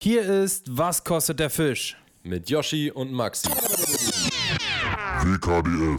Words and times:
Hier 0.00 0.22
ist 0.22 0.78
Was 0.78 1.02
kostet 1.02 1.40
der 1.40 1.50
Fisch? 1.50 1.96
Mit 2.22 2.48
Yoshi 2.48 2.92
und 2.92 3.10
Maxi. 3.10 3.48
WKDF. 5.24 5.98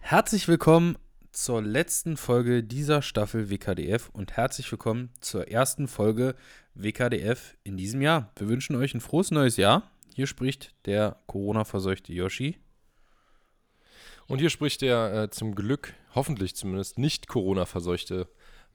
Herzlich 0.00 0.48
willkommen 0.48 0.96
zur 1.30 1.60
letzten 1.60 2.16
Folge 2.16 2.64
dieser 2.64 3.02
Staffel 3.02 3.50
WKDF 3.50 4.08
und 4.14 4.38
herzlich 4.38 4.72
willkommen 4.72 5.10
zur 5.20 5.48
ersten 5.48 5.88
Folge 5.88 6.36
WKDF 6.74 7.54
in 7.64 7.76
diesem 7.76 8.00
Jahr. 8.00 8.32
Wir 8.36 8.48
wünschen 8.48 8.76
euch 8.76 8.94
ein 8.94 9.02
frohes 9.02 9.30
neues 9.30 9.58
Jahr. 9.58 9.90
Hier 10.14 10.26
spricht 10.26 10.74
der 10.86 11.18
Corona-verseuchte 11.26 12.14
Yoshi. 12.14 12.56
Und 14.26 14.38
hier 14.38 14.48
spricht 14.50 14.82
der 14.82 15.24
äh, 15.24 15.30
zum 15.30 15.54
Glück, 15.54 15.94
hoffentlich 16.14 16.56
zumindest, 16.56 16.98
nicht 16.98 17.28
Corona-verseuchte 17.28 18.26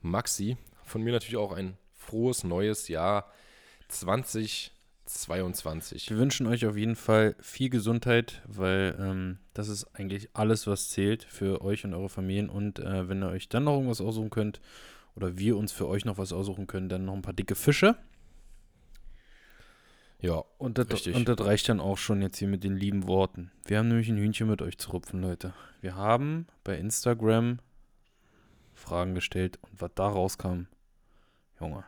Maxi. 0.02 0.56
Von 0.84 1.02
mir 1.02 1.12
natürlich 1.12 1.38
auch 1.38 1.52
ein 1.52 1.76
frohes 1.94 2.44
neues 2.44 2.88
Jahr 2.88 3.32
2022. 3.88 6.12
Wir 6.12 6.18
wünschen 6.18 6.46
euch 6.46 6.68
auf 6.68 6.78
jeden 6.78 6.96
Fall 6.96 7.36
viel 7.40 7.70
Gesundheit, 7.70 8.44
weil 8.48 8.96
ähm, 9.00 9.40
das 9.54 9.70
ist 9.70 9.86
eigentlich 9.96 10.30
alles, 10.34 10.68
was 10.68 10.90
zählt 10.90 11.24
für 11.24 11.62
euch 11.62 11.84
und 11.84 11.96
eure 11.96 12.10
Familien. 12.10 12.50
Und 12.50 12.78
äh, 12.80 13.10
wenn 13.10 13.24
ihr 13.24 13.30
euch 13.30 13.50
dann 13.50 13.64
noch 13.64 13.74
irgendwas 13.74 14.02
aussuchen 14.02 14.30
könnt 14.30 14.62
oder 15.16 15.40
wir 15.40 15.58
uns 15.58 15.72
für 15.72 15.88
euch 15.88 16.06
noch 16.06 16.20
was 16.20 16.32
aussuchen 16.32 16.68
können, 16.68 16.90
dann 16.90 17.06
noch 17.06 17.16
ein 17.16 17.24
paar 17.24 17.34
dicke 17.34 17.56
Fische. 17.56 17.96
Ja, 20.22 20.44
Und 20.58 20.78
das, 20.78 20.92
Richtig. 20.92 21.16
und 21.16 21.30
das 21.30 21.40
reicht 21.40 21.70
dann 21.70 21.80
auch 21.80 21.98
schon 21.98 22.22
jetzt 22.22 22.38
hier 22.38 22.50
mit 22.50 22.64
den 22.64 22.76
lieben 22.76 23.08
Worten. 23.08 23.52
Wir 23.66 23.78
haben 23.78 23.88
nämlich 23.88 24.10
ein 24.10 24.18
Hühnchen 24.18 24.50
mit 24.50 24.62
euch 24.62 24.78
zu 24.78 24.92
rupfen, 24.92 25.22
Leute. 25.22 25.54
Wir 25.80 25.96
haben 25.96 26.48
bei 26.66 26.78
Instagram 26.78 27.60
Fragen 28.74 29.16
gestellt 29.16 29.60
und 29.62 29.82
was 29.82 29.92
da 29.96 30.08
rauskam, 30.08 30.68
Junge. 31.60 31.86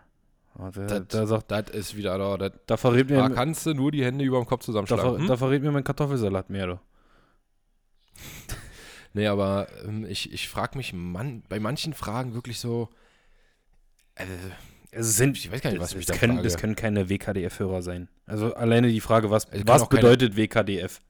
Da, 0.56 0.70
da, 0.70 1.00
das, 1.00 1.08
da, 1.08 1.28
sagt, 1.28 1.52
das 1.52 1.70
ist 1.72 1.96
wieder 1.96 2.18
da. 2.18 2.38
Das, 2.38 2.52
da, 2.68 2.78
verrät 2.78 3.09
mir, 3.09 3.18
da 3.18 3.30
kannst 3.30 3.66
du 3.66 3.74
nur 3.74 3.92
die 3.92 4.04
Hände 4.04 4.24
über 4.24 4.38
dem 4.38 4.46
Kopf 4.46 4.62
da, 4.62 4.66
zusammenschlagen. 4.66 5.04
ver, 5.04 5.20
hm? 5.20 5.28
da 5.28 5.38
verrät 5.38 5.62
mir 5.62 5.72
mein 5.72 5.84
Kartoffelsalat 5.84 6.50
mehr, 6.50 6.68
du. 6.68 6.80
Nee, 9.14 9.28
aber 9.28 9.68
ähm, 9.84 10.06
ich, 10.06 10.32
ich 10.32 10.48
frage 10.48 10.78
mich 10.78 10.94
man, 10.94 11.44
bei 11.50 11.59
manchen 11.59 11.94
Fragen 11.94 12.34
wirklich 12.34 12.59
so. 12.59 12.88
Äh, 14.16 14.26
Es 14.92 15.16
sind, 15.16 15.38
Ich 15.38 15.52
weiß 15.52 15.61
gar 15.61 15.72
nicht, 15.72 15.80
was 15.80 15.89
das, 15.89 15.97
mich 15.97 16.06
das 16.06 16.17
da 16.17 16.20
können, 16.20 16.34
frage. 16.34 16.47
das 16.47 16.58
können 16.58 16.75
keine 16.75 17.09
WKDF-Hörer 17.09 17.81
sein. 17.81 18.09
Also 18.25 18.53
alleine 18.53 18.89
die 18.89 19.00
Frage, 19.00 19.31
was, 19.31 19.47
was 19.66 19.88
bedeutet 19.88 20.36
WKDF? 20.36 21.02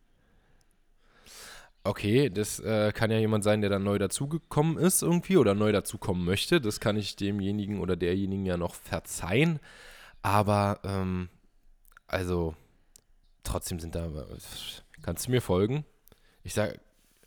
okay, 1.83 2.29
das 2.29 2.59
äh, 2.59 2.91
kann 2.93 3.11
ja 3.11 3.17
jemand 3.17 3.43
sein, 3.43 3.61
der 3.61 3.69
dann 3.69 3.83
neu 3.83 3.97
dazugekommen 3.97 4.77
ist 4.77 5.01
irgendwie 5.01 5.37
oder 5.37 5.55
neu 5.55 5.71
dazukommen 5.71 6.23
möchte. 6.25 6.61
Das 6.61 6.79
kann 6.79 6.97
ich 6.97 7.15
demjenigen 7.15 7.79
oder 7.79 7.95
derjenigen 7.95 8.45
ja 8.45 8.57
noch 8.57 8.75
verzeihen. 8.75 9.59
Aber, 10.21 10.79
ähm, 10.83 11.29
also, 12.07 12.55
trotzdem 13.43 13.79
sind 13.79 13.95
da. 13.95 14.09
Kannst 15.01 15.27
du 15.27 15.31
mir 15.31 15.41
folgen? 15.41 15.85
Ich 16.43 16.53
sage, 16.53 16.79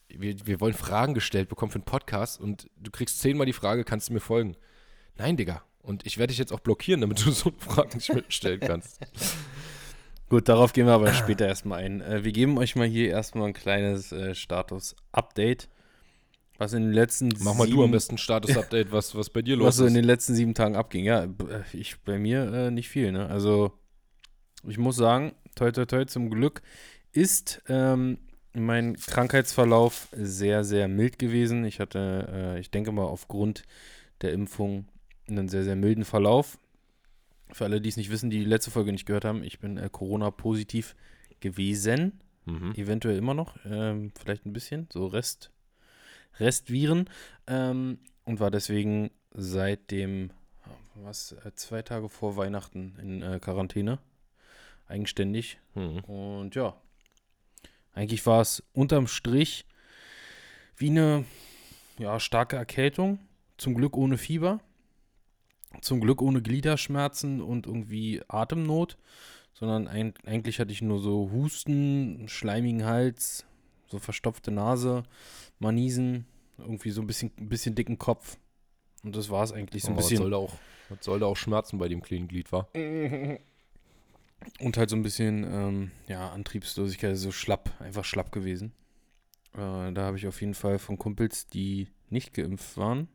wir, 0.09 0.47
wir 0.47 0.61
wollen 0.61 0.75
Fragen 0.75 1.15
gestellt 1.15 1.49
bekommen 1.49 1.73
für 1.73 1.79
einen 1.79 1.85
Podcast 1.85 2.41
und 2.41 2.71
du 2.77 2.91
kriegst 2.91 3.21
zehnmal 3.21 3.47
die 3.47 3.53
Frage, 3.53 3.85
kannst 3.85 4.09
du 4.09 4.13
mir 4.13 4.21
folgen? 4.21 4.57
Nein, 5.17 5.37
Digga. 5.37 5.65
Und 5.85 6.07
ich 6.07 6.19
werde 6.19 6.31
dich 6.31 6.39
jetzt 6.39 6.53
auch 6.53 6.61
blockieren, 6.61 7.01
damit 7.01 7.25
du 7.25 7.31
so 7.33 7.53
Fragen 7.59 7.97
nicht 7.97 8.13
mehr 8.13 8.25
stellen 8.29 8.61
kannst. 8.67 8.99
Gut, 10.29 10.49
darauf 10.49 10.73
gehen 10.73 10.87
wir 10.87 10.95
aber 10.95 11.13
später 11.13 11.47
erstmal 11.47 11.85
ein. 11.85 12.01
Äh, 12.01 12.25
wir 12.25 12.33
geben 12.33 12.59
euch 12.59 12.75
mal 12.75 12.87
hier 12.87 13.11
erstmal 13.11 13.49
ein 13.49 13.53
kleines 13.55 14.11
äh, 14.11 14.35
Status-Update. 14.35 15.69
Was 16.57 16.73
in 16.73 16.85
den 16.85 16.93
letzten 16.93 17.31
Mach 17.41 17.55
mal 17.55 17.65
sieben, 17.67 17.79
du 17.79 17.85
am 17.85 17.91
besten 17.91 18.17
Status-Update, 18.17 18.93
was, 18.93 19.15
was 19.15 19.29
bei 19.29 19.43
dir 19.43 19.57
los 19.57 19.67
was 19.67 19.77
so 19.77 19.85
in 19.85 19.89
ist. 19.89 19.95
den 19.97 20.05
letzten 20.05 20.35
sieben 20.35 20.55
Tagen 20.55 20.77
abging. 20.77 21.05
Ja, 21.05 21.25
äh, 21.25 21.29
ich 21.73 22.01
bei 22.03 22.19
mir 22.19 22.53
äh, 22.53 22.71
nicht 22.71 22.89
viel, 22.89 23.13
ne? 23.13 23.29
Also 23.29 23.73
ich 24.67 24.79
muss 24.79 24.97
sagen, 24.97 25.35
toi 25.57 25.71
toi 25.73 25.85
toi, 25.85 26.05
zum 26.07 26.31
Glück 26.31 26.63
ist 27.13 27.63
ähm, 27.69 28.19
mein 28.55 28.97
Krankheitsverlauf 28.97 30.09
sehr, 30.13 30.65
sehr 30.65 30.89
mild 30.89 31.19
gewesen. 31.19 31.65
Ich 31.65 31.81
hatte, 31.81 32.55
äh, 32.57 32.61
ich 32.61 32.71
denke 32.71 32.93
mal, 32.93 33.03
aufgrund 33.03 33.65
der 34.23 34.33
Impfung 34.33 34.87
einen 35.29 35.49
sehr, 35.49 35.65
sehr 35.65 35.77
milden 35.77 36.05
Verlauf. 36.05 36.59
Für 37.53 37.65
alle, 37.65 37.81
die 37.81 37.89
es 37.89 37.97
nicht 37.97 38.11
wissen, 38.11 38.31
die 38.31 38.41
die 38.41 38.45
letzte 38.45 38.71
Folge 38.71 38.93
nicht 38.93 39.07
gehört 39.07 39.25
haben, 39.25 39.45
ich 39.45 39.59
bin 39.59 39.77
äh, 39.77 39.89
Corona-positiv 39.91 40.97
gewesen. 41.41 42.21
Mhm. 42.47 42.73
Eventuell 42.75 43.17
immer 43.17 43.35
noch, 43.35 43.57
ähm, 43.65 44.13
vielleicht 44.19 44.45
ein 44.47 44.53
bisschen, 44.53 44.89
so 44.93 45.07
Rest, 45.07 45.51
Restviren. 46.39 47.09
Ähm, 47.47 47.99
und 48.25 48.41
war 48.41 48.51
deswegen 48.51 49.11
seit 49.33 49.91
dem, 49.91 50.31
was, 50.95 51.33
äh, 51.33 51.53
zwei 51.55 51.83
Tage 51.83 52.09
vor 52.09 52.37
Weihnachten 52.37 52.97
in 53.01 53.23
äh, 53.23 53.39
Quarantäne. 53.41 53.99
Eigenständig. 54.87 55.59
Mhm. 55.75 56.01
Und 56.01 56.55
ja, 56.55 56.77
eigentlich 57.95 58.25
war 58.27 58.41
es 58.41 58.63
unterm 58.73 59.07
Strich 59.07 59.65
wie 60.77 60.91
eine 60.91 61.25
ja, 61.99 62.19
starke 62.21 62.57
Erkältung. 62.57 63.19
Zum 63.57 63.75
Glück 63.75 63.97
ohne 63.97 64.19
Fieber. 64.19 64.61
Zum 65.81 66.01
Glück 66.01 66.23
ohne 66.23 66.43
Gliederschmerzen 66.43 67.41
und 67.41 67.67
irgendwie 67.67 68.23
Atemnot. 68.29 68.97
Sondern 69.53 69.87
ein, 69.87 70.15
eigentlich 70.27 70.59
hatte 70.59 70.73
ich 70.73 70.83
nur 70.83 70.99
so 70.99 71.31
Husten, 71.31 72.29
schleimigen 72.29 72.85
Hals, 72.85 73.47
so 73.87 74.01
verstopfte 74.01 74.51
Nase, 74.51 75.05
Manisen, 75.61 76.27
irgendwie 76.59 76.91
so 76.91 77.01
ein 77.01 77.07
bisschen, 77.07 77.31
ein 77.39 77.49
bisschen 77.49 77.77
dicken 77.77 77.99
Kopf. 77.99 78.37
Und 79.05 79.15
das 79.15 79.31
war 79.31 79.45
es 79.45 79.53
eigentlich 79.53 79.85
so 79.85 79.91
ein 79.91 79.97
was 79.97 80.09
bisschen. 80.09 80.19
soll 80.19 80.31
da 80.31 80.37
auch, 80.39 80.55
was 80.89 81.05
soll 81.05 81.21
da 81.21 81.27
auch 81.27 81.37
schmerzen 81.37 81.79
bei 81.79 81.89
dem 81.89 82.03
kleinen 82.03 82.27
Glied, 82.27 82.51
war? 82.51 82.69
Und 82.75 84.77
halt 84.77 84.91
so 84.91 84.97
ein 84.97 85.03
bisschen, 85.03 85.45
ähm, 85.45 85.91
ja, 86.09 86.33
Antriebslosigkeit, 86.33 87.17
so 87.17 87.31
schlapp, 87.31 87.71
einfach 87.81 88.05
schlapp 88.05 88.33
gewesen. 88.33 88.73
Äh, 89.53 89.93
da 89.93 90.03
habe 90.03 90.17
ich 90.17 90.27
auf 90.27 90.41
jeden 90.41 90.55
Fall 90.55 90.79
von 90.79 90.99
Kumpels, 90.99 91.47
die 91.47 91.89
nicht 92.11 92.35
geimpft 92.35 92.77
waren, 92.77 93.09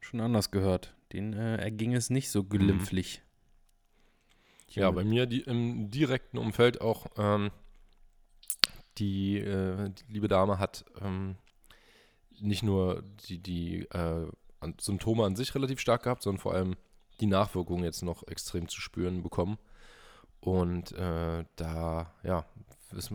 schon 0.00 0.20
anders 0.20 0.50
gehört. 0.50 0.93
Denen 1.14 1.32
äh, 1.32 1.56
erging 1.56 1.94
es 1.94 2.10
nicht 2.10 2.30
so 2.30 2.42
glimpflich. 2.44 3.22
Ja, 4.70 4.90
bei 4.90 5.04
mir 5.04 5.26
die, 5.26 5.42
im 5.42 5.90
direkten 5.90 6.36
Umfeld 6.36 6.80
auch 6.80 7.06
ähm, 7.16 7.52
die, 8.98 9.38
äh, 9.38 9.90
die 9.90 10.12
liebe 10.12 10.26
Dame 10.26 10.58
hat 10.58 10.84
ähm, 11.00 11.36
nicht 12.40 12.64
nur 12.64 13.04
die, 13.28 13.38
die 13.38 13.82
äh, 13.90 14.26
Symptome 14.80 15.24
an 15.24 15.36
sich 15.36 15.54
relativ 15.54 15.78
stark 15.78 16.02
gehabt, 16.02 16.24
sondern 16.24 16.40
vor 16.40 16.54
allem 16.54 16.74
die 17.20 17.26
Nachwirkungen 17.26 17.84
jetzt 17.84 18.02
noch 18.02 18.26
extrem 18.26 18.68
zu 18.68 18.80
spüren 18.80 19.22
bekommen. 19.22 19.58
Und 20.40 20.90
äh, 20.92 21.44
da, 21.54 22.12
ja, 22.24 22.44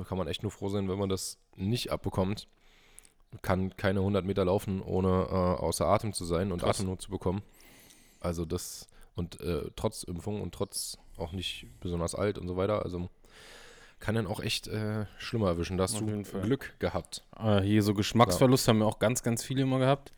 kann 0.07 0.17
man 0.17 0.27
echt 0.27 0.43
nur 0.43 0.51
froh 0.51 0.69
sein, 0.69 0.87
wenn 0.87 0.97
man 0.97 1.09
das 1.09 1.37
nicht 1.55 1.91
abbekommt. 1.91 2.47
Kann 3.41 3.75
keine 3.75 3.99
100 3.99 4.25
Meter 4.25 4.45
laufen, 4.45 4.81
ohne 4.81 5.27
äh, 5.29 5.61
außer 5.61 5.85
Atem 5.85 6.13
zu 6.13 6.25
sein 6.25 6.51
und 6.51 6.61
Krass. 6.61 6.79
Atemnot 6.79 7.01
zu 7.01 7.11
bekommen. 7.11 7.43
Also 8.19 8.45
das, 8.45 8.87
und 9.15 9.39
äh, 9.41 9.63
trotz 9.75 10.03
Impfung 10.03 10.41
und 10.41 10.53
trotz 10.53 10.97
auch 11.17 11.31
nicht 11.31 11.65
besonders 11.81 12.15
alt 12.15 12.37
und 12.37 12.47
so 12.47 12.57
weiter, 12.57 12.83
also 12.83 13.09
kann 13.99 14.15
dann 14.15 14.27
auch 14.27 14.39
echt 14.39 14.67
äh, 14.67 15.05
schlimmer 15.17 15.47
erwischen. 15.49 15.77
Da 15.77 15.83
hast 15.83 15.99
du. 15.99 16.05
Glück 16.41 16.73
gehabt. 16.79 17.23
Äh, 17.37 17.61
hier 17.61 17.83
so 17.83 17.93
Geschmacksverlust 17.93 18.67
haben 18.67 18.79
wir 18.79 18.85
auch 18.85 18.99
ganz, 18.99 19.23
ganz 19.23 19.43
viele 19.43 19.63
immer 19.63 19.79
gehabt. 19.79 20.13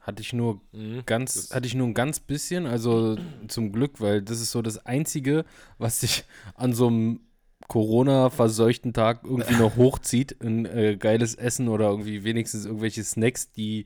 Hatte 0.00 0.22
ich 0.22 0.32
nur 0.32 0.60
ganz, 1.06 1.34
Das- 1.34 1.54
hatte 1.54 1.66
ich 1.66 1.74
nur 1.74 1.86
ein 1.86 1.94
ganz 1.94 2.18
bisschen, 2.20 2.66
also 2.66 3.16
zum 3.48 3.70
Glück, 3.70 4.00
weil 4.00 4.22
das 4.22 4.40
ist 4.40 4.50
so 4.50 4.62
das 4.62 4.84
Einzige, 4.86 5.44
was 5.78 6.00
sich 6.00 6.24
an 6.54 6.72
so 6.72 6.86
einem 6.88 7.20
Corona-verseuchten 7.68 8.92
Tag 8.92 9.20
irgendwie 9.24 9.54
noch 9.56 9.76
hochzieht. 9.76 10.40
Ein 10.42 10.66
äh, 10.66 10.96
geiles 10.96 11.34
Essen 11.34 11.68
oder 11.68 11.90
irgendwie 11.90 12.24
wenigstens 12.24 12.64
irgendwelche 12.66 13.04
Snacks, 13.04 13.52
die, 13.52 13.84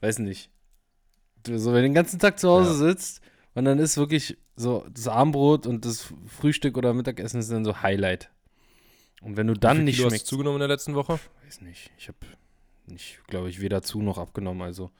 weiß 0.00 0.18
nicht, 0.20 0.50
so, 1.46 1.70
wenn 1.72 1.76
du 1.82 1.82
den 1.82 1.94
ganzen 1.94 2.18
Tag 2.18 2.38
zu 2.38 2.48
Hause 2.48 2.70
Ja. 2.70 2.74
sitzt 2.90 3.20
und 3.54 3.64
dann 3.64 3.78
ist 3.78 3.96
wirklich 3.96 4.36
so 4.56 4.84
das 4.92 5.08
Abendbrot 5.08 5.66
und 5.66 5.84
das 5.84 6.12
Frühstück 6.26 6.76
oder 6.78 6.94
Mittagessen 6.94 7.40
ist 7.40 7.50
dann 7.50 7.64
so 7.64 7.82
Highlight. 7.82 8.30
Und 9.22 9.36
wenn 9.36 9.46
du 9.46 9.54
dann 9.54 9.78
Wie 9.78 9.82
nicht 9.84 9.96
Kilo 9.96 10.06
hast 10.06 10.12
du 10.12 10.16
schmeckst, 10.18 10.26
zugenommen 10.28 10.56
in 10.56 10.60
der 10.60 10.68
letzten 10.68 10.94
Woche? 10.94 11.18
weiß 11.44 11.60
nicht, 11.62 11.90
ich 11.98 12.08
habe 12.08 12.18
nicht, 12.86 13.18
glaube 13.26 13.48
ich, 13.48 13.60
weder 13.60 13.82
zu 13.82 14.02
noch 14.02 14.18
abgenommen. 14.18 14.62
Also 14.62 14.90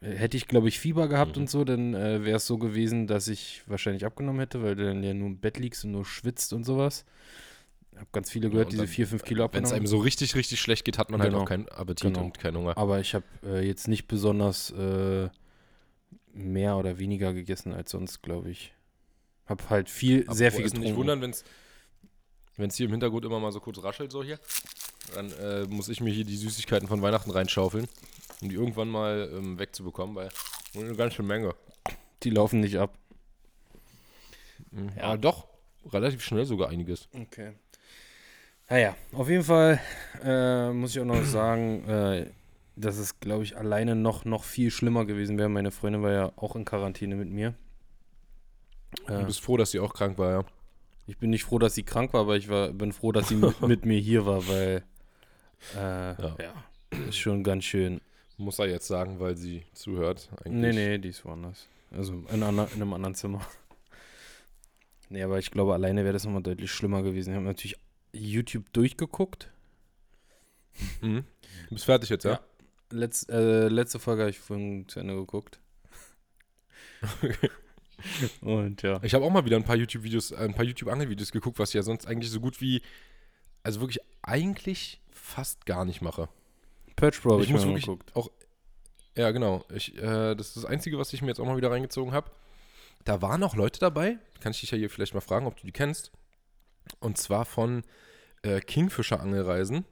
hätte 0.00 0.36
ich, 0.36 0.46
glaube 0.48 0.68
ich, 0.68 0.78
Fieber 0.78 1.08
gehabt 1.08 1.36
Mhm. 1.36 1.42
und 1.42 1.50
so, 1.50 1.64
dann 1.64 1.94
äh, 1.94 2.24
wäre 2.24 2.36
es 2.36 2.46
so 2.46 2.58
gewesen, 2.58 3.06
dass 3.06 3.28
ich 3.28 3.62
wahrscheinlich 3.66 4.04
abgenommen 4.04 4.40
hätte, 4.40 4.62
weil 4.62 4.74
du 4.76 4.84
dann 4.86 5.02
ja 5.02 5.14
nur 5.14 5.28
im 5.28 5.38
Bett 5.38 5.58
liegst 5.58 5.84
und 5.84 5.92
nur 5.92 6.04
schwitzt 6.04 6.52
und 6.52 6.64
sowas. 6.64 7.04
Ich 7.92 7.98
habe 7.98 8.08
ganz 8.12 8.30
viele 8.30 8.50
gehört, 8.50 8.66
und 8.66 8.72
diese 8.72 8.82
dann, 8.84 8.88
4, 8.92 9.06
5 9.06 9.22
Kilo 9.24 9.38
Wenn 9.40 9.44
es 9.44 9.46
abgenommen. 9.70 9.74
einem 9.74 9.86
so 9.86 9.98
richtig, 9.98 10.34
richtig 10.34 10.60
schlecht 10.60 10.84
geht, 10.84 10.98
hat 10.98 11.10
man 11.10 11.20
halt 11.20 11.30
Genau. 11.32 11.42
auch 11.44 11.48
keinen 11.48 11.68
Appetit 11.68 12.12
Genau. 12.12 12.26
und 12.26 12.38
keinen 12.38 12.58
Hunger. 12.58 12.76
Aber 12.76 13.00
ich 13.00 13.14
habe 13.14 13.24
äh, 13.42 13.66
jetzt 13.66 13.88
nicht 13.88 14.06
besonders 14.06 14.70
äh, 14.70 15.28
mehr 16.36 16.76
oder 16.76 16.98
weniger 16.98 17.32
gegessen 17.32 17.72
als 17.72 17.90
sonst, 17.90 18.22
glaube 18.22 18.50
ich. 18.50 18.72
Hab 19.46 19.70
halt 19.70 19.88
viel, 19.88 20.26
sehr 20.30 20.52
viel 20.52 20.64
getrunken. 20.64 20.84
Nicht 20.84 20.96
wundern, 20.96 21.20
wenn 21.22 22.68
es 22.68 22.76
hier 22.76 22.86
im 22.86 22.92
Hintergrund 22.92 23.24
immer 23.24 23.40
mal 23.40 23.52
so 23.52 23.60
kurz 23.60 23.82
raschelt, 23.82 24.10
so 24.10 24.22
hier. 24.22 24.38
Dann 25.14 25.30
äh, 25.32 25.64
muss 25.66 25.88
ich 25.88 26.00
mir 26.00 26.12
hier 26.12 26.24
die 26.24 26.36
Süßigkeiten 26.36 26.88
von 26.88 27.00
Weihnachten 27.00 27.30
reinschaufeln, 27.30 27.86
um 28.40 28.48
die 28.48 28.56
irgendwann 28.56 28.88
mal 28.88 29.30
ähm, 29.32 29.58
wegzubekommen, 29.58 30.16
weil 30.16 30.28
eine 30.74 30.96
ganze 30.96 31.22
Menge. 31.22 31.54
Die 32.22 32.30
laufen 32.30 32.60
nicht 32.60 32.76
ab. 32.76 32.98
Mhm. 34.72 34.90
Ja, 34.96 35.16
doch. 35.16 35.46
Relativ 35.92 36.22
schnell 36.22 36.44
sogar 36.44 36.70
einiges. 36.70 37.08
Okay. 37.12 37.52
Naja, 38.68 38.96
auf 39.12 39.28
jeden 39.28 39.44
Fall 39.44 39.80
äh, 40.24 40.72
muss 40.72 40.90
ich 40.90 41.00
auch 41.00 41.04
noch 41.04 41.22
sagen, 41.24 41.88
äh, 41.88 42.30
dass 42.76 42.98
es, 42.98 43.18
glaube 43.20 43.42
ich, 43.42 43.56
alleine 43.56 43.96
noch, 43.96 44.24
noch 44.24 44.44
viel 44.44 44.70
schlimmer 44.70 45.06
gewesen 45.06 45.38
wäre. 45.38 45.48
Meine 45.48 45.70
Freundin 45.70 46.02
war 46.02 46.12
ja 46.12 46.32
auch 46.36 46.54
in 46.56 46.64
Quarantäne 46.64 47.16
mit 47.16 47.30
mir. 47.30 47.54
Äh, 49.06 49.20
du 49.20 49.26
bist 49.26 49.40
froh, 49.40 49.56
dass 49.56 49.70
sie 49.70 49.80
auch 49.80 49.94
krank 49.94 50.18
war, 50.18 50.30
ja. 50.30 50.44
Ich 51.06 51.18
bin 51.18 51.30
nicht 51.30 51.44
froh, 51.44 51.58
dass 51.58 51.74
sie 51.74 51.84
krank 51.84 52.12
war, 52.12 52.22
aber 52.22 52.36
ich 52.36 52.48
war, 52.48 52.72
bin 52.72 52.92
froh, 52.92 53.12
dass 53.12 53.28
sie 53.28 53.36
mit, 53.36 53.60
mit 53.66 53.86
mir 53.86 53.98
hier 53.98 54.26
war, 54.26 54.46
weil 54.48 54.84
äh, 55.74 55.78
ja. 55.78 56.36
ja, 56.38 56.54
ist 57.08 57.16
schon 57.16 57.42
ganz 57.42 57.64
schön. 57.64 58.00
Muss 58.36 58.58
er 58.58 58.66
jetzt 58.66 58.86
sagen, 58.86 59.18
weil 59.18 59.36
sie 59.36 59.62
zuhört. 59.72 60.28
Eigentlich. 60.44 60.74
Nee, 60.74 60.88
nee, 60.88 60.98
die 60.98 61.08
ist 61.08 61.24
woanders. 61.24 61.68
Also 61.90 62.12
in, 62.30 62.42
in 62.42 62.44
einem 62.44 62.92
anderen 62.94 63.14
Zimmer. 63.14 63.40
Nee, 65.08 65.22
aber 65.22 65.38
ich 65.38 65.52
glaube, 65.52 65.72
alleine 65.72 66.02
wäre 66.02 66.14
das 66.14 66.24
nochmal 66.24 66.42
deutlich 66.42 66.72
schlimmer 66.72 67.00
gewesen. 67.00 67.30
Ich 67.30 67.36
habe 67.36 67.46
natürlich 67.46 67.76
YouTube 68.12 68.72
durchgeguckt. 68.72 69.52
Mhm. 71.00 71.22
Du 71.68 71.74
bist 71.74 71.84
fertig 71.84 72.10
jetzt, 72.10 72.24
ja? 72.24 72.32
ja. 72.32 72.40
Letz, 72.90 73.28
äh, 73.28 73.68
letzte 73.68 73.98
Folge 73.98 74.22
habe 74.22 74.30
ich 74.30 74.38
vorhin 74.38 74.88
zu 74.88 75.00
Ende 75.00 75.14
geguckt. 75.14 75.60
Und 78.40 78.82
ja. 78.82 79.00
Ich 79.02 79.14
habe 79.14 79.24
auch 79.24 79.30
mal 79.30 79.44
wieder 79.44 79.56
ein 79.56 79.64
paar 79.64 79.76
YouTube-Videos, 79.76 80.32
ein 80.32 80.54
paar 80.54 80.64
YouTube-Angelvideos 80.64 81.32
geguckt, 81.32 81.58
was 81.58 81.70
ich 81.70 81.74
ja 81.74 81.82
sonst 81.82 82.06
eigentlich 82.06 82.30
so 82.30 82.40
gut 82.40 82.60
wie, 82.60 82.82
also 83.62 83.80
wirklich 83.80 83.98
eigentlich 84.22 85.00
fast 85.10 85.66
gar 85.66 85.84
nicht 85.84 86.02
mache. 86.02 86.28
Perch 86.94 87.20
Pro 87.20 87.32
habe 87.32 87.42
ich, 87.42 87.48
ich 87.48 87.54
muss 87.54 87.64
wirklich 87.64 87.86
geguckt. 87.86 88.14
auch, 88.14 88.30
ja 89.16 89.30
genau, 89.30 89.64
ich, 89.72 89.96
äh, 89.96 90.34
das 90.34 90.48
ist 90.48 90.56
das 90.56 90.64
Einzige, 90.64 90.98
was 90.98 91.12
ich 91.12 91.22
mir 91.22 91.28
jetzt 91.28 91.40
auch 91.40 91.46
mal 91.46 91.56
wieder 91.56 91.70
reingezogen 91.70 92.12
habe. 92.12 92.30
Da 93.04 93.22
waren 93.22 93.42
auch 93.42 93.54
Leute 93.54 93.80
dabei, 93.80 94.18
kann 94.40 94.52
ich 94.52 94.60
dich 94.60 94.70
ja 94.70 94.78
hier 94.78 94.90
vielleicht 94.90 95.14
mal 95.14 95.20
fragen, 95.20 95.46
ob 95.46 95.56
du 95.56 95.66
die 95.66 95.72
kennst. 95.72 96.12
Und 97.00 97.18
zwar 97.18 97.44
von 97.44 97.82
äh, 98.42 98.60
Kingfisher 98.60 99.20
Angelreisen. 99.20 99.84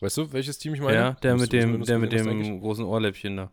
Weißt 0.00 0.16
du, 0.16 0.32
welches 0.32 0.58
Team 0.58 0.74
ich 0.74 0.80
meine? 0.80 0.96
Ja, 0.96 1.12
der 1.12 1.36
mit 1.36 1.52
dem, 1.52 1.84
der 1.84 1.98
mit 1.98 2.12
dem 2.12 2.60
großen 2.60 2.84
Ohrläppchen 2.84 3.36
da. 3.36 3.52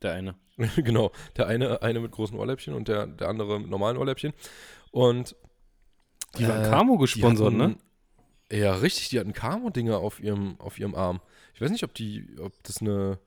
Der 0.00 0.12
eine. 0.12 0.36
genau, 0.76 1.12
der 1.36 1.46
eine, 1.46 1.82
eine 1.82 2.00
mit 2.00 2.12
großen 2.12 2.38
Ohrläppchen 2.38 2.74
und 2.74 2.88
der, 2.88 3.06
der 3.06 3.28
andere 3.28 3.60
mit 3.60 3.70
normalen 3.70 3.96
Ohrläppchen. 3.96 4.32
Und 4.90 5.34
die 6.38 6.46
waren 6.46 6.64
äh, 6.64 6.68
Camo 6.68 6.98
gesponsert, 6.98 7.52
ne? 7.52 7.76
Ja, 8.50 8.74
richtig, 8.74 9.08
die 9.08 9.18
hatten 9.18 9.32
Camo-Dinger 9.32 9.98
auf 9.98 10.20
ihrem, 10.20 10.60
auf 10.60 10.78
ihrem 10.78 10.94
Arm. 10.94 11.20
Ich 11.54 11.60
weiß 11.60 11.70
nicht, 11.70 11.84
ob 11.84 11.94
die, 11.94 12.36
ob 12.38 12.52
das 12.64 12.82
eine, 12.82 13.18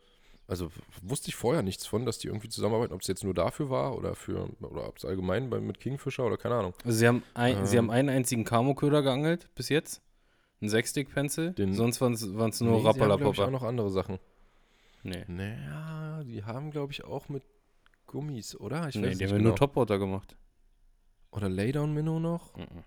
also 0.47 0.71
wusste 1.01 1.29
ich 1.29 1.35
vorher 1.35 1.63
nichts 1.63 1.87
von, 1.87 2.05
dass 2.05 2.19
die 2.19 2.27
irgendwie 2.27 2.49
zusammenarbeiten, 2.49 2.93
ob 2.93 3.01
es 3.01 3.07
jetzt 3.07 3.23
nur 3.23 3.33
dafür 3.33 3.71
war 3.71 3.97
oder 3.97 4.13
für, 4.13 4.49
oder 4.61 4.87
ob 4.87 4.97
es 4.97 5.05
allgemein 5.05 5.49
bei, 5.49 5.59
mit 5.59 5.79
Kingfisher 5.79 6.25
oder 6.25 6.37
keine 6.37 6.55
Ahnung. 6.55 6.73
Also 6.83 6.99
sie 6.99 7.07
haben, 7.07 7.23
ein, 7.33 7.57
ähm, 7.57 7.65
sie 7.65 7.77
haben 7.77 7.89
einen 7.89 8.09
einzigen 8.09 8.43
Camo-Köder 8.43 9.01
geangelt 9.01 9.49
bis 9.55 9.69
jetzt. 9.69 10.01
Ein 10.65 10.69
Sechstick-Pencil. 10.69 11.53
Sonst 11.73 12.01
waren 12.01 12.13
es 12.13 12.61
nur 12.61 12.79
nee, 12.79 12.87
Rappalapopper. 12.87 13.31
Ich 13.31 13.41
auch 13.41 13.51
noch 13.51 13.63
andere 13.63 13.91
Sachen. 13.91 14.17
Nee. 15.03 15.23
Naja, 15.27 16.23
die 16.23 16.43
haben, 16.43 16.71
glaube 16.71 16.91
ich, 16.91 17.03
auch 17.03 17.29
mit 17.29 17.43
Gummis, 18.07 18.55
oder? 18.55 18.89
Ich 18.89 18.95
nee, 18.95 19.13
die 19.13 19.25
haben 19.25 19.33
genau. 19.33 19.49
nur 19.49 19.55
Topwater 19.55 19.99
gemacht. 19.99 20.35
Oder 21.31 21.49
Laydown-Minnow 21.49 22.19
noch? 22.19 22.55
Mhm. 22.55 22.83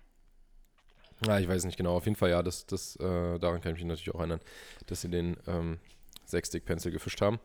Ja, 1.25 1.39
ich 1.39 1.47
weiß 1.47 1.63
nicht 1.65 1.77
genau. 1.77 1.95
Auf 1.95 2.05
jeden 2.05 2.17
Fall, 2.17 2.29
ja, 2.31 2.43
das, 2.43 2.65
das, 2.65 2.97
äh, 2.97 3.39
daran 3.39 3.61
kann 3.61 3.73
ich 3.73 3.77
mich 3.77 3.85
natürlich 3.85 4.13
auch 4.13 4.19
erinnern, 4.19 4.41
dass 4.87 5.01
sie 5.01 5.09
den 5.09 5.37
ähm, 5.47 5.79
Sechstick-Pencil 6.25 6.91
gefischt 6.91 7.21
haben. 7.21 7.39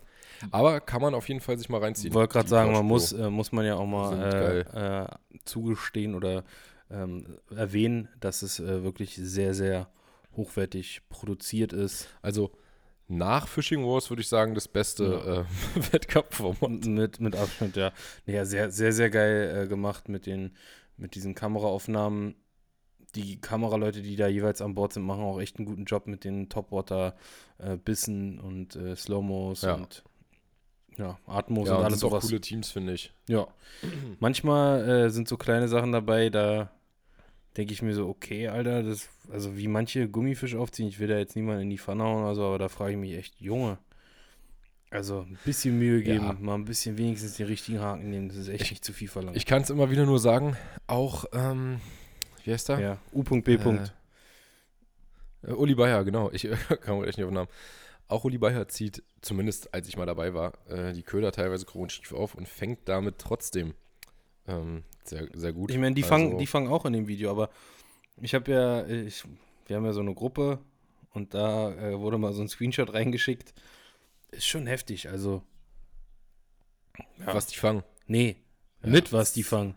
Aber 0.51 0.81
kann 0.81 1.01
man 1.01 1.15
auf 1.15 1.29
jeden 1.29 1.41
Fall 1.41 1.59
sich 1.59 1.69
mal 1.69 1.81
reinziehen. 1.81 2.09
Ich 2.09 2.15
wollte 2.15 2.33
gerade 2.33 2.49
sagen, 2.49 2.73
man 2.73 2.87
muss, 2.87 3.13
äh, 3.13 3.31
muss 3.31 3.53
man 3.53 3.65
ja 3.65 3.77
auch 3.77 3.87
mal 3.87 4.65
äh, 4.75 5.05
äh, 5.05 5.09
zugestehen 5.45 6.17
oder 6.17 6.43
ähm, 6.91 7.39
erwähnen, 7.55 8.09
dass 8.19 8.43
es 8.43 8.59
äh, 8.59 8.83
wirklich 8.83 9.15
sehr, 9.15 9.55
sehr 9.55 9.89
hochwertig 10.37 11.03
produziert 11.09 11.73
ist. 11.73 12.09
Also 12.23 12.53
nach 13.07 13.49
Fishing 13.49 13.85
Wars 13.85 14.11
würde 14.11 14.23
ich 14.23 14.29
sagen, 14.29 14.55
das 14.55 14.69
beste 14.69 15.05
ja. 15.05 15.41
äh, 15.41 15.45
Wettkampfformat. 15.93 16.87
Mit, 16.87 17.21
mit 17.21 17.37
Abstand, 17.37 17.77
ja. 17.77 17.93
Ja, 18.27 18.45
sehr, 18.45 18.71
sehr, 18.71 18.93
sehr 18.93 19.11
geil 19.11 19.65
äh, 19.65 19.69
gemacht 19.69 20.09
mit, 20.09 20.27
den, 20.27 20.57
mit 20.97 21.15
diesen 21.15 21.35
Kameraaufnahmen. 21.35 22.35
Die 23.15 23.41
Kameraleute, 23.41 24.03
die 24.03 24.17
da 24.17 24.27
jeweils 24.27 24.61
an 24.61 24.75
Bord 24.75 24.93
sind, 24.93 25.05
machen 25.05 25.23
auch 25.23 25.39
echt 25.39 25.59
einen 25.59 25.67
guten 25.67 25.85
Job 25.85 26.07
mit 26.07 26.25
den 26.25 26.49
Topwater-Bissen 26.49 28.39
äh, 28.39 28.41
und 28.41 28.77
äh, 28.77 28.97
Slow-Mos 28.97 29.63
ja. 29.63 29.75
und 29.75 30.03
ja, 30.97 31.19
Atmos 31.27 31.69
ja, 31.69 31.77
und 31.77 31.85
alles 31.85 32.01
sowas. 32.01 32.25
auch 32.25 32.29
coole 32.29 32.41
Teams, 32.41 32.71
finde 32.71 32.95
ich. 32.95 33.13
Ja. 33.29 33.49
Manchmal 34.21 34.89
äh, 34.89 35.11
sind 35.11 35.29
so 35.29 35.37
kleine 35.37 35.69
Sachen 35.69 35.93
dabei, 35.93 36.31
da 36.31 36.71
denke 37.57 37.73
ich 37.73 37.83
mir 37.83 37.95
so, 37.95 38.09
okay, 38.09 38.49
Alter, 38.49 38.83
das, 38.83 39.09
also 39.31 39.57
wie 39.57 39.69
manche 39.69 40.09
Gummifisch 40.09 40.55
aufziehen, 40.55 40.89
ich 40.89 40.99
will 40.99 41.09
da 41.09 41.19
jetzt 41.19 41.37
niemanden 41.37 41.63
in 41.63 41.71
die 41.71 41.79
Pfanne 41.79 42.05
hauen 42.05 42.25
oder 42.25 42.35
so, 42.35 42.45
aber 42.45 42.59
da 42.59 42.69
frage 42.69 42.93
ich 42.93 42.99
mich 42.99 43.13
echt, 43.13 43.41
Junge. 43.41 43.79
Also 44.91 45.21
ein 45.21 45.39
bisschen 45.45 45.79
Mühe 45.79 46.03
geben, 46.03 46.25
ja. 46.25 46.33
mal 46.35 46.55
ein 46.55 46.65
bisschen 46.65 46.97
wenigstens 46.99 47.37
den 47.37 47.47
richtigen 47.47 47.81
Haken 47.81 48.11
nehmen, 48.11 48.29
das 48.29 48.37
ist 48.37 48.49
echt 48.49 48.63
ich, 48.63 48.71
nicht 48.71 48.85
zu 48.85 48.93
viel 48.93 49.09
verlangt. 49.09 49.37
Ich 49.37 49.47
kann 49.47 49.63
es 49.63 49.71
immer 49.71 49.91
wieder 49.91 50.07
nur 50.07 50.19
sagen, 50.19 50.57
auch, 50.87 51.25
ähm, 51.33 51.81
wie 52.45 52.53
heißt 52.53 52.69
der? 52.69 52.79
Ja, 52.79 52.99
U.B. 53.13 53.55
Äh, 53.55 53.89
äh, 55.47 55.53
Uli 55.53 55.75
Bayer, 55.75 56.05
genau, 56.05 56.31
ich 56.31 56.43
kam 56.81 57.03
echt 57.05 57.19
nicht 57.19 57.25
auf 57.25 57.31
den 57.31 57.35
Namen. 57.35 57.51
Auch 58.07 58.25
Uli 58.25 58.39
Bayer 58.39 58.69
zieht, 58.69 59.03
zumindest 59.23 59.73
als 59.73 59.89
ich 59.89 59.97
mal 59.97 60.07
dabei 60.07 60.35
war, 60.35 60.53
äh, 60.69 60.93
die 60.93 61.03
Köder 61.03 61.33
teilweise 61.33 61.67
schief 61.89 62.13
auf 62.13 62.35
und 62.35 62.49
fängt 62.49 62.89
damit 62.89 63.19
trotzdem 63.19 63.75
ähm, 64.47 64.85
sehr, 65.05 65.29
sehr 65.35 65.53
gut. 65.53 65.71
Ich 65.71 65.79
meine, 65.79 65.95
die, 65.95 66.03
also, 66.03 66.15
fangen, 66.15 66.39
die 66.39 66.47
fangen 66.47 66.69
auch 66.69 66.85
in 66.85 66.93
dem 66.93 67.07
Video, 67.07 67.31
aber 67.31 67.51
ich 68.21 68.35
habe 68.35 68.51
ja, 68.51 68.87
ich, 68.87 69.25
wir 69.67 69.77
haben 69.77 69.85
ja 69.85 69.93
so 69.93 70.01
eine 70.01 70.15
Gruppe 70.15 70.59
und 71.13 71.35
da 71.35 71.73
äh, 71.73 71.99
wurde 71.99 72.19
mal 72.19 72.33
so 72.33 72.43
ein 72.43 72.49
Screenshot 72.49 72.93
reingeschickt. 72.93 73.55
Ist 74.31 74.47
schon 74.47 74.67
heftig, 74.67 75.09
also. 75.09 75.43
Ja. 77.19 77.35
Was 77.35 77.47
die 77.47 77.57
fangen? 77.57 77.83
Nee, 78.07 78.37
ja. 78.83 78.91
mit 78.91 79.13
was 79.13 79.33
die 79.33 79.43
fangen. 79.43 79.75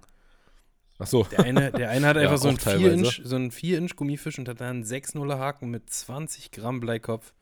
Ach 0.99 1.07
so. 1.07 1.23
Der 1.23 1.41
eine, 1.41 1.71
der 1.71 1.89
eine 1.89 2.07
hat 2.07 2.17
einfach 2.17 2.31
ja, 2.31 2.37
so 2.37 2.49
einen 2.49 2.57
4-Inch 2.57 3.21
so 3.23 3.49
4 3.49 3.87
Gummifisch 3.95 4.39
und 4.39 4.49
hat 4.49 4.61
dann 4.61 4.77
einen 4.77 4.83
6-0er 4.83 5.37
Haken 5.37 5.69
mit 5.69 5.89
20 5.89 6.51
Gramm 6.51 6.79
Bleikopf. 6.79 7.33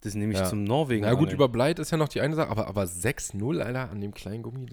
Das 0.00 0.14
nehme 0.14 0.32
ich 0.32 0.38
ja. 0.38 0.46
zum 0.46 0.64
Norwegen. 0.64 1.04
Na 1.04 1.14
gut, 1.14 1.32
über 1.32 1.48
Bleit 1.48 1.78
ist 1.78 1.90
ja 1.90 1.96
noch 1.96 2.08
die 2.08 2.20
eine 2.20 2.34
Sache, 2.34 2.50
aber, 2.50 2.66
aber 2.66 2.84
6-0, 2.84 3.60
Alter, 3.60 3.90
an 3.90 4.00
dem 4.00 4.14
kleinen 4.14 4.42
Gummi 4.42 4.66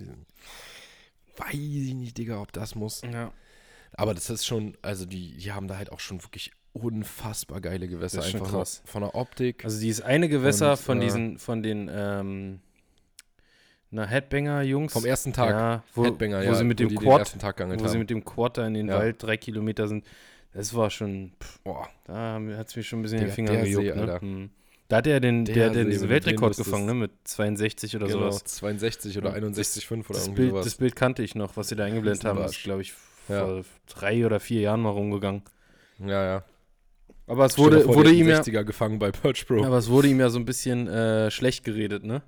weiß 1.38 1.54
ich 1.54 1.94
nicht, 1.94 2.18
Digga, 2.18 2.42
ob 2.42 2.52
das 2.52 2.76
muss. 2.76 3.02
Ja. 3.02 3.32
Aber 3.96 4.14
das 4.14 4.30
ist 4.30 4.46
schon, 4.46 4.78
also 4.82 5.06
die, 5.06 5.38
die 5.38 5.52
haben 5.52 5.68
da 5.68 5.78
halt 5.78 5.92
auch 5.92 6.00
schon 6.00 6.24
wirklich 6.24 6.52
unfassbar 6.74 7.62
geile 7.62 7.88
Gewässer. 7.88 8.18
Das 8.18 8.28
ist 8.28 8.36
einfach 8.36 8.50
krass. 8.50 8.82
von 8.86 9.04
der 9.04 9.16
Optik. 9.16 9.64
Also 9.64 9.80
dieses 9.80 10.02
eine 10.02 10.28
Gewässer 10.30 10.72
und, 10.72 10.80
von 10.80 10.98
äh, 11.02 11.06
diesen, 11.06 11.38
von 11.38 11.62
den, 11.62 11.90
ähm, 11.94 12.60
na, 13.92 14.06
Headbanger-Jungs. 14.06 14.92
Vom 14.92 15.06
ersten 15.06 15.34
Tag. 15.34 15.52
Ja, 15.52 15.84
wo, 15.94 16.06
Headbanger, 16.06 16.40
wo 16.40 16.46
ja, 16.46 16.56
sie 16.56 16.64
mit 16.64 16.80
dem 16.80 16.90
Quad, 16.96 17.36
wo 17.40 17.48
haben. 17.48 17.88
sie 17.88 17.98
mit 18.00 18.10
dem 18.10 18.26
Quad 18.26 18.58
da 18.58 18.66
in 18.66 18.74
den 18.74 18.88
ja. 18.88 18.98
Wald 18.98 19.22
drei 19.22 19.38
Kilometer 19.38 19.88
sind. 19.88 20.04
Das 20.52 20.74
war 20.74 20.90
schon, 20.90 21.34
pff, 21.40 21.60
boah, 21.60 21.88
da 22.06 22.40
hat 22.58 22.68
es 22.68 22.76
mir 22.76 22.84
schon 22.84 23.00
ein 23.00 23.02
bisschen 23.04 23.20
der, 23.20 23.28
den 23.28 23.34
Finger 23.34 23.58
gejuckt, 23.58 23.96
ne? 23.96 24.20
Hm. 24.20 24.50
Da 24.94 24.98
hat 24.98 25.08
er 25.08 25.20
den, 25.20 25.44
der, 25.44 25.56
der, 25.56 25.70
der 25.72 25.86
diesen 25.86 26.08
Weltrekord 26.08 26.56
gefangen, 26.56 26.86
ne? 26.86 26.94
Mit 26.94 27.12
62 27.24 27.96
oder 27.96 28.06
genau, 28.06 28.30
sowas. 28.30 28.44
62 28.44 29.18
oder 29.18 29.34
61,5 29.34 29.92
oder 29.92 30.08
das 30.10 30.30
Bild, 30.30 30.52
sowas. 30.52 30.66
Das 30.66 30.76
Bild 30.76 30.96
kannte 30.96 31.24
ich 31.24 31.34
noch, 31.34 31.58
was 31.58 31.70
sie 31.70 31.76
da 31.76 31.86
eingeblendet 31.86 32.24
haben. 32.26 32.38
Das 32.38 32.52
ist, 32.52 32.62
glaube 32.62 32.84
ich, 32.84 32.94
vor 32.94 33.36
ja. 33.36 33.62
drei 33.88 34.24
oder 34.24 34.40
vier 34.40 34.62
Jahren 34.62 34.82
mal 34.82 34.92
rumgegangen. 34.92 35.42
Ja, 35.98 36.24
ja. 36.24 36.44
Aber 37.26 37.48
es 37.48 37.58
wurde, 37.58 37.82
vor, 37.82 37.96
wurde 37.96 38.12
ihm 38.12 38.28
ja. 38.28 38.44
gefangen 38.44 39.00
bei 39.00 39.10
Perch 39.10 39.48
Pro. 39.48 39.64
Aber 39.64 39.80
es 39.80 39.90
wurde 39.90 40.10
ihm 40.10 40.20
ja 40.20 40.30
so 40.30 40.38
ein 40.38 40.46
bisschen 40.46 40.88
äh, 40.88 41.32
schlecht 41.32 41.64
geredet, 41.64 42.04
ne? 42.04 42.22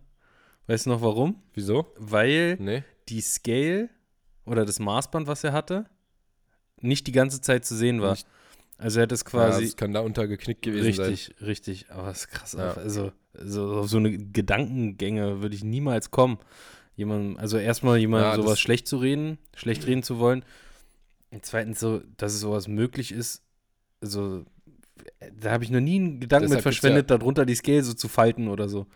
Weißt 0.66 0.88
du 0.88 0.90
noch 0.90 1.04
warum? 1.04 1.44
Wieso? 1.54 1.94
Weil 1.98 2.58
nee. 2.60 2.84
die 3.10 3.22
Scale 3.22 3.90
oder 4.48 4.66
das 4.66 4.80
Maßband, 4.80 5.28
was 5.28 5.44
er 5.44 5.54
hatte, 5.54 5.86
nicht 6.82 7.06
die 7.06 7.12
ganze 7.12 7.42
Zeit 7.42 7.64
zu 7.64 7.76
sehen 7.76 8.02
war. 8.02 8.14
Nicht 8.14 8.26
also 8.78 9.00
er 9.00 9.04
hat 9.04 9.12
es 9.12 9.26
quasi. 9.26 9.62
Ja, 9.62 9.66
das 9.68 9.78
kann 9.78 9.94
da 9.94 10.02
untergeknickt 10.02 10.62
gewesen 10.62 10.86
richtig, 10.86 11.26
sein. 11.26 11.36
Richtig, 11.46 11.48
richtig. 11.48 11.92
Aber 11.92 12.10
es 12.10 12.20
ist 12.20 12.28
krass. 12.30 12.54
Ja. 12.54 12.74
Also 12.74 13.12
so, 13.34 13.78
auf 13.78 13.90
so 13.90 13.98
eine 13.98 14.18
Gedankengänge 14.18 15.42
würde 15.42 15.56
ich 15.56 15.64
niemals 15.64 16.12
kommen. 16.12 16.40
Jemand, 16.96 17.40
also 17.40 17.58
erstmal 17.58 17.98
jemand 17.98 18.24
ja, 18.24 18.36
sowas 18.36 18.60
schlecht 18.60 18.88
zu 18.88 18.98
reden, 18.98 19.38
schlecht 19.56 19.86
reden 19.86 20.04
zu 20.04 20.20
wollen. 20.20 20.46
Und 21.32 21.46
zweitens 21.46 21.80
so, 21.80 22.02
dass 22.18 22.34
es 22.34 22.40
sowas 22.40 22.68
möglich 22.68 23.12
ist. 23.12 23.44
Also 24.02 24.46
da 25.34 25.52
habe 25.52 25.64
ich 25.64 25.72
noch 25.72 25.82
nie 25.82 25.98
einen 25.98 26.20
Gedanken 26.20 26.50
mit 26.50 26.62
verschwendet, 26.62 27.10
ja 27.10 27.18
darunter 27.18 27.46
die 27.46 27.56
Scale 27.56 27.84
so 27.84 27.94
zu 27.94 28.08
falten 28.08 28.48
oder 28.48 28.70
so. 28.70 28.88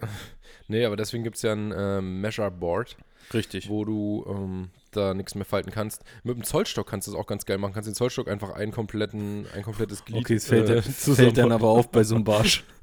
nee, 0.68 0.84
aber 0.84 0.96
deswegen 0.96 1.22
gibt 1.22 1.36
es 1.36 1.42
ja 1.42 1.52
ein 1.52 1.70
äh, 1.70 2.00
Measure 2.00 2.50
Board. 2.50 2.96
Richtig. 3.32 3.68
wo 3.68 3.84
du 3.84 4.24
ähm, 4.28 4.70
da 4.90 5.14
nichts 5.14 5.34
mehr 5.34 5.44
falten 5.44 5.70
kannst. 5.70 6.02
Mit 6.22 6.36
dem 6.36 6.44
Zollstock 6.44 6.86
kannst 6.86 7.06
du 7.08 7.12
es 7.12 7.16
auch 7.16 7.26
ganz 7.26 7.46
geil 7.46 7.58
machen. 7.58 7.72
Kannst 7.72 7.88
den 7.88 7.94
Zollstock 7.94 8.28
einfach 8.28 8.50
einen 8.50 8.72
kompletten, 8.72 9.46
ein 9.54 9.62
komplettes 9.62 10.04
Glied 10.04 10.18
Okay, 10.18 10.34
es 10.34 10.46
fällt, 10.46 10.68
äh, 10.68 10.82
fällt 10.82 11.38
dann 11.38 11.52
aber 11.52 11.68
auf 11.68 11.90
bei 11.90 12.04
so 12.04 12.14
einem 12.14 12.24
Barsch. 12.24 12.64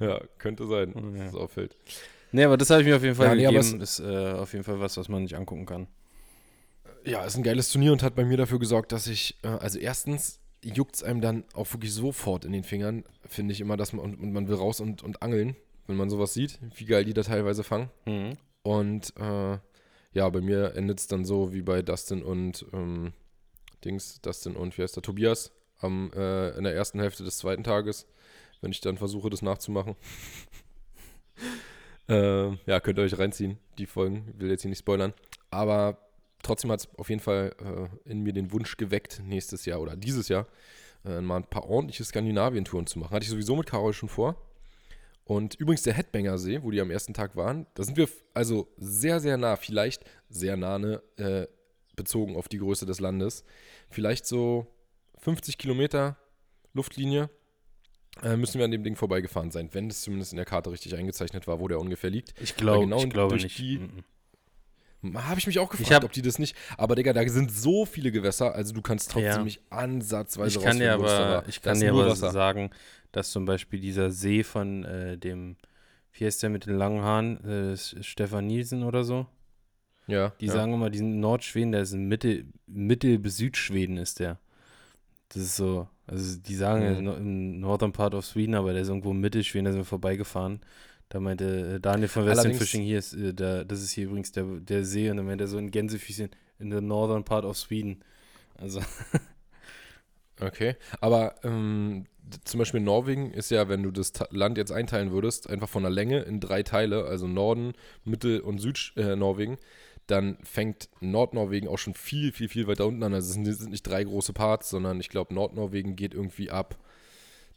Ja, 0.00 0.20
könnte 0.38 0.66
sein, 0.66 0.92
Ja. 0.94 1.24
dass 1.24 1.34
es 1.34 1.38
auffällt. 1.38 1.76
nee, 2.32 2.44
aber 2.44 2.56
das 2.56 2.70
habe 2.70 2.82
ich 2.82 2.88
mir 2.88 2.96
auf 2.96 3.02
jeden 3.02 3.14
Fall 3.14 3.26
Ja, 3.40 3.50
nee, 3.50 3.56
gegeben. 3.58 3.80
ist 3.80 4.00
äh, 4.00 4.32
auf 4.32 4.52
jeden 4.52 4.64
Fall 4.64 4.80
was, 4.80 4.96
was 4.96 5.08
man 5.08 5.22
nicht 5.22 5.34
angucken 5.36 5.66
kann. 5.66 5.86
Ja, 7.04 7.24
ist 7.24 7.36
ein 7.36 7.42
geiles 7.42 7.70
Turnier 7.70 7.92
und 7.92 8.02
hat 8.02 8.14
bei 8.14 8.24
mir 8.24 8.36
dafür 8.36 8.58
gesorgt, 8.58 8.92
dass 8.92 9.06
ich, 9.06 9.36
äh, 9.42 9.48
also 9.48 9.78
erstens 9.78 10.40
juckt 10.62 10.96
es 10.96 11.02
einem 11.02 11.20
dann 11.20 11.44
auch 11.54 11.70
wirklich 11.72 11.92
sofort 11.92 12.44
in 12.44 12.52
den 12.52 12.64
Fingern, 12.64 13.04
finde 13.26 13.52
ich 13.52 13.60
immer, 13.60 13.76
dass 13.76 13.92
man, 13.92 14.04
und, 14.04 14.14
und 14.20 14.32
man 14.32 14.48
will 14.48 14.56
raus 14.56 14.80
und, 14.80 15.02
und 15.02 15.22
angeln, 15.22 15.56
wenn 15.86 15.96
man 15.96 16.10
sowas 16.10 16.32
sieht, 16.34 16.58
wie 16.76 16.84
geil 16.84 17.04
die 17.04 17.14
da 17.14 17.22
teilweise 17.22 17.64
fangen. 17.64 17.90
Mhm. 18.06 18.36
Und 18.68 19.14
äh, 19.16 19.58
ja, 20.12 20.28
bei 20.28 20.42
mir 20.42 20.74
endet 20.74 21.00
es 21.00 21.06
dann 21.06 21.24
so 21.24 21.54
wie 21.54 21.62
bei 21.62 21.80
Dustin 21.80 22.22
und 22.22 22.66
ähm, 22.74 23.14
Dings, 23.82 24.20
Dustin 24.20 24.56
und 24.56 24.76
wie 24.76 24.82
heißt 24.82 24.94
der, 24.94 25.02
Tobias, 25.02 25.52
am, 25.78 26.12
äh, 26.14 26.50
in 26.50 26.64
der 26.64 26.74
ersten 26.74 27.00
Hälfte 27.00 27.24
des 27.24 27.38
zweiten 27.38 27.64
Tages, 27.64 28.06
wenn 28.60 28.70
ich 28.70 28.82
dann 28.82 28.98
versuche, 28.98 29.30
das 29.30 29.40
nachzumachen. 29.40 29.96
äh, 32.10 32.50
ja, 32.66 32.80
könnt 32.80 32.98
ihr 32.98 33.04
euch 33.04 33.18
reinziehen, 33.18 33.56
die 33.78 33.86
Folgen, 33.86 34.34
will 34.36 34.50
jetzt 34.50 34.60
hier 34.60 34.68
nicht 34.68 34.80
spoilern. 34.80 35.14
Aber 35.50 35.96
trotzdem 36.42 36.70
hat 36.70 36.80
es 36.80 36.88
auf 36.98 37.08
jeden 37.08 37.22
Fall 37.22 37.56
äh, 37.64 38.10
in 38.10 38.20
mir 38.20 38.34
den 38.34 38.52
Wunsch 38.52 38.76
geweckt, 38.76 39.22
nächstes 39.24 39.64
Jahr 39.64 39.80
oder 39.80 39.96
dieses 39.96 40.28
Jahr 40.28 40.46
äh, 41.06 41.22
mal 41.22 41.36
ein 41.36 41.44
paar 41.44 41.70
ordentliche 41.70 42.04
Skandinavien-Touren 42.04 42.86
zu 42.86 42.98
machen. 42.98 43.14
Hatte 43.14 43.24
ich 43.24 43.30
sowieso 43.30 43.56
mit 43.56 43.66
Carol 43.66 43.94
schon 43.94 44.10
vor. 44.10 44.36
Und 45.28 45.56
übrigens 45.56 45.82
der 45.82 45.92
Headbanger 45.92 46.38
See, 46.38 46.62
wo 46.62 46.70
die 46.70 46.80
am 46.80 46.90
ersten 46.90 47.12
Tag 47.12 47.36
waren, 47.36 47.66
da 47.74 47.82
sind 47.84 47.98
wir 47.98 48.08
also 48.32 48.66
sehr, 48.78 49.20
sehr 49.20 49.36
nah, 49.36 49.56
vielleicht 49.56 50.02
sehr 50.30 50.56
nah, 50.56 50.78
ne, 50.78 51.02
äh, 51.18 51.46
bezogen 51.96 52.34
auf 52.34 52.48
die 52.48 52.56
Größe 52.56 52.86
des 52.86 52.98
Landes. 52.98 53.44
Vielleicht 53.90 54.24
so 54.24 54.66
50 55.18 55.58
Kilometer 55.58 56.16
Luftlinie 56.72 57.28
äh, 58.22 58.36
müssen 58.36 58.56
wir 58.58 58.64
an 58.64 58.70
dem 58.70 58.82
Ding 58.84 58.96
vorbeigefahren 58.96 59.50
sein, 59.50 59.68
wenn 59.72 59.88
es 59.90 60.00
zumindest 60.00 60.32
in 60.32 60.36
der 60.36 60.46
Karte 60.46 60.70
richtig 60.70 60.96
eingezeichnet 60.96 61.46
war, 61.46 61.60
wo 61.60 61.68
der 61.68 61.78
ungefähr 61.78 62.08
liegt. 62.08 62.32
Ich 62.40 62.56
glaube 62.56 62.84
genau 62.86 63.04
ich 63.04 63.10
glaube 63.10 63.36
nicht. 63.36 63.58
die- 63.58 63.78
Mhm. 63.80 64.04
Habe 65.14 65.38
ich 65.38 65.46
mich 65.46 65.60
auch 65.60 65.68
gefragt, 65.70 66.02
ob 66.04 66.10
die 66.10 66.22
das 66.22 66.40
nicht. 66.40 66.56
Aber 66.76 66.96
Digga, 66.96 67.12
da 67.12 67.26
sind 67.28 67.52
so 67.52 67.86
viele 67.86 68.10
Gewässer, 68.10 68.52
also 68.56 68.74
du 68.74 68.82
kannst 68.82 69.12
trotzdem 69.12 69.24
Ja. 69.30 69.42
nicht 69.44 69.60
ansatzweise 69.70 70.58
Ich 70.58 70.64
kann 70.64 70.76
dir 70.78 70.92
aber, 70.92 71.44
ich 71.46 71.62
kann 71.62 71.78
dir 71.78 71.90
aber 71.92 72.16
sagen, 72.16 72.70
dass 73.12 73.30
zum 73.30 73.44
Beispiel 73.44 73.80
dieser 73.80 74.10
See 74.10 74.42
von 74.44 74.84
äh, 74.84 75.16
dem, 75.18 75.56
wie 76.12 76.24
heißt 76.26 76.42
der 76.42 76.50
mit 76.50 76.66
den 76.66 76.76
langen 76.76 77.02
Haaren, 77.02 77.44
äh, 77.44 77.76
Stefan 77.76 78.46
Nielsen 78.46 78.82
oder 78.82 79.04
so? 79.04 79.26
Ja, 80.06 80.32
Die 80.40 80.46
ja. 80.46 80.52
sagen 80.52 80.72
immer, 80.72 80.88
die 80.90 80.98
sind 80.98 81.12
in 81.12 81.20
Nordschweden, 81.20 81.72
der 81.72 81.82
ist 81.82 81.92
in 81.92 82.06
Mitte, 82.08 82.44
Mittel- 82.66 83.18
bis 83.18 83.36
Südschweden 83.36 83.98
ist 83.98 84.20
der. 84.20 84.38
Das 85.30 85.42
ist 85.42 85.56
so, 85.56 85.86
also 86.06 86.38
die 86.38 86.54
sagen 86.54 87.02
Mhm. 87.02 87.08
im 87.08 87.60
Northern 87.60 87.92
Part 87.92 88.14
of 88.14 88.24
Sweden, 88.24 88.54
aber 88.54 88.72
der 88.72 88.82
ist 88.82 88.88
irgendwo 88.88 89.10
im 89.10 89.20
Mittelschweden, 89.20 89.66
da 89.66 89.72
sind 89.72 89.80
wir 89.80 89.84
vorbeigefahren. 89.84 90.60
Da 91.10 91.20
meinte 91.20 91.74
äh, 91.76 91.80
Daniel 91.80 92.08
von 92.08 92.24
Western 92.26 92.54
Fishing, 92.54 92.82
hier 92.82 92.98
ist, 92.98 93.12
äh, 93.14 93.34
der, 93.34 93.64
das 93.66 93.82
ist 93.82 93.90
hier 93.90 94.06
übrigens 94.06 94.32
der, 94.32 94.44
der 94.44 94.84
See 94.84 95.10
und 95.10 95.18
dann 95.18 95.26
meinte 95.26 95.44
er 95.44 95.48
so 95.48 95.58
in 95.58 95.70
Gänsefüßchen 95.70 96.30
in 96.58 96.70
the 96.72 96.80
Northern 96.80 97.24
Part 97.24 97.44
of 97.44 97.56
Sweden. 97.58 98.02
Also, 98.56 98.80
Okay, 100.40 100.76
aber 101.00 101.34
ähm, 101.42 102.06
zum 102.44 102.58
Beispiel 102.58 102.80
Norwegen 102.80 103.32
ist 103.32 103.50
ja, 103.50 103.68
wenn 103.68 103.82
du 103.82 103.90
das 103.90 104.12
Ta 104.12 104.26
Land 104.30 104.58
jetzt 104.58 104.72
einteilen 104.72 105.10
würdest, 105.10 105.48
einfach 105.48 105.68
von 105.68 105.82
der 105.82 105.90
Länge 105.90 106.20
in 106.20 106.40
drei 106.40 106.62
Teile, 106.62 107.04
also 107.04 107.26
Norden, 107.26 107.72
Mittel- 108.04 108.40
und 108.40 108.58
Südnorwegen, 108.58 109.54
äh, 109.54 109.60
dann 110.06 110.38
fängt 110.42 110.88
Nordnorwegen 111.00 111.68
auch 111.68 111.78
schon 111.78 111.94
viel, 111.94 112.32
viel, 112.32 112.48
viel 112.48 112.66
weiter 112.66 112.86
unten 112.86 113.02
an. 113.02 113.14
Also 113.14 113.28
es 113.28 113.34
sind, 113.34 113.46
es 113.46 113.58
sind 113.58 113.70
nicht 113.70 113.86
drei 113.86 114.04
große 114.04 114.32
Parts, 114.32 114.70
sondern 114.70 115.00
ich 115.00 115.10
glaube, 115.10 115.34
Nordnorwegen 115.34 115.96
geht 115.96 116.14
irgendwie 116.14 116.50
ab 116.50 116.78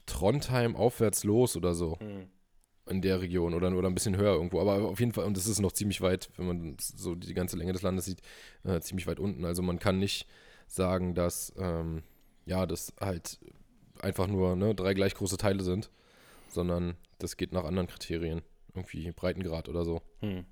Trondheim 0.06 0.76
aufwärts 0.76 1.24
los 1.24 1.56
oder 1.56 1.74
so 1.74 1.98
in 2.90 3.02
der 3.02 3.22
Region 3.22 3.54
oder, 3.54 3.76
oder 3.76 3.88
ein 3.88 3.94
bisschen 3.94 4.18
höher 4.18 4.34
irgendwo. 4.34 4.60
Aber 4.60 4.84
auf 4.84 5.00
jeden 5.00 5.14
Fall, 5.14 5.26
und 5.26 5.38
das 5.38 5.48
ist 5.48 5.60
noch 5.60 5.72
ziemlich 5.72 6.02
weit, 6.02 6.30
wenn 6.36 6.48
man 6.48 6.78
so 6.80 7.16
die 7.16 7.34
ganze 7.34 7.56
Länge 7.56 7.72
des 7.74 7.84
Landes 7.84 8.06
sieht, 8.06 8.22
äh, 8.64 8.80
ziemlich 8.82 9.08
weit 9.08 9.20
unten. 9.20 9.46
Also 9.46 9.62
man 9.62 9.80
kann 9.80 10.00
nicht 10.00 10.28
sagen, 10.68 11.16
dass 11.16 11.54
ähm, 11.58 12.04
ja, 12.52 12.66
das 12.66 12.94
halt 13.00 13.40
einfach 14.02 14.28
nur 14.28 14.58
ne, 14.58 14.76
drei 14.76 14.94
gleich 14.94 15.16
große 15.16 15.38
Teile 15.38 15.64
sind, 15.64 15.90
sondern 16.50 16.98
das 17.18 17.38
geht 17.38 17.54
nach 17.54 17.64
anderen 17.64 17.88
Kriterien. 17.88 18.42
Irgendwie 18.74 19.12
Breitengrad 19.12 19.70
oder 19.70 19.86
so. 19.86 20.02
Hm. 20.20 20.46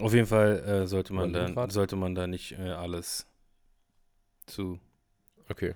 Auf 0.00 0.12
jeden 0.12 0.26
Fall 0.26 0.58
äh, 0.58 0.86
sollte, 0.86 1.12
man 1.14 1.32
da, 1.32 1.70
sollte 1.70 1.96
man 1.96 2.14
da 2.14 2.26
nicht 2.26 2.52
äh, 2.52 2.70
alles 2.70 3.26
zu. 4.46 4.78
Okay. 5.48 5.74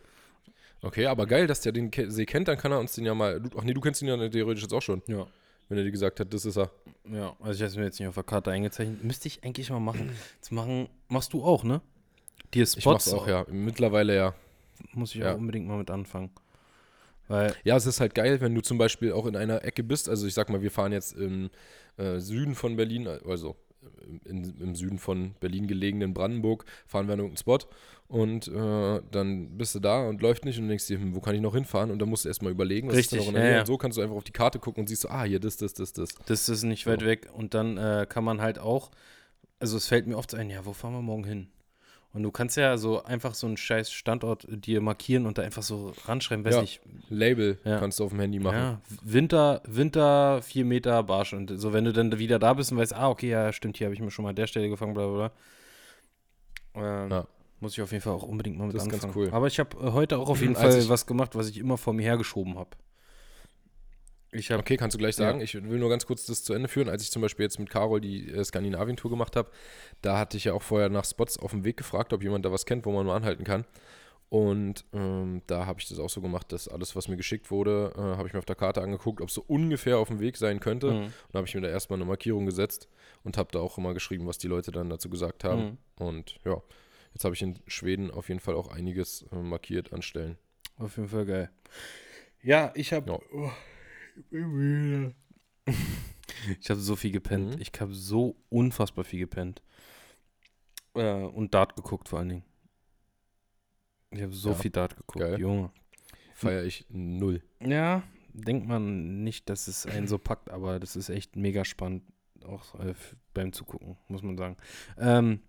Okay, 0.83 1.07
aber 1.07 1.27
geil, 1.27 1.47
dass 1.47 1.61
der 1.61 1.73
den 1.73 1.91
See 2.09 2.27
kennt, 2.27 2.49
dann 2.49 2.59
kann 2.59 2.73
er 2.73 2.81
uns 2.81 2.95
den 2.95 3.07
ja 3.07 3.15
mal. 3.15 3.41
Du, 3.41 3.59
ach 3.59 3.63
nee, 3.63 3.75
du 3.75 3.81
kennst 3.81 4.03
ihn 4.03 4.09
ja 4.09 4.29
theoretisch 4.29 4.63
jetzt 4.63 4.73
auch 4.73 4.83
schon, 4.83 5.03
Ja. 5.07 5.27
wenn 5.69 5.79
er 5.79 5.85
dir 5.85 5.91
gesagt 5.91 6.19
hat, 6.21 6.33
das 6.33 6.45
ist 6.45 6.57
er. 6.57 6.71
Ja, 7.05 7.37
also 7.41 7.53
ich 7.53 7.61
habe 7.61 7.71
es 7.71 7.77
mir 7.77 7.85
jetzt 7.85 7.99
nicht 8.01 8.09
auf 8.09 8.15
der 8.15 8.25
Karte 8.25 8.51
eingezeichnet. 8.51 9.05
Müsste 9.05 9.29
ich 9.29 9.45
eigentlich 9.45 9.71
mal 9.71 9.81
machen. 9.81 10.11
Das 10.41 10.51
machen, 10.51 10.89
machst 11.09 11.33
du 11.33 11.45
auch, 11.45 11.65
ne? 11.65 11.81
Dir 12.55 12.67
Spots 12.67 12.79
Ich 12.79 12.87
mach's 12.87 13.13
auch, 13.13 13.29
ja. 13.29 13.47
Mittlerweile 13.49 14.17
ja. 14.17 14.35
Muss 14.93 15.15
ich 15.15 15.21
Ja. 15.21 15.33
auch 15.35 15.39
unbedingt 15.39 15.67
mal 15.67 15.79
mit 15.79 15.91
anfangen. 15.91 16.31
Weil, 17.29 17.55
Ja, 17.65 17.77
es 17.77 17.87
ist 17.87 18.01
halt 18.01 18.15
geil, 18.15 18.41
wenn 18.41 18.55
du 18.55 18.61
zum 18.61 18.79
Beispiel 18.79 19.13
auch 19.13 19.27
in 19.27 19.37
einer 19.37 19.65
Ecke 19.65 19.85
bist. 19.85 20.09
Also 20.09 20.27
ich 20.27 20.35
sag 20.35 20.49
mal, 20.51 20.63
wir 20.63 20.71
fahren 20.71 20.93
jetzt 20.93 21.13
im 21.13 21.51
äh, 21.97 22.19
Süden 22.19 22.55
von 22.55 22.77
Berlin, 22.77 23.07
also 23.07 23.57
in, 24.25 24.59
im 24.61 24.75
Süden 24.75 24.99
von 24.99 25.35
Berlin 25.41 25.67
gelegenen 25.67 26.13
Brandenburg, 26.13 26.65
fahren 26.87 27.07
wir 27.07 27.15
an 27.15 27.21
irgendeinen 27.21 27.39
Spot 27.39 27.59
und 28.09 28.49
äh, 28.49 29.01
dann 29.11 29.57
bist 29.57 29.75
du 29.75 29.79
da 29.81 30.07
und 30.07 30.21
läuft 30.21 30.45
nicht 30.45 30.59
und 30.59 30.69
denkst 30.69 30.87
dir, 30.89 30.99
hm, 30.99 31.15
wo 31.15 31.21
kann 31.21 31.35
ich 31.35 31.41
noch 31.41 31.55
hinfahren? 31.55 31.91
Und 31.91 31.99
dann 32.01 32.09
musst 32.11 32.25
du 32.25 32.29
erstmal 32.29 32.53
überlegen, 32.53 32.89
was 32.89 32.97
ist 32.99 33.13
da 33.13 33.17
Richtig, 33.17 33.21
noch 33.21 33.29
in 33.29 33.35
der 33.35 33.43
ja, 33.43 33.49
Nähe. 33.49 33.55
ja. 33.57 33.61
Und 33.61 33.67
so 33.67 33.79
kannst 33.79 33.97
du 33.97 34.03
einfach 34.03 34.17
auf 34.17 34.25
die 34.25 34.33
Karte 34.33 34.59
gucken 34.59 34.83
und 34.83 34.89
siehst 34.89 35.03
so, 35.03 35.09
ah, 35.09 35.23
hier 35.23 35.41
das, 35.41 35.57
das, 35.57 35.73
das, 35.73 35.93
das. 35.95 36.11
das 36.27 36.49
ist 36.49 36.65
nicht 36.65 36.87
weit 36.87 37.01
So. 37.01 37.07
weg. 37.07 37.29
Und 37.33 37.55
dann 37.55 37.79
äh, 37.79 38.07
kann 38.09 38.25
man 38.25 38.41
halt 38.43 38.59
auch, 38.59 38.91
also 39.61 39.77
es 39.79 39.87
fällt 39.87 40.07
mir 40.07 40.17
oft 40.19 40.35
ein, 40.35 40.51
ja, 40.51 40.67
wo 40.67 40.73
fahren 40.75 40.93
wir 40.93 41.03
morgen 41.03 41.25
hin? 41.25 41.49
Und 42.13 42.25
du 42.25 42.33
kannst 42.33 42.57
ja 42.57 42.77
so 42.77 43.05
einfach 43.05 43.35
so 43.35 43.47
einen 43.47 43.57
scheiß 43.57 43.93
Standort 43.93 44.45
dir 44.49 44.81
markieren 44.81 45.27
und 45.27 45.39
da 45.39 45.43
einfach 45.43 45.63
so 45.63 45.93
ranschreiben, 46.07 46.45
weiß 46.45 46.57
Ja. 46.57 46.61
nicht, 46.63 46.81
Label 47.09 47.59
Ja. 47.65 47.79
kannst 47.79 48.01
du 48.01 48.05
auf 48.05 48.11
dem 48.11 48.19
Handy 48.19 48.41
machen. 48.41 48.57
Ja, 48.57 48.81
Winter, 49.03 49.63
Winter, 49.65 50.43
4 50.43 50.65
Meter 50.65 51.03
Barsch. 51.05 51.33
Und 51.35 51.53
so, 51.57 51.73
wenn 51.73 51.85
du 51.85 51.93
dann 51.93 52.19
wieder 52.19 52.41
da 52.41 52.53
bist 52.55 52.73
und 52.73 52.79
weißt, 52.79 52.95
ah, 52.95 53.09
okay, 53.11 53.29
ja, 53.31 53.53
stimmt, 53.53 53.77
hier 53.77 53.87
habe 53.87 53.95
ich 53.95 54.01
mir 54.01 54.11
schon 54.11 54.25
mal 54.25 54.31
an 54.31 54.37
der 54.37 54.49
Stelle 54.49 54.69
gefangen, 54.69 54.95
bla 54.95 55.07
bla 55.07 55.31
bla. 56.75 57.03
Ähm, 57.05 57.11
Ja. 57.11 57.27
Muss 57.63 57.75
ich 57.75 57.83
auf 57.83 57.93
jeden 57.93 58.03
Fall 58.03 58.15
auch 58.15 58.23
unbedingt 58.23 58.57
mal 58.57 58.67
mit 58.67 58.75
Das 58.75 58.85
ist 58.85 58.89
ganz 58.91 59.05
anfangen. 59.05 59.27
cool. 59.27 59.35
Aber 59.35 59.47
ich 59.47 59.59
habe 59.61 59.77
äh, 59.77 59.93
heute 59.93 60.19
auch 60.19 60.31
auf 60.31 60.41
jeden 60.41 60.57
Fall 60.57 60.77
ich- 60.79 60.89
was 60.89 61.07
gemacht, 61.07 61.35
was 61.37 61.49
ich 61.49 61.59
immer 61.59 61.77
vor 61.77 61.93
mir 61.93 62.03
hergeschoben 62.03 62.59
habe. 62.59 62.71
Ich 64.33 64.51
habe 64.51 64.61
Okay, 64.61 64.77
kannst 64.77 64.95
du 64.95 64.99
gleich 64.99 65.17
Ja. 65.17 65.27
sagen. 65.27 65.41
Ich 65.41 65.55
will 65.55 65.79
nur 65.79 65.91
ganz 65.91 66.07
kurz 66.07 66.27
das 66.27 66.45
zu 66.45 66.53
Ende 66.55 66.69
führen. 66.69 66.89
Als 66.89 67.03
ich 67.03 67.11
zum 67.11 67.23
Beispiel 67.23 67.45
jetzt 67.45 67.59
mit 67.59 67.69
Carol 67.71 68.01
die 68.01 68.31
äh, 68.31 68.45
Skandinavien-Tour 68.45 69.11
gemacht 69.11 69.35
habe, 69.37 69.51
da 70.03 70.19
hatte 70.19 70.37
ich 70.37 70.45
ja 70.45 70.53
auch 70.53 70.63
vorher 70.63 70.89
nach 70.89 71.05
Spots 71.05 71.39
auf 71.39 71.51
dem 71.51 71.65
Weg 71.65 71.77
gefragt, 71.77 72.13
ob 72.13 72.23
jemand 72.23 72.45
da 72.45 72.53
was 72.53 72.65
kennt, 72.67 72.87
wo 72.87 72.93
man 72.93 73.07
mal 73.07 73.17
anhalten 73.17 73.45
kann. 73.45 73.65
Und 74.29 74.85
ähm, 74.93 75.43
da 75.49 75.67
habe 75.67 75.81
ich 75.81 75.89
das 75.89 75.99
auch 75.99 76.09
so 76.09 76.21
gemacht, 76.21 76.53
dass 76.53 76.69
alles, 76.69 76.95
was 76.95 77.09
mir 77.09 77.17
geschickt 77.17 77.51
wurde, 77.51 77.93
äh, 77.97 78.01
habe 78.01 78.29
ich 78.29 78.33
mir 78.33 78.39
auf 78.39 78.45
der 78.45 78.55
Karte 78.55 78.81
angeguckt, 78.81 79.21
ob 79.21 79.29
es 79.29 79.35
so 79.35 79.43
ungefähr 79.49 79.99
auf 79.99 80.07
dem 80.07 80.21
Weg 80.21 80.37
sein 80.37 80.61
könnte. 80.61 80.93
Mhm. 80.93 81.03
Und 81.03 81.13
da 81.33 81.39
habe 81.39 81.49
ich 81.49 81.55
mir 81.57 81.63
da 81.63 81.69
erstmal 81.69 81.99
eine 81.99 82.05
Markierung 82.07 82.47
gesetzt 82.47 82.89
und 83.25 83.37
habe 83.37 83.49
da 83.51 83.59
auch 83.59 83.77
immer 83.77 83.93
geschrieben, 83.93 84.29
was 84.29 84.39
die 84.39 84.47
Leute 84.47 84.71
dann 84.71 84.89
dazu 84.89 85.11
gesagt 85.11 85.43
haben. 85.43 85.79
Mhm. 85.99 86.07
Und 86.07 86.39
ja, 86.45 86.63
jetzt 87.13 87.25
habe 87.25 87.35
ich 87.35 87.43
in 87.43 87.59
Schweden 87.67 88.13
auf 88.13 88.29
jeden 88.29 88.39
Fall 88.39 88.55
auch 88.55 88.69
einiges 88.69 89.25
äh, 89.33 89.37
markiert 89.37 89.93
an 89.93 90.01
Stellen. 90.03 90.39
Auf 90.79 90.97
jeden 90.97 91.09
Fall 91.09 91.27
geil. 91.27 91.51
Ja, 92.41 92.71
ich 92.77 92.93
habe. 92.93 93.11
Ja. 93.11 93.19
Oh, 93.35 93.51
ich 94.21 94.29
bin 94.31 94.49
müde. 94.49 95.15
ich 96.61 96.71
habe 96.71 96.81
so 96.81 96.97
viel 96.97 97.11
gepennt. 97.13 97.57
Mhm. 97.57 97.61
Ich 97.61 97.73
habe 97.81 97.95
so 97.95 98.37
unfassbar 98.49 99.05
viel 99.05 99.21
gepennt. 99.21 99.63
Äh, 100.95 101.13
und 101.25 101.55
Dart 101.55 101.77
geguckt 101.77 102.09
vor 102.09 102.19
allen 102.19 102.29
Dingen. 102.29 102.45
Ich 104.11 104.23
habe 104.23 104.33
so 104.33 104.51
Ja, 104.51 104.55
viel 104.57 104.71
Dart 104.71 104.97
geguckt, 104.97 105.19
geil. 105.21 105.39
Junge. 105.39 105.71
Feiere 106.35 106.65
ich 106.65 106.87
null. 106.89 107.43
Ja, 107.63 108.03
denkt 108.33 108.67
man 108.67 109.23
nicht, 109.23 109.49
dass 109.49 109.69
es 109.69 109.87
einen 109.87 110.09
so 110.09 110.19
packt, 110.19 110.51
aber 110.51 110.81
das 110.81 110.97
ist 110.97 111.11
echt 111.11 111.37
mega 111.37 111.65
spannend, 111.65 112.03
auch 112.45 112.75
äh, 112.81 112.95
beim 113.35 113.53
Zugucken, 113.53 113.97
muss 114.09 114.23
man 114.23 114.37
sagen. 114.37 114.57
Ähm, 114.99 115.41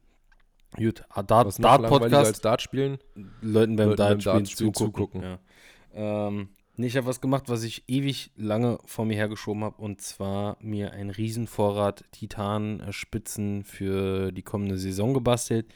gut, 0.75 1.03
ah, 1.09 1.23
Dart, 1.23 1.57
Dart 1.63 1.87
Podcast. 1.87 2.27
als 2.27 2.41
Dart 2.41 2.61
spielen? 2.61 2.99
Leuten 3.41 3.75
beim 3.77 3.89
Leuten 3.89 3.97
beim 3.97 4.19
Dartspielen 4.19 4.37
Dartspielen 4.43 4.73
zugucken. 4.73 5.21
zugucken. 5.21 5.39
Ja. 5.93 6.27
Ähm, 6.27 6.49
nee, 6.81 6.87
ich 6.87 6.97
habe 6.97 7.07
was 7.07 7.21
gemacht, 7.21 7.43
was 7.47 7.63
ich 7.63 7.83
ewig 7.87 8.31
lange 8.35 8.79
vor 8.85 9.05
mir 9.05 9.15
hergeschoben 9.15 9.63
habe, 9.63 9.81
und 9.81 10.01
zwar 10.01 10.57
mir 10.61 10.91
einen 10.91 11.11
Riesenvorrat 11.11 12.03
Titan-Spitzen 12.11 13.63
für 13.63 14.31
die 14.31 14.41
kommende 14.41 14.77
Saison 14.77 15.13
gebastelt. 15.13 15.67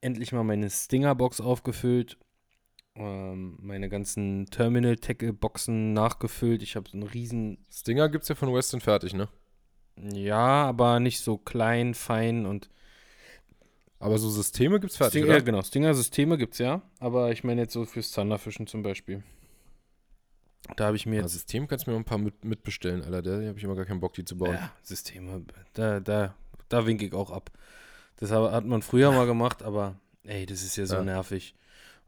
Endlich 0.00 0.32
mal 0.32 0.44
meine 0.44 0.68
Stinger-Box 0.68 1.40
aufgefüllt. 1.40 2.18
Ähm, 2.96 3.56
meine 3.60 3.88
ganzen 3.88 4.46
Terminal-Tackle-Boxen 4.46 5.92
nachgefüllt. 5.92 6.62
Ich 6.62 6.76
habe 6.76 6.88
so 6.88 6.96
einen 6.96 7.06
riesen 7.06 7.64
Stinger 7.70 8.08
gibt 8.08 8.22
es 8.22 8.28
ja 8.28 8.34
von 8.34 8.52
Weston 8.52 8.80
fertig, 8.80 9.14
ne? 9.14 9.28
Ja, 9.96 10.66
aber 10.66 11.00
nicht 11.00 11.20
so 11.20 11.38
klein, 11.38 11.94
fein 11.94 12.44
und. 12.44 12.68
Aber 14.00 14.18
so 14.18 14.28
Systeme 14.28 14.80
gibt's 14.80 14.96
fertig, 14.96 15.20
Sting, 15.20 15.24
oder? 15.24 15.38
ja, 15.38 15.44
genau. 15.44 15.62
Stinger-Systeme 15.62 16.36
gibt's 16.36 16.58
ja. 16.58 16.82
Aber 16.98 17.32
ich 17.32 17.44
meine 17.44 17.62
jetzt 17.62 17.72
so 17.72 17.84
fürs 17.84 18.10
Zanderfischen 18.10 18.66
zum 18.66 18.82
Beispiel. 18.82 19.22
Da 20.76 20.86
habe 20.86 20.96
ich 20.96 21.06
mir 21.06 21.20
Ja. 21.20 21.28
System 21.28 21.66
kannst 21.68 21.86
du 21.86 21.90
mir 21.90 21.96
ein 21.96 22.04
paar 22.04 22.18
mit, 22.18 22.44
mitbestellen, 22.44 23.02
Alter. 23.02 23.22
Da 23.22 23.46
habe 23.48 23.58
ich 23.58 23.64
immer 23.64 23.74
gar 23.76 23.84
keinen 23.84 24.00
Bock, 24.00 24.14
die 24.14 24.24
zu 24.24 24.36
bauen. 24.36 24.54
Ja, 24.54 24.72
Systeme. 24.82 25.44
Da, 25.74 26.00
da, 26.00 26.34
da 26.68 26.86
winke 26.86 27.04
ich 27.06 27.12
auch 27.12 27.30
ab. 27.30 27.50
Das 28.16 28.30
hat 28.30 28.64
man 28.64 28.82
früher 28.82 29.10
mal 29.12 29.26
gemacht, 29.26 29.62
aber 29.62 29.96
ey, 30.24 30.46
das 30.46 30.62
ist 30.62 30.76
ja 30.76 30.86
so 30.86 30.96
Ja. 30.96 31.02
nervig. 31.02 31.54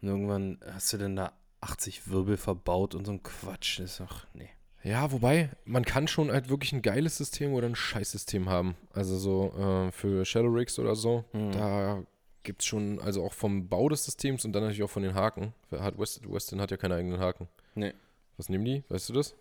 Und 0.00 0.08
irgendwann 0.08 0.58
hast 0.72 0.92
du 0.92 0.98
dann 0.98 1.16
da 1.16 1.32
80 1.60 2.08
Wirbel 2.10 2.36
verbaut 2.36 2.94
und 2.94 3.04
so 3.06 3.12
ein 3.12 3.22
Quatsch. 3.22 3.78
Das 3.80 3.92
ist 3.92 4.00
doch, 4.00 4.26
nee. 4.34 4.48
Ja, 4.82 5.10
wobei, 5.10 5.50
man 5.64 5.84
kann 5.84 6.06
schon 6.06 6.30
halt 6.30 6.48
wirklich 6.48 6.72
ein 6.72 6.80
geiles 6.82 7.16
System 7.16 7.54
oder 7.54 7.66
ein 7.66 7.74
Scheißsystem 7.74 8.48
haben. 8.48 8.76
Also 8.92 9.16
so 9.18 9.52
äh, 9.88 9.90
für 9.90 10.24
Shadow 10.24 10.48
Rigs 10.52 10.78
oder 10.78 10.94
so. 10.94 11.24
Hm. 11.32 11.50
Da 11.52 12.02
gibt 12.44 12.62
es 12.62 12.66
schon, 12.66 13.00
also 13.00 13.24
auch 13.24 13.32
vom 13.32 13.68
Bau 13.68 13.88
des 13.88 14.04
Systems 14.04 14.44
und 14.44 14.52
dann 14.52 14.62
natürlich 14.62 14.84
auch 14.84 14.90
von 14.90 15.02
den 15.02 15.14
Haken. 15.14 15.52
Hat 15.72 15.98
West, 15.98 16.20
Weston 16.30 16.60
hat 16.60 16.70
ja 16.70 16.76
keine 16.76 16.94
eigenen 16.94 17.18
Haken. 17.18 17.48
Nee. 17.74 17.94
Was 18.36 18.48
nehmen 18.48 18.64
die? 18.64 18.84
Weißt 18.88 19.08
du 19.08 19.12
das? 19.12 19.34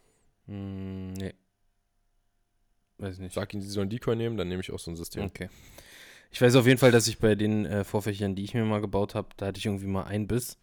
Hm, 0.48 1.14
nee. 1.14 1.34
Weiß 2.98 3.20
nicht. 3.20 3.34
Sag 3.34 3.54
ihnen, 3.54 3.62
sie 3.62 3.70
sollen 3.70 3.90
Decoy 3.90 4.16
nehmen, 4.16 4.38
dann 4.38 4.48
nehme 4.48 4.62
ich 4.62 4.72
auch 4.72 4.80
so 4.80 4.92
ein 4.92 4.96
System. 4.96 5.25
Okay. 5.25 5.50
Ich 6.32 6.42
weiß 6.42 6.56
auf 6.56 6.66
jeden 6.66 6.80
Fall, 6.80 6.92
dass 6.92 7.08
ich 7.08 7.20
bei 7.20 7.36
den 7.36 7.66
äh, 7.66 7.84
Vorfächern, 7.84 8.36
die 8.36 8.44
ich 8.44 8.54
mir 8.54 8.66
mal 8.66 8.82
gebaut 8.82 9.16
habe, 9.16 9.30
da 9.38 9.48
hatte 9.48 9.58
ich 9.58 9.66
irgendwie 9.66 9.88
mal 9.88 10.04
einen 10.04 10.28
Biss 10.28 10.58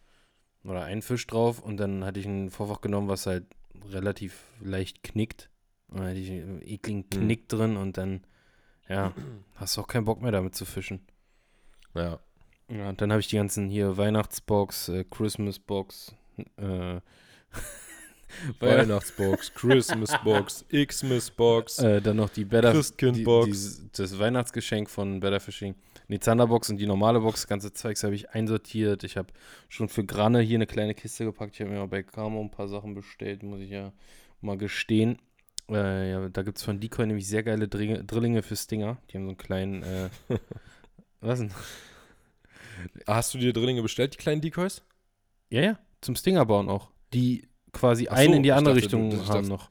oder 0.63 0.83
einen 0.83 1.01
Fisch 1.01 1.25
drauf 1.27 1.61
und 1.61 1.77
dann 1.77 2.03
hatte 2.03 2.19
ich 2.19 2.25
ein 2.25 2.49
Vorfach 2.49 2.81
genommen, 2.81 3.07
was 3.07 3.25
halt 3.25 3.45
relativ 3.89 4.43
leicht 4.61 5.03
knickt. 5.03 5.49
Und 5.87 5.99
dann 5.99 6.07
hatte 6.09 6.19
ich 6.19 6.31
einen 6.31 6.61
ekligen 6.61 7.09
Knick 7.09 7.49
drin 7.49 7.77
und 7.77 7.97
dann, 7.97 8.23
ja, 8.87 9.13
hast 9.55 9.77
du 9.77 9.81
auch 9.81 9.87
keinen 9.87 10.05
Bock 10.05 10.21
mehr 10.21 10.31
damit 10.31 10.55
zu 10.55 10.65
fischen. 10.65 11.05
Ja. 11.93 12.19
Ja, 12.69 12.89
und 12.89 13.01
dann 13.01 13.11
habe 13.11 13.19
ich 13.19 13.27
die 13.27 13.35
ganzen 13.35 13.69
hier 13.69 13.97
Weihnachtsbox, 13.97 14.89
äh, 14.89 15.03
Christmasbox, 15.03 16.15
äh, 16.57 16.99
Weihnachtsbox, 18.59 19.53
Christmasbox, 19.53 20.65
Xmasbox, 20.87 21.79
äh, 21.79 22.01
dann 22.01 22.17
noch 22.17 22.29
die 22.29 22.45
Better 22.45 22.71
die, 22.71 22.77
Christkindbox. 22.77 23.77
die, 23.77 23.89
das 23.93 24.19
Weihnachtsgeschenk 24.19 24.89
von 24.89 25.19
Better 25.19 25.39
Fishing. 25.39 25.75
Die 26.09 26.19
Thunderbox 26.19 26.69
und 26.69 26.77
die 26.77 26.85
normale 26.85 27.19
Box, 27.19 27.41
das 27.41 27.47
ganze 27.47 27.73
Zeugs 27.73 28.03
habe 28.03 28.13
ich 28.13 28.29
einsortiert. 28.29 29.03
Ich 29.03 29.17
habe 29.17 29.29
schon 29.67 29.89
für 29.89 30.05
Granne 30.05 30.41
hier 30.41 30.57
eine 30.57 30.67
kleine 30.67 30.93
Kiste 30.93 31.25
gepackt. 31.25 31.55
Ich 31.55 31.61
habe 31.61 31.71
mir 31.71 31.79
mal 31.79 31.87
bei 31.87 32.03
Camo 32.03 32.39
ein 32.39 32.51
paar 32.51 32.67
Sachen 32.67 32.93
bestellt, 32.93 33.41
muss 33.41 33.61
ich 33.61 33.71
ja 33.71 33.93
mal 34.41 34.55
gestehen. 34.55 35.17
Äh, 35.69 36.11
ja, 36.11 36.29
da 36.29 36.43
gibt 36.43 36.59
es 36.59 36.63
von 36.63 36.79
Decoy 36.79 37.07
nämlich 37.07 37.27
sehr 37.27 37.41
geile 37.41 37.67
Dringe, 37.67 38.03
Drillinge 38.03 38.43
für 38.43 38.55
Stinger. 38.55 38.97
Die 39.09 39.17
haben 39.17 39.23
so 39.23 39.29
einen 39.29 39.37
kleinen, 39.37 39.81
äh, 39.81 40.09
was 41.21 41.39
denn? 41.39 41.51
Hast 43.07 43.33
du 43.33 43.37
dir 43.37 43.53
Drillinge 43.53 43.81
bestellt, 43.81 44.13
die 44.13 44.17
kleinen 44.17 44.41
Decoys? 44.41 44.83
Ja, 45.49 45.61
ja, 45.61 45.79
zum 46.01 46.15
Stinger 46.15 46.45
bauen 46.45 46.69
auch. 46.69 46.89
Die 47.13 47.47
quasi 47.73 48.07
Ach 48.09 48.15
einen 48.15 48.29
so, 48.31 48.37
in 48.37 48.43
die 48.43 48.51
andere 48.53 48.75
dachte, 48.75 48.87
du- 48.89 48.97
Richtung 48.97 49.11
ich 49.21 49.27
haben 49.29 49.35
dachte- 49.39 49.49
noch. 49.49 49.69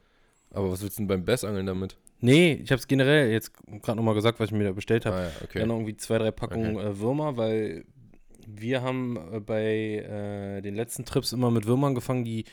Aber 0.50 0.70
was 0.70 0.82
willst 0.82 0.98
du 0.98 1.02
denn 1.02 1.06
beim 1.08 1.24
Bassangeln 1.24 1.64
damit? 1.64 1.96
Nee, 2.20 2.60
ich 2.62 2.70
habe 2.70 2.78
es 2.78 2.86
generell 2.86 3.30
jetzt 3.32 3.52
gerade 3.82 3.96
nochmal 3.96 4.14
gesagt, 4.14 4.38
was 4.38 4.50
ich 4.50 4.52
mir 4.56 4.64
da 4.64 4.72
bestellt 4.72 5.06
habe. 5.06 5.16
Ah 5.16 5.22
ja, 5.24 5.30
okay. 5.42 5.58
Dann 5.60 5.70
irgendwie 5.70 5.96
zwei, 5.96 6.18
drei 6.18 6.30
Packungen 6.30 6.76
äh, 6.78 6.98
Würmer, 6.98 7.36
weil 7.38 7.84
wir 8.46 8.82
haben 8.82 9.16
äh, 9.32 9.40
bei 9.40 9.64
äh, 9.66 10.60
den 10.60 10.74
letzten 10.74 11.04
Trips 11.06 11.32
immer 11.32 11.50
mit 11.50 11.66
Würmern 11.66 11.94
gefangen, 11.94 12.24
die 12.24 12.44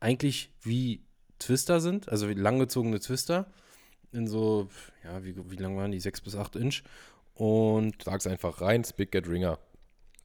eigentlich 0.00 0.50
wie 0.62 1.02
Twister 1.38 1.80
sind, 1.80 2.08
also 2.08 2.28
wie 2.28 2.34
langgezogene 2.34 2.98
Twister. 2.98 3.46
In 4.12 4.26
so, 4.26 4.68
ja, 5.04 5.24
wie, 5.24 5.34
wie 5.50 5.56
lang 5.56 5.76
waren 5.76 5.92
die? 5.92 6.00
Sechs 6.00 6.20
bis 6.20 6.34
acht 6.34 6.56
Inch. 6.56 6.82
Und 7.34 8.02
Sag's 8.02 8.26
einfach 8.26 8.60
rein, 8.60 8.82
Big 8.96 9.12
Get 9.12 9.28
Ringer. 9.28 9.58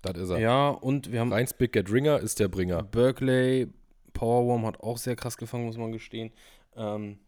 Das 0.02 0.18
ist 0.18 0.30
er. 0.32 0.40
ja, 0.40 0.70
und 0.70 1.12
wir 1.12 1.20
haben 1.20 1.32
Rein 1.32 1.48
Big 1.58 1.74
Get 1.74 1.92
Ringer 1.92 2.20
ist 2.20 2.40
der 2.40 2.48
Bringer. 2.48 2.82
Berkeley 2.84 3.68
Powerworm 4.14 4.66
hat 4.66 4.80
auch 4.80 4.98
sehr 4.98 5.16
krass 5.16 5.38
gefangen, 5.38 5.66
muss 5.66 5.78
man 5.78 5.92
gestehen. 5.92 6.32
Ähm, 6.76 7.20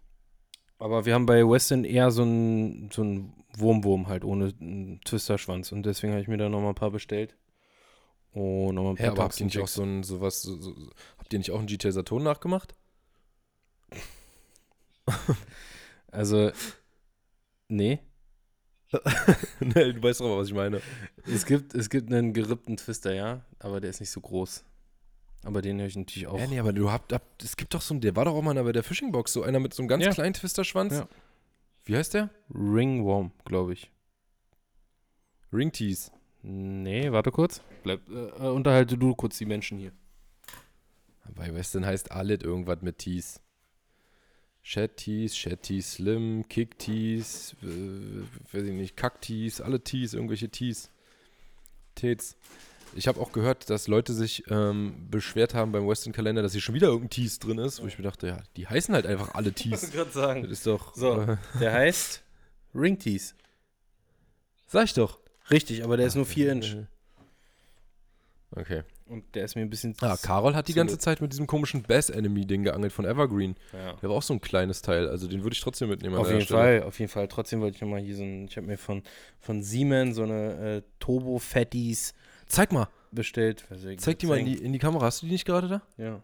aber 0.77 1.05
wir 1.05 1.13
haben 1.13 1.25
bei 1.25 1.47
Weston 1.47 1.83
eher 1.83 2.11
so 2.11 2.23
einen 2.23 2.89
so 2.91 3.01
einen 3.01 3.33
Wurmwurm 3.57 4.07
halt 4.07 4.25
ohne 4.25 4.53
einen 4.59 5.01
Twisterschwanz 5.05 5.71
und 5.71 5.83
deswegen 5.85 6.13
habe 6.13 6.21
ich 6.21 6.27
mir 6.27 6.37
da 6.37 6.49
nochmal 6.49 6.69
ein 6.69 6.75
paar 6.75 6.91
bestellt. 6.91 7.35
Und 8.31 8.75
nochmal 8.75 8.93
ein 8.93 8.95
paar 8.97 9.05
Ja, 9.05 9.11
aber 9.13 9.23
habt 9.23 9.39
ihr 9.39 9.45
nicht 9.45 9.59
auch 9.59 9.67
so 9.67 9.83
ein 9.83 10.03
sowas, 10.03 10.41
so, 10.41 10.57
so, 10.57 10.75
habt 11.17 11.31
ihr 11.31 11.39
nicht 11.39 11.51
auch 11.51 11.59
einen 11.59 11.67
GTA 11.67 11.91
Saturn 11.91 12.23
nachgemacht? 12.23 12.75
Also, 16.11 16.51
nee. 17.67 17.99
nee, 19.59 19.91
du 19.91 20.01
weißt 20.01 20.21
doch, 20.21 20.37
was 20.37 20.47
ich 20.47 20.53
meine. 20.53 20.81
Es 21.25 21.45
gibt, 21.45 21.75
es 21.75 21.89
gibt 21.89 22.09
einen 22.09 22.31
gerippten 22.31 22.77
Twister, 22.77 23.13
ja, 23.13 23.45
aber 23.59 23.81
der 23.81 23.89
ist 23.89 23.99
nicht 23.99 24.11
so 24.11 24.21
groß. 24.21 24.63
Aber 25.45 25.61
den 25.61 25.79
höre 25.79 25.87
ich 25.87 25.95
natürlich 25.95 26.27
auch. 26.27 26.39
Ja, 26.39 26.47
nee, 26.47 26.59
aber 26.59 26.73
du 26.73 26.91
habt, 26.91 27.13
habt, 27.13 27.43
es 27.43 27.55
gibt 27.55 27.73
doch 27.73 27.81
so 27.81 27.93
einen, 27.93 28.01
der 28.01 28.15
war 28.15 28.25
doch 28.25 28.33
auch 28.33 28.41
mal 28.41 28.61
bei 28.63 28.71
der 28.71 28.83
Fishingbox, 28.83 29.31
so 29.31 29.43
einer 29.43 29.59
mit 29.59 29.73
so 29.73 29.81
einem 29.83 29.87
ganz 29.87 30.03
Ja. 30.03 30.11
kleinen 30.11 30.33
Twisterschwanz. 30.33 30.93
Ja. 30.93 31.07
Wie 31.85 31.95
heißt 31.95 32.15
der? 32.15 32.31
Ringworm, 32.53 33.31
glaube 33.45 33.73
ich. 33.73 33.91
Ringtease. 35.53 36.11
Nee, 36.41 37.11
warte 37.11 37.31
kurz. 37.31 37.61
Bleib, 37.83 38.07
äh, 38.09 38.13
äh, 38.27 38.49
unterhalte 38.49 38.97
du 38.97 39.15
kurz 39.15 39.37
die 39.37 39.45
Menschen 39.45 39.77
hier. 39.77 39.91
Bei 41.35 41.53
Western 41.53 41.85
heißt 41.85 42.11
alles 42.11 42.41
irgendwas 42.43 42.81
mit 42.81 42.97
Tees. 42.99 43.39
Shed 44.61 44.97
Tees, 44.97 45.37
Shed 45.37 45.61
Tees 45.61 45.93
Slim, 45.93 46.47
Kick 46.49 46.77
Tees, 46.79 47.55
äh, 47.61 48.23
weiß 48.51 48.63
ich 48.63 48.73
nicht, 48.73 48.97
Kack 48.97 49.21
Tees, 49.21 49.61
alle 49.61 49.83
Tees, 49.83 50.13
irgendwelche 50.15 50.49
Tees. 50.49 50.89
Tets. 51.93 52.35
Ich 52.95 53.07
habe 53.07 53.19
auch 53.19 53.31
gehört, 53.31 53.69
dass 53.69 53.87
Leute 53.87 54.13
sich 54.13 54.43
ähm, 54.49 55.07
beschwert 55.11 55.53
haben 55.53 55.71
beim 55.71 55.87
Western-Kalender, 55.87 56.41
dass 56.41 56.53
hier 56.53 56.61
schon 56.61 56.75
wieder 56.75 56.87
irgendein 56.87 57.09
Tees 57.09 57.39
drin 57.39 57.57
ist, 57.57 57.81
wo 57.81 57.87
ich 57.87 57.97
mir 57.97 58.03
dachte, 58.05 58.27
ja, 58.27 58.41
die 58.55 58.67
heißen 58.67 58.93
halt 58.95 59.05
einfach 59.05 59.35
alle 59.35 59.51
Tees. 59.53 59.91
gerade 59.91 60.05
Das 60.05 60.13
sagen. 60.13 60.45
ist 60.45 60.65
doch. 60.65 60.95
So. 60.95 61.21
Äh, 61.21 61.37
Der 61.59 61.73
heißt 61.73 62.23
Ringtease. 62.73 63.33
sag 64.67 64.85
ich 64.85 64.93
doch. 64.93 65.19
Richtig, 65.51 65.83
aber 65.83 65.97
der 65.97 66.07
ist 66.07 66.15
nur 66.15 66.25
4 66.25 66.51
Inch. 66.51 66.75
Okay. 68.51 68.83
Und 69.07 69.35
der 69.35 69.45
ist 69.45 69.55
mir 69.55 69.61
ein 69.61 69.69
bisschen. 69.69 69.95
Ah, 70.01 70.17
Carol 70.19 70.55
hat 70.55 70.67
die 70.67 70.73
ganze. 70.73 70.97
Zeit 70.97 71.21
mit 71.21 71.31
diesem 71.31 71.45
komischen 71.45 71.83
Bass-Enemy-Ding 71.83 72.63
geangelt 72.63 72.91
von 72.91 73.05
Evergreen. 73.05 73.55
Ja. 73.73 73.93
Der 73.93 74.09
war 74.09 74.15
auch 74.15 74.23
so 74.23 74.33
ein 74.33 74.41
kleines 74.41 74.81
Teil, 74.81 75.07
also 75.07 75.27
den 75.27 75.43
würde 75.43 75.53
ich 75.53 75.61
trotzdem 75.61 75.89
mitnehmen. 75.89 76.15
Auf 76.15 76.29
jeden 76.29 76.41
Stelle. 76.41 76.79
Fall, 76.79 76.83
auf 76.83 76.97
jeden 76.99 77.11
Fall. 77.11 77.27
Trotzdem 77.27 77.61
wollte 77.61 77.75
ich 77.75 77.81
nochmal 77.81 77.99
hier 78.01 78.15
so 78.15 78.23
ein. 78.23 78.45
Ich 78.45 78.57
habe 78.57 78.65
mir 78.65 78.77
von, 78.77 79.03
von 79.39 79.61
Siemens 79.61 80.15
so 80.15 80.23
eine 80.23 80.77
äh, 80.77 80.81
Turbo 80.99 81.37
Fatties 81.37 82.13
Zeig 82.47 82.71
mal, 82.71 82.87
bestellt. 83.11 83.65
Ich 83.89 83.99
zeig 83.99 84.19
die 84.19 84.27
mal 84.27 84.37
in 84.37 84.45
die, 84.45 84.55
in 84.55 84.73
die 84.73 84.79
Kamera. 84.79 85.05
Hast 85.05 85.21
du 85.21 85.25
die 85.25 85.31
nicht 85.31 85.45
gerade 85.45 85.67
da? 85.67 85.81
Ja. 85.97 86.21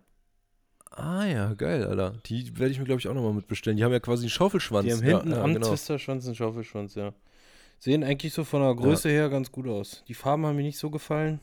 Ah 0.92 1.26
ja, 1.26 1.54
geil, 1.54 1.86
Alter. 1.86 2.16
Die 2.26 2.60
werde 2.60 2.72
ich 2.72 2.80
mir, 2.80 2.86
glaube 2.86 3.00
ich, 3.00 3.08
auch 3.08 3.14
nochmal 3.14 3.34
mitbestellen. 3.34 3.78
Die 3.78 3.84
haben 3.84 3.94
ja 3.94 4.00
quasi 4.00 4.24
einen 4.24 4.30
Schaufelschwanz. 4.30 4.86
Die 4.86 4.94
haben 4.94 5.02
hinten 5.02 5.32
ja, 5.32 5.38
ja, 5.38 5.44
am 5.44 5.54
genau. 5.54 5.70
Twisterschwanz 5.70 6.26
einen 6.26 6.36
Schaufelschwanz, 6.36 6.96
ja. 6.96 7.14
Sehen 7.80 8.04
eigentlich 8.04 8.34
so 8.34 8.44
von 8.44 8.62
der 8.62 8.76
Größe 8.76 9.10
her 9.10 9.30
ganz 9.30 9.52
gut 9.52 9.68
aus. 9.68 10.04
Die 10.08 10.14
Farben 10.14 10.46
haben 10.46 10.56
mir 10.58 10.64
nicht 10.64 10.78
so 10.78 10.90
gefallen. 10.90 11.40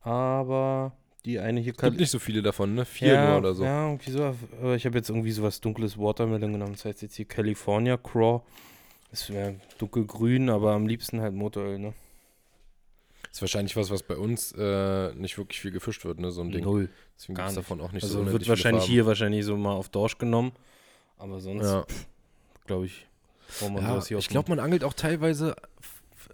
Aber 0.00 0.92
die 1.24 1.38
eine 1.38 1.60
hier 1.60 1.72
Gibt 1.72 1.98
nicht 1.98 2.10
so 2.10 2.18
viele 2.18 2.42
davon, 2.42 2.74
ne? 2.74 2.84
Vier 2.84 3.14
ja, 3.14 3.30
nur 3.30 3.38
oder 3.38 3.54
so. 3.54 3.64
Ja, 3.64 3.86
irgendwie 3.86 4.10
so. 4.10 4.34
Aber 4.60 4.74
ich 4.74 4.84
habe 4.86 4.98
jetzt 4.98 5.08
irgendwie 5.08 5.30
sowas 5.32 5.60
dunkles 5.60 5.96
Watermelon 5.96 6.52
genommen. 6.52 6.72
Das 6.72 6.84
heißt 6.84 7.02
jetzt 7.02 7.14
hier 7.14 7.24
California 7.24 7.96
Craw. 7.96 8.42
Das 9.10 9.30
wäre 9.30 9.56
dunkelgrün, 9.78 10.50
aber 10.50 10.72
am 10.72 10.86
liebsten 10.86 11.20
halt 11.20 11.32
Motoröl, 11.32 11.78
ne? 11.78 11.94
Ist 13.36 13.42
wahrscheinlich 13.42 13.76
was, 13.76 13.90
was 13.90 14.02
bei 14.02 14.16
uns 14.16 14.52
äh, 14.52 15.12
nicht 15.14 15.36
wirklich 15.36 15.60
viel 15.60 15.70
gefischt 15.70 16.06
wird, 16.06 16.18
ne? 16.20 16.30
So 16.30 16.40
ein 16.40 16.50
Ding. 16.50 16.64
Null. 16.64 16.88
Deswegen 17.18 17.34
gibt 17.34 17.48
es 17.48 17.54
davon 17.54 17.82
auch 17.82 17.92
nicht 17.92 18.02
Also 18.02 18.14
so 18.14 18.18
wird 18.20 18.28
unendlich 18.28 18.48
wahrscheinlich 18.48 18.84
hier 18.84 19.04
wahrscheinlich 19.04 19.44
so 19.44 19.58
mal 19.58 19.74
auf 19.74 19.90
Dorsch 19.90 20.16
genommen. 20.16 20.52
Aber 21.18 21.38
sonst, 21.40 21.64
Ja. 21.66 21.84
glaube 22.64 22.86
ich, 22.86 23.06
braucht 23.58 23.72
man 23.74 23.82
Ja, 23.82 23.90
sowas 23.90 24.06
hier 24.08 24.16
ich 24.16 24.28
glaube, 24.30 24.48
man 24.48 24.58
angelt 24.58 24.84
auch 24.84 24.94
teilweise, 24.94 25.54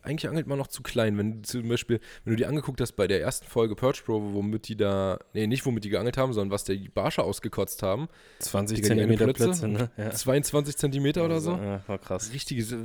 eigentlich 0.03 0.29
angelt 0.29 0.47
man 0.47 0.59
noch 0.59 0.67
zu 0.67 0.83
klein. 0.83 1.17
Wenn 1.17 1.43
du 1.43 1.43
zum 1.43 1.69
Beispiel, 1.69 2.01
wenn 2.25 2.33
du 2.33 2.37
die 2.37 2.47
angeguckt 2.47 2.81
hast 2.81 2.93
bei 2.93 3.07
der 3.07 3.21
ersten 3.21 3.47
Folge 3.47 3.75
Perch 3.75 4.05
Pro, 4.05 4.33
womit 4.33 4.69
die 4.69 4.77
da, 4.77 5.19
nee, 5.33 5.47
nicht 5.47 5.65
womit 5.65 5.85
die 5.85 5.91
geangelt 5.91 6.17
haben, 6.17 6.33
sondern 6.33 6.51
was 6.51 6.65
die 6.65 6.89
Barsche 6.89 7.23
ausgekotzt 7.23 7.83
haben, 7.83 8.09
20 8.41 8.77
Digga, 8.77 8.95
die 8.95 9.01
eine 9.01 9.17
Zentimeter 9.17 9.33
Plötze? 9.33 9.67
Plätze, 9.67 9.69
ne? 9.69 9.91
Ja. 9.97 10.11
22 10.11 10.77
Zentimeter 10.77 11.25
oder 11.25 11.41
so. 11.41 11.53
Ja, 11.53 11.83
war 11.87 11.99
krass. 11.99 12.33
Richtiges, 12.33 12.73
äh, 12.73 12.77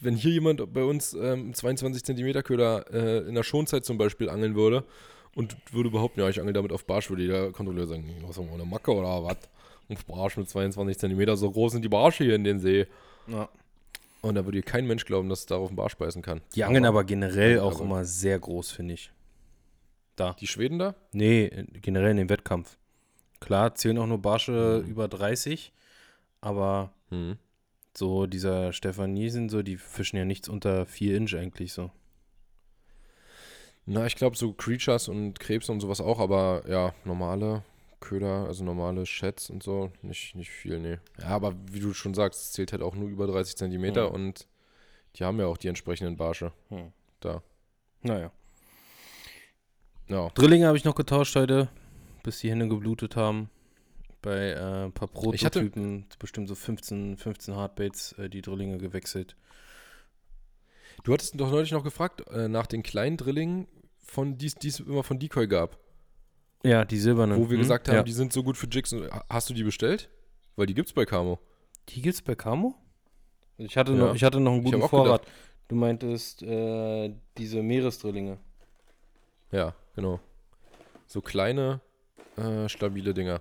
wenn 0.00 0.14
hier 0.14 0.32
jemand 0.32 0.72
bei 0.72 0.84
uns 0.84 1.14
ähm, 1.14 1.54
22 1.54 2.04
Zentimeter 2.04 2.42
Köder 2.42 2.84
äh, 2.92 3.28
in 3.28 3.34
der 3.34 3.42
Schonzeit 3.42 3.84
zum 3.84 3.98
Beispiel 3.98 4.28
angeln 4.28 4.54
würde 4.54 4.84
und 5.34 5.56
würde 5.72 5.90
behaupten, 5.90 6.20
ja, 6.20 6.28
ich 6.28 6.40
angel 6.40 6.52
damit 6.52 6.72
auf 6.72 6.84
Barsch, 6.84 7.10
würde 7.10 7.26
der 7.26 7.52
Kontrolleur 7.52 7.86
sagen, 7.86 8.04
was 8.26 8.36
haben 8.36 8.48
wir, 8.48 8.54
eine 8.54 8.64
Macke 8.64 8.92
oder 8.92 9.24
was? 9.24 9.38
Auf 9.88 10.04
Barsch 10.04 10.36
mit 10.36 10.48
22 10.48 10.98
Zentimeter, 10.98 11.36
so 11.36 11.50
groß 11.50 11.72
sind 11.72 11.84
die 11.84 11.88
Barsche 11.88 12.24
hier 12.24 12.34
in 12.34 12.44
den 12.44 12.60
See. 12.60 12.86
Ja. 13.26 13.48
Und 14.22 14.34
da 14.34 14.44
würde 14.44 14.58
dir 14.58 14.64
kein 14.64 14.86
Mensch 14.86 15.04
glauben, 15.06 15.28
dass 15.28 15.40
es 15.40 15.46
darauf 15.46 15.68
einen 15.68 15.76
Barsch 15.76 15.96
beißen 15.96 16.20
kann. 16.22 16.40
Die 16.54 16.64
angeln 16.64 16.84
aber 16.84 17.04
generell 17.04 17.56
Ja, 17.56 17.62
auch 17.62 17.76
aber- 17.76 17.84
immer 17.84 18.04
sehr 18.04 18.38
groß, 18.38 18.70
finde 18.70 18.94
ich. 18.94 19.10
Da. 20.16 20.34
Die 20.40 20.46
Schweden 20.46 20.78
da? 20.78 20.94
Nee, 21.12 21.48
generell 21.80 22.10
in 22.10 22.16
dem 22.18 22.28
Wettkampf. 22.28 22.76
Klar, 23.40 23.74
zählen 23.74 23.96
auch 23.98 24.06
nur 24.06 24.20
Barsche 24.20 24.82
Mhm. 24.84 24.90
über 24.90 25.08
30, 25.08 25.72
aber 26.40 26.92
Hm. 27.10 27.38
So 27.98 28.26
dieser 28.26 28.72
Stefanisen, 28.72 29.48
so, 29.48 29.62
die 29.62 29.76
fischen 29.76 30.16
ja 30.16 30.24
nichts 30.24 30.48
unter 30.48 30.86
4 30.86 31.16
Inch 31.16 31.34
eigentlich 31.34 31.72
so. 31.72 31.90
Na, 33.86 34.06
ich 34.06 34.14
glaube 34.14 34.36
so 34.36 34.52
Creatures 34.52 35.08
und 35.08 35.40
Krebs 35.40 35.68
und 35.68 35.80
sowas 35.80 36.00
auch, 36.00 36.20
aber 36.20 36.62
ja, 36.68 36.94
normale 37.04 37.64
Köder, 38.00 38.46
also 38.46 38.64
normale 38.64 39.04
Sheds 39.06 39.50
und 39.50 39.62
so, 39.62 39.92
nicht, 40.02 40.34
nicht 40.34 40.50
viel, 40.50 40.78
nee. 40.80 40.98
Ja, 41.18 41.28
aber 41.28 41.54
wie 41.70 41.80
du 41.80 41.92
schon 41.94 42.14
sagst, 42.14 42.40
es 42.40 42.52
zählt 42.52 42.72
halt 42.72 42.82
auch 42.82 42.94
nur 42.94 43.08
über 43.08 43.26
30 43.26 43.56
Zentimeter 43.56 44.08
Mhm. 44.08 44.14
und 44.14 44.48
die 45.16 45.24
haben 45.24 45.38
ja 45.38 45.46
auch 45.46 45.56
die 45.58 45.68
entsprechenden 45.68 46.16
Barsche 46.16 46.52
Hm. 46.68 46.92
da. 47.20 47.42
Naja. 48.02 48.30
Ja, 50.08 50.28
Drillinge 50.34 50.66
habe 50.66 50.76
ich 50.76 50.84
noch 50.84 50.94
getauscht 50.94 51.36
heute, 51.36 51.68
bis 52.22 52.40
die 52.40 52.50
Hände 52.50 52.68
geblutet 52.68 53.16
haben. 53.16 53.48
Bei 54.22 54.50
äh, 54.50 54.84
ein 54.86 54.92
paar 54.92 55.08
Prototypen, 55.08 56.06
bestimmt 56.18 56.48
so 56.48 56.54
15, 56.54 57.16
15 57.16 57.54
Hardbaits, 57.54 58.12
äh, 58.18 58.28
die 58.28 58.42
Drillinge 58.42 58.76
gewechselt. 58.78 59.36
du 61.04 61.12
hattest 61.14 61.40
doch 61.40 61.50
neulich 61.50 61.72
noch 61.72 61.84
gefragt 61.84 62.26
äh, 62.30 62.48
nach 62.48 62.66
den 62.66 62.82
kleinen 62.82 63.16
Drillingen, 63.16 63.66
von 64.04 64.36
die 64.36 64.46
es 64.48 64.80
immer 64.80 65.04
von 65.04 65.18
Decoy 65.18 65.46
gab, 65.46 65.78
Ja, 66.62 66.84
die 66.84 66.98
silbernen. 66.98 67.38
wo 67.38 67.48
wir 67.48 67.56
hm? 67.56 67.62
gesagt 67.62 67.88
haben, 67.88 67.96
ja. 67.96 68.02
die 68.02 68.12
sind 68.12 68.32
so 68.32 68.42
gut 68.42 68.56
für 68.56 68.66
Jigs. 68.66 68.94
Hast 69.28 69.48
du 69.48 69.54
die 69.54 69.62
bestellt? 69.62 70.10
Weil 70.56 70.66
die 70.66 70.74
gibt's 70.74 70.92
bei 70.92 71.06
Camo. 71.06 71.38
Die 71.88 72.02
gibt's 72.02 72.20
bei 72.20 72.34
Camo? 72.34 72.74
Ich 73.56 73.76
hatte, 73.76 73.92
Ja. 73.92 73.98
noch, 73.98 74.14
ich 74.14 74.24
hatte 74.24 74.40
noch 74.40 74.52
einen 74.52 74.64
guten 74.64 74.82
Vorrat. 74.82 75.26
Du 75.68 75.76
meintest 75.76 76.42
äh, 76.42 77.14
diese 77.38 77.62
Meeresdrillinge. 77.62 78.38
Ja, 79.52 79.74
genau. 79.94 80.20
So 81.06 81.20
kleine, 81.20 81.80
äh, 82.36 82.68
stabile 82.68 83.14
Dinger. 83.14 83.40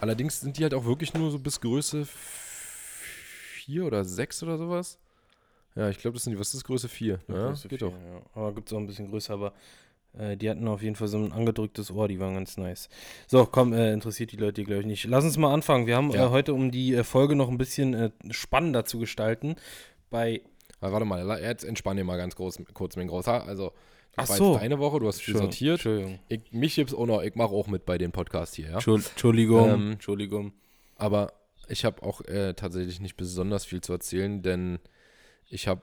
Allerdings 0.00 0.40
sind 0.40 0.58
die 0.58 0.62
halt 0.62 0.74
auch 0.74 0.84
wirklich 0.84 1.14
nur 1.14 1.30
so 1.30 1.38
bis 1.38 1.60
Größe 1.60 2.06
4 2.06 3.84
oder 3.84 4.04
6 4.04 4.42
oder 4.42 4.58
sowas. 4.58 4.98
Ja, 5.74 5.88
ich 5.88 5.98
glaube, 5.98 6.14
das 6.14 6.24
sind 6.24 6.32
die, 6.32 6.38
was 6.38 6.54
ist 6.54 6.64
Größe 6.64 6.88
4? 6.88 7.18
Ja, 7.26 7.48
Größe 7.48 7.68
geht 7.68 7.80
vier, 7.80 7.88
doch. 7.88 7.96
Ja. 7.96 8.22
Aber 8.34 8.54
gibt's 8.54 8.72
auch 8.72 8.78
ein 8.78 8.86
bisschen 8.86 9.08
größer, 9.08 9.34
aber 9.34 9.52
äh, 10.18 10.36
die 10.36 10.48
hatten 10.50 10.66
auf 10.68 10.82
jeden 10.82 10.96
Fall 10.96 11.08
so 11.08 11.18
ein 11.18 11.32
angedrücktes 11.32 11.90
Ohr, 11.90 12.08
die 12.08 12.20
waren 12.20 12.34
ganz 12.34 12.56
nice. 12.56 12.88
So, 13.26 13.46
komm, 13.46 13.72
äh, 13.72 13.92
interessiert 13.92 14.32
die 14.32 14.36
Leute, 14.36 14.64
glaube 14.64 14.80
ich, 14.82 14.86
nicht. 14.86 15.04
Lass 15.04 15.24
uns 15.24 15.36
mal 15.36 15.52
anfangen. 15.52 15.86
Wir 15.86 15.96
haben 15.96 16.10
Ja. 16.10 16.26
äh, 16.26 16.30
heute, 16.30 16.54
um 16.54 16.70
die 16.70 16.94
äh, 16.94 17.04
Folge 17.04 17.36
noch 17.36 17.48
ein 17.48 17.58
bisschen 17.58 17.94
äh, 17.94 18.10
spannender 18.30 18.84
zu 18.84 18.98
gestalten, 18.98 19.56
bei 20.10 20.42
Aber 20.80 20.92
warte 20.92 21.06
mal, 21.06 21.40
jetzt 21.42 21.64
entspann 21.64 21.96
dir 21.96 22.04
mal 22.04 22.16
ganz 22.18 22.36
groß, 22.36 22.58
kurz, 22.74 22.96
mein 22.96 23.08
Großer. 23.08 23.46
Also, 23.46 23.72
Ach 24.16 24.22
das 24.22 24.30
war 24.30 24.36
so. 24.36 24.52
jetzt 24.52 24.62
deine 24.62 24.78
Woche, 24.78 25.00
du 25.00 25.08
hast 25.08 25.20
viel 25.22 25.36
sortiert. 25.36 25.74
Entschuldigung. 25.84 26.18
Ich, 26.28 26.40
mich 26.52 26.74
gibt's 26.76 26.94
auch 26.94 27.06
noch, 27.06 27.22
ich 27.22 27.34
mache 27.34 27.52
auch 27.52 27.66
mit 27.66 27.84
bei 27.84 27.98
den 27.98 28.12
Podcasts 28.12 28.54
hier, 28.54 28.66
ja. 28.70 28.78
Entschuld- 28.78 29.10
Entschuldigung. 29.10 29.68
Ähm, 29.70 29.90
Entschuldigung. 29.92 30.52
Aber 30.96 31.32
ich 31.68 31.84
habe 31.84 32.02
auch 32.02 32.20
äh, 32.26 32.54
tatsächlich 32.54 33.00
nicht 33.00 33.16
besonders 33.16 33.64
viel 33.64 33.80
zu 33.80 33.92
erzählen, 33.92 34.42
denn 34.42 34.78
ich 35.48 35.66
habe 35.66 35.80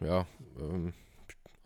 ja 0.00 0.26
ähm, 0.60 0.92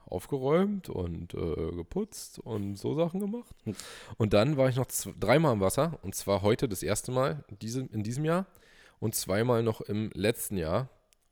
aufgeräumt 0.06 0.88
und 0.88 1.34
äh, 1.34 1.72
geputzt 1.72 2.38
und 2.38 2.76
so 2.76 2.94
Sachen 2.94 3.20
gemacht. 3.20 3.54
Hm. 3.64 3.74
Und 4.16 4.32
dann 4.32 4.56
war 4.56 4.68
ich 4.68 4.76
noch 4.76 4.86
dreimal 5.18 5.52
im 5.52 5.60
Wasser 5.60 5.98
und 6.02 6.14
zwar 6.14 6.42
heute 6.42 6.68
das 6.68 6.82
erste 6.82 7.12
Mal 7.12 7.44
diese, 7.60 7.80
in 7.80 8.02
diesem 8.02 8.24
Jahr 8.24 8.46
und 9.00 9.14
zweimal 9.14 9.62
noch 9.62 9.80
im 9.80 10.10
letzten 10.14 10.56
Jahr. 10.56 10.88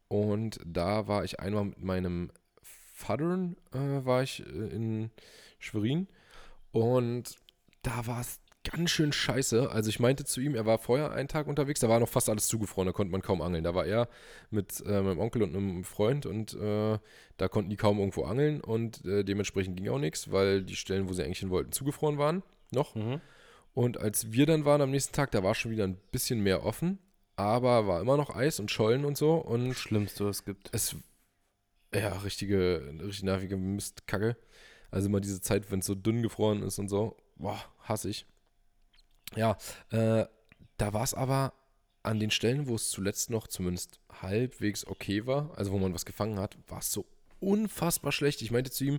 Und 0.09 0.61
da 0.67 1.09
war 1.09 1.25
ich 1.25 1.41
einmal 1.41 1.65
mit 1.65 1.83
meinem 1.83 2.31
Vater, 2.63 3.51
äh, 3.73 4.05
war 4.05 4.23
ich 4.23 4.41
äh, 4.41 4.69
in 4.69 5.11
Schwerin 5.59 6.07
und 6.71 7.37
da 7.83 8.07
war 8.07 8.21
es 8.21 8.42
ganz 8.65 8.91
schön 8.91 9.13
scheiße. 9.13 9.71
Also 9.71 9.89
ich 9.89 10.01
meinte 10.01 10.25
zu 10.25 10.41
ihm, 10.41 10.55
er 10.55 10.67
war 10.67 10.79
vorher 10.79 11.13
einen 11.13 11.29
Tag 11.29 11.47
unterwegs, 11.47 11.81
da 11.81 11.89
war 11.89 12.01
noch 12.01 12.09
fast 12.09 12.29
alles 12.29 12.47
zugefroren, 12.47 12.87
da 12.87 12.93
konnte 12.93 13.11
man 13.11 13.23
kaum 13.23 13.43
angeln. 13.43 13.65
Da 13.65 13.75
war 13.75 13.87
er 13.87 14.09
mit 14.51 14.83
äh, 14.87 15.03
meinem 15.03 15.19
Onkel 15.19 15.43
und 15.43 15.55
einem 15.55 15.85
Freund 15.85 16.27
und 16.27 16.55
äh, 16.55 16.99
da 17.37 17.49
konnten 17.49 17.71
die 17.71 17.77
kaum 17.77 17.99
irgendwo 17.99 18.25
angeln 18.25 18.61
und 18.61 19.05
äh, 19.05 19.25
dementsprechend 19.25 19.77
ging 19.77 19.89
auch 19.89 19.99
nichts, 19.99 20.31
weil 20.31 20.63
die 20.63 20.77
Stellen, 20.77 21.09
wo 21.09 21.13
sie 21.13 21.25
eigentlich 21.25 21.41
hin 21.41 21.51
wollten, 21.51 21.73
zugefroren 21.73 22.19
waren 22.19 22.43
noch. 22.71 22.95
Mhm. 22.95 23.21
Und 23.75 23.99
als 23.99 24.33
wir 24.33 24.47
dann 24.47 24.65
waren 24.65 24.83
am 24.83 24.91
nächsten 24.91 25.15
Tag, 25.15 25.31
da 25.31 25.43
war 25.43 25.55
schon 25.55 25.71
wieder 25.71 25.85
ein 25.85 25.97
bisschen 26.11 26.41
mehr 26.41 26.65
offen, 26.65 26.99
aber 27.37 27.87
war 27.87 28.01
immer 28.01 28.17
noch 28.17 28.35
Eis 28.35 28.61
und 28.61 28.71
Schollen 28.71 29.05
und 29.05 29.17
so 29.17 29.35
und 29.35 29.71
Das 29.71 29.79
Schlimmste, 29.79 30.27
was 30.27 30.37
es 30.41 30.45
gibt. 30.45 30.69
es, 30.73 30.95
ja, 31.95 32.11
richtige, 32.19 32.95
richtig 33.01 33.25
nervige 33.25 33.57
Mistkacke. 33.57 34.37
Also 34.91 35.09
immer 35.09 35.21
diese 35.21 35.41
Zeit, 35.41 35.71
wenn 35.71 35.79
es 35.79 35.87
so 35.87 35.95
dünn 35.95 36.23
gefroren 36.23 36.63
ist 36.63 36.79
und 36.79 36.89
so, 36.89 37.17
boah, 37.37 37.59
hasse 37.81 38.11
ich. 38.11 38.27
Ja, 39.37 39.57
äh, 39.91 40.27
da 40.77 40.93
war 40.93 41.03
es 41.05 41.15
aber 41.15 41.53
an 42.03 42.19
den 42.19 42.31
Stellen, 42.31 42.67
wo 42.67 42.75
es 42.75 42.91
zuletzt 42.91 43.31
noch 43.31 43.47
zumindest 43.47 44.01
halbwegs 44.21 44.87
okay 44.87 45.27
war, 45.27 45.51
also 45.57 45.73
wo 45.73 45.79
man 45.79 45.95
was 45.95 46.05
gefangen 46.05 46.39
hat, 46.41 46.57
war 46.69 46.79
es 46.81 46.91
so 46.93 47.07
unfassbar 47.41 48.13
schlecht. 48.13 48.43
Ich 48.43 48.51
meinte 48.51 48.71
zu 48.71 48.85
ihm, 48.85 48.99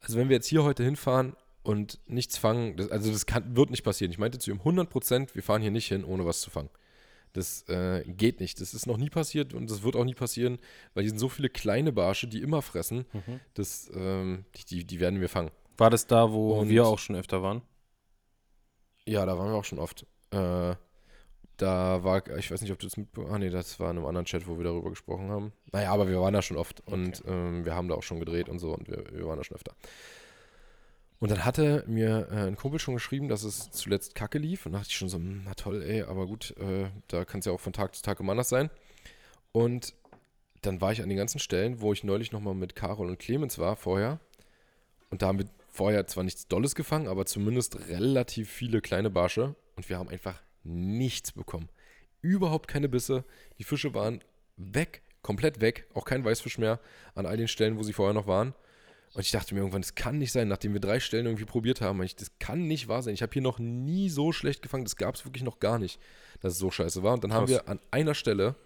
also 0.00 0.18
wenn 0.18 0.28
wir 0.28 0.36
jetzt 0.36 0.46
hier 0.48 0.62
heute 0.64 0.82
hinfahren 0.82 1.34
und 1.62 2.00
nichts 2.06 2.38
fangen, 2.38 2.76
das, 2.76 2.90
also 2.90 3.12
das 3.12 3.26
kann, 3.26 3.54
wird 3.56 3.70
nicht 3.70 3.82
passieren. 3.84 4.10
Ich 4.10 4.18
meinte 4.18 4.38
zu 4.38 4.50
ihm 4.50 4.60
100%, 4.60 5.34
wir 5.34 5.42
fahren 5.42 5.62
hier 5.62 5.70
nicht 5.70 5.88
hin, 5.88 6.04
ohne 6.04 6.24
was 6.26 6.40
zu 6.40 6.50
fangen. 6.50 6.70
Das 7.34 7.66
äh, 7.68 8.02
geht 8.06 8.40
nicht. 8.40 8.60
Das 8.60 8.74
ist 8.74 8.86
noch 8.86 8.98
nie 8.98 9.08
passiert 9.08 9.54
und 9.54 9.70
das 9.70 9.82
wird 9.82 9.96
auch 9.96 10.04
nie 10.04 10.14
passieren, 10.14 10.58
weil 10.94 11.02
hier 11.04 11.10
sind 11.10 11.18
so 11.18 11.28
viele 11.30 11.48
kleine 11.48 11.90
Barsche, 11.92 12.26
die 12.26 12.42
immer 12.42 12.60
fressen. 12.62 13.06
Mhm. 13.12 13.40
Das, 13.54 13.90
ähm, 13.94 14.44
die, 14.56 14.64
die, 14.64 14.84
die 14.84 15.00
werden 15.00 15.20
wir 15.20 15.28
fangen. 15.30 15.50
War 15.78 15.88
das 15.88 16.06
da, 16.06 16.30
wo 16.32 16.58
Und- 16.60 16.68
wir 16.68 16.86
auch 16.86 16.98
schon 16.98 17.16
öfter 17.16 17.42
waren? 17.42 17.62
Ja, 19.06 19.26
da 19.26 19.38
waren 19.38 19.50
wir 19.50 19.56
auch 19.56 19.64
schon 19.64 19.78
oft. 19.78 20.06
Äh, 20.30 20.74
da 21.56 22.02
war, 22.02 22.26
ich 22.36 22.50
weiß 22.50 22.60
nicht, 22.62 22.72
ob 22.72 22.78
du 22.78 22.86
das 22.86 22.96
mitbekommen 22.96 23.30
hast. 23.30 23.36
Ah, 23.36 23.38
nee, 23.38 23.50
das 23.50 23.78
war 23.78 23.90
in 23.90 23.98
einem 23.98 24.06
anderen 24.06 24.24
Chat, 24.26 24.46
wo 24.46 24.56
wir 24.56 24.64
darüber 24.64 24.90
gesprochen 24.90 25.30
haben. 25.30 25.52
Naja, 25.72 25.92
aber 25.92 26.08
wir 26.08 26.20
waren 26.20 26.34
da 26.34 26.42
schon 26.42 26.56
oft 26.56 26.80
und 26.86 27.22
ähm, 27.26 27.64
wir 27.64 27.74
haben 27.74 27.88
da 27.88 27.94
auch 27.94 28.02
schon 28.02 28.18
gedreht 28.18 28.48
und 28.48 28.58
so 28.58 28.74
und 28.74 28.88
wir, 28.88 29.04
wir 29.12 29.26
waren 29.26 29.38
da 29.38 29.44
schon 29.44 29.56
öfter. 29.56 29.74
Und 31.20 31.30
dann 31.30 31.44
hatte 31.44 31.84
mir 31.86 32.28
äh, 32.32 32.48
ein 32.48 32.56
Kumpel 32.56 32.80
schon 32.80 32.94
geschrieben, 32.94 33.28
dass 33.28 33.44
es 33.44 33.70
zuletzt 33.70 34.16
kacke 34.16 34.38
lief. 34.38 34.66
Und 34.66 34.72
da 34.72 34.78
dachte 34.78 34.90
ich 34.90 34.96
schon 34.96 35.08
so, 35.08 35.18
hm, 35.18 35.42
na 35.44 35.54
toll, 35.54 35.80
ey, 35.82 36.02
aber 36.02 36.26
gut, 36.26 36.52
äh, 36.58 36.90
da 37.06 37.24
kann 37.24 37.38
es 37.38 37.46
ja 37.46 37.52
auch 37.52 37.60
von 37.60 37.72
Tag 37.72 37.94
zu 37.94 38.02
Tag 38.02 38.18
immer 38.18 38.32
anders 38.32 38.48
sein. 38.48 38.70
Und 39.52 39.94
dann 40.62 40.80
war 40.80 40.90
ich 40.90 41.00
an 41.00 41.08
den 41.08 41.18
ganzen 41.18 41.38
Stellen, 41.38 41.80
wo 41.80 41.92
ich 41.92 42.02
neulich 42.02 42.32
nochmal 42.32 42.54
mit 42.54 42.74
Carol 42.74 43.08
und 43.08 43.20
Clemens 43.20 43.58
war 43.58 43.76
vorher. 43.76 44.18
Und 45.10 45.22
da 45.22 45.28
haben 45.28 45.38
wir 45.38 45.46
vorher 45.72 46.06
zwar 46.06 46.22
nichts 46.22 46.46
Dolles 46.46 46.74
gefangen, 46.74 47.08
aber 47.08 47.26
zumindest 47.26 47.88
relativ 47.88 48.50
viele 48.50 48.80
kleine 48.80 49.10
Barsche. 49.10 49.56
Und 49.74 49.88
wir 49.88 49.98
haben 49.98 50.10
einfach 50.10 50.40
nichts 50.62 51.32
bekommen. 51.32 51.68
Überhaupt 52.20 52.68
keine 52.68 52.88
Bisse. 52.88 53.24
Die 53.58 53.64
Fische 53.64 53.94
waren 53.94 54.22
weg, 54.56 55.02
komplett 55.22 55.60
weg. 55.60 55.88
Auch 55.94 56.04
kein 56.04 56.24
Weißfisch 56.24 56.58
mehr 56.58 56.78
an 57.14 57.26
all 57.26 57.36
den 57.36 57.48
Stellen, 57.48 57.78
wo 57.78 57.82
sie 57.82 57.94
vorher 57.94 58.14
noch 58.14 58.26
waren. 58.26 58.54
Und 59.14 59.22
ich 59.22 59.30
dachte 59.30 59.54
mir 59.54 59.60
irgendwann, 59.60 59.82
das 59.82 59.94
kann 59.94 60.18
nicht 60.18 60.32
sein, 60.32 60.48
nachdem 60.48 60.72
wir 60.72 60.80
drei 60.80 61.00
Stellen 61.00 61.26
irgendwie 61.26 61.44
probiert 61.44 61.80
haben. 61.80 62.02
Ich, 62.02 62.16
das 62.16 62.38
kann 62.38 62.66
nicht 62.66 62.88
wahr 62.88 63.02
sein. 63.02 63.14
Ich 63.14 63.22
habe 63.22 63.32
hier 63.32 63.42
noch 63.42 63.58
nie 63.58 64.08
so 64.08 64.32
schlecht 64.32 64.62
gefangen. 64.62 64.84
Das 64.84 64.96
gab 64.96 65.14
es 65.14 65.24
wirklich 65.24 65.42
noch 65.42 65.58
gar 65.58 65.78
nicht, 65.78 66.00
dass 66.40 66.54
es 66.54 66.58
so 66.58 66.70
scheiße 66.70 67.02
war. 67.02 67.14
Und 67.14 67.24
dann 67.24 67.32
haben 67.32 67.46
Krass. 67.46 67.64
wir 67.64 67.68
an 67.68 67.80
einer 67.90 68.14
Stelle, 68.14 68.56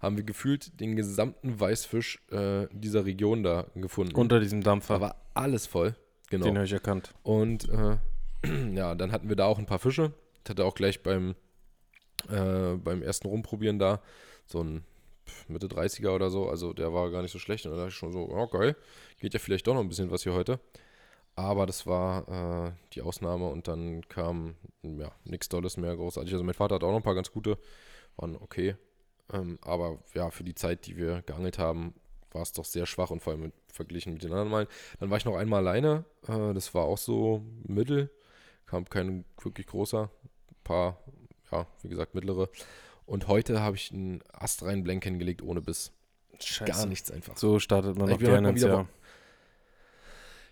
haben 0.00 0.16
wir 0.16 0.24
gefühlt 0.24 0.80
den 0.80 0.96
gesamten 0.96 1.60
Weißfisch 1.60 2.20
äh, 2.30 2.66
dieser 2.72 3.04
Region 3.04 3.42
da 3.42 3.66
gefunden. 3.76 4.14
Unter 4.16 4.40
diesem 4.40 4.62
Dampfer. 4.62 4.94
da 4.94 5.00
war 5.00 5.22
alles 5.34 5.66
voll. 5.66 5.94
Genau. 6.32 6.46
Den 6.46 6.56
habe 6.56 6.64
ich 6.64 6.72
erkannt. 6.72 7.12
Und 7.22 7.68
äh, 7.68 7.98
ja, 8.74 8.94
dann 8.94 9.12
hatten 9.12 9.28
wir 9.28 9.36
da 9.36 9.44
auch 9.44 9.58
ein 9.58 9.66
paar 9.66 9.78
Fische. 9.78 10.14
Ich 10.42 10.48
hatte 10.48 10.64
auch 10.64 10.74
gleich 10.74 11.02
beim, 11.02 11.34
äh, 12.30 12.74
beim 12.76 13.02
ersten 13.02 13.28
Rumprobieren 13.28 13.78
da 13.78 14.00
so 14.46 14.64
ein 14.64 14.82
Mitte 15.46 15.66
30er 15.66 16.08
oder 16.08 16.30
so. 16.30 16.48
Also 16.48 16.72
der 16.72 16.94
war 16.94 17.10
gar 17.10 17.20
nicht 17.20 17.32
so 17.32 17.38
schlecht. 17.38 17.66
Und 17.66 17.72
da 17.72 17.76
dachte 17.76 17.90
ich 17.90 17.96
schon 17.96 18.12
so, 18.12 18.30
oh 18.30 18.46
geil, 18.46 18.76
geht 19.20 19.34
ja 19.34 19.40
vielleicht 19.40 19.66
doch 19.66 19.74
noch 19.74 19.82
ein 19.82 19.90
bisschen 19.90 20.10
was 20.10 20.22
hier 20.22 20.32
heute. 20.32 20.58
Aber 21.36 21.66
das 21.66 21.86
war 21.86 22.66
äh, 22.66 22.72
die 22.94 23.02
Ausnahme 23.02 23.48
und 23.48 23.68
dann 23.68 24.00
kam 24.08 24.54
ja 24.82 25.12
nichts 25.24 25.50
Dolles 25.50 25.76
mehr 25.76 25.94
großartig. 25.94 26.32
Also 26.32 26.44
mein 26.44 26.54
Vater 26.54 26.76
hat 26.76 26.84
auch 26.84 26.92
noch 26.92 27.00
ein 27.00 27.02
paar 27.02 27.14
ganz 27.14 27.30
gute, 27.30 27.58
waren 28.16 28.36
okay. 28.36 28.76
Ähm, 29.30 29.58
aber 29.60 29.98
ja, 30.14 30.30
für 30.30 30.44
die 30.44 30.54
Zeit, 30.54 30.86
die 30.86 30.96
wir 30.96 31.20
geangelt 31.20 31.58
haben, 31.58 31.92
war 32.34 32.42
es 32.42 32.52
doch 32.52 32.64
sehr 32.64 32.86
schwach 32.86 33.10
und 33.10 33.22
vor 33.22 33.32
allem 33.32 33.42
mit, 33.42 33.54
verglichen 33.72 34.14
mit 34.14 34.22
den 34.22 34.32
anderen 34.32 34.50
Malen. 34.50 34.68
Dann 35.00 35.10
war 35.10 35.18
ich 35.18 35.24
noch 35.24 35.36
einmal 35.36 35.66
alleine. 35.66 36.04
Äh, 36.26 36.54
das 36.54 36.74
war 36.74 36.84
auch 36.84 36.98
so 36.98 37.42
mittel. 37.66 38.10
Kam 38.66 38.88
kein 38.88 39.24
wirklich 39.40 39.66
großer. 39.66 40.10
Ein 40.50 40.56
paar, 40.64 40.98
ja, 41.50 41.66
wie 41.82 41.88
gesagt, 41.88 42.14
mittlere. 42.14 42.48
Und 43.06 43.28
heute 43.28 43.60
habe 43.60 43.76
ich 43.76 43.92
einen 43.92 44.22
astreinen 44.32 44.84
Blank 44.84 45.04
hingelegt 45.04 45.42
ohne 45.42 45.60
Biss. 45.60 45.92
Scheiße. 46.40 46.72
Gar 46.72 46.86
nichts 46.86 47.10
einfach. 47.10 47.36
So 47.36 47.58
startet 47.58 47.96
man 47.96 48.08
Ich 48.08 48.14
heute 48.14 48.24
gerne 48.24 48.42
mal 48.42 48.50
ins 48.50 48.62
Jahr. 48.62 48.88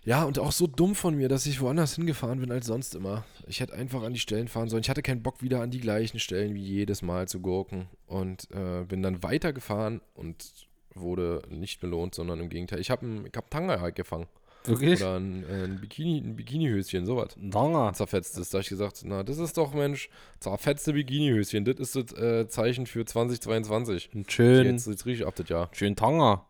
Ja, 0.03 0.23
und 0.23 0.39
auch 0.39 0.51
so 0.51 0.65
dumm 0.65 0.95
von 0.95 1.15
mir, 1.15 1.29
dass 1.29 1.45
ich 1.45 1.61
woanders 1.61 1.95
hingefahren 1.95 2.39
bin 2.39 2.51
als 2.51 2.65
sonst 2.65 2.95
immer. 2.95 3.23
Ich 3.47 3.59
hätte 3.59 3.73
einfach 3.73 4.01
an 4.01 4.13
die 4.13 4.19
Stellen 4.19 4.47
fahren 4.47 4.67
sollen. 4.67 4.81
Ich 4.81 4.89
hatte 4.89 5.03
keinen 5.03 5.21
Bock, 5.21 5.43
wieder 5.43 5.61
an 5.61 5.69
die 5.69 5.79
gleichen 5.79 6.19
Stellen 6.19 6.55
wie 6.55 6.63
jedes 6.63 7.03
Mal 7.03 7.27
zu 7.27 7.39
gurken. 7.39 7.87
Und 8.07 8.49
äh, 8.51 8.83
bin 8.83 9.03
dann 9.03 9.21
weitergefahren 9.21 10.01
und 10.15 10.67
wurde 10.93 11.41
nicht 11.49 11.79
belohnt, 11.79 12.15
sondern 12.15 12.39
im 12.39 12.49
Gegenteil. 12.49 12.79
Ich 12.79 12.91
habe 12.91 13.05
einen 13.05 13.25
ich 13.25 13.31
hab 13.35 13.43
einen 13.45 13.67
Tanga 13.67 13.81
halt 13.81 13.95
gefangen. 13.95 14.27
Wirklich? 14.63 15.01
Oder 15.01 15.15
ein, 15.19 15.43
äh, 15.49 15.63
ein 15.63 15.81
Bikini, 15.81 16.19
ein 16.19 16.35
Bikinihöschen, 16.35 17.05
sowas. 17.07 17.29
Danger. 17.35 17.93
Zerfetztes. 17.93 18.49
Da 18.49 18.57
habe 18.57 18.61
ich 18.63 18.69
gesagt, 18.69 19.01
na, 19.05 19.23
das 19.23 19.39
ist 19.39 19.57
doch, 19.57 19.73
Mensch, 19.73 20.07
zerfetzte 20.39 20.93
Bikinihöschen. 20.93 21.65
Das 21.65 21.77
ist 21.79 21.95
das 21.95 22.13
äh, 22.13 22.47
Zeichen 22.47 22.85
für 22.85 23.03
2022. 23.03 24.11
Ein 24.13 24.25
schön, 24.29 24.65
Jetzt, 24.67 24.85
jetzt 24.87 25.05
richtig 25.07 25.25
ab 25.25 25.33
das 25.35 25.49
Jahr. 25.49 25.69
schön 25.73 25.95
Tanger. 25.95 26.45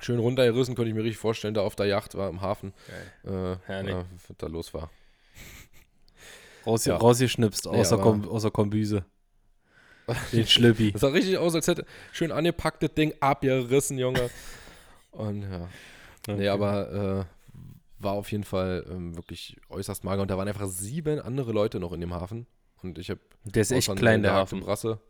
Schön 0.00 0.18
runtergerissen, 0.18 0.74
konnte 0.74 0.88
ich 0.88 0.94
mir 0.96 1.04
richtig 1.04 1.18
vorstellen, 1.18 1.54
da 1.54 1.60
auf 1.60 1.76
der 1.76 1.86
Yacht 1.86 2.16
war 2.16 2.28
im 2.28 2.40
Hafen. 2.40 2.74
Äh, 3.22 3.56
Herrlich. 3.66 3.94
äh, 3.94 4.04
was 4.26 4.36
da 4.36 4.48
los 4.48 4.74
war. 4.74 4.90
Raus, 6.66 6.84
Ja. 6.84 6.96
Rausgeschnipst, 6.96 7.68
außer, 7.68 7.94
aber- 7.94 8.02
Kom 8.02 8.28
außer 8.28 8.50
Kombüse. 8.50 9.04
Den 10.32 10.46
Schlippi. 10.46 10.92
Das 10.92 11.00
sah 11.02 11.08
richtig 11.08 11.38
aus, 11.38 11.54
als 11.54 11.66
hätte 11.68 11.86
schön 12.12 12.30
angepacktes 12.32 12.92
Ding 12.94 13.14
abgerissen, 13.20 13.98
Junge. 13.98 14.30
Und 15.12 15.42
ja. 15.42 15.68
Nee, 16.26 16.48
aber 16.48 17.26
äh, 17.28 18.02
war 18.02 18.12
auf 18.14 18.30
jeden 18.32 18.44
Fall 18.44 18.84
ähm, 18.90 19.16
wirklich 19.16 19.56
äußerst 19.68 20.04
mager. 20.04 20.22
Und 20.22 20.30
da 20.30 20.36
waren 20.38 20.48
einfach 20.48 20.66
sieben 20.66 21.20
andere 21.20 21.52
Leute 21.52 21.80
noch 21.80 21.92
in 21.92 22.00
dem 22.00 22.12
Hafen. 22.14 22.46
Und 22.82 22.98
ich 22.98 23.10
habe 23.10 23.20
Der 23.44 23.62
ist 23.62 23.70
echt 23.72 23.94
klein, 23.96 24.22
der 24.22 24.32
Hafen. 24.32 24.60
Brasse. 24.60 25.00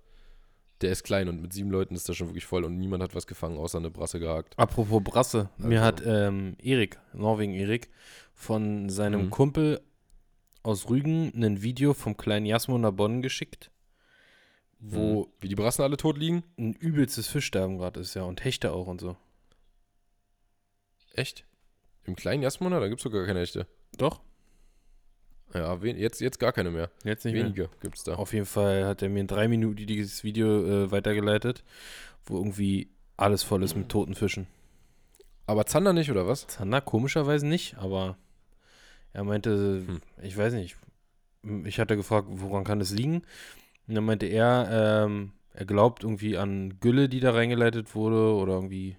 Der 0.80 0.90
ist 0.90 1.04
klein 1.04 1.28
und 1.28 1.40
mit 1.40 1.52
sieben 1.52 1.70
Leuten 1.70 1.94
ist 1.94 2.08
das 2.08 2.16
schon 2.16 2.28
wirklich 2.28 2.44
voll 2.46 2.64
und 2.64 2.76
niemand 2.78 3.02
hat 3.02 3.14
was 3.14 3.26
gefangen, 3.28 3.56
außer 3.56 3.78
eine 3.78 3.90
Brasse 3.90 4.18
gehakt. 4.18 4.58
Apropos 4.58 5.02
Brasse, 5.02 5.48
mir 5.56 5.80
Also- 5.82 5.86
hat 5.86 6.02
ähm, 6.04 6.56
Erik, 6.60 6.98
Norwegen 7.12 7.54
Erik, 7.54 7.90
von 8.34 8.88
seinem 8.90 9.26
Mhm. 9.26 9.30
Kumpel 9.30 9.80
aus 10.64 10.88
Rügen 10.90 11.32
ein 11.36 11.62
Video 11.62 11.94
vom 11.94 12.16
kleinen 12.16 12.44
Jasmo 12.44 12.76
nach 12.76 12.90
Bonn 12.90 13.22
geschickt, 13.22 13.70
wo 14.86 15.24
Hm. 15.24 15.30
Wie 15.40 15.48
die 15.48 15.54
Brassen 15.54 15.82
alle 15.82 15.96
tot 15.96 16.18
liegen? 16.18 16.42
ein 16.58 16.74
übelstes 16.74 17.26
Fischsterben 17.28 17.78
gerade 17.78 18.00
ist, 18.00 18.14
ja, 18.14 18.22
und 18.22 18.44
Hechte 18.44 18.72
auch 18.72 18.86
und 18.86 19.00
so. 19.00 19.16
Echt? 21.14 21.44
Im 22.04 22.16
kleinen 22.16 22.42
Jasmona, 22.42 22.80
da 22.80 22.88
gibt 22.88 23.00
es 23.00 23.04
sogar 23.04 23.20
gar 23.20 23.28
keine 23.28 23.40
echte. 23.40 23.66
Doch, 23.96 24.20
Ja, 25.54 25.76
jetzt, 25.76 26.20
jetzt 26.20 26.38
gar 26.40 26.52
keine 26.52 26.70
mehr. 26.70 26.90
jetzt 27.04 27.24
nicht 27.24 27.34
mehr. 27.34 27.44
Wenige 27.44 27.70
gibt 27.80 27.96
es 27.96 28.02
da. 28.04 28.14
Auf 28.16 28.32
jeden 28.32 28.46
Fall 28.46 28.84
hat 28.84 29.00
er 29.02 29.08
mir 29.08 29.20
ein 29.20 29.26
dreiminütiges 29.28 30.24
Video 30.24 30.64
äh, 30.66 30.90
weitergeleitet, 30.90 31.62
wo 32.26 32.36
irgendwie 32.36 32.90
alles 33.16 33.42
voll 33.44 33.62
ist 33.62 33.76
mit 33.76 33.88
toten 33.88 34.14
Fischen. 34.16 34.48
Aber 35.46 35.66
Zander 35.66 35.92
nicht, 35.92 36.10
oder 36.10 36.26
was? 36.26 36.46
Zander 36.48 36.80
komischerweise 36.80 37.46
nicht, 37.46 37.76
aber 37.76 38.16
er 39.12 39.22
meinte, 39.24 39.84
Hm. 39.86 40.00
ich 40.22 40.36
weiß 40.36 40.54
nicht, 40.54 40.76
ich 41.64 41.78
hatte 41.78 41.96
gefragt, 41.96 42.26
woran 42.30 42.64
kann 42.64 42.80
es 42.80 42.90
liegen? 42.90 43.22
Und 43.86 43.94
dann 43.94 44.04
meinte 44.04 44.26
er, 44.26 45.04
ähm, 45.06 45.32
er 45.52 45.66
glaubt 45.66 46.02
irgendwie 46.04 46.36
an 46.36 46.78
Gülle, 46.80 47.08
die 47.08 47.20
da 47.20 47.32
reingeleitet 47.32 47.94
wurde 47.94 48.34
oder 48.34 48.54
irgendwie 48.54 48.96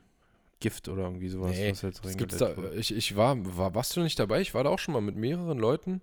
Gift 0.60 0.88
oder 0.88 1.04
irgendwie 1.04 1.30
sowas. 1.30 1.52
Nee, 1.52 1.72
was 1.72 1.84
halt 1.84 2.04
Das 2.04 2.18
gibt's 2.18 2.38
da, 2.38 2.56
wurde. 2.56 2.76
ich, 2.76 2.96
ich 2.96 3.16
war, 3.16 3.36
war, 3.58 3.76
warst 3.76 3.96
du 3.98 4.02
nicht 4.02 4.18
dabei? 4.20 4.42
Ich 4.42 4.54
war 4.54 4.64
da 4.64 4.70
auch 4.70 4.80
schon 4.80 4.94
mal 4.94 5.02
mit 5.02 5.16
mehreren 5.16 5.58
Leuten, 5.60 6.02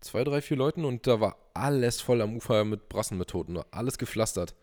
zwei, 0.00 0.24
drei, 0.24 0.40
vier 0.40 0.56
Leuten 0.56 0.84
und 0.84 1.06
da 1.06 1.20
war 1.20 1.36
alles 1.54 2.00
voll 2.00 2.20
am 2.22 2.36
Ufer 2.36 2.64
mit 2.64 2.88
Brassen, 2.88 3.18
mit 3.18 3.28
Toten, 3.28 3.58
alles 3.70 3.98
gepflastert. 3.98 4.54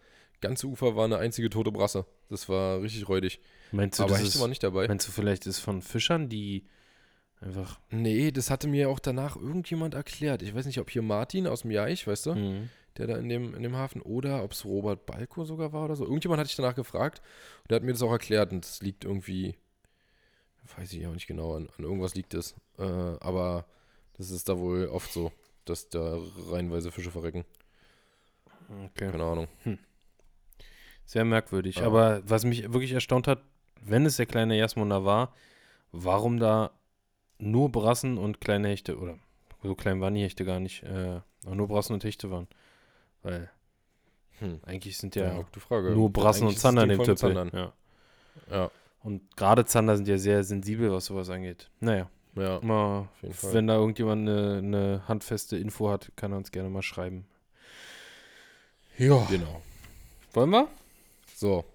Ganze 0.41 0.67
Ufer 0.67 0.95
war 0.95 1.03
eine 1.05 1.17
einzige 1.17 1.49
tote 1.49 1.71
Brasse. 1.71 2.05
Das 2.29 2.47
war 2.47 2.81
richtig 2.81 3.09
räudig. 3.09 3.41
Meinst 3.73 3.99
du, 3.99 4.03
Aber 4.03 4.11
das 4.11 4.19
Hechte 4.21 4.35
ist, 4.35 4.41
war 4.41 4.47
nicht 4.47 4.63
dabei. 4.63 4.87
meinst 4.87 5.05
du 5.07 5.11
vielleicht 5.11 5.45
ist 5.47 5.59
von 5.59 5.81
Fischern, 5.81 6.29
die 6.29 6.63
einfach 7.41 7.79
Nee, 7.89 8.31
das 8.31 8.49
hatte 8.49 8.67
mir 8.67 8.89
auch 8.89 8.99
danach 8.99 9.35
irgendjemand 9.35 9.93
erklärt. 9.93 10.41
Ich 10.41 10.53
weiß 10.53 10.65
nicht, 10.65 10.79
ob 10.79 10.89
hier 10.89 11.01
Martin 11.01 11.47
aus 11.47 11.61
dem 11.61 11.71
Jaich, 11.71 12.05
weißt 12.07 12.25
du, 12.27 12.35
Mhm. 12.35 12.69
der 12.97 13.07
da 13.07 13.17
in 13.17 13.29
dem, 13.29 13.53
in 13.55 13.63
dem 13.63 13.75
Hafen, 13.75 14.01
oder 14.01 14.43
ob 14.43 14.51
es 14.51 14.65
Robert 14.65 15.05
Balko 15.05 15.45
sogar 15.45 15.71
war 15.73 15.85
oder 15.85 15.95
so. 15.95 16.03
Irgendjemand 16.03 16.39
hatte 16.39 16.49
ich 16.49 16.55
danach 16.55 16.75
gefragt 16.75 17.21
und 17.63 17.71
der 17.71 17.77
hat 17.77 17.83
mir 17.83 17.93
das 17.93 18.01
auch 18.01 18.11
erklärt 18.11 18.51
und 18.51 18.65
das 18.65 18.81
liegt 18.81 19.05
irgendwie, 19.05 19.55
weiß 20.77 20.91
ich 20.93 21.07
auch 21.07 21.13
nicht 21.13 21.27
genau, 21.27 21.55
an, 21.55 21.69
an 21.77 21.83
irgendwas 21.83 22.15
liegt 22.15 22.33
es. 22.33 22.55
Äh, 22.77 22.83
aber 22.83 23.65
das 24.17 24.31
ist 24.31 24.49
da 24.49 24.57
wohl 24.57 24.87
oft 24.87 25.11
so, 25.13 25.31
dass 25.65 25.87
da 25.89 26.17
reihenweise 26.49 26.91
Fische 26.91 27.11
verrecken. 27.11 27.45
Okay. 28.85 29.11
Keine 29.11 29.23
Ahnung. 29.23 29.47
Sehr 31.05 31.25
merkwürdig. 31.25 31.77
Ja. 31.77 31.85
Aber 31.85 32.21
was 32.29 32.43
mich 32.45 32.71
wirklich 32.71 32.91
erstaunt 32.91 33.27
hat, 33.27 33.41
wenn 33.81 34.05
es 34.05 34.17
der 34.17 34.25
kleine 34.25 34.57
Jasmona 34.57 35.05
war, 35.05 35.33
warum 35.91 36.37
da 36.39 36.71
nur 37.39 37.71
Brassen 37.71 38.17
und 38.17 38.39
kleine 38.41 38.67
Hechte, 38.69 38.97
oder 38.97 39.17
so 39.63 39.75
klein 39.75 39.99
waren 40.01 40.13
die 40.15 40.21
Hechte 40.23 40.45
gar 40.45 40.59
nicht, 40.59 40.83
äh, 40.83 41.21
nur 41.45 41.67
Brassen 41.67 41.93
und 41.93 42.03
Hechte 42.03 42.29
waren. 42.31 42.47
Weil 43.23 43.49
Hm. 44.39 44.59
eigentlich 44.65 44.97
sind 44.97 45.15
ja, 45.15 45.43
Frage. 45.57 45.91
nur 45.91 46.11
Brassen 46.11 46.47
und 46.47 46.57
Zander 46.57 46.83
in 46.83 46.89
dem 46.89 47.03
Tüppel. 47.03 47.49
Ja. 47.53 47.73
Ja, 48.49 48.71
Und 49.03 49.35
gerade 49.35 49.65
Zander 49.65 49.97
sind 49.97 50.07
ja 50.07 50.17
sehr 50.17 50.43
sensibel, 50.43 50.91
was 50.91 51.05
sowas 51.05 51.29
angeht. 51.29 51.69
Naja, 51.81 52.09
ja, 52.35 52.59
mal, 52.61 53.09
jeden 53.21 53.33
Fall. 53.33 53.53
wenn 53.53 53.67
da 53.67 53.75
irgendjemand 53.75 54.27
eine, 54.29 54.57
eine 54.59 55.07
handfeste 55.07 55.57
Info 55.57 55.89
hat, 55.89 56.11
kann 56.15 56.31
er 56.31 56.37
uns 56.37 56.51
gerne 56.51 56.69
mal 56.69 56.81
schreiben. 56.81 57.25
Ja. 58.97 59.25
Genau. 59.29 59.61
Wollen 60.33 60.49
wir? 60.51 60.67
So, 61.35 61.65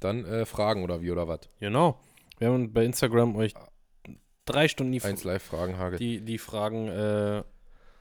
dann 0.00 0.24
äh, 0.24 0.44
Fragen 0.46 0.82
oder 0.84 1.00
wie 1.00 1.10
oder 1.10 1.26
was? 1.28 1.40
Genau. 1.58 1.98
Wir 2.38 2.48
haben 2.48 2.72
bei 2.72 2.84
Instagram 2.84 3.36
euch 3.36 3.54
drei 4.52 4.68
Stunden 4.68 4.92
die, 4.92 5.02
Eins 5.02 5.24
live 5.24 5.42
Fragen, 5.42 5.78
Hagel. 5.78 5.98
die, 5.98 6.20
die 6.20 6.38
Fragen 6.38 6.88
äh, 6.88 7.42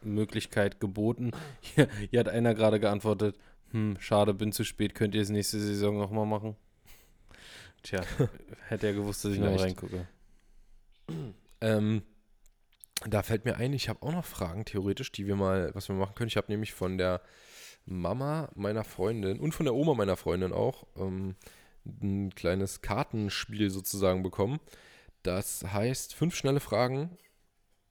Möglichkeit 0.02 0.80
geboten. 0.80 1.32
Hier, 1.62 1.88
hier 2.10 2.20
hat 2.20 2.30
einer 2.30 2.54
gerade 2.54 2.80
geantwortet, 2.80 3.38
hm, 3.72 3.98
schade, 4.00 4.34
bin 4.34 4.52
zu 4.52 4.64
spät, 4.64 4.96
könnt 4.96 5.16
ihr 5.16 5.22
es 5.22 5.30
nächste 5.30 5.60
Saison 5.60 5.98
nochmal 5.98 6.26
machen? 6.26 6.56
Tja, 7.84 8.02
hätte 8.68 8.88
er 8.88 8.94
gewusst, 8.94 9.24
dass 9.26 9.34
ich 9.34 9.40
noch 9.40 9.60
reingucke. 9.60 10.08
Ähm, 11.62 12.04
da 13.06 13.22
fällt 13.22 13.44
mir 13.44 13.58
ein, 13.58 13.74
ich 13.74 13.90
habe 13.90 14.02
auch 14.02 14.14
noch 14.14 14.24
Fragen 14.24 14.64
theoretisch, 14.64 15.12
die 15.12 15.28
wir 15.28 15.36
mal, 15.36 15.72
was 15.74 15.90
wir 15.90 15.96
machen 15.96 16.16
können. 16.16 16.30
Ich 16.30 16.38
habe 16.38 16.50
nämlich 16.50 16.72
von 16.72 16.98
der 16.98 17.22
Mama 17.86 18.50
meiner 18.56 18.86
Freundin 18.86 19.40
und 19.40 19.54
von 19.54 19.66
der 19.66 19.76
Oma 19.76 19.94
meiner 19.94 20.16
Freundin 20.16 20.54
auch 20.54 20.86
ähm, 20.96 21.36
ein 22.02 22.34
kleines 22.36 22.82
Kartenspiel 22.82 23.70
sozusagen 23.70 24.24
bekommen. 24.24 24.60
Das 25.24 25.64
heißt 25.64 26.14
fünf 26.14 26.36
schnelle 26.36 26.60
Fragen 26.60 27.18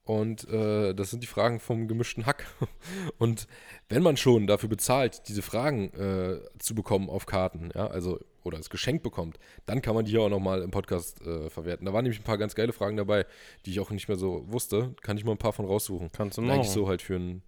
und 0.08 0.48
äh, 0.48 0.94
das 0.94 1.10
sind 1.10 1.22
die 1.22 1.26
Fragen 1.26 1.60
vom 1.60 1.86
gemischten 1.86 2.24
Hack. 2.24 2.46
Und 3.18 3.46
wenn 3.90 4.02
man 4.02 4.16
schon 4.16 4.46
dafür 4.46 4.70
bezahlt, 4.70 5.28
diese 5.28 5.42
Fragen 5.42 5.92
äh, 5.92 6.40
zu 6.58 6.74
bekommen 6.74 7.10
auf 7.10 7.26
Karten, 7.26 7.68
ja, 7.74 7.88
also 7.88 8.18
oder 8.42 8.56
als 8.56 8.70
Geschenk 8.70 9.02
bekommt, 9.02 9.38
dann 9.66 9.82
kann 9.82 9.94
man 9.94 10.06
die 10.06 10.12
hier 10.12 10.22
auch 10.22 10.30
nochmal 10.30 10.62
im 10.62 10.70
Podcast 10.70 11.20
äh, 11.26 11.50
verwerten. 11.50 11.84
Da 11.84 11.92
waren 11.92 12.04
nämlich 12.04 12.20
ein 12.20 12.24
paar 12.24 12.38
ganz 12.38 12.54
geile 12.54 12.72
Fragen 12.72 12.96
dabei, 12.96 13.26
die 13.66 13.72
ich 13.72 13.80
auch 13.80 13.90
nicht 13.90 14.08
mehr 14.08 14.16
so 14.16 14.44
wusste. 14.50 14.94
Kann 15.02 15.18
ich 15.18 15.26
mal 15.26 15.32
ein 15.32 15.38
paar 15.38 15.52
von 15.52 15.66
raussuchen. 15.66 16.10
Kannst 16.10 16.38
du 16.38 16.42
machen. 16.42 16.52
eigentlich 16.52 16.70
so 16.70 16.88
halt 16.88 17.02
für 17.02 17.16
ein, 17.16 17.42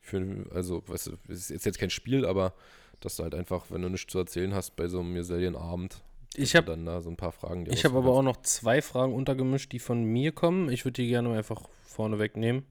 für 0.00 0.16
ein, 0.16 0.50
also, 0.50 0.82
weißt 0.86 1.08
du, 1.08 1.12
es 1.28 1.50
ist 1.50 1.66
jetzt 1.66 1.78
kein 1.78 1.90
Spiel, 1.90 2.24
aber 2.24 2.54
dass 3.00 3.16
du 3.16 3.22
halt 3.22 3.34
einfach, 3.34 3.66
wenn 3.68 3.82
du 3.82 3.90
nichts 3.90 4.10
zu 4.10 4.18
erzählen 4.18 4.54
hast, 4.54 4.76
bei 4.76 4.88
so 4.88 5.00
einem 5.00 5.12
Miselienabend, 5.12 6.02
Ich 6.34 6.54
habe 6.54 6.66
dann 6.66 6.84
da 6.84 7.00
so 7.00 7.10
ein 7.10 7.16
paar 7.16 7.32
Fragen 7.32 7.66
ich 7.70 7.84
hab 7.84 7.94
aber 7.94 8.10
auch 8.12 8.22
noch 8.22 8.36
zwei 8.42 8.82
Fragen 8.82 9.14
untergemischt, 9.14 9.72
die 9.72 9.78
von 9.78 10.04
mir 10.04 10.32
kommen. 10.32 10.70
Ich 10.70 10.84
würde 10.84 11.02
die 11.02 11.08
gerne 11.08 11.36
einfach 11.36 11.68
vorne 11.82 12.18
wegnehmen. 12.18 12.64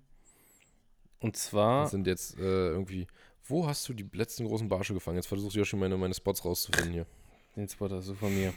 Und 1.19 1.35
zwar, 1.35 1.83
Das 1.83 1.91
sind 1.91 2.07
jetzt 2.07 2.37
äh, 2.37 2.41
irgendwie, 2.69 3.07
wo 3.43 3.67
hast 3.67 3.87
du 3.89 3.93
die 3.93 4.07
letzten 4.13 4.45
großen 4.45 4.69
Barsche 4.69 4.93
gefangen? 4.93 5.17
Jetzt 5.17 5.27
versuche 5.27 5.57
ich 5.57 5.61
auch 5.61 5.65
schon 5.65 5.79
meine, 5.79 5.97
meine 5.97 6.13
Spots 6.13 6.45
rauszufinden 6.45 6.93
hier. 6.93 7.05
den 7.55 7.67
Spot 7.67 7.89
hast 7.89 8.07
du 8.07 8.13
von 8.13 8.33
mir. 8.33 8.53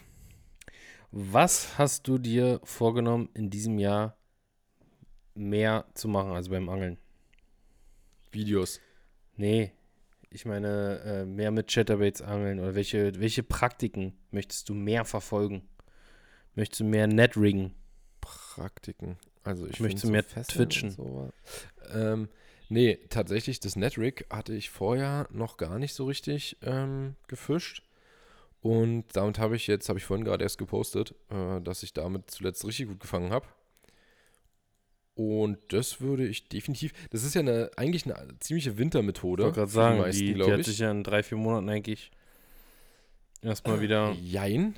Was 1.11 1.79
hast 1.79 2.07
du 2.07 2.19
dir 2.19 2.61
vorgenommen, 2.63 3.31
in 3.35 3.51
diesem 3.51 3.79
Jahr 3.79 4.17
mehr 5.35 5.87
zu 5.95 6.07
machen, 6.09 6.33
also 6.33 6.51
beim 6.51 6.69
Angeln? 6.69 6.99
Videos. 8.31 8.81
Nee, 9.37 9.73
ich 10.31 10.45
meine, 10.45 11.01
äh, 11.05 11.25
mehr 11.25 11.51
mit 11.51 11.69
Chatterbaits 11.69 12.23
angeln 12.23 12.61
oder 12.61 12.75
welche, 12.75 13.19
welche 13.21 13.43
Praktiken 13.43 14.17
möchtest 14.31 14.69
du 14.69 14.75
mehr 14.75 15.05
verfolgen? 15.05 15.69
Möchtest 16.55 16.81
du 16.81 16.85
mehr 16.85 17.07
Netriggen? 17.07 17.75
Praktiken. 18.21 19.19
Also 19.43 19.67
ich 19.67 19.79
du 19.79 20.11
mehr 20.11 20.23
Fesseln 20.23 20.69
twitchen? 20.69 20.91
So, 20.91 21.31
ähm, 21.93 22.29
nee, 22.69 22.99
tatsächlich, 23.09 23.61
das 23.61 23.77
Netrig 23.77 24.27
hatte 24.31 24.55
ich 24.55 24.71
vorher 24.71 25.27
noch 25.31 25.57
gar 25.57 25.79
nicht 25.79 25.95
so 25.95 26.05
richtig 26.05 26.59
ähm, 26.63 27.17
gefischt. 27.27 27.83
Und 28.63 29.05
damit 29.15 29.39
habe 29.39 29.57
ich 29.57 29.67
jetzt, 29.67 29.89
habe 29.89 29.99
ich 29.99 30.05
vorhin 30.05 30.25
gerade 30.25 30.45
erst 30.45 30.59
gepostet, 30.59 31.15
äh, 31.31 31.61
dass 31.63 31.83
ich 31.83 31.95
damit 31.95 32.31
zuletzt 32.31 32.65
richtig 32.65 32.89
gut 32.89 33.01
gefangen 33.01 33.33
habe. 33.33 33.47
Und 35.15 35.59
das 35.69 36.01
würde 36.01 36.27
ich 36.27 36.49
definitiv, 36.49 36.93
das 37.11 37.25
ist 37.25 37.35
ja 37.35 37.41
eine, 37.41 37.71
eigentlich 37.77 38.07
eine 38.07 38.39
ziemliche 38.39 38.79
Wintermethode. 38.79 39.43
Ich 39.43 39.47
wollte 39.47 39.59
gerade 39.61 39.71
sagen, 39.71 39.97
die 39.97 40.03
meisten, 40.03 40.25
die, 40.25 40.35
die 40.35 40.53
hat 40.53 40.61
ich. 40.61 40.67
sich 40.67 40.79
ja 40.79 40.91
in 40.91 41.05
drei, 41.05 41.23
vier 41.23 41.37
Monaten 41.37 41.69
eigentlich 41.69 42.11
erstmal 43.43 43.81
wieder. 43.81 44.13
Jein. 44.13 44.77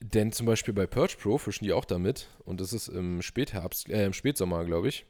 Denn 0.00 0.32
zum 0.32 0.46
Beispiel 0.46 0.72
bei 0.72 0.86
Perch 0.86 1.18
Pro 1.18 1.36
fischen 1.36 1.64
die 1.64 1.72
auch 1.72 1.84
damit. 1.84 2.28
Und 2.44 2.60
das 2.60 2.72
ist 2.72 2.88
im 2.88 3.20
Spätherbst, 3.20 3.88
äh, 3.90 4.06
im 4.06 4.14
Spätsommer, 4.14 4.64
glaube 4.64 4.88
ich. 4.88 5.04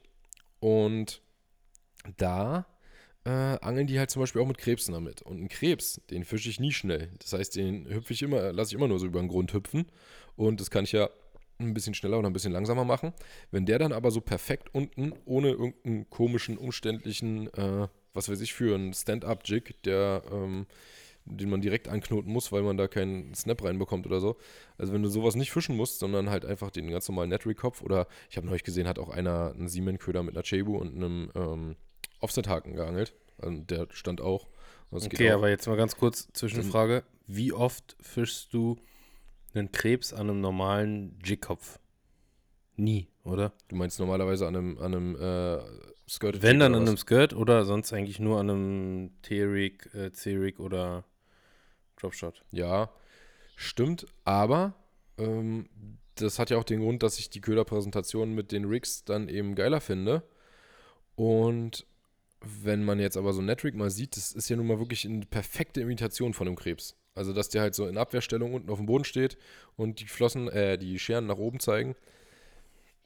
Und 0.59 1.23
da 2.17 2.67
äh, 3.25 3.31
angeln 3.31 3.87
die 3.87 3.99
halt 3.99 4.11
zum 4.11 4.21
Beispiel 4.21 4.43
auch 4.43 4.47
mit 4.47 4.59
Krebsen 4.59 4.95
damit. 4.95 5.23
Und 5.23 5.37
einen 5.37 5.49
Krebs, 5.49 6.01
den 6.11 6.25
fische 6.25 6.51
ich 6.51 6.59
nie 6.59 6.73
schnell. 6.73 7.11
Das 7.21 7.33
heißt, 7.33 7.55
den 7.57 7.89
hüpfe 7.89 8.13
ich 8.13 8.23
immer, 8.23 8.53
lasse 8.53 8.71
ich 8.71 8.75
immer 8.75 8.89
nur 8.89 8.99
so 8.99 9.07
über 9.07 9.21
den 9.21 9.29
Grund 9.29 9.53
hüpfen. 9.53 9.87
Und 10.37 10.61
das 10.61 10.71
kann 10.71 10.85
ich 10.85 10.93
ja 10.93 11.09
ein 11.69 11.75
bisschen 11.75 11.95
schneller 11.95 12.19
oder 12.19 12.29
ein 12.29 12.33
bisschen 12.33 12.53
langsamer 12.53 12.85
machen. 12.85 13.13
Wenn 13.51 13.67
der 13.67 13.79
dann 13.79 13.93
aber 13.93 14.11
so 14.11 14.21
perfekt 14.21 14.75
unten, 14.75 15.13
ohne 15.25 15.51
irgendeinen 15.51 16.09
komischen, 16.11 16.59
umständlichen, 16.59 17.53
äh, 17.55 17.89
was 18.15 18.29
weiß 18.29 18.41
ich, 18.41 18.55
für 18.55 18.75
einen 18.75 18.93
Stand-up-Jig, 18.93 19.77
der, 19.85 20.23
ähm, 20.33 20.67
den 21.25 21.51
man 21.51 21.61
direkt 21.61 21.89
anknoten 21.89 22.33
muss, 22.33 22.51
weil 22.51 22.63
man 22.63 22.77
da 22.77 22.89
keinen 22.89 23.35
Snap 23.35 23.63
reinbekommt 23.63 24.07
oder 24.07 24.21
so. 24.21 24.37
Also 24.79 24.93
wenn 24.93 25.03
du 25.03 25.09
sowas 25.09 25.37
nicht 25.37 25.51
fischen 25.53 25.77
musst, 25.77 25.99
sondern 25.99 26.31
halt 26.31 26.45
einfach 26.45 26.71
den 26.71 26.91
ganz 26.91 27.09
normalen 27.09 27.31
Netrig-Kopf 27.31 27.83
oder 27.83 28.07
ich 28.31 28.37
habe 28.37 28.47
neulich 28.47 28.65
gesehen, 28.65 28.89
hat 28.89 28.99
auch 28.99 29.11
einer 29.11 29.53
einen 29.55 29.69
Siemens-Köder 29.69 30.23
mit 30.23 30.35
einer 30.35 30.45
Cebu 30.45 30.77
und 30.77 30.97
einem 30.97 31.31
ähm, 31.35 31.77
Offset-Haken 32.21 32.75
geangelt. 32.75 33.15
Also 33.39 33.59
der 33.61 33.89
stand 33.91 34.21
auch. 34.21 34.49
Also 34.91 35.07
okay, 35.07 35.31
aber 35.31 35.49
jetzt 35.51 35.67
mal 35.67 35.77
ganz 35.77 35.97
kurz 35.97 36.29
Zwischenfrage. 36.33 37.05
Wie 37.27 37.53
oft 37.53 37.97
fischst 38.01 38.53
du 38.53 38.77
einen 39.55 39.73
Krebs 39.73 40.13
an 40.13 40.31
einem 40.31 40.41
normalen 40.41 41.19
Jigkopf? 41.25 41.79
Nie, 42.77 43.09
oder? 43.25 43.53
Du 43.69 43.77
meinst 43.77 43.99
normalerweise 43.99 44.47
an 44.47 44.57
einem, 44.57 44.79
an 44.79 44.95
einem 44.95 45.17
äh, 45.17 45.59
Skirt? 46.09 46.43
Wenn 46.43 46.59
dann 46.59 46.75
an 46.75 46.83
einem 46.83 46.97
Skirt 46.97 47.35
oder 47.35 47.65
sonst 47.65 47.93
eigentlich 47.93 48.19
nur 48.19 48.41
an 48.41 48.51
einem 48.51 49.11
T-Rig, 49.23 49.95
äh, 49.95 50.13
C-Rig 50.13 50.59
oder 50.59 51.05
Dropshot. 51.97 52.43
Ja, 52.51 52.91
stimmt, 53.57 54.07
aber 54.25 54.75
ähm, 55.19 55.69
das 56.15 56.39
hat 56.39 56.51
ja 56.51 56.57
auch 56.57 56.65
den 56.65 56.81
Grund, 56.81 57.03
dass 57.03 57.19
ich 57.19 57.31
die 57.31 57.41
Köderpräsentation 57.41 58.35
mit 58.35 58.53
den 58.53 58.65
Rigs 58.65 59.05
dann 59.05 59.29
eben 59.29 59.55
geiler 59.55 59.81
finde. 59.81 60.23
Und 61.15 61.87
wenn 62.41 62.85
man 62.85 62.99
jetzt 62.99 63.17
aber 63.17 63.33
so 63.33 63.43
Netrig 63.43 63.75
mal 63.75 63.91
sieht, 63.91 64.17
das 64.17 64.33
ist 64.33 64.49
ja 64.49 64.57
nun 64.57 64.67
mal 64.67 64.79
wirklich 64.79 65.07
eine 65.07 65.27
perfekte 65.27 65.81
Imitation 65.81 66.33
von 66.33 66.47
einem 66.47 66.57
Krebs. 66.57 66.97
Also, 67.15 67.33
dass 67.33 67.49
der 67.49 67.63
halt 67.63 67.75
so 67.75 67.87
in 67.87 67.99
Abwehrstellung 67.99 68.55
unten 68.55 68.71
auf 68.71 68.79
dem 68.79 68.87
Boden 68.87 69.05
steht 69.05 69.37
und 69.77 70.01
die 70.01 70.07
Flossen, 70.07 70.49
äh, 70.49 70.79
die 70.79 70.99
Scheren 70.99 71.27
nach 71.27 71.39
oben 71.39 71.61
zeigen. 71.61 71.97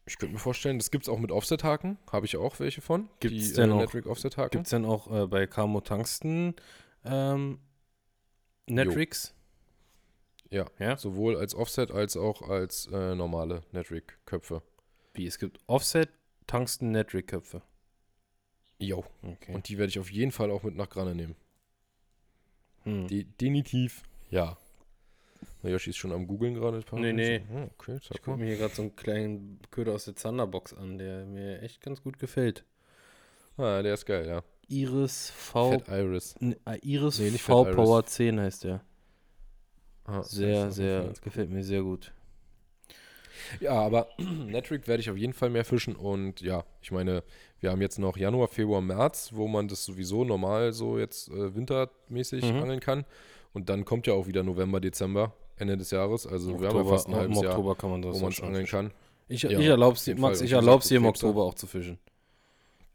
Ich 0.07 0.19
könnte 0.19 0.35
mir 0.35 0.39
vorstellen, 0.39 0.79
das 0.79 0.91
gibt 0.91 1.05
es 1.05 1.09
auch 1.09 1.19
mit 1.19 1.33
Offset-Haken. 1.33 1.99
Habe 2.13 2.27
ich 2.27 2.37
auch 2.37 2.61
welche 2.61 2.83
von. 2.83 3.09
Gibt 3.21 3.35
es 3.35 3.55
denn, 3.55 3.71
äh, 3.71 3.87
Gibt's 4.51 4.71
denn 4.71 4.85
auch 4.85 5.11
äh, 5.11 5.27
bei 5.27 5.47
Camo 5.47 5.81
Tungsten 5.81 6.55
ähm, 7.05 7.59
Netrics? 8.67 9.35
Ja, 10.51 10.67
ja, 10.79 10.97
sowohl 10.97 11.37
als 11.37 11.55
Offset 11.55 11.91
als 11.91 12.17
auch 12.17 12.43
als 12.43 12.87
äh, 12.93 13.15
normale 13.15 13.63
Netrig-Köpfe. 13.73 14.63
Wie, 15.15 15.27
es 15.27 15.39
gibt 15.39 15.59
Offset, 15.67 16.11
Tungsten, 16.47 16.91
Netrig-Köpfe? 16.91 17.63
Jo. 18.79 19.05
Okay. 19.23 19.55
Und 19.55 19.69
die 19.69 19.79
werde 19.79 19.89
ich 19.89 19.99
auf 19.99 20.11
jeden 20.13 20.33
Fall 20.33 20.51
auch 20.51 20.63
mit 20.63 20.77
nach 20.77 20.91
Granne 20.91 21.15
nehmen. 21.15 21.37
Hm. 22.85 23.07
De 23.09 23.25
definitiv. 23.41 24.03
Ja. 24.31 24.57
Na, 25.63 25.71
Yoshi 25.71 25.91
ist 25.91 25.97
schon 25.97 26.13
am 26.13 26.27
googeln 26.27 26.55
gerade. 26.55 26.85
Nee, 26.93 27.13
nee. 27.13 27.43
Oh, 27.53 27.69
okay, 27.79 27.99
ich 28.11 28.23
gucke 28.23 28.39
mir 28.39 28.47
hier 28.47 28.57
gerade 28.57 28.75
so 28.75 28.83
einen 28.83 28.97
kleinen 28.97 29.59
Köder 29.71 29.93
aus 29.93 30.05
der 30.05 30.15
Thunderbox 30.15 30.75
an, 30.75 30.99
der 30.99 31.25
mir 31.25 31.63
echt 31.63 31.81
ganz 31.81 32.03
gut 32.03 32.19
gefällt. 32.19 32.65
Ah, 33.57 33.83
der 33.83 33.95
ist 33.95 34.05
geil, 34.05 34.27
ja. 34.27 34.43
Iris 34.69 35.31
V. 35.31 35.73
Fat 35.73 35.89
Iris. 35.89 36.35
N 36.41 36.57
äh, 36.67 36.79
Iris 36.83 37.19
nee, 37.19 37.31
V 37.31 37.65
Power 37.65 38.05
10 38.05 38.41
heißt 38.41 38.65
der. 38.65 38.83
Ah, 40.05 40.23
sehr, 40.23 40.71
sehr, 40.71 41.13
gefällt 41.23 41.51
mir 41.51 41.65
sehr 41.65 41.83
gut. 41.83 42.13
Ja, 43.61 43.73
aber 43.73 44.09
Netric 44.19 44.87
werde 44.89 45.01
ich 45.01 45.11
auf 45.11 45.17
jeden 45.17 45.33
Fall 45.33 45.51
mehr 45.51 45.65
fischen 45.65 45.97
und 45.97 46.41
ja, 46.41 46.65
ich 46.83 46.93
meine, 46.93 47.23
wir 47.61 47.71
haben 47.71 47.81
jetzt 47.81 47.99
noch 47.99 48.17
Januar, 48.17 48.49
Februar, 48.49 48.81
März, 48.81 49.31
wo 49.35 49.49
man 49.49 49.69
das 49.69 49.85
sowieso 49.85 50.25
normal 50.25 50.73
so 50.73 50.99
jetzt 50.99 51.29
äh, 51.29 51.55
wintermäßig 51.55 52.45
mhm. 52.45 52.63
angeln 52.63 52.81
kann 52.81 53.05
und 53.53 53.69
dann 53.69 53.85
kommt 53.85 54.07
ja 54.07 54.15
auch 54.15 54.27
wieder 54.27 54.43
November, 54.43 54.81
Dezember, 54.81 55.33
Ende 55.57 55.77
des 55.77 55.91
Jahres, 55.91 56.27
also 56.27 56.53
Oktober, 56.53 56.63
wir 56.63 56.69
haben 56.69 56.85
ja 56.85 56.93
fast 56.93 57.09
ein 57.09 57.15
halbes 57.15 57.41
Jahr, 57.41 57.77
kann 57.77 57.91
man 57.91 58.05
wo 58.05 58.19
man 58.19 58.33
es 58.33 58.41
angeln 58.41 58.67
kann. 58.67 58.91
Ich, 59.29 59.43
ja, 59.43 59.51
ich 59.51 59.67
erlaube 59.67 59.97
es 59.97 60.07
Max, 60.17 60.41
ich 60.41 60.53
erlaube 60.53 60.85
dir 60.85 60.99
im 60.99 61.07
Oktober 61.07 61.45
auch 61.45 61.55
zu 61.55 61.67
fischen. 61.67 61.99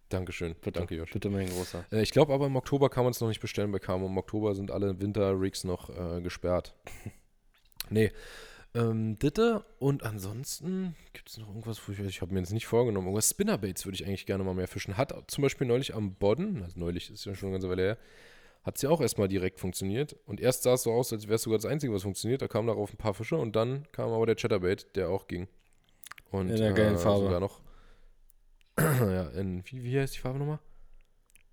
Dankeschön. 0.10 0.56
Bitte, 0.56 0.80
Danke, 0.80 0.96
Josh. 0.96 1.12
Bitte, 1.12 1.30
mein 1.30 1.48
Großer. 1.48 1.86
Äh, 1.92 2.02
ich 2.02 2.12
glaube 2.12 2.34
aber 2.34 2.48
im 2.48 2.56
Oktober 2.56 2.90
kann 2.90 3.04
man 3.04 3.12
es 3.12 3.22
noch 3.22 3.28
nicht 3.28 3.40
bestellen 3.40 3.72
bei 3.72 3.78
Camo. 3.78 4.08
Im 4.08 4.18
Oktober 4.18 4.56
sind 4.56 4.72
alle 4.72 5.00
Winter-Rigs 5.00 5.64
noch 5.64 5.90
äh, 5.90 6.22
gesperrt. 6.22 6.74
nee, 7.90 8.12
ähm, 8.76 9.18
Ditte 9.18 9.66
und 9.80 10.04
ansonsten 10.04 10.96
gibt 11.14 11.30
es 11.30 11.38
noch 11.38 11.48
irgendwas, 11.48 11.82
wo 11.88 11.92
ich, 11.92 12.00
ich 12.00 12.22
habe 12.22 12.34
mir 12.34 12.40
jetzt 12.40 12.54
nicht 12.54 12.68
vorgenommen. 12.68 13.08
Irgendwas 13.08 13.30
Spinnerbaits 13.30 13.86
würde 13.86 13.96
ich 13.96 14.06
eigentlich 14.06 14.26
gerne 14.26 14.44
mal 14.44 14.54
mehr 14.54 14.68
fischen. 14.68 14.98
Hat 14.98 15.14
zum 15.28 15.42
Beispiel 15.42 15.66
neulich 15.66 15.96
am 15.96 16.14
Bodden, 16.14 16.64
also 16.64 16.80
neulich 16.80 17.10
ist 17.10 17.26
ja 17.26 17.34
schon 17.34 17.48
eine 17.48 17.56
ganze 17.56 17.70
Weile 17.70 17.82
her, 17.82 17.98
hat 18.64 18.78
sie 18.78 18.88
auch 18.88 19.02
erstmal 19.02 19.28
direkt 19.28 19.60
funktioniert. 19.60 20.16
Und 20.26 20.40
erst 20.40 20.64
sah 20.64 20.74
es 20.74 20.84
so 20.84 20.92
aus, 20.92 21.12
als 21.12 21.26
wäre 21.26 21.36
es 21.36 21.42
sogar 21.42 21.58
das 21.58 21.66
Einzige, 21.66 21.94
was 21.94 22.04
funktioniert. 22.04 22.42
Da 22.42 22.48
kamen 22.48 22.68
darauf 22.68 22.94
ein 22.94 22.98
paar 22.98 23.14
Fische 23.14 23.38
und 23.38 23.56
dann 23.56 23.88
kam 23.92 24.12
aber 24.12 24.26
der 24.26 24.36
Chatterbait, 24.36 24.96
der 24.96 25.10
auch 25.10 25.28
ging. 25.28 25.48
Und 26.32 26.50
in 26.50 26.58
der 26.58 26.74
geilen 26.74 26.96
äh, 26.96 27.00
Farbe. 27.00 27.26
Sogar 27.26 27.40
noch. 27.40 27.62
ja, 28.78 29.30
in, 29.30 29.64
wie, 29.66 29.84
wie 29.84 30.00
heißt 30.00 30.16
die 30.16 30.20
Farbe 30.20 30.38
nochmal? 30.38 30.60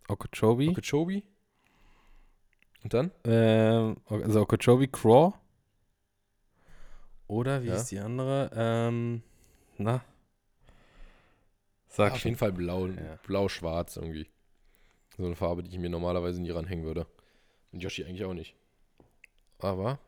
Okeechobee. 0.09 0.69
Okeechobee. 0.69 1.23
Und 2.83 2.93
dann? 2.93 3.11
Ähm, 3.25 3.97
also 4.09 4.43
Okeechobee 4.43 4.89
Craw. 4.89 5.33
Oder 7.29 7.63
wie 7.63 7.69
ja. 7.69 7.77
ist 7.77 7.91
die 7.91 7.99
andere? 7.99 8.51
Ähm, 8.55 9.23
na. 9.79 10.05
Sag 11.89 12.13
Auf 12.13 12.25
jeden 12.25 12.37
Fall 12.37 12.53
blau, 12.53 12.87
ja. 12.87 13.19
blau-schwarz 13.27 13.97
irgendwie. 13.97 14.29
So 15.17 15.25
eine 15.25 15.35
Farbe, 15.35 15.63
die 15.63 15.71
ich 15.71 15.79
mir 15.79 15.89
normalerweise 15.89 16.41
nie 16.41 16.51
ranhängen 16.51 16.85
würde. 16.85 17.07
Und 17.73 17.83
Yoshi 17.83 18.05
eigentlich 18.05 18.25
auch 18.25 18.35
nicht. 18.35 18.55
Aber 19.59 19.99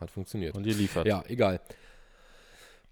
hat 0.00 0.10
funktioniert. 0.10 0.56
Und 0.56 0.66
ihr 0.66 0.74
liefert. 0.74 1.06
Ja, 1.06 1.22
egal. 1.28 1.60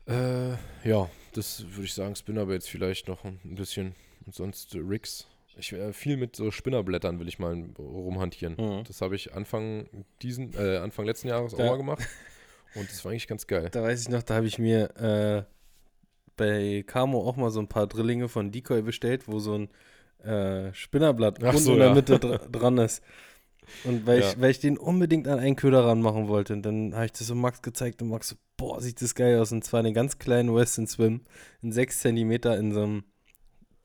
Äh, 0.07 0.53
ja, 0.85 1.09
das 1.33 1.64
würde 1.71 1.85
ich 1.85 1.95
sagen, 1.95 2.14
Spinnerbaits 2.14 2.68
vielleicht 2.68 3.09
noch 3.09 3.25
ein 3.25 3.40
bisschen. 3.55 3.95
Und 4.27 4.35
sonst 4.35 4.75
Rigs. 4.75 5.27
Ich 5.57 5.73
äh, 5.73 5.92
viel 5.92 6.16
mit 6.16 6.37
so 6.37 6.51
Spinnerblättern 6.51 7.18
will 7.21 7.29
ich 7.29 7.38
mal 7.38 7.55
rumhantieren. 7.79 8.57
Mhm. 8.59 8.85
Das 8.85 9.01
habe 9.01 9.16
ich 9.16 9.35
Anfang 9.35 9.88
diesen, 10.23 10.55
äh, 10.55 10.79
Anfang 10.79 11.07
letzten 11.07 11.29
Jahres 11.29 11.55
auch 11.55 11.59
mal 11.59 11.77
gemacht. 11.77 12.03
Und 12.74 12.90
das 12.90 13.04
war 13.04 13.12
eigentlich 13.12 13.28
ganz 13.28 13.46
geil. 13.46 13.68
Da 13.70 13.82
weiß 13.82 14.02
ich 14.02 14.08
noch, 14.08 14.22
da 14.22 14.37
habe 14.37 14.46
ich 14.46 14.58
mir 14.58 14.96
äh, 14.96 15.42
bei 16.37 16.85
Camo 16.87 17.28
auch 17.28 17.37
mal 17.37 17.50
so 17.50 17.61
ein 17.61 17.68
paar 17.68 17.87
Drillinge 17.87 18.28
von 18.28 18.50
Decoy 18.50 18.82
bestellt, 18.82 19.28
wo 19.28 19.38
so 19.38 19.58
ein 19.58 20.26
äh, 20.26 20.72
Spinnerblatt 20.72 21.42
unten 21.42 21.58
so, 21.58 21.72
in 21.72 21.78
der 21.78 21.88
ja. 21.88 21.94
Mitte 21.94 22.18
dr 22.18 22.38
dran 22.52 22.78
ist. 22.78 23.02
Und 23.85 24.06
weil, 24.06 24.20
ja. 24.20 24.28
ich, 24.28 24.40
weil 24.40 24.50
ich 24.50 24.61
den 24.61 24.76
unbedingt 24.76 25.28
an 25.28 25.38
einen 25.38 25.56
Köder 25.56 25.85
ranmachen 25.85 26.28
wollte, 26.28 26.54
und 26.54 26.62
dann 26.62 26.94
habe 26.94 27.06
ich 27.06 27.12
das 27.12 27.26
so 27.26 27.35
Max 27.35 27.62
gezeigt 27.62 28.02
und 28.02 28.08
Max 28.08 28.28
so, 28.28 28.37
boah, 28.56 28.80
sieht 28.80 29.00
das 29.02 29.14
geil 29.14 29.38
aus. 29.38 29.52
Und 29.52 29.64
zwar 29.64 29.80
einen 29.80 29.94
ganz 29.94 30.18
kleinen 30.18 30.54
Western 30.54 30.87
Swim 30.87 31.22
in 31.62 31.72
6 31.72 32.00
cm 32.00 32.32
in 32.32 32.72
so 32.72 32.82
einem 32.82 33.04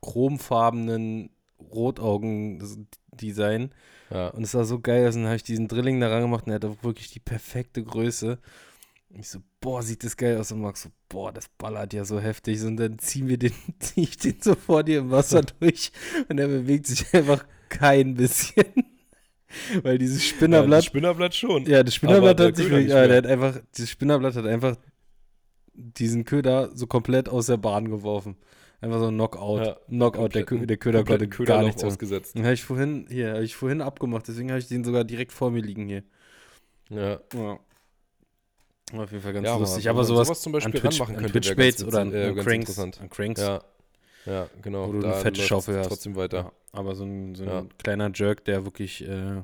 chromfarbenen 0.01 1.29
Rotaugen-Design. 1.59 3.73
Ja. 4.09 4.29
Und 4.29 4.43
es 4.43 4.51
sah 4.51 4.63
so 4.63 4.79
geil 4.79 5.07
aus. 5.07 5.15
Und 5.15 5.23
dann 5.23 5.29
habe 5.29 5.37
ich 5.37 5.43
diesen 5.43 5.67
Drilling 5.67 5.99
da 5.99 6.09
rangemacht 6.09 6.45
und 6.45 6.51
er 6.51 6.55
hatte 6.55 6.83
wirklich 6.83 7.11
die 7.11 7.19
perfekte 7.19 7.83
Größe. 7.83 8.39
Ich 9.19 9.29
so, 9.29 9.39
boah, 9.61 9.81
sieht 9.81 10.03
das 10.03 10.15
geil 10.15 10.37
aus. 10.37 10.51
Und 10.51 10.61
Max 10.61 10.83
so, 10.83 10.89
boah, 11.09 11.31
das 11.31 11.49
ballert 11.57 11.93
ja 11.93 12.05
so 12.05 12.19
heftig. 12.19 12.61
Und 12.63 12.77
dann 12.77 12.99
ziehen 12.99 13.27
wir 13.27 13.37
den, 13.37 13.53
zieh 13.79 14.03
ich 14.03 14.17
den 14.17 14.35
so 14.41 14.55
vor 14.55 14.83
dir 14.83 14.99
im 14.99 15.11
Wasser 15.11 15.41
durch. 15.59 15.91
Und 16.29 16.39
er 16.39 16.47
bewegt 16.47 16.85
sich 16.87 17.13
einfach 17.13 17.45
kein 17.69 18.15
bisschen. 18.15 18.65
Weil 19.81 19.97
dieses 19.97 20.25
Spinnerblatt. 20.25 20.69
Ja, 20.69 20.77
das 20.77 20.85
Spinnerblatt 20.85 21.35
schon. 21.35 21.65
Ja, 21.65 21.83
das 21.83 21.95
Spinnerblatt 21.95 22.39
hat 22.39 22.55
sich 22.57 22.69
ja, 22.69 23.07
der 23.07 23.17
hat 23.17 23.27
einfach, 23.27 23.59
dieses 23.75 23.89
Spinnerblatt 23.89 24.35
hat 24.35 24.45
einfach 24.45 24.75
diesen 25.73 26.25
Köder 26.25 26.75
so 26.75 26.85
komplett 26.85 27.29
aus 27.29 27.47
der 27.47 27.57
Bahn 27.57 27.89
geworfen. 27.89 28.35
Einfach 28.81 28.99
so 28.99 29.07
ein 29.07 29.15
Knockout. 29.15 29.65
Ja, 29.65 29.77
Knockout, 29.87 30.35
der, 30.35 30.43
Kö 30.43 30.65
der 30.65 30.77
Köder 30.77 31.03
konnte 31.03 31.27
gar 31.27 31.63
nichts 31.63 31.83
ausgesetzt. 31.83 32.35
Den 32.35 32.43
habe 32.43 32.53
ich 32.53 32.63
vorhin, 32.63 33.07
hier, 33.09 33.33
habe 33.33 33.43
ich 33.43 33.55
vorhin 33.55 33.81
abgemacht, 33.81 34.27
deswegen 34.27 34.49
habe 34.49 34.59
ich 34.59 34.67
den 34.67 34.83
sogar 34.83 35.03
direkt 35.03 35.31
vor 35.31 35.49
mir 35.49 35.61
liegen 35.61 35.87
hier. 35.87 36.03
Ja. 36.89 37.19
ja. 37.33 37.59
Auf 38.93 39.11
jeden 39.11 39.21
Fall 39.21 39.33
ganz 39.33 39.45
ja, 39.45 39.57
lustig. 39.57 39.89
Aber 39.89 40.03
sowas, 40.03 40.27
sowas 40.27 40.41
zum 40.41 40.53
Beispiel 40.53 40.75
an 40.75 40.81
Twitch, 40.81 40.99
ranmachen 40.99 41.15
könnte, 41.17 41.31
Twitch 41.31 41.55
Baits 41.55 41.83
oder 41.83 41.99
an, 41.99 42.13
äh, 42.13 42.33
Cranks, 42.35 42.79
an 42.79 42.91
Cranks. 43.09 43.41
Ja. 43.41 43.61
ja, 44.25 44.49
genau. 44.61 44.87
Wo 44.87 44.93
du 44.93 44.99
da 45.01 45.13
eine 45.13 45.21
fette 45.21 45.41
Schaufel 45.41 45.77
hast. 45.77 45.87
trotzdem 45.87 46.15
weiter. 46.15 46.37
Ja, 46.37 46.51
aber 46.71 46.95
so 46.95 47.03
ein, 47.03 47.35
so 47.35 47.43
ein 47.43 47.77
kleiner 47.77 48.11
Jerk, 48.13 48.45
der 48.45 48.63
wirklich 48.63 49.05
äh, 49.05 49.41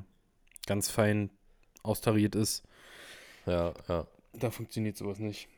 ganz 0.66 0.88
fein 0.88 1.30
austariert 1.82 2.34
ist. 2.34 2.64
Ja, 3.46 3.74
ja. 3.88 4.06
Da 4.32 4.50
funktioniert 4.50 4.96
sowas 4.96 5.18
nicht. 5.18 5.48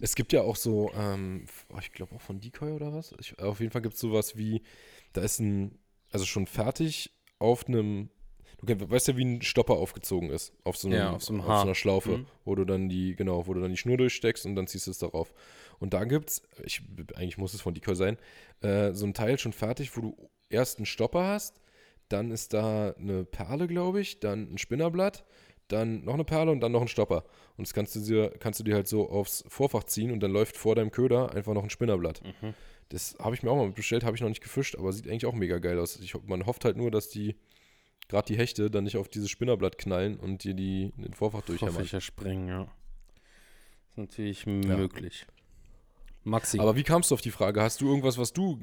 Es 0.00 0.14
gibt 0.14 0.32
ja 0.32 0.42
auch 0.42 0.56
so, 0.56 0.90
ähm, 0.96 1.46
oh, 1.72 1.78
ich 1.78 1.92
glaube 1.92 2.14
auch 2.14 2.20
von 2.20 2.40
Decoy 2.40 2.72
oder 2.72 2.92
was. 2.94 3.14
Ich, 3.20 3.38
auf 3.38 3.60
jeden 3.60 3.70
Fall 3.70 3.82
gibt 3.82 3.94
es 3.94 4.00
sowas 4.00 4.36
wie, 4.36 4.62
da 5.12 5.20
ist 5.20 5.40
ein, 5.40 5.78
also 6.10 6.24
schon 6.24 6.46
fertig 6.46 7.12
auf 7.38 7.68
einem 7.68 8.08
Du 8.64 8.90
weißt 8.90 9.08
ja, 9.08 9.16
wie 9.16 9.24
ein 9.24 9.42
Stopper 9.42 9.74
aufgezogen 9.74 10.30
ist. 10.30 10.52
Auf 10.64 10.76
so, 10.76 10.88
einem, 10.88 10.96
ja, 10.96 11.12
auf 11.12 11.22
so, 11.22 11.32
einem 11.32 11.42
auf 11.42 11.58
so 11.58 11.64
einer 11.64 11.74
Schlaufe, 11.74 12.18
mhm. 12.18 12.26
wo 12.44 12.54
du 12.54 12.64
dann 12.64 12.88
die, 12.88 13.14
genau, 13.16 13.46
wo 13.46 13.54
du 13.54 13.60
dann 13.60 13.70
die 13.70 13.76
Schnur 13.76 13.96
durchsteckst 13.96 14.46
und 14.46 14.56
dann 14.56 14.66
ziehst 14.66 14.86
du 14.86 14.90
es 14.90 14.98
darauf. 14.98 15.34
Und 15.78 15.94
da 15.94 16.04
gibt's, 16.04 16.42
ich, 16.62 16.82
eigentlich 17.14 17.38
muss 17.38 17.54
es 17.54 17.60
von 17.60 17.74
Decoy 17.74 17.94
sein, 17.94 18.16
äh, 18.62 18.92
so 18.92 19.06
ein 19.06 19.14
Teil 19.14 19.38
schon 19.38 19.52
fertig, 19.52 19.96
wo 19.96 20.00
du 20.00 20.30
erst 20.48 20.78
einen 20.78 20.86
Stopper 20.86 21.26
hast, 21.26 21.60
dann 22.08 22.30
ist 22.30 22.54
da 22.54 22.94
eine 22.98 23.24
Perle, 23.24 23.66
glaube 23.66 24.00
ich, 24.00 24.20
dann 24.20 24.52
ein 24.52 24.58
Spinnerblatt, 24.58 25.24
dann 25.68 26.04
noch 26.04 26.14
eine 26.14 26.24
Perle 26.24 26.50
und 26.50 26.60
dann 26.60 26.72
noch 26.72 26.82
ein 26.82 26.88
Stopper. 26.88 27.24
Und 27.56 27.66
das 27.66 27.74
kannst 27.74 27.96
du 27.96 28.00
dir, 28.00 28.30
kannst 28.38 28.60
du 28.60 28.64
dir 28.64 28.74
halt 28.74 28.88
so 28.88 29.08
aufs 29.08 29.44
Vorfach 29.48 29.84
ziehen 29.84 30.10
und 30.10 30.20
dann 30.20 30.30
läuft 30.30 30.56
vor 30.56 30.74
deinem 30.74 30.90
Köder 30.90 31.34
einfach 31.34 31.54
noch 31.54 31.62
ein 31.62 31.70
Spinnerblatt. 31.70 32.22
Mhm. 32.22 32.54
Das 32.90 33.16
habe 33.18 33.34
ich 33.34 33.42
mir 33.42 33.50
auch 33.50 33.56
mal 33.56 33.70
bestellt, 33.70 34.04
habe 34.04 34.14
ich 34.16 34.22
noch 34.22 34.28
nicht 34.28 34.42
gefischt, 34.42 34.76
aber 34.76 34.92
sieht 34.92 35.08
eigentlich 35.08 35.26
auch 35.26 35.34
mega 35.34 35.58
geil 35.58 35.78
aus. 35.78 35.98
Ich, 36.00 36.14
man 36.26 36.46
hofft 36.46 36.64
halt 36.64 36.76
nur, 36.76 36.90
dass 36.90 37.08
die, 37.08 37.34
gerade 38.08 38.26
die 38.26 38.36
Hechte, 38.36 38.70
dann 38.70 38.84
nicht 38.84 38.96
auf 38.96 39.08
dieses 39.08 39.30
Spinnerblatt 39.30 39.78
knallen 39.78 40.16
und 40.16 40.44
dir 40.44 40.54
die 40.54 40.92
in 40.96 41.02
den 41.02 41.14
Vorfach 41.14 41.42
durchhämmern. 41.42 41.74
Vorfächer 41.74 42.00
sprengen, 42.00 42.48
ja. 42.48 42.68
Ist 43.90 43.98
natürlich 43.98 44.46
möglich. 44.46 45.26
Maxi. 46.24 46.58
Aber 46.58 46.74
wie 46.76 46.82
kamst 46.82 47.10
du 47.10 47.14
auf 47.14 47.20
die 47.20 47.30
Frage? 47.30 47.62
Hast 47.62 47.80
du 47.80 47.88
irgendwas, 47.88 48.18
was 48.18 48.32
du 48.32 48.58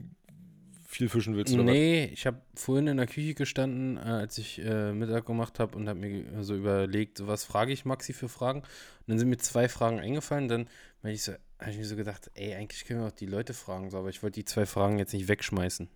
viel 0.87 1.09
fischen 1.09 1.35
willst? 1.35 1.53
Oder 1.53 1.63
nee, 1.63 2.05
ich 2.05 2.25
habe 2.25 2.41
vorhin 2.53 2.87
in 2.87 2.97
der 2.97 3.07
Küche 3.07 3.33
gestanden, 3.33 3.97
äh, 3.97 4.01
als 4.01 4.37
ich 4.37 4.59
äh, 4.59 4.91
Mittag 4.91 5.25
gemacht 5.25 5.59
habe 5.59 5.77
und 5.77 5.87
habe 5.87 5.99
mir 5.99 6.43
so 6.43 6.55
überlegt, 6.55 7.17
so 7.17 7.27
was 7.27 7.45
frage 7.45 7.71
ich 7.71 7.85
Maxi 7.85 8.13
für 8.13 8.29
Fragen. 8.29 8.59
Und 8.59 8.67
dann 9.07 9.19
sind 9.19 9.29
mir 9.29 9.37
zwei 9.37 9.69
Fragen 9.69 9.99
eingefallen. 9.99 10.47
Dann 10.47 10.67
habe 10.99 11.13
ich, 11.13 11.23
so, 11.23 11.33
hab 11.59 11.69
ich 11.69 11.77
mir 11.77 11.85
so 11.85 11.95
gedacht, 11.95 12.29
ey, 12.33 12.55
eigentlich 12.55 12.85
können 12.85 12.99
wir 12.99 13.07
auch 13.07 13.11
die 13.11 13.25
Leute 13.25 13.53
fragen, 13.53 13.89
so, 13.89 13.97
aber 13.97 14.09
ich 14.09 14.21
wollte 14.21 14.39
die 14.39 14.45
zwei 14.45 14.65
Fragen 14.65 14.99
jetzt 14.99 15.13
nicht 15.13 15.27
wegschmeißen. 15.27 15.87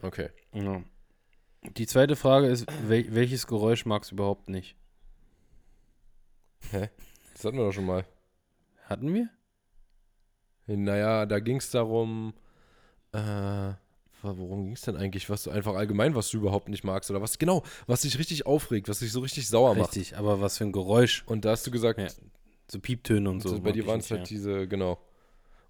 Okay. 0.00 0.30
Ja. 0.52 0.82
Die 1.62 1.86
zweite 1.86 2.16
Frage 2.16 2.48
ist, 2.48 2.66
wel 2.86 3.14
welches 3.14 3.46
Geräusch 3.46 3.86
magst 3.86 4.10
du 4.10 4.16
überhaupt 4.16 4.48
nicht? 4.48 4.76
Das 6.70 7.44
hatten 7.44 7.56
wir 7.56 7.64
doch 7.66 7.72
schon 7.72 7.86
mal. 7.86 8.04
Hatten 8.86 9.12
wir? 9.14 9.28
Naja, 10.66 11.26
da 11.26 11.40
ging 11.40 11.56
es 11.56 11.70
darum, 11.70 12.34
äh, 13.12 13.72
worum 14.22 14.64
ging 14.64 14.74
es 14.74 14.82
denn 14.82 14.96
eigentlich? 14.96 15.28
Was 15.28 15.44
du 15.44 15.50
einfach 15.50 15.74
allgemein, 15.74 16.14
was 16.14 16.30
du 16.30 16.38
überhaupt 16.38 16.68
nicht 16.68 16.84
magst 16.84 17.10
oder 17.10 17.20
was, 17.20 17.38
genau, 17.38 17.62
was 17.86 18.02
dich 18.02 18.18
richtig 18.18 18.46
aufregt, 18.46 18.88
was 18.88 19.00
dich 19.00 19.12
so 19.12 19.20
richtig 19.20 19.48
sauer 19.48 19.74
macht. 19.74 19.96
Richtig, 19.96 20.16
aber 20.16 20.40
was 20.40 20.58
für 20.58 20.64
ein 20.64 20.72
Geräusch? 20.72 21.24
Und 21.26 21.44
da 21.44 21.50
hast 21.50 21.66
du 21.66 21.70
gesagt, 21.70 21.98
Ja, 21.98 22.08
So 22.68 22.78
Pieptöne 22.80 23.28
und 23.28 23.40
so. 23.42 23.50
so, 23.50 23.60
bei 23.60 23.72
dir 23.72 23.86
waren 23.86 24.00
es 24.00 24.10
halt 24.10 24.20
ja. 24.20 24.26
diese, 24.26 24.68
genau. 24.68 24.98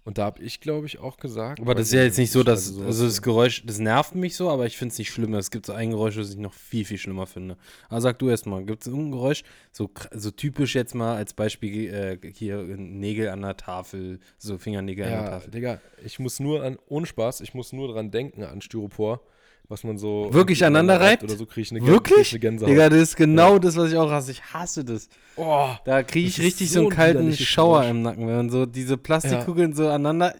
Und 0.05 0.17
da 0.17 0.25
habe 0.25 0.41
ich, 0.43 0.59
glaube 0.59 0.85
ich, 0.85 0.99
auch 0.99 1.15
gesagt. 1.15 1.61
Aber 1.61 1.75
das 1.75 1.87
ist 1.87 1.93
ja 1.93 2.03
jetzt 2.03 2.17
nicht 2.17 2.31
so, 2.31 2.43
dass, 2.43 2.65
sowas- 2.67 2.85
also 2.87 3.05
das 3.05 3.21
Geräusch, 3.21 3.63
das 3.65 3.79
nervt 3.79 4.15
mich 4.15 4.35
so, 4.35 4.49
aber 4.49 4.65
ich 4.65 4.77
finde 4.77 4.91
es 4.91 4.97
nicht 4.99 5.11
schlimmer. 5.11 5.37
Es 5.37 5.49
gibt 5.49 5.65
so 5.65 5.71
ein 5.73 5.91
Geräusch, 5.91 6.15
das 6.17 6.31
ich 6.31 6.37
noch 6.37 6.53
viel, 6.53 6.83
viel 6.83 6.97
schlimmer 6.97 7.25
finde. 7.25 7.55
Aber 7.87 8.01
sag 8.01 8.19
du 8.19 8.27
erst 8.29 8.45
mal, 8.45 8.65
gibt 8.65 8.81
es 8.83 8.87
irgendein 8.87 9.11
Geräusch, 9.13 9.43
so, 9.71 9.89
so 10.11 10.29
typisch 10.31 10.75
jetzt 10.75 10.93
mal 10.93 11.15
als 11.15 11.33
Beispiel 11.33 11.93
äh, 11.93 12.31
hier 12.33 12.57
Nägel 12.63 13.29
an 13.29 13.41
der 13.43 13.55
Tafel, 13.55 14.19
so 14.37 14.57
Fingernägel 14.57 15.05
an 15.05 15.11
der 15.11 15.21
Ja, 15.23 15.29
Tafel. 15.29 15.51
Digga, 15.51 15.81
ich 16.03 16.19
muss 16.19 16.39
nur 16.41 16.63
an, 16.63 16.77
ohne 16.87 17.05
Spaß, 17.05 17.39
ich 17.39 17.53
muss 17.53 17.71
nur 17.71 17.87
dran 17.93 18.11
denken 18.11 18.43
an 18.43 18.59
Styropor, 18.61 19.21
was 19.69 19.83
man 19.83 19.97
so. 19.97 20.29
Wirklich 20.31 20.63
aneinander 20.65 20.99
reibt? 20.99 21.23
Oder 21.23 21.35
so 21.35 21.45
kriege 21.45 21.61
ich 21.61 21.71
eine, 21.71 21.85
Wirklich? 21.85 22.15
krieg 22.15 22.21
ich 22.27 22.33
eine 22.33 22.39
Gänsehaut. 22.39 22.71
Digga, 22.71 22.89
das 22.89 22.99
ist 22.99 23.15
genau 23.15 23.59
das, 23.59 23.75
was 23.75 23.91
ich 23.91 23.97
auch 23.97 24.11
hasse. 24.11 24.31
Ich 24.31 24.43
hasse 24.53 24.83
das. 24.83 25.09
oh, 25.35 25.69
Da 25.85 26.03
kriege 26.03 26.27
ich 26.27 26.39
richtig 26.39 26.71
so 26.71 26.79
einen 26.79 26.91
ein 26.91 26.95
kalten 26.95 27.33
Schauer 27.33 27.85
im 27.85 28.01
Nacken, 28.01 28.27
wenn 28.27 28.35
man 28.35 28.49
so 28.49 28.65
diese 28.65 28.97
Plastikkugeln 28.97 29.73
so 29.73 29.87
aneinander. 29.87 30.35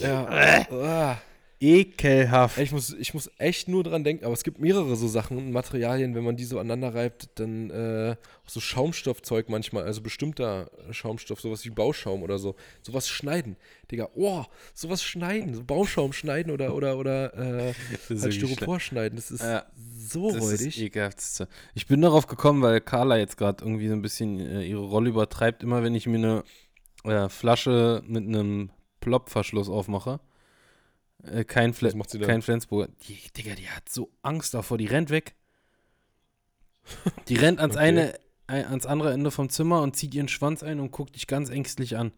ja. 0.00 1.18
Ekelhaft. 1.60 2.58
Ich 2.58 2.70
muss, 2.70 2.92
ich 2.92 3.14
muss 3.14 3.30
echt 3.38 3.66
nur 3.68 3.82
dran 3.82 4.04
denken, 4.04 4.24
aber 4.24 4.32
es 4.34 4.44
gibt 4.44 4.60
mehrere 4.60 4.94
so 4.94 5.08
Sachen, 5.08 5.50
Materialien, 5.50 6.14
wenn 6.14 6.22
man 6.22 6.36
die 6.36 6.44
so 6.44 6.58
aneinander 6.58 6.94
reibt, 6.94 7.30
dann 7.34 7.70
äh, 7.70 8.16
auch 8.44 8.48
so 8.48 8.60
Schaumstoffzeug 8.60 9.48
manchmal, 9.48 9.82
also 9.82 10.00
bestimmter 10.00 10.70
Schaumstoff, 10.92 11.40
sowas 11.40 11.64
wie 11.64 11.70
Bauschaum 11.70 12.22
oder 12.22 12.38
so. 12.38 12.54
Sowas 12.82 13.08
schneiden. 13.08 13.56
Digga, 13.90 14.08
oh, 14.14 14.44
sowas 14.72 15.02
schneiden, 15.02 15.54
so 15.54 15.64
Bauschaum 15.64 16.12
schneiden 16.12 16.52
oder, 16.52 16.74
oder, 16.74 16.96
oder 16.96 17.34
äh, 17.36 17.74
halt 18.08 18.34
Styropor 18.34 18.78
schneiden. 18.78 19.16
Das 19.16 19.30
ist 19.30 19.42
Ja, 19.42 19.66
so 19.98 20.28
Das 20.28 20.36
ist 20.44 20.52
das 20.52 20.60
räudig. 20.60 20.80
ekelhaftste. 20.82 21.48
Ich 21.74 21.86
bin 21.88 22.00
darauf 22.00 22.28
gekommen, 22.28 22.62
weil 22.62 22.80
Carla 22.80 23.16
jetzt 23.18 23.36
gerade 23.36 23.64
irgendwie 23.64 23.88
so 23.88 23.94
ein 23.94 24.02
bisschen 24.02 24.38
äh, 24.38 24.62
ihre 24.62 24.84
Rolle 24.84 25.10
übertreibt. 25.10 25.62
Immer 25.64 25.82
wenn 25.82 25.94
ich 25.94 26.06
mir 26.06 26.44
eine 27.04 27.24
äh, 27.24 27.28
Flasche 27.28 28.02
mit 28.06 28.24
einem 28.24 28.70
Plopverschluss 29.00 29.68
aufmache, 29.68 30.20
äh, 31.24 31.44
kein, 31.44 31.74
Fle 31.74 31.92
kein 32.20 32.42
Flensburger, 32.42 32.88
die, 33.08 33.18
Digga, 33.36 33.54
die 33.54 33.68
hat 33.68 33.88
so 33.88 34.10
Angst 34.22 34.54
davor, 34.54 34.78
die 34.78 34.86
rennt 34.86 35.10
weg. 35.10 35.34
Die 37.28 37.36
rennt 37.36 37.60
ans 37.60 37.74
Okay. 37.76 37.84
eine, 37.84 38.14
ein, 38.46 38.64
ans 38.66 38.86
andere 38.86 39.12
Ende 39.12 39.30
vom 39.30 39.48
Zimmer 39.50 39.82
und 39.82 39.96
zieht 39.96 40.14
ihren 40.14 40.28
Schwanz 40.28 40.62
ein 40.62 40.80
und 40.80 40.90
guckt 40.90 41.14
dich 41.16 41.26
ganz 41.26 41.50
ängstlich 41.50 41.96
an. 41.96 42.12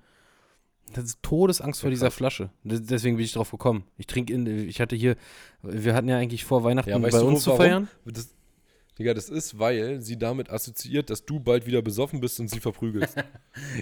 Das 0.92 1.04
ist 1.04 1.22
Todesangst 1.22 1.80
vor 1.80 1.90
dieser 1.90 2.06
krass. 2.06 2.14
Flasche. 2.16 2.50
Deswegen 2.64 3.16
bin 3.16 3.24
ich 3.24 3.32
drauf 3.32 3.50
gekommen. 3.52 3.84
Ich 3.96 4.06
trinke 4.08 4.32
in, 4.32 4.46
ich 4.68 4.80
hatte 4.80 4.96
hier, 4.96 5.16
wir 5.62 5.94
hatten 5.94 6.08
ja 6.08 6.16
eigentlich 6.16 6.44
vor, 6.44 6.64
Weihnachten 6.64 6.90
Ja, 6.90 6.98
bei 6.98 7.10
du, 7.10 7.26
uns 7.26 7.42
zu 7.44 7.50
warum? 7.50 7.60
feiern. 7.62 7.88
Das, 8.04 8.34
Digga, 8.98 9.14
das 9.14 9.28
ist, 9.30 9.58
weil 9.58 10.00
sie 10.02 10.18
damit 10.18 10.50
assoziiert, 10.50 11.08
dass 11.08 11.24
du 11.24 11.40
bald 11.40 11.66
wieder 11.66 11.80
besoffen 11.80 12.20
bist 12.20 12.38
und 12.40 12.48
sie 12.50 12.60
verprügelst. 12.60 13.16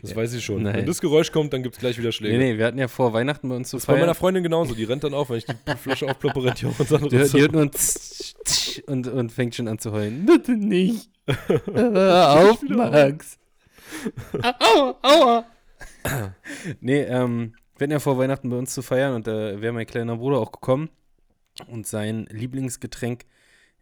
Das 0.02 0.14
weiß 0.16 0.32
ich 0.34 0.44
schon. 0.44 0.62
Nein. 0.62 0.76
Wenn 0.76 0.86
das 0.86 1.00
Geräusch 1.00 1.30
kommt, 1.32 1.52
dann 1.52 1.62
gibt 1.62 1.74
es 1.76 1.80
gleich 1.80 1.98
wieder 1.98 2.10
Schläge. 2.12 2.38
Nee, 2.38 2.52
nee, 2.52 2.58
wir 2.58 2.66
hatten 2.66 2.78
ja 2.78 2.88
vor 2.88 3.12
Weihnachten 3.12 3.48
bei 3.48 3.56
uns 3.56 3.68
zu 3.70 3.76
Das 3.76 3.82
ist 3.82 3.86
bei 3.86 3.92
feiern. 3.94 4.02
meiner 4.02 4.14
Freundin 4.14 4.42
genauso. 4.42 4.74
Die 4.74 4.84
rennt 4.84 5.04
dann 5.04 5.12
auf, 5.14 5.30
wenn 5.30 5.38
ich 5.38 5.44
die 5.46 5.54
Flasche 5.76 6.06
aufploppe, 6.06 6.44
rennt 6.44 6.60
die 6.62 6.66
auch 6.66 6.78
ins 6.80 6.92
andere 6.92 7.08
Die, 7.10 7.18
hört- 7.18 7.32
die 7.34 7.40
hört 7.40 7.52
nur 7.52 7.62
ein 7.62 7.70
Tsch, 7.72 8.34
Tsch 8.44 8.78
und, 8.86 9.06
und 9.08 9.30
fängt 9.32 9.54
schon 9.54 9.68
an 9.68 9.78
zu 9.78 9.92
heulen. 9.92 10.24
Bitte 10.26 10.52
nicht. 10.56 11.10
Auf, 11.26 12.62
Max. 12.68 13.38
Aua, 14.42 14.98
aua. 15.02 15.44
nee, 16.80 17.02
ähm, 17.02 17.54
wir 17.76 17.84
hatten 17.84 17.92
ja 17.92 17.98
vor 18.00 18.18
Weihnachten 18.18 18.48
bei 18.50 18.56
uns 18.56 18.72
zu 18.74 18.82
feiern 18.82 19.14
und 19.14 19.26
da 19.26 19.60
wäre 19.60 19.72
mein 19.72 19.86
kleiner 19.86 20.16
Bruder 20.16 20.38
auch 20.38 20.52
gekommen. 20.52 20.90
Und 21.66 21.86
sein 21.86 22.26
Lieblingsgetränk 22.30 23.24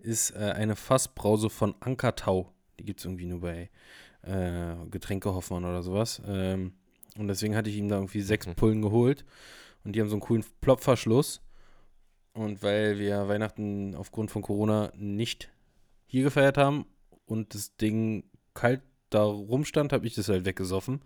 ist 0.07 0.31
äh, 0.31 0.53
eine 0.57 0.77
Fassbrause 0.77 1.51
von 1.51 1.75
Ankertau. 1.81 2.53
Die 2.79 2.85
gibt 2.85 3.01
es 3.01 3.07
irgendwie 3.07 3.27
nur 3.27 3.41
bei 3.41 3.71
äh, 4.23 4.75
Getränkehoffmann 4.91 5.65
oder 5.65 5.83
sowas. 5.83 6.23
Ähm, 6.27 6.73
und 7.19 7.29
deswegen 7.29 7.57
hatte 7.57 7.71
ich 7.71 7.77
ihm 7.77 7.89
da 7.89 7.97
irgendwie 7.97 8.21
sechs 8.23 8.47
Mhm. 8.47 8.55
Pullen 8.55 8.83
geholt. 8.83 9.25
Und 9.85 9.93
die 9.95 10.01
haben 10.01 10.09
so 10.09 10.15
einen 10.17 10.21
coolen 10.21 10.45
Plopverschluss. 10.61 11.41
Und 12.33 12.63
weil 12.63 12.99
wir 12.99 13.29
Weihnachten 13.29 13.95
aufgrund 13.95 14.31
von 14.31 14.43
Corona 14.43 14.93
nicht 14.97 15.51
hier 16.07 16.23
gefeiert 16.23 16.59
haben 16.59 16.85
und 17.25 17.55
das 17.55 17.77
Ding 17.77 18.25
kalt 18.55 18.83
da 19.11 19.23
rumstand, 19.25 19.93
habe 19.93 20.07
ich 20.07 20.15
das 20.15 20.29
halt 20.29 20.45
weggesoffen. 20.45 21.01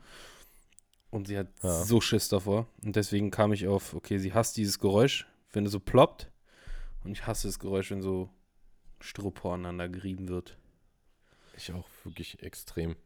Und 1.11 1.26
sie 1.28 1.38
hat 1.38 1.48
Ja. 1.62 1.84
so 1.84 2.01
Schiss 2.01 2.28
davor. 2.28 2.66
Und 2.84 2.96
deswegen 2.96 3.30
kam 3.30 3.53
ich 3.53 3.66
auf, 3.68 3.94
okay, 3.94 4.18
sie 4.18 4.32
hasst 4.34 4.57
dieses 4.57 4.78
Geräusch, 4.78 5.26
wenn 5.53 5.66
es 5.66 5.72
so 5.72 5.80
ploppt. 5.80 6.30
Und 7.05 7.12
ich 7.12 7.26
hasse 7.26 7.48
das 7.48 7.59
Geräusch, 7.59 7.90
wenn 7.90 8.03
so 8.03 8.28
Styropor 9.01 9.55
aneinander 9.55 9.88
gerieben 9.88 10.28
wird. 10.28 10.57
Ich 11.57 11.72
auch 11.72 11.88
wirklich 12.05 12.42
extrem. 12.42 12.96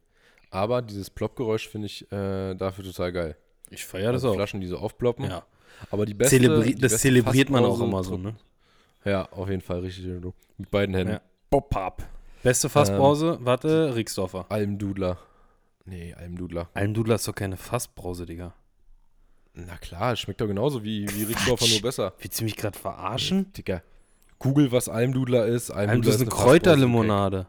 Aber 0.49 0.81
dieses 0.81 1.09
Ploppgeräusch 1.09 1.67
finde 1.67 1.87
ich 1.87 2.11
äh, 2.11 2.53
dafür 2.55 2.83
total 2.85 3.11
geil. 3.11 3.37
Ich 3.69 3.85
feiere 3.85 4.13
das 4.13 4.23
Also 4.23 4.31
auch. 4.31 4.35
Flaschen, 4.35 4.61
die 4.61 4.67
so 4.67 4.77
aufploppen. 4.77 5.25
Ja. 5.25 5.45
Aber 5.91 6.05
die 6.05 6.13
beste, 6.13 6.37
Zelebri 6.37 6.67
die 6.67 6.73
das 6.75 6.93
beste 6.93 7.07
zelebriert 7.09 7.49
man 7.49 7.65
auch 7.65 7.81
immer 7.81 8.03
so, 8.03 8.17
ne? 8.17 8.35
Ja, 9.03 9.29
auf 9.31 9.49
jeden 9.49 9.61
Fall 9.61 9.79
richtig. 9.79 10.05
Mit 10.57 10.71
beiden 10.71 10.95
Händen. 10.95 11.13
Ja. 11.13 11.21
Pop-up. 11.49 12.03
Beste 12.43 12.69
Fassbrause, 12.69 13.39
warte, 13.41 13.95
Rixdorfer. 13.95 14.45
Almdudler. 14.49 15.17
Nee, 15.85 16.13
Almdudler. 16.13 16.69
Almdudler 16.73 17.15
ist 17.15 17.27
doch 17.27 17.35
keine 17.35 17.57
Fassbrause, 17.57 18.25
Digga. 18.25 18.53
Na 19.53 19.77
klar, 19.77 20.13
es 20.13 20.19
schmeckt 20.19 20.41
doch 20.41 20.47
genauso 20.47 20.83
wie, 20.83 21.07
wie 21.09 21.23
Rixdorfer, 21.23 21.67
nur 21.67 21.81
besser. 21.81 22.13
Willst 22.19 22.39
du 22.39 22.43
mich 22.43 22.55
gerade 22.55 22.77
verarschen? 22.77 23.51
Digga. 23.53 23.81
Google, 24.39 24.71
was 24.71 24.89
Almdudler 24.89 25.45
ist. 25.45 25.71
Almdudler 25.71 25.91
Almdudler 25.91 26.15
ist 26.15 26.21
eine 26.21 26.29
Kräuterlimonade. 26.29 27.47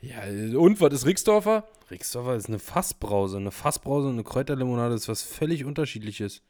Ja, 0.00 0.22
und 0.58 0.80
was 0.80 0.92
ist 0.92 1.06
Rixdorfer? 1.06 1.64
Rixdorfer 1.90 2.36
ist 2.36 2.48
eine 2.48 2.58
Fassbrause. 2.58 3.38
Eine 3.38 3.50
Fassbrause 3.50 4.08
und 4.08 4.14
eine 4.14 4.24
Kräuterlimonade 4.24 4.94
ist 4.94 5.08
was 5.08 5.22
völlig 5.22 5.64
unterschiedliches. 5.64 6.42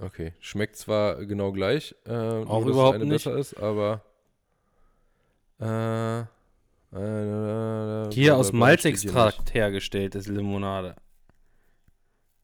Okay, 0.00 0.32
schmeckt 0.38 0.76
zwar 0.76 1.24
genau 1.26 1.52
gleich, 1.52 1.94
äh, 2.06 2.12
Auch 2.12 2.60
nur, 2.60 2.66
dass 2.66 2.70
überhaupt 2.70 2.94
eine 2.96 3.04
nicht. 3.04 3.24
besser 3.24 3.36
ist, 3.36 3.56
aber 3.58 4.02
äh, 5.60 6.20
äh, 6.20 8.10
Hier 8.12 8.36
aus 8.36 8.52
Malzextrakt 8.52 9.54
hergestellt 9.54 10.14
ist 10.14 10.28
Limonade. 10.28 10.94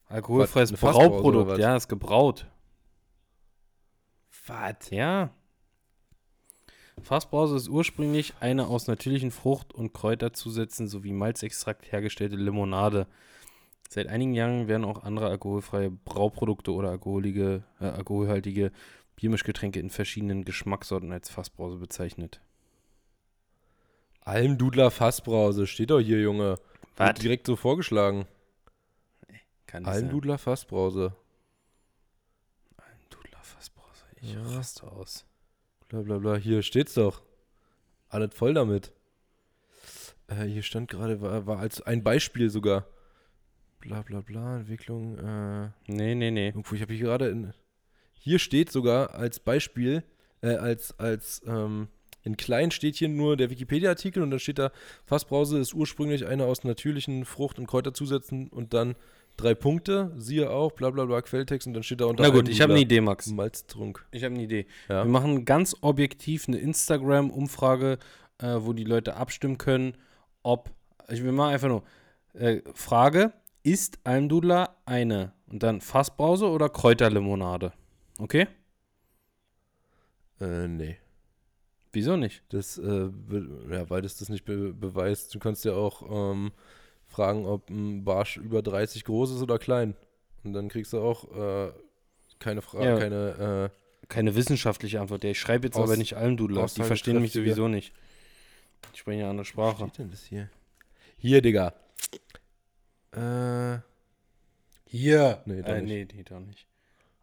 Alkoholfreies 0.07 0.73
Brauprodukt, 0.73 1.57
ja, 1.57 1.75
ist 1.75 1.87
gebraut. 1.87 2.45
Was? 4.47 4.89
Ja. 4.89 5.31
Fassbrause 7.01 7.57
ist 7.57 7.67
ursprünglich 7.67 8.33
eine 8.39 8.67
aus 8.67 8.87
natürlichen 8.87 9.31
Frucht- 9.31 9.73
und 9.73 9.93
Kräuterzusätzen 9.93 10.87
sowie 10.87 11.11
Malzextrakt 11.11 11.91
hergestellte 11.91 12.35
Limonade. 12.35 13.07
Seit 13.89 14.07
einigen 14.07 14.33
Jahren 14.33 14.67
werden 14.67 14.85
auch 14.85 15.03
andere 15.03 15.27
alkoholfreie 15.27 15.91
Brauprodukte 15.91 16.71
oder 16.73 16.89
alkoholige, 16.89 17.63
äh, 17.79 17.85
alkoholhaltige 17.85 18.71
Biermischgetränke 19.15 19.79
in 19.79 19.89
verschiedenen 19.89 20.43
Geschmackssorten 20.45 21.11
als 21.11 21.29
Fassbrause 21.29 21.77
bezeichnet. 21.77 22.41
Almdudler 24.21 24.89
Fassbrause, 24.89 25.67
steht 25.67 25.91
doch 25.91 25.99
hier, 25.99 26.19
Junge. 26.19 26.57
Was? 26.97 27.09
Wird 27.09 27.23
direkt 27.23 27.47
so 27.47 27.55
vorgeschlagen. 27.55 28.25
Kann 29.67 29.83
nicht 29.83 29.93
sein. 29.93 30.03
Almdudler 30.05 30.37
Fassbrause. 30.37 31.15
Almdudler 32.77 33.43
Fassbrause. 33.43 34.05
Ich 34.25 34.33
Ja. 34.33 34.41
raste 34.41 34.91
aus. 34.91 35.25
Bla 35.87 36.01
bla 36.01 36.17
bla. 36.17 36.35
Hier 36.35 36.63
steht's 36.63 36.95
doch. 36.95 37.21
Alles 38.09 38.33
voll 38.33 38.53
damit. 38.55 38.91
Äh, 40.27 40.45
hier 40.45 40.63
stand 40.63 40.89
gerade, 40.89 41.21
war, 41.21 41.45
war 41.45 41.59
als 41.59 41.81
ein 41.81 42.03
Beispiel 42.03 42.49
sogar. 42.49 42.87
Bla 43.79 44.01
bla 44.01 44.21
bla, 44.21 44.57
Entwicklung. 44.57 45.17
Äh, 45.19 45.69
Nee, 45.87 46.15
nee, 46.15 46.31
nee. 46.31 46.47
irgendwo, 46.47 46.73
ich 46.73 46.81
habe 46.81 46.93
hier 46.93 47.05
gerade 47.05 47.27
in. 47.29 47.53
Hier 48.13 48.39
steht 48.39 48.71
sogar 48.71 49.13
als 49.13 49.39
Beispiel, 49.39 50.03
äh, 50.41 50.55
als, 50.55 50.97
als, 50.99 51.43
ähm, 51.45 51.89
in 52.23 52.35
klein 52.37 52.71
steht 52.71 52.95
hier 52.95 53.09
nur 53.09 53.37
der 53.37 53.51
Wikipedia-Artikel 53.51 54.23
und 54.23 54.31
dann 54.31 54.39
steht 54.39 54.57
da, 54.57 54.71
Fassbrause 55.05 55.59
ist 55.59 55.75
ursprünglich 55.75 56.25
eine 56.25 56.45
aus 56.45 56.63
natürlichen 56.63 57.25
Frucht- 57.25 57.59
und 57.59 57.67
Kräuterzusätzen 57.67 58.47
und 58.49 58.73
dann 58.73 58.95
drei 59.37 59.53
Punkte, 59.53 60.11
siehe 60.17 60.49
auch, 60.49 60.71
bla 60.71 60.89
bla 60.89 61.05
bla, 61.05 61.21
Quelltext 61.21 61.67
und 61.67 61.73
dann 61.73 61.83
steht 61.83 62.01
da 62.01 62.05
unter 62.05 62.23
Na 62.23 62.29
gut, 62.29 62.49
ich 62.49 62.61
habe 62.61 62.73
eine 62.73 62.81
Idee, 62.81 63.01
Max. 63.01 63.27
Malztrunk. 63.27 64.05
Ich 64.11 64.23
habe 64.23 64.33
eine 64.33 64.43
Idee. 64.43 64.65
Ja. 64.89 65.03
Wir 65.03 65.11
machen 65.11 65.45
ganz 65.45 65.75
objektiv 65.81 66.47
eine 66.47 66.57
Instagram-Umfrage, 66.57 67.99
äh, 68.39 68.55
wo 68.59 68.73
die 68.73 68.83
Leute 68.83 69.15
abstimmen 69.15 69.57
können, 69.57 69.97
ob. 70.43 70.69
Ich 71.09 71.23
will 71.23 71.31
mal 71.31 71.53
einfach 71.53 71.67
nur. 71.67 71.83
Äh, 72.33 72.61
Frage: 72.73 73.33
Ist 73.63 73.99
Almdudler 74.03 74.75
eine 74.85 75.33
und 75.47 75.63
dann 75.63 75.81
Fassbrause 75.81 76.47
oder 76.47 76.69
Kräuterlimonade? 76.69 77.73
Okay? 78.17 78.47
Äh, 80.39 80.67
nee. 80.67 80.97
Wieso 81.93 82.17
nicht? 82.17 82.43
Das, 82.49 82.77
äh, 82.77 83.09
ja, 83.71 83.89
weil 83.89 84.01
das 84.01 84.17
das 84.17 84.27
nicht 84.27 84.43
be 84.43 84.73
beweist. 84.73 85.33
Du 85.33 85.39
kannst 85.39 85.63
ja 85.63 85.73
auch 85.73 86.03
ähm, 86.33 86.51
fragen, 87.15 87.45
ob 87.45 87.69
ein 87.69 88.03
Barsch 88.03 88.37
über 88.37 88.61
30 88.61 89.03
groß 89.05 89.31
ist 89.31 89.41
oder 89.41 89.57
klein. 89.57 89.95
Und 90.43 90.53
dann 90.53 90.67
kriegst 90.69 90.93
du 90.93 90.99
auch 90.99 91.23
äh, 91.35 91.71
keine 92.39 92.61
Frage, 92.61 92.85
Ja. 92.85 92.97
keine, 92.99 93.71
äh, 93.71 94.05
Keine 94.07 94.35
wissenschaftliche 94.35 94.99
Antwort. 95.01 95.23
Ja, 95.23 95.31
ich 95.31 95.39
schreibe 95.39 95.65
jetzt 95.67 95.77
Aus- 95.77 95.89
aber 95.89 95.97
nicht 95.97 96.15
Almdudler. 96.15 96.67
Die 96.75 96.83
verstehen 96.83 97.21
mich 97.21 97.31
sowieso 97.31 97.67
nicht. 97.67 97.93
Ich 98.93 98.99
spreche 98.99 99.21
eine 99.21 99.29
andere 99.31 99.45
Sprache. 99.45 99.77
steht 99.87 99.97
denn 99.97 100.11
das 100.11 100.23
hier? 100.25 100.49
Hier, 101.17 101.41
Digga. 101.41 101.73
Äh, 103.11 103.79
Hier. 104.87 105.41
Nee, 105.45 105.61
doch 105.61 105.69
äh, 105.69 105.81
nicht. 105.81 106.13
nee, 106.13 106.17
nee, 106.17 106.23
doch 106.23 106.39
nicht. 106.39 106.67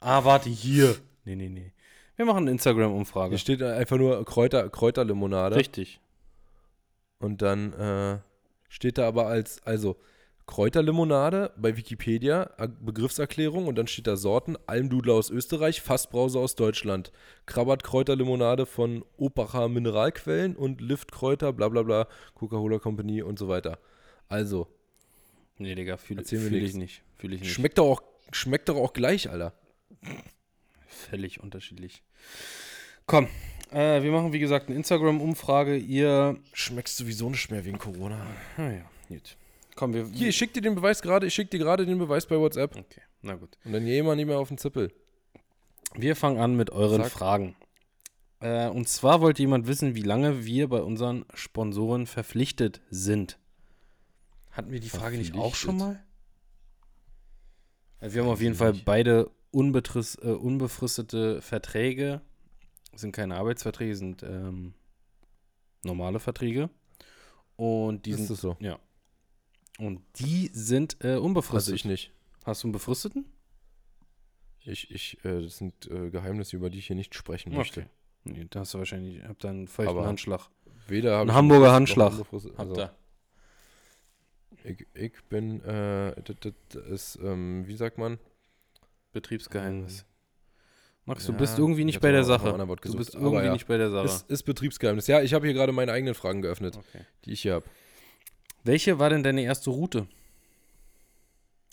Ah, 0.01 0.25
warte, 0.25 0.49
hier. 0.51 0.97
Nee, 1.25 1.37
nee, 1.37 1.49
nee. 1.49 1.73
Wir 2.17 2.25
machen 2.27 2.39
eine 2.45 2.51
Instagram-Umfrage. 2.51 3.31
hier 3.31 3.39
steht 3.39 3.63
einfach 3.63 3.97
nur 3.97 4.25
Kräuter, 4.25 4.69
Kräuterlimonade. 4.69 5.57
Richtig. 5.57 6.01
Und 7.21 7.41
dann 7.43 7.73
äh, 7.75 8.19
steht 8.73 8.97
da 8.97 9.07
aber 9.07 9.27
als, 9.27 9.63
also 9.67 9.97
Kräuterlimonade 10.47 11.53
bei 11.59 11.77
Wikipedia, 11.77 12.51
Begriffserklärung 12.81 13.67
und 13.67 13.77
dann 13.77 13.87
steht 13.87 14.07
da 14.07 14.17
Sorten, 14.17 14.57
Almdudler 14.67 15.13
aus 15.13 15.31
Österreich, 15.31 15.83
Fassbrause 15.83 16.39
aus 16.39 16.57
Deutschland, 16.57 17.13
Krabbert 17.45 17.85
Kräuterlimonade 17.85 18.65
von 18.65 19.05
Opacher 19.19 19.69
Mineralquellen 19.69 20.57
und 20.57 20.81
Liftkräuter, 20.81 21.53
bla 21.53 21.69
bla 21.69 21.83
bla, 21.83 22.09
Coca-Cola 22.35 22.79
Company 22.79 23.23
und 23.23 23.39
so 23.39 23.49
weiter. 23.49 23.79
Also, 24.29 24.69
Nee, 25.59 25.75
Digga, 25.75 25.99
fühle 25.99 26.25
fühl 26.25 26.55
ich 26.55 26.75
nicht. 26.75 27.03
Fühle 27.19 27.37
ich 27.37 27.43
nicht. 27.43 27.53
schmeckt 27.53 27.77
doch 27.77 27.87
auch, 27.87 28.03
schmeckt 28.33 28.71
doch 28.71 28.77
auch 28.77 28.95
gleich, 28.95 29.29
Alter. 29.29 29.53
Völlig 30.89 31.41
unterschiedlich. 31.41 32.03
Komm, 33.07 33.29
äh, 33.73 34.03
wir 34.03 34.13
machen 34.13 34.33
wie 34.33 34.39
gesagt 34.39 34.69
eine 34.69 34.77
Instagram-Umfrage. 34.77 35.77
Ihr. 35.77 36.37
Schmeckst 36.53 36.97
sowieso 36.97 37.31
nicht 37.31 37.51
mehr 37.51 37.65
wegen 37.65 37.79
Corona. 37.79 38.27
Naja, 38.57 38.85
gut. 39.09 39.37
Komm, 39.75 39.95
wir. 39.95 40.07
Hier, 40.13 40.29
ich 40.29 40.37
schick 40.37 40.53
dir 40.53 40.61
den 40.61 40.75
Beweis 40.75 41.03
gerade, 41.03 41.27
ich 41.27 41.35
schick 41.35 41.51
dir 41.51 41.59
gerade 41.59 41.87
den 41.87 41.99
Beweis 41.99 42.27
bei 42.27 42.39
WhatsApp. 42.39 42.77
Okay, 42.77 43.03
na 43.23 43.35
gut. 43.35 43.57
Und 43.65 43.73
dann 43.73 43.85
geh 43.85 44.03
mal 44.03 44.17
nicht 44.17 44.27
mehr 44.27 44.39
auf 44.39 44.49
den 44.49 44.59
Zippel. 44.59 44.93
Wir 45.95 46.17
fangen 46.17 46.39
an 46.39 46.57
mit 46.57 46.71
euren 46.71 47.03
Sag. 47.03 47.13
Fragen. 47.13 47.57
Äh, 48.41 48.69
und 48.69 48.89
zwar 48.89 49.21
wollte 49.21 49.43
jemand 49.43 49.67
wissen, 49.67 49.95
wie 49.95 50.03
lange 50.03 50.45
wir 50.45 50.69
bei 50.69 50.83
unseren 50.83 51.25
Sponsoren 51.35 52.07
verpflichtet 52.07 52.81
sind. 52.91 53.39
Hatten 54.51 54.71
wir 54.71 54.81
die 54.81 54.89
Frage 54.89 55.17
nicht 55.17 55.35
auch 55.35 55.55
schon 55.55 55.79
mal? 55.79 56.03
Also 58.01 58.17
wir 58.17 58.23
haben 58.23 58.31
auf 58.31 58.41
jeden 58.41 58.57
Fall 58.57 58.73
beide 58.73 59.31
äh, 59.53 59.57
unbefristete 59.57 61.41
Verträge. 61.41 62.21
Sind 62.95 63.13
keine 63.13 63.37
Arbeitsverträge, 63.37 63.97
sind 63.97 64.23
ähm, 64.23 64.75
normale 65.83 66.21
Verträge. 66.21 66.71
Und 67.57 68.07
die 68.07 68.11
Ist 68.11 68.19
sind, 68.19 68.31
das 68.31 68.41
so? 68.41 68.57
ja. 68.61 68.79
Und 69.79 70.03
die 70.17 70.51
sind 70.53 70.97
äh, 71.03 71.17
unbefristet. 71.17 71.73
Also 71.73 71.75
ich 71.75 71.85
nicht. 71.85 72.13
Hast 72.45 72.63
du 72.63 72.67
einen 72.69 72.73
befristeten? 72.73 73.25
Ich, 74.65 74.91
ich, 74.91 75.25
äh, 75.25 75.43
das 75.43 75.59
sind 75.59 75.91
äh, 75.91 76.11
Geheimnisse, 76.11 76.57
über 76.57 76.71
die 76.71 76.79
ich 76.79 76.87
hier 76.87 76.97
nicht 76.97 77.15
sprechen 77.15 77.55
möchte. 77.55 77.81
Okay. 77.81 77.89
Nee, 78.25 78.47
da 78.51 78.61
hast 78.61 78.75
du 78.75 78.79
wahrscheinlich, 78.79 79.25
habt 79.25 79.43
da 79.43 79.51
einen 79.51 79.67
feuchten 79.67 79.97
Aber 79.97 80.07
Handschlag. 80.07 80.49
Weder 80.87 81.17
habe 81.17 81.31
Ein 81.31 81.35
Hamburger 81.35 81.73
Handschlag. 81.73 82.13
Habt 82.13 82.33
Also, 82.59 82.77
ihr. 82.77 82.95
ich, 84.65 84.87
ich 84.95 85.25
bin, 85.29 85.61
äh, 85.63 86.15
das, 86.23 86.37
das 86.69 86.83
ist, 86.85 87.19
ähm, 87.23 87.67
wie 87.67 87.77
sagt 87.77 87.99
man? 87.99 88.19
Betriebsgeheimnis. 89.13 90.05
Max, 91.05 91.27
du 91.27 91.33
Ja, 91.33 91.39
bist 91.39 91.59
irgendwie 91.59 91.81
ich 91.81 91.87
nicht 91.87 92.01
bei 92.01 92.13
der 92.13 92.23
Sache. 92.25 92.53
Du 92.53 92.97
bist 92.97 93.17
aber 93.17 93.25
irgendwie 93.25 93.47
ja. 93.47 93.53
nicht 93.53 93.67
bei 93.67 93.77
der 93.77 93.91
Sache. 93.91 94.05
Ist, 94.07 94.31
ist 94.31 94.43
Betriebsgeheimnis. 94.45 95.09
Ja, 95.09 95.21
ich 95.21 95.35
habe 95.35 95.47
hier 95.47 95.55
gerade 95.55 95.73
meine 95.73 95.93
eigenen 95.93 96.15
Fragen 96.15 96.43
geöffnet, 96.43 96.77
Okay. 96.77 97.05
die 97.25 97.33
ich 97.33 97.43
hier 97.43 97.55
habe. 97.55 97.67
Welche 98.65 98.99
war 99.01 99.11
denn 99.11 99.25
deine 99.25 99.43
erste 99.43 99.71
Route? 99.71 100.07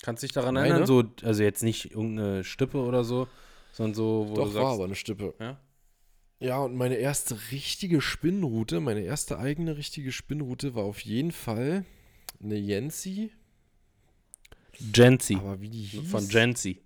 Kannst 0.02 0.24
du 0.24 0.28
dich 0.28 0.34
daran 0.34 0.56
Meine? 0.56 0.70
erinnern? 0.70 0.88
So, 0.88 1.04
also 1.24 1.44
jetzt 1.44 1.62
nicht 1.62 1.92
irgendeine 1.92 2.44
Stippe 2.44 2.80
oder 2.80 3.04
so, 3.04 3.28
sondern 3.74 3.94
so, 3.94 4.26
wo 4.30 4.34
du 4.34 4.42
Doch, 4.42 4.46
sagst, 4.48 4.56
war 4.64 4.74
aber 4.74 4.86
eine 4.86 4.96
Stippe. 4.96 5.34
Ja? 5.40 5.60
Ja, 6.40 6.58
und 6.60 6.76
meine 6.76 6.96
erste 6.96 7.38
richtige 7.52 8.02
Spinnroute, 8.02 8.80
meine 8.80 9.02
erste 9.02 9.38
eigene 9.38 9.78
richtige 9.78 10.12
Spinnroute 10.12 10.74
war 10.74 10.86
auf 10.86 11.02
jeden 11.02 11.32
Fall 11.32 11.86
eine 12.42 12.56
Jensi. 12.56 13.30
Gensi. 14.94 15.36
Aber 15.36 15.60
wie 15.62 15.70
die 15.70 15.82
hieß, 15.82 16.10
Von 16.10 16.28
Gensi. 16.30 16.82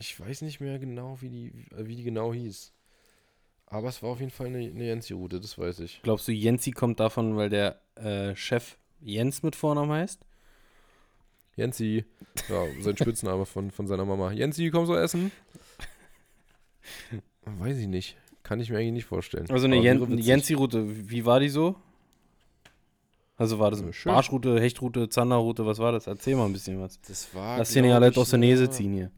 Ich 0.00 0.18
weiß 0.18 0.42
nicht 0.42 0.60
mehr 0.60 0.78
genau, 0.78 1.18
wie 1.20 1.28
die, 1.28 1.52
wie 1.76 1.94
die 1.96 2.02
genau 2.02 2.32
hieß. 2.32 2.72
Aber 3.66 3.88
es 3.88 4.02
war 4.02 4.10
auf 4.10 4.18
jeden 4.20 4.32
Fall 4.32 4.46
eine, 4.48 4.58
eine 4.58 4.84
Jensi-Route, 4.84 5.38
das 5.40 5.56
weiß 5.56 5.78
ich. 5.80 6.00
Glaubst 6.02 6.26
du, 6.26 6.32
Jensi 6.32 6.72
kommt 6.72 6.98
davon, 6.98 7.36
weil 7.36 7.50
der 7.50 7.80
äh, 7.94 8.34
Chef 8.34 8.76
Jens 9.00 9.42
mit 9.44 9.54
Vornamen 9.54 9.92
heißt? 9.92 10.20
Jensi, 11.54 12.04
ja, 12.48 12.64
sein 12.80 12.96
Spitzname 12.96 13.44
von, 13.46 13.70
von 13.70 13.86
seiner 13.86 14.04
Mama. 14.04 14.32
Jensi, 14.32 14.70
kommst 14.70 14.90
du 14.90 14.94
essen? 14.94 15.30
Weiß 17.44 17.76
ich 17.76 17.86
nicht. 17.86 18.16
Kann 18.42 18.58
ich 18.60 18.70
mir 18.70 18.78
eigentlich 18.78 18.92
nicht 18.92 19.04
vorstellen. 19.04 19.48
Also 19.50 19.66
eine 19.66 19.76
Jen. 19.76 20.18
Jensi-Route, 20.18 21.10
wie 21.10 21.24
war 21.24 21.38
die 21.40 21.50
so? 21.50 21.76
Also 23.36 23.58
war 23.58 23.70
das 23.70 23.82
eine 23.82 23.92
schön. 23.92 24.12
Barschroute, 24.12 24.60
Hechtroute, 24.60 25.08
Zanderroute, 25.08 25.64
was 25.64 25.78
war 25.78 25.92
das? 25.92 26.06
Erzähl 26.06 26.36
mal 26.36 26.46
ein 26.46 26.52
bisschen 26.52 26.80
was. 26.80 27.00
Das 27.02 27.32
war. 27.34 27.58
Lass 27.58 27.72
den 27.72 27.84
ja 27.84 27.98
Leute 27.98 28.12
ich, 28.12 28.18
aus 28.18 28.30
der 28.30 28.38
eine- 28.38 28.70
ziehen 28.70 28.92
hier. 28.94 29.10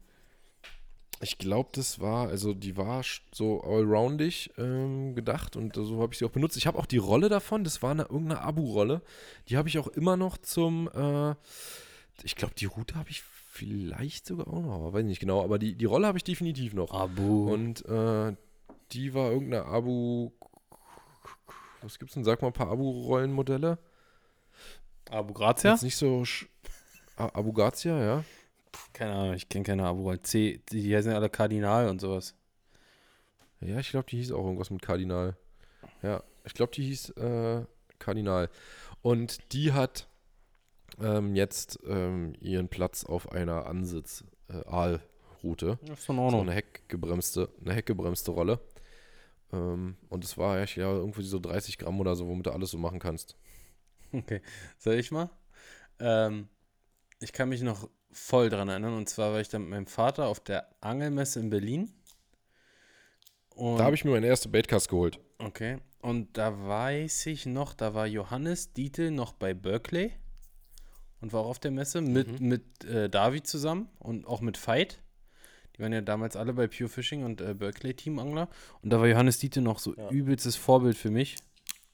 Ich 1.23 1.37
glaube, 1.37 1.69
das 1.71 2.01
war, 2.01 2.27
also 2.27 2.53
die 2.53 2.75
war 2.75 3.01
so 3.31 3.61
allroundig 3.61 4.51
ähm, 4.57 5.15
gedacht 5.15 5.55
und 5.55 5.73
so 5.73 6.01
habe 6.01 6.11
ich 6.11 6.19
sie 6.19 6.25
auch 6.25 6.31
benutzt. 6.31 6.57
Ich 6.57 6.67
habe 6.67 6.77
auch 6.77 6.85
die 6.85 6.97
Rolle 6.97 7.29
davon, 7.29 7.63
das 7.63 7.81
war 7.81 7.91
eine, 7.91 8.03
irgendeine 8.03 8.41
Abu-Rolle. 8.41 9.01
Die 9.47 9.55
habe 9.55 9.69
ich 9.69 9.79
auch 9.79 9.87
immer 9.87 10.17
noch 10.17 10.37
zum, 10.37 10.89
äh, 10.93 11.33
ich 12.23 12.35
glaube, 12.35 12.55
die 12.55 12.65
Route 12.65 12.95
habe 12.95 13.09
ich 13.09 13.21
vielleicht 13.21 14.25
sogar 14.25 14.47
auch 14.47 14.61
noch, 14.61 14.73
aber 14.73 14.93
weiß 14.93 15.05
nicht 15.05 15.21
genau, 15.21 15.41
aber 15.41 15.59
die, 15.59 15.75
die 15.75 15.85
Rolle 15.85 16.07
habe 16.07 16.17
ich 16.17 16.25
definitiv 16.25 16.73
noch. 16.73 16.91
Abu. 16.91 17.53
Und 17.53 17.85
äh, 17.85 18.35
die 18.91 19.13
war 19.13 19.31
irgendeine 19.31 19.65
Abu, 19.65 20.31
was 21.81 21.99
gibt's 21.99 22.15
denn, 22.15 22.25
sag 22.25 22.41
mal 22.41 22.49
ein 22.49 22.53
paar 22.53 22.69
Abu-Rollenmodelle. 22.69 23.77
Abu 25.09 25.33
Grazia? 25.33 25.71
Jetzt 25.71 25.83
nicht 25.83 25.95
so, 25.95 26.25
Abu 27.15 27.53
Grazia, 27.53 27.97
ja. 28.03 28.23
Keine 28.93 29.13
Ahnung, 29.13 29.33
ich 29.33 29.49
kenne 29.49 29.63
keine 29.63 29.85
Abu. 29.85 30.15
C, 30.17 30.61
die 30.71 30.95
heißen 30.95 31.11
ja 31.11 31.17
alle 31.17 31.29
Kardinal 31.29 31.89
und 31.89 32.01
sowas. 32.01 32.35
Ja, 33.61 33.79
ich 33.79 33.89
glaube, 33.89 34.07
die 34.09 34.17
hieß 34.17 34.31
auch 34.31 34.43
irgendwas 34.43 34.69
mit 34.69 34.81
Kardinal. 34.81 35.37
Ja, 36.01 36.23
ich 36.45 36.53
glaube, 36.53 36.73
die 36.73 36.83
hieß 36.83 37.11
äh, 37.11 37.65
Kardinal. 37.99 38.49
Und 39.01 39.53
die 39.53 39.73
hat 39.73 40.07
ähm, 41.01 41.35
jetzt 41.35 41.79
ähm, 41.87 42.33
ihren 42.39 42.69
Platz 42.69 43.05
auf 43.05 43.31
einer 43.31 43.65
Ansitz-Aalroute. 43.65 45.79
Das 45.83 45.99
ist 45.99 46.09
in 46.09 46.15
so 46.15 46.21
Ordnung. 46.21 46.41
eine 46.41 46.53
heckgebremste, 46.53 47.49
eine 47.61 47.73
heckgebremste 47.73 48.31
Rolle. 48.31 48.59
Ähm, 49.51 49.97
und 50.09 50.23
es 50.23 50.37
war 50.37 50.59
ja, 50.59 50.65
ja 50.65 50.91
irgendwie 50.91 51.23
so 51.23 51.39
30 51.39 51.77
Gramm 51.77 51.99
oder 51.99 52.15
so, 52.15 52.27
womit 52.27 52.47
du 52.47 52.51
alles 52.51 52.71
so 52.71 52.77
machen 52.77 52.99
kannst. 52.99 53.37
Okay, 54.11 54.41
soll 54.77 54.95
ich 54.95 55.11
mal? 55.11 55.29
Ähm, 55.99 56.49
ich 57.19 57.33
kann 57.33 57.49
mich 57.49 57.61
noch 57.61 57.89
voll 58.13 58.49
dran 58.49 58.69
erinnern. 58.69 58.93
Und 58.95 59.09
zwar 59.09 59.33
war 59.33 59.41
ich 59.41 59.49
dann 59.49 59.63
mit 59.63 59.71
meinem 59.71 59.87
Vater 59.87 60.27
auf 60.27 60.39
der 60.39 60.67
Angelmesse 60.81 61.39
in 61.39 61.49
Berlin. 61.49 61.91
Und, 63.55 63.77
Da 63.77 63.83
habe 63.85 63.95
ich 63.95 64.03
mir 64.05 64.11
meine 64.11 64.27
erste 64.27 64.49
Baitcast 64.49 64.89
geholt. 64.89 65.19
Okay. 65.39 65.77
Und 66.01 66.37
da 66.37 66.67
weiß 66.67 67.27
ich 67.27 67.45
noch, 67.45 67.73
da 67.73 67.93
war 67.93 68.07
Johannes 68.07 68.73
Dietl 68.73 69.11
noch 69.11 69.33
bei 69.33 69.53
Berkeley 69.53 70.11
und 71.21 71.31
war 71.33 71.41
auch 71.41 71.49
auf 71.49 71.59
der 71.59 71.71
Messe 71.71 72.01
mit, 72.01 72.39
Mhm. 72.41 72.47
mit 72.47 72.83
äh, 72.85 73.09
David 73.09 73.47
zusammen 73.47 73.89
und 73.99 74.25
auch 74.27 74.41
mit 74.41 74.57
Veit. 74.67 74.99
Die 75.75 75.81
waren 75.81 75.93
ja 75.93 76.01
damals 76.01 76.35
alle 76.35 76.53
bei 76.53 76.67
Pure 76.67 76.89
Fishing 76.89 77.23
und 77.23 77.41
äh, 77.41 77.53
Berkeley 77.53 77.93
Teamangler. 77.93 78.49
Und 78.81 78.89
da 78.91 78.99
war 78.99 79.07
Johannes 79.07 79.37
Dietl 79.39 79.61
noch 79.61 79.79
so 79.79 79.95
Ja. 79.95 80.09
übelstes 80.09 80.55
Vorbild 80.55 80.97
für 80.97 81.09
mich. 81.09 81.37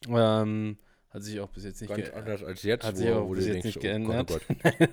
Ähm, 0.08 0.78
Hat 1.12 1.24
sich 1.24 1.40
auch 1.40 1.50
bis 1.50 1.64
jetzt 1.64 1.82
nicht 1.82 1.90
Ganz 1.90 2.02
geändert. 2.04 2.20
anders 2.20 2.44
als 2.44 2.64
jetzt, 2.64 2.84
Hat 2.86 2.98
sich 2.98 3.10
auch 3.12 3.28
bis 3.34 3.46
dir 3.46 3.54
jetzt 3.56 3.64
nicht 3.66 3.78
oh 3.78 3.82
Gott, 4.04 4.28
geändert. 4.28 4.32
oh 4.32 4.40
Gott. 4.64 4.90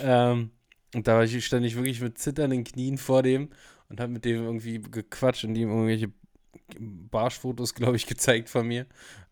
Ähm, 0.00 0.50
und 0.94 1.06
da 1.06 1.22
ich, 1.22 1.44
stand 1.44 1.66
ich 1.66 1.74
wirklich 1.76 2.00
mit 2.00 2.18
zitternden 2.18 2.64
Knien 2.64 2.96
vor 2.98 3.22
dem 3.22 3.50
und 3.88 4.00
habe 4.00 4.12
mit 4.12 4.24
dem 4.24 4.44
irgendwie 4.44 4.80
gequatscht 4.80 5.44
und 5.44 5.56
ihm 5.56 5.68
irgendwelche 5.68 6.12
Barschfotos, 6.78 7.74
glaube 7.74 7.96
ich, 7.96 8.06
gezeigt 8.06 8.48
von 8.48 8.66
mir. 8.66 8.86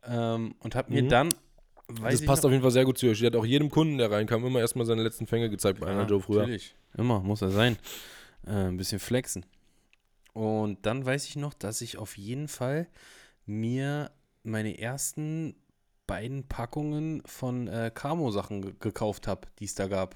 Ähm, 0.05 0.55
und 0.61 0.74
habe 0.74 0.92
mir 0.92 1.03
Mhm. 1.03 1.09
dann, 1.09 1.28
weiß 1.88 2.18
Das 2.18 2.26
passt 2.26 2.42
noch, 2.42 2.49
auf 2.49 2.53
jeden 2.53 2.62
Fall 2.62 2.72
sehr 2.72 2.84
gut 2.84 2.99
zu 2.99 3.07
euch. 3.07 3.18
Die 3.20 3.26
hat 3.26 3.36
auch 3.36 3.47
jedem 3.47 3.70
Kunden, 3.70 3.99
der 3.99 4.11
reinkam, 4.11 4.44
immer 4.44 4.61
erstmal 4.61 4.86
seine 4.86 5.03
letzten 5.03 5.26
Fänge 5.26 5.49
gezeigt 5.49 5.80
bei 5.80 5.86
einer 5.86 6.03
Ja, 6.03 6.09
Joe 6.09 6.20
früher. 6.20 6.40
Natürlich. 6.40 6.74
Immer, 6.97 7.20
muss 7.20 7.42
er 7.42 7.51
sein. 7.51 7.76
Äh, 8.47 8.51
ein 8.68 8.76
bisschen 8.76 8.99
flexen. 8.99 9.47
Und 10.32 10.84
dann 10.84 11.07
weiß 11.07 11.26
ich 11.28 11.36
noch, 11.36 11.55
dass 11.55 11.80
ich 11.80 11.99
auf 11.99 12.18
jeden 12.18 12.49
Fall 12.49 12.88
mir 13.47 14.11
meine 14.47 14.78
ersten 14.78 15.55
beiden 16.07 16.47
Packungen 16.49 17.22
von 17.26 17.66
äh, 17.68 17.90
Camo-Sachen 17.92 18.62
ge 18.62 18.74
gekauft 18.78 19.26
habe, 19.26 19.49
die 19.59 19.64
es 19.64 19.74
da 19.74 19.88
gab. 19.88 20.14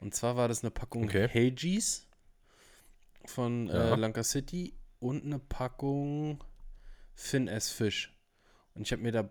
Und 0.00 0.14
zwar 0.14 0.36
war 0.36 0.48
das 0.48 0.62
eine 0.62 0.70
Packung 0.70 1.04
Okay. 1.04 1.28
Hages 1.28 2.06
von 3.26 3.68
äh, 3.68 3.90
Ja. 3.90 3.94
Lanka 3.94 4.22
City 4.24 4.74
und 5.00 5.24
eine 5.24 5.38
Packung 5.38 6.42
Finn 7.14 7.48
S. 7.48 7.70
Fish. 7.70 8.14
Und 8.74 8.82
ich 8.82 8.92
habe 8.92 9.02
mir 9.02 9.12
da 9.12 9.28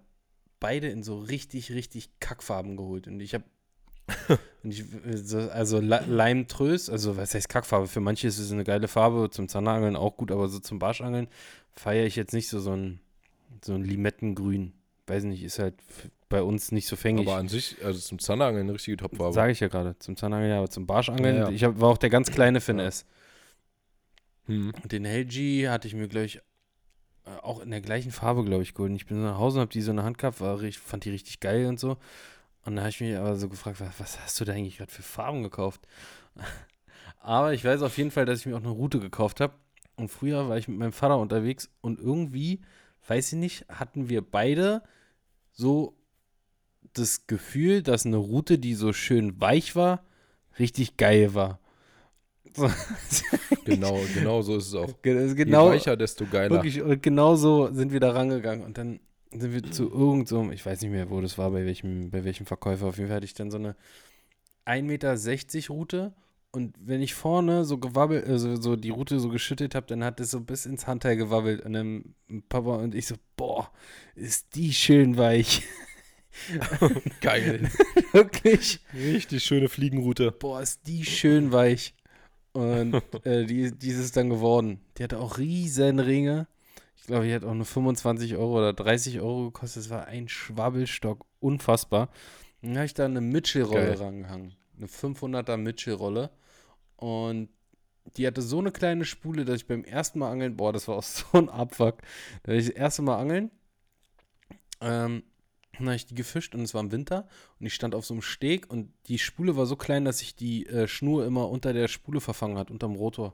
beide 0.60 0.88
in 0.89 1.03
so 1.03 1.20
richtig, 1.20 1.72
richtig 1.72 2.20
Kackfarben 2.20 2.78
geholt. 2.78 3.08
Und 3.08 3.20
ich 3.20 3.34
habe 3.34 3.43
und 4.64 4.72
ich, 4.72 4.84
so- 5.24 5.49
also 5.49 5.80
Leimtrös, 5.80 6.89
also 6.89 7.18
was 7.18 7.34
heißt 7.34 7.49
Kackfarbe? 7.49 7.88
Für 7.88 8.01
manche 8.01 8.28
ist 8.28 8.38
es 8.38 8.51
eine 8.51 8.64
geile 8.64 8.88
Farbe, 8.88 9.30
zum 9.32 9.47
Zahnangeln 9.47 9.95
auch 9.95 10.16
gut, 10.18 10.32
aber 10.32 10.47
so 10.47 10.60
zum 10.60 10.78
Barschangeln 10.78 11.28
feiere 11.74 12.06
ich 12.06 12.16
jetzt 12.16 12.34
nicht 12.34 12.47
so, 12.49 12.60
so 12.60 12.72
ein, 12.72 12.99
so 13.64 13.74
ein 13.74 13.84
Limettengrün. 13.84 14.74
Weiß 15.08 15.24
nicht, 15.24 15.43
ist 15.43 15.60
halt 15.60 15.76
bei 16.30 16.41
uns 16.41 16.72
nicht 16.72 16.88
so 16.88 16.95
fängig. 16.95 17.28
Aber 17.28 17.38
an 17.38 17.47
sich, 17.47 17.78
also 17.84 17.99
zum 17.99 18.20
Zahnangeln 18.20 18.66
eine 18.66 18.74
richtige 18.74 18.97
Topfarbe. 18.97 19.34
Sage 19.34 19.51
ich 19.51 19.60
ja 19.60 19.68
gerade. 19.68 19.97
Zum 19.99 20.16
Zahnangeln, 20.16 20.49
ja, 20.49 20.58
aber 20.58 20.70
zum 20.70 20.88
Barschangeln. 20.88 21.36
Ja, 21.36 21.43
ja. 21.43 21.49
Ich 21.49 21.64
hab, 21.64 21.80
war 21.80 21.89
auch 21.89 21.97
der 21.97 22.10
ganz 22.10 22.32
kleine 22.32 22.62
Finn 22.62 22.80
Ja. 22.80 22.86
S. 22.86 23.06
Hm. 24.45 24.74
Und 24.82 24.91
den 24.91 25.06
LG 25.06 25.70
hatte 25.70 25.88
ich 25.88 25.93
mir, 25.93 26.08
glaube 26.08 26.26
ich, 26.26 26.38
äh, 26.38 26.41
auch 27.41 27.62
in 27.62 27.72
der 27.72 27.82
gleichen 27.82 28.12
Farbe, 28.12 28.43
glaube 28.43 28.64
ich, 28.64 28.74
geholt. 28.74 28.91
Und 28.91 28.95
ich 28.95 29.06
bin 29.06 29.18
so 29.18 29.24
nach 29.24 29.38
Hause 29.38 29.58
und 29.58 29.62
habe 29.62 29.72
die 29.72 29.82
so 29.82 29.91
in 29.91 29.97
der 29.97 30.06
Hand 30.06 30.18
gehabt, 30.18 30.41
war, 30.41 30.60
fand 30.60 31.06
die 31.06 31.10
richtig 31.10 31.39
geil 31.39 31.66
und 31.68 31.80
so. 31.80 31.97
Und 32.66 32.76
da 32.76 32.82
habe 32.82 32.89
ich 32.89 33.01
mich 33.01 33.16
aber 33.16 33.36
so 33.36 33.47
gefragt, 33.47 33.80
was, 33.80 33.99
was 33.99 34.20
hast 34.20 34.39
du 34.39 34.45
da 34.45 34.53
eigentlich 34.53 34.78
gerade 34.78 34.91
für 34.91 35.03
Farben 35.03 35.43
gekauft? 35.43 35.88
aber 37.20 37.53
ich 37.53 37.64
weiß 37.64 37.82
auf 37.82 37.97
jeden 37.97 38.12
Fall, 38.12 38.26
dass 38.26 38.39
ich 38.39 38.45
mir 38.45 38.56
auch 38.56 38.62
eine 38.62 38.70
Route 38.70 38.99
gekauft 38.99 39.39
habe. 39.39 39.53
Und 39.95 40.10
früher 40.10 40.49
war 40.49 40.58
ich 40.58 40.68
mit 40.68 40.78
meinem 40.78 40.91
Vater 40.91 41.18
unterwegs 41.18 41.70
und 41.82 41.99
irgendwie, 41.99 42.62
weiß 43.08 43.34
ich 43.34 43.39
nicht, 43.39 43.66
hatten 43.70 44.10
wir 44.10 44.22
beide 44.22 44.82
so 45.51 45.95
das 46.93 47.28
Gefühl, 47.28 47.82
dass 47.82 48.06
eine 48.06 48.18
Route, 48.18 48.58
die 48.58 48.74
so 48.74 48.93
schön 48.93 49.39
weich 49.41 49.76
war, 49.76 50.03
richtig 50.60 50.97
geil 50.97 51.34
war. 51.34 51.60
So. 52.56 52.70
Genau, 53.66 53.99
genau 54.14 54.43
so 54.43 54.58
ist 54.58 54.68
es 54.68 54.76
auch. 54.76 55.01
Ge- 55.01 55.28
Je 55.28 55.34
Genau, 55.34 55.70
weicher, 55.70 55.97
desto 55.97 56.26
geiler. 56.28 56.51
wirklich, 56.51 56.82
und 56.84 57.01
genau 57.01 57.36
so 57.36 57.74
sind 57.74 57.91
wir 57.91 57.99
da 57.99 58.12
rangegangen. 58.12 58.64
Und 58.64 58.78
dann 58.78 58.99
sind 59.32 59.53
wir 59.53 59.64
zu 59.72 59.89
irgendeinem, 59.89 60.28
so, 60.28 60.51
ich 60.51 60.64
weiß 60.64 60.82
nicht 60.82 60.91
mehr, 60.91 61.10
wo 61.10 61.20
das 61.20 61.38
war, 61.39 61.49
bei 61.49 61.66
welchem, 61.66 62.12
bei 62.12 62.24
welchem 62.24 62.45
Verkäufer. 62.45 62.86
Auf 62.86 62.97
jeden 62.97 63.08
Fall 63.08 63.16
hatte 63.18 63.26
ich 63.26 63.34
dann 63.34 63.49
so 63.49 63.58
eine 63.58 63.76
1,60 64.68 64.84
Meter 64.84 65.74
Route. 65.74 66.14
Und 66.56 66.74
wenn 66.80 67.01
ich 67.01 67.14
vorne 67.14 67.66
so 67.66 67.78
gewabbelt, 67.78 68.26
also 68.28 68.56
so 68.56 68.78
die 68.78 68.89
Route 68.89 69.20
so 69.20 69.28
geschüttet 69.28 69.76
habe, 69.76 69.88
dann 69.88 70.06
hat 70.06 70.22
es 70.22 70.32
so 70.32 70.39
bis 70.39 70.66
ins 70.66 70.88
Handteil 70.88 71.18
gewabbelt. 71.18 71.60
Und 71.66 71.74
dann 71.74 72.16
Papa 72.47 72.76
und 72.78 72.95
ich 72.95 73.08
so, 73.08 73.16
boah, 73.36 73.70
ist 74.16 74.56
die 74.56 74.74
schön 74.74 75.18
weich. 75.18 75.64
Geil. 77.22 77.70
Wirklich. 78.14 78.80
Richtig 78.93 79.43
schöne 79.43 79.68
Fliegenroute. 79.68 80.32
boah, 80.32 80.62
ist 80.62 80.88
die 80.88 81.03
schön 81.03 81.51
weich. 81.51 81.93
Und 82.53 83.01
äh, 83.26 83.45
die, 83.45 83.78
die 83.78 83.89
ist 83.89 83.97
es 83.97 84.14
dann 84.14 84.30
geworden. 84.30 84.80
Die 84.97 85.03
hatte 85.03 85.20
auch 85.20 85.38
riesen 85.38 85.99
Ringe. 85.99 86.47
Ich 86.95 87.03
glaube, 87.03 87.26
die 87.26 87.34
hat 87.34 87.43
auch 87.43 87.53
nur 87.53 87.66
25 87.66 88.38
Euro 88.38 88.60
oder 88.60 88.72
30 88.72 89.20
Euro 89.20 89.51
gekostet. 89.51 89.84
Es 89.84 89.89
war 89.89 90.06
ein 90.06 90.30
Schwabbelstock. 90.30 91.26
Unfassbar. 91.41 92.08
Dann 92.62 92.78
habe 92.78 92.86
ich 92.86 92.93
da 92.93 93.03
eine 93.03 93.20
Mitchell-Rolle 93.20 93.99
rangehangen. 93.99 94.53
Eine 94.78 94.88
500er 94.88 95.58
Mitchell-Rolle. 95.58 96.32
Und 96.98 97.50
die 98.18 98.28
hatte 98.28 98.41
so 98.41 98.60
eine 98.60 98.72
kleine 98.72 99.06
Spule, 99.06 99.46
dass 99.46 99.58
ich 99.58 99.68
beim 99.68 99.84
ersten 99.84 100.20
Mal 100.20 100.32
angeln, 100.32 100.56
boah, 100.56 100.72
das 100.72 100.88
war 100.88 100.96
auch 100.96 101.04
so 101.04 101.26
ein 101.34 101.50
Abfuck. 101.50 102.02
Da 102.43 102.52
habe 102.52 102.58
ich 102.58 102.68
das 102.68 102.76
erste 102.76 103.02
Mal 103.02 103.18
angeln. 103.18 103.52
Ähm, 104.82 105.24
dann 105.78 105.88
habe 105.88 105.96
ich 105.96 106.06
die 106.06 106.16
gefischt 106.16 106.56
und 106.56 106.62
es 106.62 106.74
war 106.74 106.82
im 106.82 106.91
Winter 106.91 107.28
und 107.60 107.66
ich 107.66 107.74
stand 107.74 107.96
auf 107.96 108.06
so 108.06 108.14
einem 108.14 108.22
Steg 108.22 108.70
und 108.70 108.93
die 109.08 109.20
Spule 109.20 109.58
war 109.58 109.66
so 109.66 109.76
klein, 109.76 110.06
dass 110.06 110.20
sich 110.20 110.36
die 110.36 110.66
äh, 110.68 110.88
Schnur 110.88 111.26
immer 111.26 111.50
unter 111.50 111.74
der 111.74 111.88
Spule 111.88 112.22
verfangen 112.22 112.58
hat, 112.58 112.72
unterm 112.72 112.96
Rotor. 112.96 113.34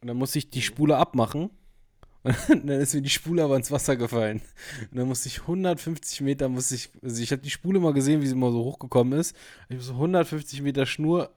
Und 0.00 0.08
dann 0.08 0.16
musste 0.16 0.38
ich 0.38 0.50
die 0.50 0.62
Spule 0.62 0.96
abmachen 0.96 1.50
und 2.22 2.66
dann 2.66 2.80
ist 2.80 2.94
mir 2.94 3.02
die 3.02 3.10
Spule 3.10 3.44
aber 3.44 3.56
ins 3.56 3.70
Wasser 3.70 3.96
gefallen. 3.96 4.42
Und 4.90 4.98
dann 4.98 5.08
musste 5.08 5.28
ich 5.28 5.42
150 5.42 6.20
Meter, 6.22 6.48
musste 6.48 6.74
ich, 6.74 6.90
also 7.02 7.22
ich 7.22 7.30
habe 7.32 7.42
die 7.42 7.50
Spule 7.50 7.80
mal 7.80 7.92
gesehen, 7.92 8.22
wie 8.22 8.26
sie 8.26 8.34
mal 8.34 8.52
so 8.52 8.64
hochgekommen 8.64 9.18
ist. 9.18 9.36
Ich 9.68 9.76
muss 9.76 9.86
so 9.86 9.94
150 9.94 10.62
Meter 10.62 10.84
Schnur 10.84 11.30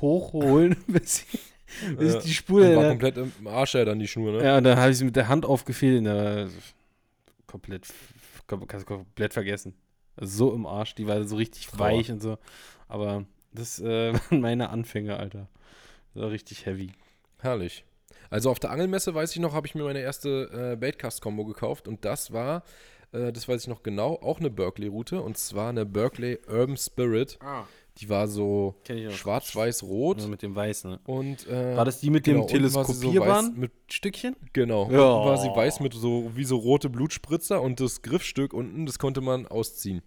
hochholen, 0.00 0.76
bis, 0.86 1.24
ich- 1.32 1.96
bis 1.96 2.14
Ja. 2.14 2.20
die 2.20 2.34
Spule 2.34 2.70
Und 2.70 2.76
war 2.76 2.82
dann, 2.84 2.98
komplett 2.98 3.16
im 3.38 3.46
Arsch 3.46 3.74
ja 3.74 3.84
dann 3.84 3.98
die 3.98 4.08
Schnur, 4.08 4.32
ne? 4.32 4.44
ja, 4.44 4.58
und 4.58 4.64
dann 4.64 4.78
habe 4.78 4.90
ich 4.90 4.98
sie 4.98 5.04
mit 5.04 5.16
der 5.16 5.28
Hand 5.28 5.44
aufgefehlt 5.44 5.98
und 5.98 6.04
da 6.04 6.14
war 6.44 6.48
komplett, 7.46 7.86
kom- 8.48 8.66
kannst 8.66 8.88
du 8.88 8.94
komplett 8.96 9.32
vergessen. 9.32 9.74
Also 10.16 10.48
so 10.48 10.54
im 10.54 10.66
Arsch, 10.66 10.94
die 10.94 11.06
war 11.06 11.22
so 11.24 11.36
richtig 11.36 11.66
Trauer. 11.66 11.78
weich 11.80 12.10
und 12.10 12.20
so. 12.20 12.38
Aber 12.88 13.24
das 13.52 13.78
äh, 13.80 14.12
waren 14.30 14.40
meine 14.40 14.70
Anfänge, 14.70 15.16
Alter. 15.16 15.48
Das 16.14 16.22
war 16.24 16.30
richtig 16.30 16.66
heavy. 16.66 16.90
Herrlich. 17.40 17.84
Also 18.30 18.50
auf 18.50 18.58
der 18.58 18.70
Angelmesse, 18.70 19.14
weiß 19.14 19.32
ich 19.32 19.38
noch, 19.38 19.54
habe 19.54 19.66
ich 19.66 19.74
mir 19.74 19.84
meine 19.84 20.00
erste 20.00 20.72
äh, 20.72 20.76
Baitcast-Kombo 20.76 21.44
gekauft 21.44 21.86
und 21.88 22.04
das 22.04 22.32
war, 22.32 22.62
äh, 23.12 23.32
das 23.32 23.46
weiß 23.48 23.62
ich 23.62 23.68
noch 23.68 23.82
genau, 23.82 24.14
auch 24.14 24.40
eine 24.40 24.50
Berkeley-Route 24.50 25.22
und 25.22 25.38
zwar 25.38 25.68
eine 25.70 25.86
Berkeley 25.86 26.38
Urban 26.48 26.76
Spirit. 26.76 27.38
Ah, 27.40 27.64
Die 28.00 28.08
war 28.08 28.28
so 28.28 28.76
schwarz-weiß-rot 29.10 30.28
mit 30.28 30.42
dem 30.42 30.54
Weiß, 30.54 30.84
ne? 30.84 31.00
und 31.04 31.46
äh, 31.48 31.76
War 31.76 31.84
das 31.84 32.00
die 32.00 32.10
mit 32.10 32.24
genau, 32.24 32.46
dem 32.46 32.68
sie 32.68 32.68
so 32.68 33.52
mit 33.56 33.72
Stückchen? 33.90 34.36
Genau. 34.52 34.90
Ja. 34.90 35.12
Unten 35.12 35.28
war 35.28 35.36
sie 35.38 35.48
weiß 35.48 35.80
mit 35.80 35.94
so 35.94 36.30
wie 36.34 36.44
so 36.44 36.56
rote 36.56 36.90
Blutspritzer 36.90 37.60
und 37.60 37.80
das 37.80 38.02
Griffstück 38.02 38.52
unten, 38.52 38.86
das 38.86 38.98
konnte 38.98 39.20
man 39.20 39.46
ausziehen. 39.46 40.02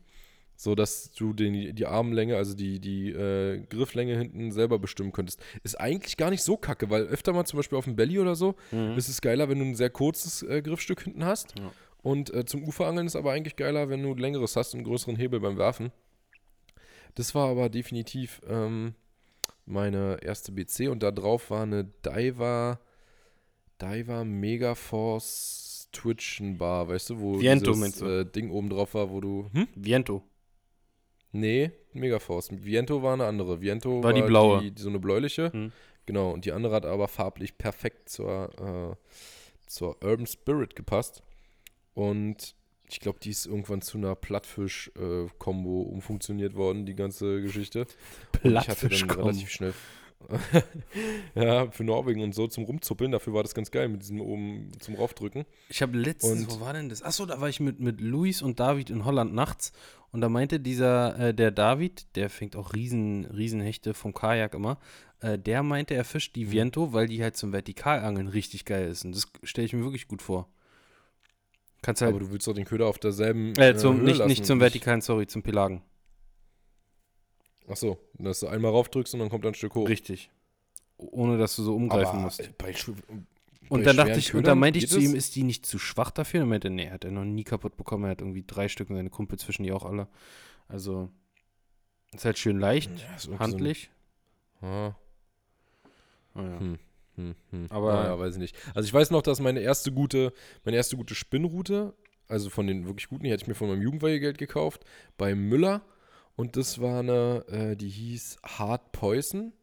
So 0.56 0.76
dass 0.76 1.12
du 1.14 1.34
den, 1.34 1.76
die 1.76 1.86
Armlänge, 1.88 2.38
also 2.38 2.54
die, 2.54 2.80
die 2.80 3.10
äh, 3.10 3.62
Grifflänge 3.68 4.16
hinten 4.16 4.52
selber 4.52 4.78
bestimmen 4.78 5.12
könntest. 5.12 5.42
Ist 5.64 5.80
eigentlich 5.80 6.18
gar 6.18 6.30
nicht 6.30 6.44
so 6.44 6.56
kacke, 6.56 6.90
weil 6.92 7.04
öfter 7.08 7.34
mal 7.34 7.46
zum 7.46 7.58
Beispiel 7.58 7.78
auf 7.80 7.86
dem 7.86 7.96
Belly 7.96 8.20
oder 8.20 8.36
so 8.36 8.56
Mhm. 8.72 8.96
ist 8.96 9.10
es 9.10 9.22
geiler, 9.22 9.50
wenn 9.50 9.58
du 9.60 9.66
ein 9.66 9.76
sehr 9.76 9.90
kurzes 9.90 10.44
äh, 10.44 10.62
Griffstück 10.62 11.02
hinten 11.04 11.26
hast. 11.26 11.58
Ja. 11.58 11.72
Und 12.04 12.34
äh, 12.34 12.46
zum 12.46 12.64
Uferangeln 12.64 13.08
ist 13.08 13.16
aber 13.16 13.32
eigentlich 13.32 13.56
geiler, 13.56 13.90
wenn 13.90 14.04
du 14.04 14.12
ein 14.12 14.18
längeres 14.18 14.56
hast 14.56 14.74
und 14.74 14.80
einen 14.80 14.86
größeren 14.88 15.16
Hebel 15.16 15.40
beim 15.40 15.58
Werfen. 15.58 15.92
Das 17.16 17.36
war 17.36 17.50
aber 17.50 17.70
definitiv 17.70 18.42
ähm, 18.48 18.96
meine 19.66 20.20
erste 20.22 20.52
BC 20.52 20.90
und 20.90 21.04
da 21.04 21.12
drauf 21.12 21.50
war 21.50 21.64
eine 21.64 21.86
Diver, 22.06 22.80
Diver 23.82 24.24
Megaforce 24.26 25.90
Twitchen 25.92 26.58
Bar, 26.58 26.88
weißt 26.88 27.12
du, 27.12 27.20
wo 27.20 27.40
Viento 27.40 27.74
dieses 27.74 28.02
äh, 28.02 28.26
Ding 28.26 28.50
oben 28.52 28.70
drauf 28.70 28.94
war, 28.94 29.10
wo 29.10 29.20
du. 29.20 29.50
Hm? 29.54 29.68
Viento. 29.76 30.24
Nee, 31.34 31.72
Megaforce. 31.94 32.50
Viento 32.52 33.04
war 33.04 33.14
eine 33.14 33.26
andere. 33.26 33.62
Viento 33.62 34.04
War 34.04 34.14
die 34.14 34.22
blaue. 34.22 34.62
Die, 34.62 34.82
so 34.82 34.90
eine 34.90 35.00
bläuliche. 35.00 35.52
Hm. 35.52 35.72
Genau, 36.06 36.32
und 36.32 36.46
die 36.46 36.52
andere 36.52 36.76
hat 36.76 36.86
aber 36.86 37.08
farblich 37.08 37.58
perfekt 37.58 38.10
zur, 38.10 38.50
äh, 38.60 38.96
zur 39.68 40.04
Urban 40.04 40.28
Spirit 40.28 40.76
gepasst. 40.76 41.24
Und 41.94 42.56
ich 42.92 43.00
glaube, 43.00 43.20
die 43.20 43.30
ist 43.30 43.46
irgendwann 43.46 43.82
zu 43.82 43.98
einer 43.98 44.16
Plattfisch-Kombo 44.16 45.82
umfunktioniert 45.82 46.56
worden, 46.56 46.86
die 46.86 46.96
ganze 46.96 47.42
Geschichte. 47.42 47.86
Und 48.44 48.52
ich 48.52 48.56
hatte 48.58 48.90
dann 48.90 48.90
Plattfisch-Kombo. 48.90 49.22
relativ 49.24 49.50
schnell. 49.50 49.74
ja, 51.36 51.72
für 51.72 51.84
Norwegen 51.84 52.22
und 52.22 52.36
so 52.36 52.48
zum 52.48 52.66
Rumzuppeln. 52.66 53.12
Dafür 53.12 53.34
war 53.34 53.42
das 53.44 53.56
ganz 53.56 53.72
geil 53.72 53.90
mit 53.90 54.04
diesem 54.04 54.22
oben 54.22 54.72
zum 54.80 54.96
Raufdrücken. 54.96 55.46
Ich 55.70 55.82
habe 55.82 55.98
letztens, 55.98 56.48
Und- 56.48 56.52
wo 56.60 56.60
war 56.66 56.74
denn 56.74 56.90
das? 56.90 57.02
Achso, 57.02 57.26
da 57.26 57.42
war 57.42 57.50
ich 57.50 57.60
mit, 57.60 57.80
mit 57.80 58.00
Luis 58.02 58.42
und 58.42 58.60
David 58.60 58.90
in 58.92 59.04
Holland 59.06 59.34
nachts 59.34 59.72
und 60.12 60.22
da 60.22 60.30
meinte 60.30 60.60
dieser, 60.60 61.18
äh, 61.30 61.34
der 61.34 61.50
David, 61.52 62.06
der 62.16 62.30
fängt 62.30 62.56
auch 62.56 62.74
riesen, 62.74 63.26
riesen 63.26 63.62
Hechte 63.62 63.94
vom 63.96 64.14
Kajak 64.14 64.54
immer, 64.54 64.78
äh, 65.22 65.40
der 65.40 65.64
meinte, 65.64 65.96
er 65.96 66.04
fischt 66.06 66.36
die 66.36 66.46
Mhm. 66.46 66.52
Viento, 66.52 66.94
weil 66.94 67.08
die 67.08 67.24
halt 67.24 67.36
zum 67.36 67.52
Vertikalangeln 67.52 68.28
richtig 68.28 68.66
geil 68.66 68.90
ist 68.90 69.04
und 69.06 69.16
das 69.16 69.28
stelle 69.44 69.66
ich 69.66 69.74
mir 69.74 69.84
wirklich 69.84 70.08
gut 70.08 70.22
vor. 70.22 70.48
Kannst 71.82 72.02
halt, 72.02 72.12
Aber 72.12 72.20
du 72.20 72.32
willst 72.32 72.46
doch 72.48 72.54
den 72.54 72.66
Köder 72.66 72.88
auf 72.88 73.00
derselben. 73.00 73.56
äh, 73.58 73.76
zum, 73.76 73.98
Höhe 73.98 74.06
nicht, 74.06 74.18
lassen 74.18 74.28
nicht 74.30 74.46
zum 74.46 74.60
Vertikalen, 74.60 75.02
sorry, 75.02 75.26
zum 75.28 75.42
Pelagen. 75.42 75.82
Achso, 77.68 77.98
dass 78.14 78.42
du 78.42 78.48
einmal 78.48 78.72
raufdrückst 78.72 79.14
und 79.14 79.20
dann 79.22 79.30
kommt 79.30 79.46
ein 79.46 79.54
Stück 79.54 79.76
hoch. 79.76 79.88
Richtig. 79.88 80.30
Ohne, 80.98 81.38
dass 81.38 81.56
du 81.56 81.64
so 81.64 81.76
umgreifen 81.76 82.16
Aber 82.16 82.20
musst. 82.20 82.58
Bei, 82.58 82.74
Schu- 82.74 82.94
Und 83.70 83.86
dann 83.86 83.98
dachte 83.98 84.20
ich, 84.20 84.34
und 84.36 84.46
dann 84.46 84.60
meinte 84.60 84.80
ich 84.80 84.88
zu 84.88 85.00
ihm, 85.00 85.16
ist 85.16 85.36
die 85.36 85.44
nicht 85.44 85.66
zu 85.66 85.80
schwach 85.80 86.12
dafür? 86.12 86.42
Und 86.42 86.48
er 86.48 86.50
meinte, 86.50 86.70
nee, 86.70 86.90
hat 86.90 87.06
er 87.06 87.12
noch 87.12 87.24
nie 87.24 87.44
kaputt 87.44 87.78
bekommen. 87.78 88.04
Er 88.06 88.12
hat 88.12 88.22
irgendwie 88.22 88.44
drei 88.46 88.68
Stück 88.68 88.90
und 88.90 88.98
seine 88.98 89.10
Kumpel 89.10 89.40
zwischen 89.40 89.64
die 89.64 89.72
auch 89.72 89.86
alle. 89.86 90.08
Also, 90.68 91.10
ist 92.14 92.26
halt 92.26 92.38
schön 92.38 92.60
leicht, 92.60 92.92
ja, 93.00 93.40
handlich. 93.40 93.90
So 94.60 94.66
ein, 94.68 94.72
ah. 94.72 94.96
Oh, 96.36 96.42
ja. 96.42 96.60
Hm. 96.60 96.80
Hm, 97.22 97.36
hm. 97.52 97.68
Aber 97.70 97.94
naja, 97.94 98.20
weiß 98.20 98.36
ich 98.36 98.40
nicht. 98.40 98.56
Also 98.74 98.88
ich 98.88 98.94
weiß 98.94 99.12
noch, 99.12 99.22
dass 99.22 99.40
meine 99.40 99.60
erste 99.60 99.92
gute, 99.92 100.34
meine 100.64 100.78
erste 100.78 100.98
gute 100.98 101.16
Spinnroute, 101.16 101.94
also 102.28 102.50
von 102.50 102.68
den 102.68 102.86
wirklich 102.86 103.10
guten, 103.10 103.24
die 103.24 103.32
hatte 103.32 103.44
ich 103.44 103.48
mir 103.48 103.56
von 103.56 103.68
meinem 103.70 103.82
Jugendweihegeld 103.82 104.38
gekauft, 104.38 104.86
bei 105.18 105.36
Müller. 105.36 105.82
Und 106.36 106.56
das 106.56 106.82
war 106.82 107.00
eine, 107.00 107.46
äh, 107.50 107.76
die 107.76 107.90
hieß 107.90 108.38
Hard 108.44 108.92
Poison. 108.94 109.54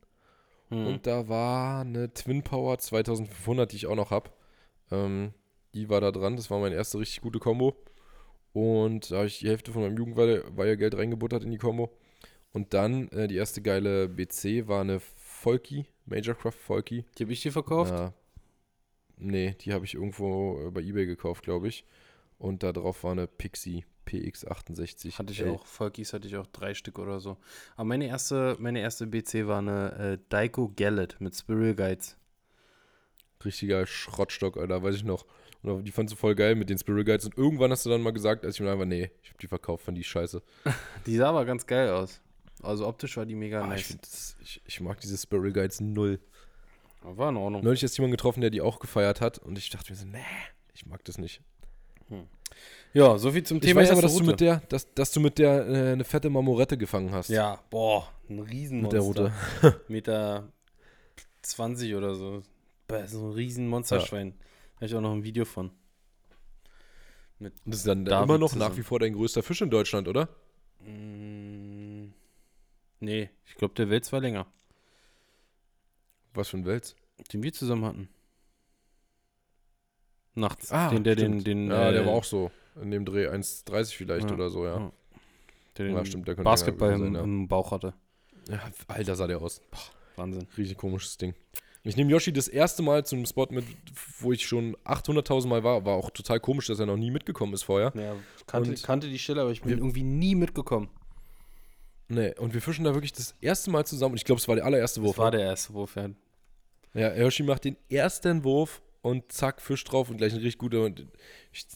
Hm. 0.68 0.86
Und 0.86 1.06
da 1.06 1.28
war 1.28 1.80
eine 1.80 2.12
Twin 2.12 2.42
Power 2.42 2.78
2500, 2.78 3.72
die 3.72 3.76
ich 3.76 3.86
auch 3.86 3.96
noch 3.96 4.10
habe. 4.10 4.30
Ähm, 4.90 5.32
die 5.74 5.88
war 5.88 6.00
da 6.00 6.12
dran. 6.12 6.36
Das 6.36 6.50
war 6.50 6.60
meine 6.60 6.74
erste 6.74 6.98
richtig 6.98 7.20
gute 7.22 7.38
Combo. 7.38 7.74
Und 8.52 9.10
da 9.10 9.18
habe 9.18 9.26
ich 9.26 9.38
die 9.38 9.48
Hälfte 9.48 9.72
von 9.72 9.82
meinem 9.82 9.96
Jugendweihegeld 9.96 10.96
reingebuttert 10.96 11.44
in 11.44 11.50
die 11.50 11.58
Combo. 11.58 11.90
Und 12.52 12.74
dann 12.74 13.08
äh, 13.08 13.28
die 13.28 13.36
erste 13.36 13.62
geile 13.62 14.08
BC 14.08 14.68
war 14.68 14.80
eine 14.80 15.00
Folky, 15.38 15.86
Majorcraft 16.06 16.52
Folky. 16.52 17.04
Die 17.16 17.22
habe 17.22 17.32
ich 17.32 17.42
dir 17.42 17.52
verkauft? 17.52 17.92
Ja. 17.92 18.12
Nee, 19.18 19.54
die 19.60 19.72
habe 19.72 19.84
ich 19.84 19.94
irgendwo 19.94 20.66
äh, 20.66 20.70
bei 20.70 20.82
Ebay 20.82 21.06
gekauft, 21.06 21.44
glaube 21.44 21.68
ich. 21.68 21.84
Und 22.38 22.62
da 22.62 22.72
drauf 22.72 23.04
war 23.04 23.12
eine 23.12 23.26
Pixie 23.26 23.84
PX68. 24.06 25.18
Hatte 25.18 25.32
ich 25.32 25.40
L. 25.40 25.50
auch. 25.50 25.64
Folkies 25.64 26.12
hatte 26.12 26.26
ich 26.26 26.36
auch 26.36 26.46
drei 26.48 26.74
Stück 26.74 26.98
oder 26.98 27.20
so. 27.20 27.36
Aber 27.76 27.84
meine 27.84 28.06
erste, 28.06 28.56
meine 28.58 28.80
erste 28.80 29.06
BC 29.06 29.46
war 29.46 29.58
eine 29.58 29.92
äh, 29.92 30.18
Daiko 30.28 30.72
Gallet 30.76 31.20
mit 31.20 31.36
Spiral 31.36 31.74
Guides. 31.74 32.16
Richtiger 33.44 33.86
Schrottstock, 33.86 34.56
Alter, 34.56 34.82
weiß 34.82 34.96
ich 34.96 35.04
noch. 35.04 35.24
Und 35.62 35.84
die 35.84 35.92
fandst 35.92 36.12
du 36.12 36.16
voll 36.16 36.34
geil 36.34 36.56
mit 36.56 36.68
den 36.68 36.78
Spiral 36.78 37.04
Guides. 37.04 37.26
Und 37.26 37.38
irgendwann 37.38 37.70
hast 37.70 37.86
du 37.86 37.90
dann 37.90 38.02
mal 38.02 38.12
gesagt, 38.12 38.44
als 38.44 38.56
ich 38.56 38.60
mir 38.60 38.72
einfach, 38.72 38.86
nee, 38.86 39.10
ich 39.22 39.28
habe 39.28 39.38
die 39.40 39.46
verkauft, 39.46 39.84
fand 39.84 39.98
die 39.98 40.04
scheiße. 40.04 40.42
die 41.06 41.16
sah 41.16 41.28
aber 41.28 41.44
ganz 41.44 41.66
geil 41.66 41.90
aus. 41.90 42.20
Also 42.62 42.86
optisch 42.86 43.16
war 43.16 43.26
die 43.26 43.34
mega 43.34 43.62
ah, 43.62 43.66
nice. 43.66 43.90
Ich, 43.90 44.00
das, 44.00 44.36
ich, 44.40 44.62
ich, 44.64 44.80
mag 44.80 45.00
diese 45.00 45.16
Spiral 45.16 45.52
Guides 45.52 45.80
null. 45.80 46.20
War 47.02 47.28
in 47.30 47.36
Ordnung. 47.36 47.62
Neulich 47.62 47.82
ist 47.82 47.96
jemand 47.96 48.12
getroffen, 48.12 48.40
der 48.40 48.50
die 48.50 48.60
auch 48.60 48.80
gefeiert 48.80 49.20
hat. 49.20 49.38
Und 49.38 49.56
ich 49.56 49.70
dachte 49.70 49.92
mir 49.92 49.96
so, 49.96 50.06
nee, 50.06 50.18
ich 50.74 50.86
mag 50.86 51.04
das 51.04 51.18
nicht. 51.18 51.40
Hm. 52.08 52.26
Ja, 52.92 53.18
so 53.18 53.30
viel 53.32 53.44
zum 53.44 53.60
Thema. 53.60 53.82
Ich 53.82 53.86
weiß 53.86 53.92
aber, 53.92 54.02
dass 54.02 54.16
du 54.16 54.24
mit 54.24 54.40
der, 54.40 54.60
dass, 54.68 54.92
dass 54.94 55.12
du 55.12 55.20
mit 55.20 55.38
der 55.38 55.68
äh, 55.68 55.92
eine 55.92 56.04
fette 56.04 56.30
Marmorette 56.30 56.76
gefangen 56.76 57.12
hast. 57.12 57.28
Ja, 57.28 57.62
boah, 57.70 58.08
ein 58.28 58.40
Riesenmonster. 58.40 58.98
Mit 58.98 59.22
der 59.62 59.70
Route. 59.70 59.82
Meter 59.88 60.52
20 61.42 61.94
oder 61.94 62.14
so. 62.14 62.42
Das 62.88 63.12
ist 63.12 63.20
ein 63.20 63.32
Riesenmonsterschwein. 63.32 64.28
Ja. 64.28 64.44
Habe 64.76 64.86
ich 64.86 64.94
auch 64.94 65.00
noch 65.00 65.12
ein 65.12 65.24
Video 65.24 65.44
von. 65.44 65.70
Mit 67.38 67.54
das 67.64 67.78
ist 67.78 67.86
dann 67.86 68.04
David 68.04 68.24
immer 68.24 68.38
noch 68.38 68.52
zusammen. 68.52 68.70
nach 68.70 68.78
wie 68.78 68.82
vor 68.82 68.98
dein 68.98 69.12
größter 69.12 69.42
Fisch 69.42 69.60
in 69.60 69.70
Deutschland, 69.70 70.08
oder? 70.08 70.28
Mm, 70.80 71.47
nee, 73.00 73.30
ich 73.46 73.54
glaube, 73.54 73.74
der 73.74 73.90
Wels 73.90 74.12
war 74.12 74.20
länger. 74.20 74.46
Was 76.34 76.48
für 76.48 76.58
ein 76.58 76.66
Wels? 76.66 76.96
Den 77.32 77.42
wir 77.42 77.52
zusammen 77.52 77.84
hatten. 77.84 78.08
Nachts. 80.34 80.70
Ah, 80.70 80.90
den, 80.90 81.04
der 81.04 81.16
den, 81.16 81.42
den, 81.42 81.70
Ja, 81.70 81.90
äh, 81.90 81.92
der 81.92 82.06
war 82.06 82.12
auch 82.12 82.24
so. 82.24 82.50
In 82.80 82.92
dem 82.92 83.04
Dreh 83.04 83.26
1,30 83.26 83.96
vielleicht 83.96 84.28
ja, 84.28 84.34
oder 84.34 84.50
so, 84.50 84.64
ja. 84.64 84.78
ja. 84.78 84.92
Der 85.76 85.86
den 85.86 85.96
ja, 85.96 86.04
stimmt, 86.04 86.28
der 86.28 86.34
Basketball 86.36 86.92
im, 86.92 87.14
im, 87.16 87.48
Bauch 87.48 87.72
hatte. 87.72 87.94
Ja, 88.48 88.60
Alter 88.86 89.16
sah 89.16 89.26
der 89.26 89.42
aus. 89.42 89.60
Boah, 89.70 89.78
Wahnsinn. 90.16 90.46
Richtig 90.56 90.76
komisches 90.76 91.16
Ding. 91.18 91.34
Ich 91.84 91.96
nehme 91.96 92.10
Yoshi 92.10 92.32
das 92.32 92.48
erste 92.48 92.82
Mal 92.82 93.04
zu 93.04 93.16
einem 93.16 93.26
Spot 93.26 93.46
mit, 93.50 93.64
wo 94.20 94.32
ich 94.32 94.46
schon 94.46 94.76
800.000 94.84 95.48
Mal 95.48 95.64
war. 95.64 95.84
War 95.84 95.94
auch 95.94 96.10
total 96.10 96.38
komisch, 96.38 96.66
dass 96.66 96.78
er 96.78 96.86
noch 96.86 96.96
nie 96.96 97.10
mitgekommen 97.10 97.54
ist 97.54 97.62
vorher. 97.62 97.92
Ja, 97.94 98.14
kannte, 98.46 98.74
kannte 98.74 99.08
die 99.08 99.18
Stelle, 99.18 99.42
aber 99.42 99.50
ich 99.50 99.62
bin 99.62 99.78
irgendwie 99.78 100.02
nie 100.02 100.34
mitgekommen. 100.34 100.88
Nee, 102.08 102.34
und 102.38 102.54
wir 102.54 102.62
fischen 102.62 102.84
da 102.84 102.94
wirklich 102.94 103.12
das 103.12 103.34
erste 103.40 103.70
Mal 103.70 103.84
zusammen. 103.84 104.12
Und 104.12 104.18
ich 104.18 104.24
glaube, 104.24 104.40
es 104.40 104.48
war 104.48 104.56
der 104.56 104.64
allererste 104.64 105.02
Wurf. 105.02 105.16
Das 105.16 105.22
war 105.24 105.30
der 105.30 105.42
erste 105.42 105.74
Wurf, 105.74 105.96
ja. 105.96 106.08
Ja, 106.94 107.14
Yoshi 107.14 107.42
macht 107.42 107.64
den 107.64 107.76
ersten 107.90 108.44
Wurf 108.44 108.80
und 109.02 109.30
zack, 109.30 109.60
Fisch 109.60 109.84
drauf 109.84 110.08
und 110.08 110.16
gleich 110.16 110.32
ein 110.32 110.38
richtig 110.38 110.58
guter. 110.58 110.84
Und 110.84 111.06
ich 111.52 111.66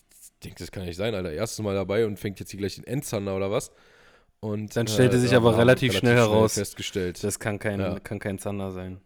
denke, 0.42 0.58
das 0.58 0.72
kann 0.72 0.84
nicht 0.86 0.96
sein, 0.96 1.14
Alter. 1.14 1.32
Erstes 1.32 1.62
Mal 1.62 1.74
dabei 1.74 2.06
und 2.06 2.18
fängt 2.18 2.40
jetzt 2.40 2.50
hier 2.50 2.58
gleich 2.58 2.76
den 2.76 2.84
Endzander 2.84 3.36
oder 3.36 3.50
was. 3.50 3.70
Und, 4.40 4.74
Dann 4.74 4.88
stellte 4.88 5.16
äh, 5.16 5.20
sich 5.20 5.34
aber 5.34 5.56
relativ, 5.56 5.90
relativ 5.90 5.98
schnell 5.98 6.16
heraus, 6.16 6.54
festgestellt. 6.54 7.22
das 7.22 7.38
kann 7.38 7.58
kein, 7.58 7.78
ja. 7.78 8.00
kann 8.00 8.18
kein 8.18 8.38
Zander 8.38 8.72
sein. 8.72 9.00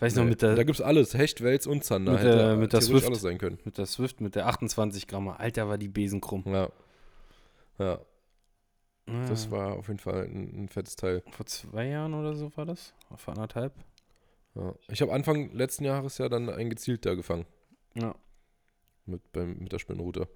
Weiß 0.00 0.16
nee, 0.16 0.22
noch, 0.22 0.28
mit 0.28 0.42
der. 0.42 0.56
Da 0.56 0.64
gibt 0.64 0.80
es 0.80 0.84
alles: 0.84 1.14
Hecht, 1.14 1.42
Wels 1.42 1.68
und 1.68 1.84
Zander. 1.84 2.14
Mit 2.14 2.24
der, 2.24 2.56
mit 2.56 2.72
der 2.72 2.80
Swift. 2.80 3.06
alles 3.06 3.20
sein 3.20 3.38
können. 3.38 3.60
Mit 3.64 3.78
der 3.78 3.86
Swift, 3.86 4.20
mit 4.20 4.34
der 4.34 4.48
28 4.48 5.06
Gramm. 5.06 5.28
Alter, 5.28 5.68
war 5.68 5.78
die 5.78 5.86
Besen 5.86 6.20
krumm. 6.20 6.42
Ja. 6.46 6.70
Ja. 7.78 8.00
Ah. 9.06 9.26
Das 9.28 9.50
war 9.50 9.74
auf 9.74 9.88
jeden 9.88 9.98
Fall 9.98 10.24
ein, 10.24 10.64
ein, 10.64 10.68
fettes 10.68 10.96
Teil. 10.96 11.22
Vor 11.30 11.46
zwei 11.46 11.88
Jahren 11.88 12.14
oder 12.14 12.34
so 12.34 12.56
war 12.56 12.66
das? 12.66 12.94
Vor 13.16 13.34
anderthalb? 13.34 13.72
Ja. 14.54 14.74
Ich 14.88 15.00
habe 15.02 15.12
Anfang 15.12 15.52
letzten 15.52 15.84
Jahres 15.84 16.18
ja 16.18 16.28
dann 16.28 16.48
ein 16.48 16.70
gezielt 16.70 17.04
da 17.04 17.14
gefangen. 17.14 17.46
Ja. 17.94 18.14
Mit, 19.06 19.32
beim, 19.32 19.58
mit 19.58 19.72
der 19.72 19.78
Spinnenroute. 19.78 20.28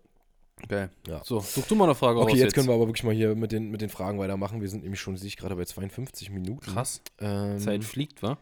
Okay. 0.63 0.89
Ja. 1.07 1.23
So, 1.23 1.41
such 1.41 1.67
du 1.67 1.75
mal 1.75 1.85
eine 1.85 1.95
Frage 1.95 2.19
okay, 2.19 2.27
aus. 2.27 2.33
Okay, 2.33 2.43
jetzt, 2.43 2.55
können 2.55 2.67
wir 2.67 2.75
aber 2.75 2.87
wirklich 2.87 3.05
mal 3.05 3.15
hier 3.15 3.35
mit 3.35 3.53
den, 3.53 3.71
mit 3.71 3.83
den 3.83 3.91
Fragen 3.91 4.19
weitermachen. 4.19 4.61
Wir 4.61 4.69
sind 4.69 4.83
nämlich 4.83 5.01
schon, 5.01 5.17
sehe 5.17 5.29
ich 5.29 5.37
gerade, 5.37 5.55
bei 5.55 5.65
52 5.65 6.31
Minuten. 6.31 6.73
Krass. 6.73 7.03
Ähm, 7.21 7.59
Zeit 7.59 7.85
fliegt, 7.85 8.23
wa? 8.23 8.39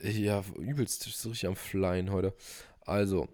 Ja, 0.00 0.42
übelst. 0.58 1.02
So 1.02 1.28
richtig 1.28 1.48
am 1.48 1.56
Flyen 1.56 2.10
heute. 2.10 2.34
Also, 2.80 3.28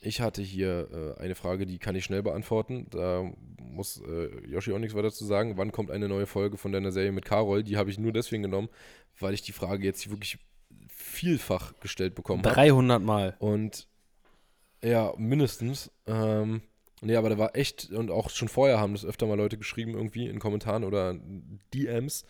ich 0.00 0.20
hatte 0.20 0.42
hier 0.42 1.16
äh, 1.18 1.20
eine 1.20 1.34
Frage, 1.34 1.66
die 1.66 1.78
kann 1.78 1.96
ich 1.96 2.04
schnell 2.04 2.22
beantworten. 2.22 2.86
Da 2.90 3.30
muss 3.60 4.00
äh, 4.00 4.46
Yoshi 4.46 4.72
auch 4.72 4.78
nichts 4.78 4.96
weiter 4.96 5.10
zu 5.10 5.24
sagen. 5.24 5.56
Wann 5.56 5.72
kommt 5.72 5.90
eine 5.90 6.08
neue 6.08 6.26
Folge 6.26 6.56
von 6.56 6.72
deiner 6.72 6.92
Serie 6.92 7.12
mit 7.12 7.24
Carol? 7.24 7.64
Die 7.64 7.76
habe 7.76 7.90
ich 7.90 7.98
nur 7.98 8.12
deswegen 8.12 8.42
genommen, 8.42 8.68
weil 9.18 9.34
ich 9.34 9.42
die 9.42 9.52
Frage 9.52 9.84
jetzt 9.84 10.08
wirklich 10.10 10.38
vielfach 10.88 11.78
gestellt 11.80 12.14
bekommen 12.14 12.44
habe. 12.44 12.54
300 12.54 13.02
Mal. 13.02 13.36
Und 13.38 13.88
ja, 14.82 15.12
mindestens. 15.16 15.90
Ähm, 16.06 16.62
nee, 17.00 17.16
aber 17.16 17.30
da 17.30 17.38
war 17.38 17.56
echt, 17.56 17.90
und 17.90 18.10
auch 18.10 18.30
schon 18.30 18.48
vorher 18.48 18.78
haben 18.78 18.92
das 18.92 19.04
öfter 19.04 19.26
mal 19.26 19.36
Leute 19.36 19.58
geschrieben, 19.58 19.94
irgendwie 19.94 20.26
in 20.26 20.38
Kommentaren 20.38 20.84
oder 20.84 21.16
DMs. 21.74 22.24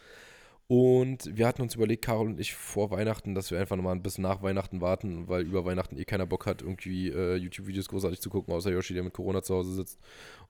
Und 0.68 1.34
wir 1.34 1.46
hatten 1.46 1.62
uns 1.62 1.74
überlegt, 1.74 2.04
Carol 2.04 2.26
und 2.26 2.38
ich, 2.38 2.52
vor 2.52 2.90
Weihnachten, 2.90 3.34
dass 3.34 3.50
wir 3.50 3.58
einfach 3.58 3.76
nochmal 3.76 3.94
ein 3.94 4.02
bisschen 4.02 4.22
nach 4.22 4.42
Weihnachten 4.42 4.82
warten, 4.82 5.26
weil 5.26 5.42
über 5.42 5.64
Weihnachten 5.64 5.96
eh 5.96 6.04
keiner 6.04 6.26
Bock 6.26 6.44
hat, 6.44 6.60
irgendwie 6.60 7.08
äh, 7.08 7.36
YouTube-Videos 7.36 7.88
großartig 7.88 8.20
zu 8.20 8.28
gucken, 8.28 8.52
außer 8.52 8.70
Yoshi, 8.70 8.92
der 8.92 9.02
mit 9.02 9.14
Corona 9.14 9.42
zu 9.42 9.54
Hause 9.54 9.72
sitzt. 9.72 9.98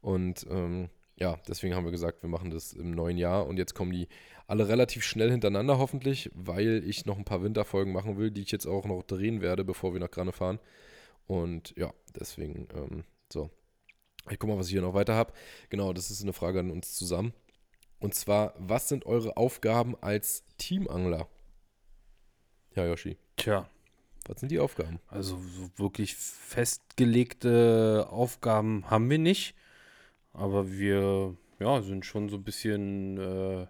Und 0.01 0.45
ähm, 0.51 0.89
ja, 1.17 1.39
deswegen 1.47 1.77
haben 1.77 1.85
wir 1.85 1.93
gesagt, 1.93 2.23
wir 2.23 2.29
machen 2.29 2.51
das 2.51 2.73
im 2.73 2.91
neuen 2.91 3.17
Jahr. 3.17 3.47
Und 3.47 3.59
jetzt 3.59 3.75
kommen 3.75 3.93
die 3.93 4.09
alle 4.49 4.67
relativ 4.67 5.05
schnell 5.05 5.31
hintereinander 5.31 5.79
hoffentlich, 5.79 6.31
weil 6.35 6.83
ich 6.85 7.07
noch 7.07 7.17
ein 7.17 7.25
paar 7.25 7.45
Winterfolgen 7.45 7.93
machen 7.93 8.19
will, 8.19 8.33
die 8.33 8.43
ich 8.43 8.51
jetzt 8.51 8.67
auch 8.67 8.87
noch 8.87 9.05
drehen 9.05 9.41
werde, 9.41 9.65
bevor 9.65 9.93
wir 9.93 10.01
nach 10.01 10.11
Granne 10.11 10.33
fahren. 10.33 10.59
Und 11.29 11.75
ja, 11.77 11.93
deswegen, 12.19 12.67
ähm, 12.75 13.05
so. 13.33 13.51
Ich 14.31 14.39
guck 14.39 14.51
mal, 14.51 14.59
was 14.59 14.67
ich 14.67 14.73
hier 14.73 14.83
noch 14.83 14.95
weiter 14.95 15.15
habe. 15.15 15.33
Genau, 15.71 15.93
das 15.93 16.11
ist 16.11 16.23
eine 16.23 16.33
Frage 16.33 16.61
an 16.61 16.71
uns 16.71 16.97
zusammen. 16.97 17.33
Und 18.01 18.15
zwar, 18.15 18.55
was 18.59 18.89
sind 18.89 19.07
eure 19.07 19.37
Aufgaben 19.37 19.97
als 20.01 20.45
Teamangler? 20.57 21.29
Ja, 22.75 22.87
Yoshi. 22.87 23.17
Tja. 23.37 23.69
Was 24.27 24.41
sind 24.41 24.53
die 24.53 24.61
Aufgaben? 24.61 25.01
Also 25.09 25.39
so 25.39 25.71
wirklich 25.77 26.15
festgelegte 26.15 28.07
Aufgaben 28.11 28.89
haben 28.91 29.09
wir 29.09 29.19
nicht. 29.19 29.55
Aber 30.33 30.71
wir 30.71 31.37
ja, 31.59 31.83
sind 31.83 32.05
schon 32.05 32.29
so 32.29 32.37
ein 32.37 32.45
bisschen 32.45 33.19
äh, 33.19 33.67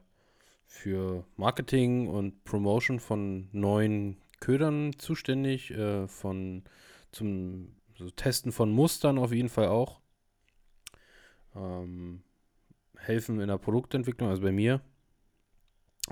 für 0.66 1.24
Marketing 1.36 2.08
und 2.08 2.44
Promotion 2.44 3.00
von 3.00 3.48
neuen 3.52 4.20
Ködern 4.40 4.98
zuständig, 4.98 5.70
äh, 5.70 6.06
von 6.08 6.64
zum 7.12 7.76
so 7.96 8.10
Testen 8.10 8.52
von 8.52 8.70
Mustern 8.70 9.18
auf 9.18 9.32
jeden 9.32 9.48
Fall 9.48 9.68
auch. 9.68 10.00
Ähm, 11.54 12.22
helfen 12.98 13.40
in 13.40 13.48
der 13.48 13.58
Produktentwicklung, 13.58 14.28
also 14.28 14.42
bei 14.42 14.52
mir. 14.52 14.80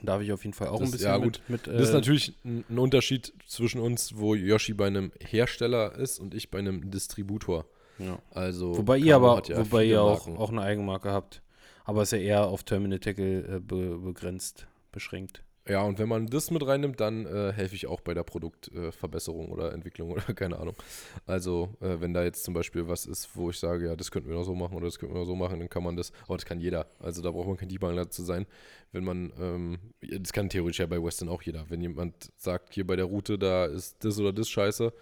Darf 0.03 0.21
ich 0.21 0.33
auf 0.33 0.45
jeden 0.45 0.55
Fall 0.55 0.69
auch 0.69 0.81
das, 0.81 0.89
ein 0.89 0.93
bisschen 0.93 1.09
ja, 1.09 1.17
gut. 1.17 1.41
mit. 1.49 1.67
mit 1.67 1.75
äh, 1.75 1.79
das 1.79 1.89
ist 1.89 1.91
äh, 1.91 1.95
natürlich 1.95 2.35
ein 2.45 2.79
Unterschied 2.79 3.33
zwischen 3.47 3.81
uns, 3.81 4.17
wo 4.17 4.35
Yoshi 4.35 4.75
bei 4.75 4.87
einem 4.87 5.13
Hersteller 5.21 5.95
ist 5.95 6.19
und 6.19 6.35
ich 6.35 6.51
bei 6.51 6.59
einem 6.59 6.91
Distributor. 6.91 7.65
Ja. 7.99 8.19
Also 8.31 8.77
wobei 8.77 8.99
ihr 8.99 9.17
aber, 9.17 9.43
ja 9.47 9.59
wobei 9.59 9.85
ihr 9.85 10.03
auch, 10.03 10.27
auch 10.29 10.51
eine 10.51 10.63
Eigenmarke 10.63 11.11
habt. 11.11 11.43
Aber 11.85 12.03
ist 12.03 12.13
ja 12.13 12.19
eher 12.19 12.47
auf 12.47 12.65
Terminal 12.65 12.99
Tackle 12.99 13.57
äh, 13.57 13.61
be 13.61 13.99
begrenzt, 13.99 14.67
beschränkt. 14.93 15.43
Ja, 15.69 15.83
und 15.83 15.99
wenn 15.99 16.09
man 16.09 16.27
das 16.27 16.51
mit 16.51 16.65
reinnimmt, 16.65 17.01
dann 17.01 17.27
äh, 17.27 17.53
helfe 17.53 17.75
ich 17.75 17.87
auch 17.87 18.01
bei 18.01 18.15
der 18.15 18.23
Produktverbesserung 18.23 19.49
äh, 19.49 19.51
oder 19.51 19.73
Entwicklung 19.73 20.11
oder 20.13 20.23
keine 20.35 20.59
Ahnung. 20.59 20.77
Also, 21.27 21.75
äh, 21.81 22.01
wenn 22.01 22.15
da 22.15 22.23
jetzt 22.23 22.45
zum 22.45 22.55
Beispiel 22.55 22.87
was 22.87 23.07
ist, 23.07 23.31
wo 23.35 23.51
ich 23.51 23.59
sage, 23.59 23.87
ja, 23.87 23.97
das 23.97 24.11
könnten 24.11 24.29
wir 24.29 24.37
noch 24.37 24.45
so 24.45 24.55
machen 24.55 24.77
oder 24.77 24.87
das 24.87 24.99
könnten 24.99 25.15
wir 25.15 25.21
noch 25.21 25.27
so 25.27 25.35
machen, 25.35 25.59
dann 25.59 25.69
kann 25.69 25.83
man 25.83 25.97
das, 25.97 26.13
aber 26.25 26.37
das 26.37 26.47
kann 26.47 26.61
jeder. 26.61 26.87
Also, 27.01 27.21
da 27.21 27.31
braucht 27.31 27.49
man 27.49 27.57
kein 27.57 27.69
Debuggler 27.69 28.09
zu 28.11 28.23
sein. 28.23 28.47
Wenn 28.93 29.05
man, 29.05 29.33
ähm, 29.41 29.79
das 30.01 30.33
kann 30.33 30.49
theoretisch 30.49 30.79
ja 30.79 30.87
bei 30.87 31.03
Western 31.03 31.29
auch 31.29 31.43
jeder. 31.43 31.65
Wenn 31.69 31.81
jemand 31.81 32.31
sagt, 32.37 32.75
hier 32.75 32.87
bei 32.87 32.97
der 32.97 33.07
Route, 33.07 33.39
da 33.39 33.67
ist 33.67 34.05
das 34.05 34.19
oder 34.21 34.33
das 34.33 34.49
scheiße, 34.49 34.93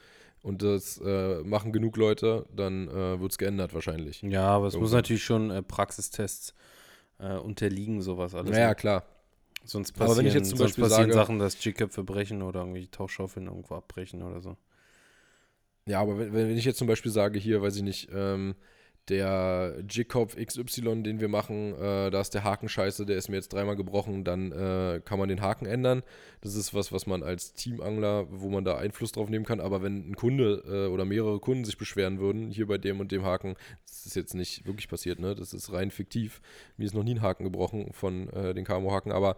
und 0.42 0.62
das 0.62 1.00
äh, 1.02 1.42
machen 1.42 1.72
genug 1.72 1.96
Leute, 1.96 2.44
dann 2.54 2.88
äh, 2.88 3.18
wird 3.18 3.32
es 3.32 3.38
geändert 3.38 3.72
wahrscheinlich. 3.72 4.20
Ja, 4.20 4.48
aber 4.48 4.66
es 4.66 4.76
muss 4.76 4.92
natürlich 4.92 5.24
schon 5.24 5.50
äh, 5.50 5.62
Praxistests 5.62 6.52
äh, 7.18 7.36
unterliegen, 7.38 8.02
sowas 8.02 8.34
alles. 8.34 8.50
Naja, 8.50 8.68
ne? 8.68 8.74
klar. 8.74 9.04
Sonst 9.64 9.92
passieren, 9.92 10.10
Aber 10.10 10.18
wenn 10.18 10.26
ich 10.26 10.34
jetzt 10.34 10.50
zum 10.50 10.58
Beispiel 10.58 10.84
passieren 10.84 11.10
sage- 11.10 11.14
Sachen, 11.14 11.38
dass 11.38 11.58
G-Köpfe 11.58 12.04
brechen 12.04 12.42
oder 12.42 12.60
irgendwie 12.60 12.86
Tauchschaufeln 12.88 13.46
irgendwo 13.46 13.74
abbrechen 13.74 14.22
oder 14.22 14.40
so. 14.40 14.56
Ja, 15.86 16.00
aber 16.00 16.18
wenn, 16.18 16.32
wenn 16.32 16.56
ich 16.56 16.64
jetzt 16.64 16.78
zum 16.78 16.86
Beispiel 16.86 17.10
sage, 17.12 17.38
hier, 17.38 17.60
weiß 17.62 17.76
ich 17.76 17.82
nicht, 17.82 18.08
ähm, 18.12 18.54
der 19.08 19.82
Jigkopf 19.88 20.36
XY, 20.36 21.02
den 21.02 21.20
wir 21.20 21.28
machen, 21.28 21.74
äh, 21.74 22.10
da 22.10 22.20
ist 22.20 22.34
der 22.34 22.44
Haken 22.44 22.68
scheiße, 22.68 23.04
der 23.04 23.16
ist 23.16 23.28
mir 23.28 23.36
jetzt 23.36 23.52
dreimal 23.52 23.76
gebrochen, 23.76 24.24
dann 24.24 24.52
äh, 24.52 25.00
kann 25.04 25.18
man 25.18 25.28
den 25.28 25.42
Haken 25.42 25.66
ändern. 25.66 26.02
Das 26.40 26.54
ist 26.54 26.72
was, 26.72 26.90
was 26.90 27.06
man 27.06 27.22
als 27.22 27.52
Teamangler, 27.52 28.26
wo 28.30 28.48
man 28.48 28.64
da 28.64 28.76
Einfluss 28.76 29.12
drauf 29.12 29.28
nehmen 29.28 29.44
kann. 29.44 29.60
Aber 29.60 29.82
wenn 29.82 30.10
ein 30.10 30.16
Kunde 30.16 30.62
äh, 30.66 30.92
oder 30.92 31.04
mehrere 31.04 31.38
Kunden 31.38 31.64
sich 31.64 31.76
beschweren 31.76 32.18
würden, 32.18 32.50
hier 32.50 32.66
bei 32.66 32.78
dem 32.78 33.00
und 33.00 33.12
dem 33.12 33.24
Haken, 33.24 33.56
das 33.86 34.06
ist 34.06 34.16
jetzt 34.16 34.34
nicht 34.34 34.66
wirklich 34.66 34.88
passiert, 34.88 35.18
ne? 35.18 35.34
Das 35.34 35.52
ist 35.52 35.72
rein 35.72 35.90
fiktiv. 35.90 36.40
Mir 36.76 36.86
ist 36.86 36.94
noch 36.94 37.04
nie 37.04 37.14
ein 37.14 37.22
Haken 37.22 37.44
gebrochen 37.44 37.92
von 37.92 38.28
äh, 38.30 38.54
den 38.54 38.64
Camo-Haken, 38.64 39.12
aber 39.12 39.36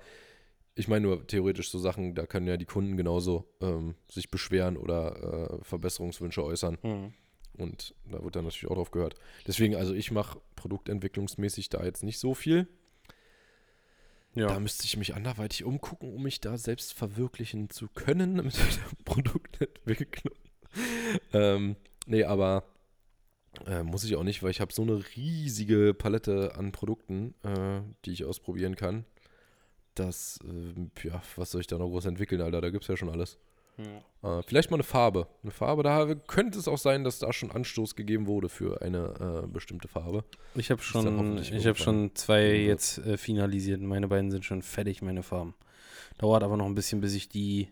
ich 0.77 0.89
meine 0.89 1.07
nur 1.07 1.27
theoretisch 1.27 1.71
so 1.71 1.79
Sachen, 1.79 2.15
da 2.15 2.27
können 2.27 2.47
ja 2.47 2.57
die 2.57 2.67
Kunden 2.67 2.97
genauso 2.97 3.47
ähm, 3.61 3.95
sich 4.09 4.31
beschweren 4.31 4.77
oder 4.77 5.59
äh, 5.61 5.65
Verbesserungswünsche 5.65 6.45
äußern. 6.45 6.79
Und 7.59 7.95
da 8.11 8.23
wird 8.23 8.37
dann 8.37 8.45
natürlich 8.45 8.71
auch 8.71 8.77
drauf 8.77 8.91
gehört. 8.91 9.15
Deswegen, 9.47 9.77
also 9.77 9.95
ich 9.95 10.11
mache 10.11 10.41
produktentwicklungsmäßig 10.57 11.69
da 11.71 11.85
jetzt 11.85 12.03
nicht 12.03 12.19
so 12.19 12.35
viel. 12.35 12.69
Ja. 14.35 14.49
Da 14.49 14.61
müsste 14.61 14.85
ich 14.85 14.99
mich 14.99 15.15
anderweitig 15.15 15.65
umgucken, 15.65 16.15
um 16.15 16.23
mich 16.23 16.41
da 16.41 16.59
selbst 16.59 16.93
verwirklichen 16.93 17.71
zu 17.71 17.89
können 17.89 18.35
mit 18.45 18.57
der 18.57 19.05
Produktentwicklung. 19.05 20.35
ähm, 21.33 21.77
nee, 22.07 22.25
aber 22.25 22.65
äh, 23.67 23.83
muss 23.83 24.05
ich 24.05 24.15
auch 24.17 24.23
nicht, 24.25 24.43
weil 24.43 24.51
ich 24.51 24.61
habe 24.61 24.75
so 24.75 24.83
eine 24.83 25.03
riesige 25.17 25.95
Palette 25.95 26.55
an 26.57 26.73
Produkten, 26.73 27.35
äh, 27.43 27.81
die 28.05 28.13
ich 28.13 28.27
ausprobieren 28.27 28.77
kann. 28.77 29.07
Das, 29.95 30.39
äh, 30.45 31.09
ja, 31.09 31.23
was 31.37 31.53
soll 31.53 31.63
ich 31.63 31.67
da 31.67 31.79
noch 31.79 31.89
groß 31.89 32.05
entwickeln, 32.05 32.43
Alter? 32.43 32.61
Da 32.61 32.69
gibt 32.69 32.85
es 32.85 32.89
ja 32.89 32.97
schon 32.99 33.09
alles. 33.09 33.39
Äh, 33.79 34.43
vielleicht 34.47 34.71
mal 34.71 34.77
eine 34.77 34.85
Farbe. 34.85 35.27
Eine 35.43 35.53
Farbe, 35.53 35.83
da 35.83 36.15
könnte 36.15 36.59
es 36.59 36.69
auch 36.69 36.79
sein, 36.79 37.05
dass 37.05 37.19
da 37.19 37.33
schon 37.33 37.51
Anstoß 37.51 37.95
gegeben 37.95 38.27
wurde 38.27 38.49
für 38.49 38.81
eine 38.83 39.43
äh, 39.45 39.47
bestimmte 39.47 39.89
Farbe. 39.89 40.25
Ich 40.55 40.71
habe 40.71 40.83
schon, 40.83 41.39
ich 41.39 41.67
habe 41.67 41.79
schon 41.79 42.15
zwei 42.15 42.55
jetzt 42.55 42.99
äh, 42.99 43.17
finalisiert. 43.17 43.81
Meine 43.81 44.09
beiden 44.09 44.31
sind 44.31 44.45
schon 44.45 44.63
fertig, 44.63 45.03
meine 45.03 45.23
Farben. 45.23 45.55
Dauert 46.19 46.43
aber 46.43 46.57
noch 46.57 46.67
ein 46.67 46.75
bisschen, 46.75 47.01
bis 47.01 47.15
ich 47.15 47.29
die 47.29 47.69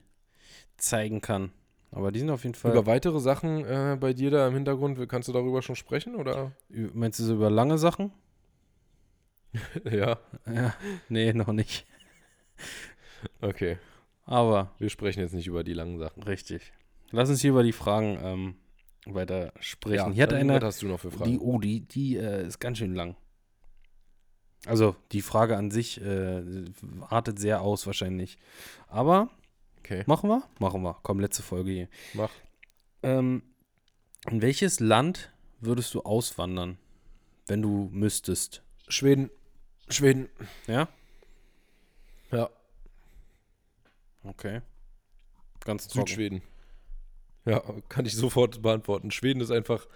zeigen 0.77 1.21
kann. 1.21 1.53
Aber 1.91 2.11
die 2.13 2.19
sind 2.19 2.31
auf 2.31 2.43
jeden 2.43 2.55
Fall. 2.57 2.73
Über 2.73 2.87
weitere 2.87 3.21
Sachen 3.21 3.65
äh, 3.65 3.97
bei 3.99 4.13
dir 4.13 4.31
da 4.31 4.49
im 4.49 4.55
Hintergrund, 4.55 5.09
kannst 5.09 5.29
du 5.29 5.33
darüber 5.33 5.63
schon 5.63 5.77
sprechen, 5.77 6.17
oder? 6.17 6.53
Meinst 6.69 7.21
du 7.21 7.25
so 7.25 7.35
über 7.35 7.51
lange 7.51 7.79
Sachen? 7.79 8.13
ja, 9.85 10.19
Ja, 10.47 10.75
nee, 11.09 11.33
noch 11.33 11.53
nicht. 11.53 11.87
okay. 13.41 13.79
Aber 14.27 14.72
Wir 14.79 14.89
sprechen 14.91 15.20
jetzt 15.20 15.35
nicht 15.35 15.47
über 15.47 15.64
die 15.64 15.75
langen 15.75 15.99
Sachen. 15.99 16.22
richtig. 16.22 16.72
Lass 17.11 17.29
uns 17.29 17.41
hier 17.43 17.51
über 17.51 17.62
die 17.62 17.72
Fragen 17.72 18.18
ähm, 18.22 18.57
weiter 19.07 19.53
sprechen. 19.61 20.12
hier 20.12 20.22
hat 20.25 20.33
einer, 20.33 20.57
Was 20.57 20.64
hast 20.64 20.83
du 20.83 20.89
noch 20.89 21.01
für 21.01 21.11
Fragen? 21.11 21.31
die, 21.31 21.39
oh, 21.39 21.59
die, 21.59 21.81
die 21.81 22.16
äh, 22.16 22.47
ist 22.47 22.59
ganz 22.59 22.79
schön 22.79 22.95
lang. 22.95 23.16
Also 24.66 24.97
die 25.12 25.20
Frage 25.20 25.57
an 25.57 25.70
sich 25.70 26.01
äh, 26.01 26.43
artet 27.09 27.39
sehr 27.39 27.61
aus 27.61 27.87
wahrscheinlich. 27.87 28.39
Aber 28.89 29.29
okay, 29.79 30.05
machen 30.07 30.31
wir? 30.31 30.43
Machen 30.59 30.83
wir. 30.83 30.97
Komm, 31.03 31.20
letzte 31.20 31.43
Folge 31.43 31.70
hier. 31.70 31.89
mach. 32.14 32.31
Ähm, 33.03 33.43
in 34.31 34.41
welches 34.41 34.81
Land 34.81 35.31
würdest 35.61 35.93
du 35.93 36.01
auswandern, 36.01 36.79
wenn 37.47 37.61
du 37.61 37.91
müsstest? 37.93 38.62
Schweden. 38.89 39.31
Schweden. 39.89 40.31
Ja? 40.66 40.89
Ja, 42.33 42.49
Okay. 44.25 44.61
Ganz 45.64 45.89
trocken. 45.89 46.07
Südschweden. 46.07 46.43
Ja, 47.47 47.62
kann 47.89 48.07
ich 48.07 48.16
sofort 48.16 48.62
beantworten. 48.62 49.11
Schweden 49.11 49.41
ist 49.41 49.51
einfach, 49.51 49.87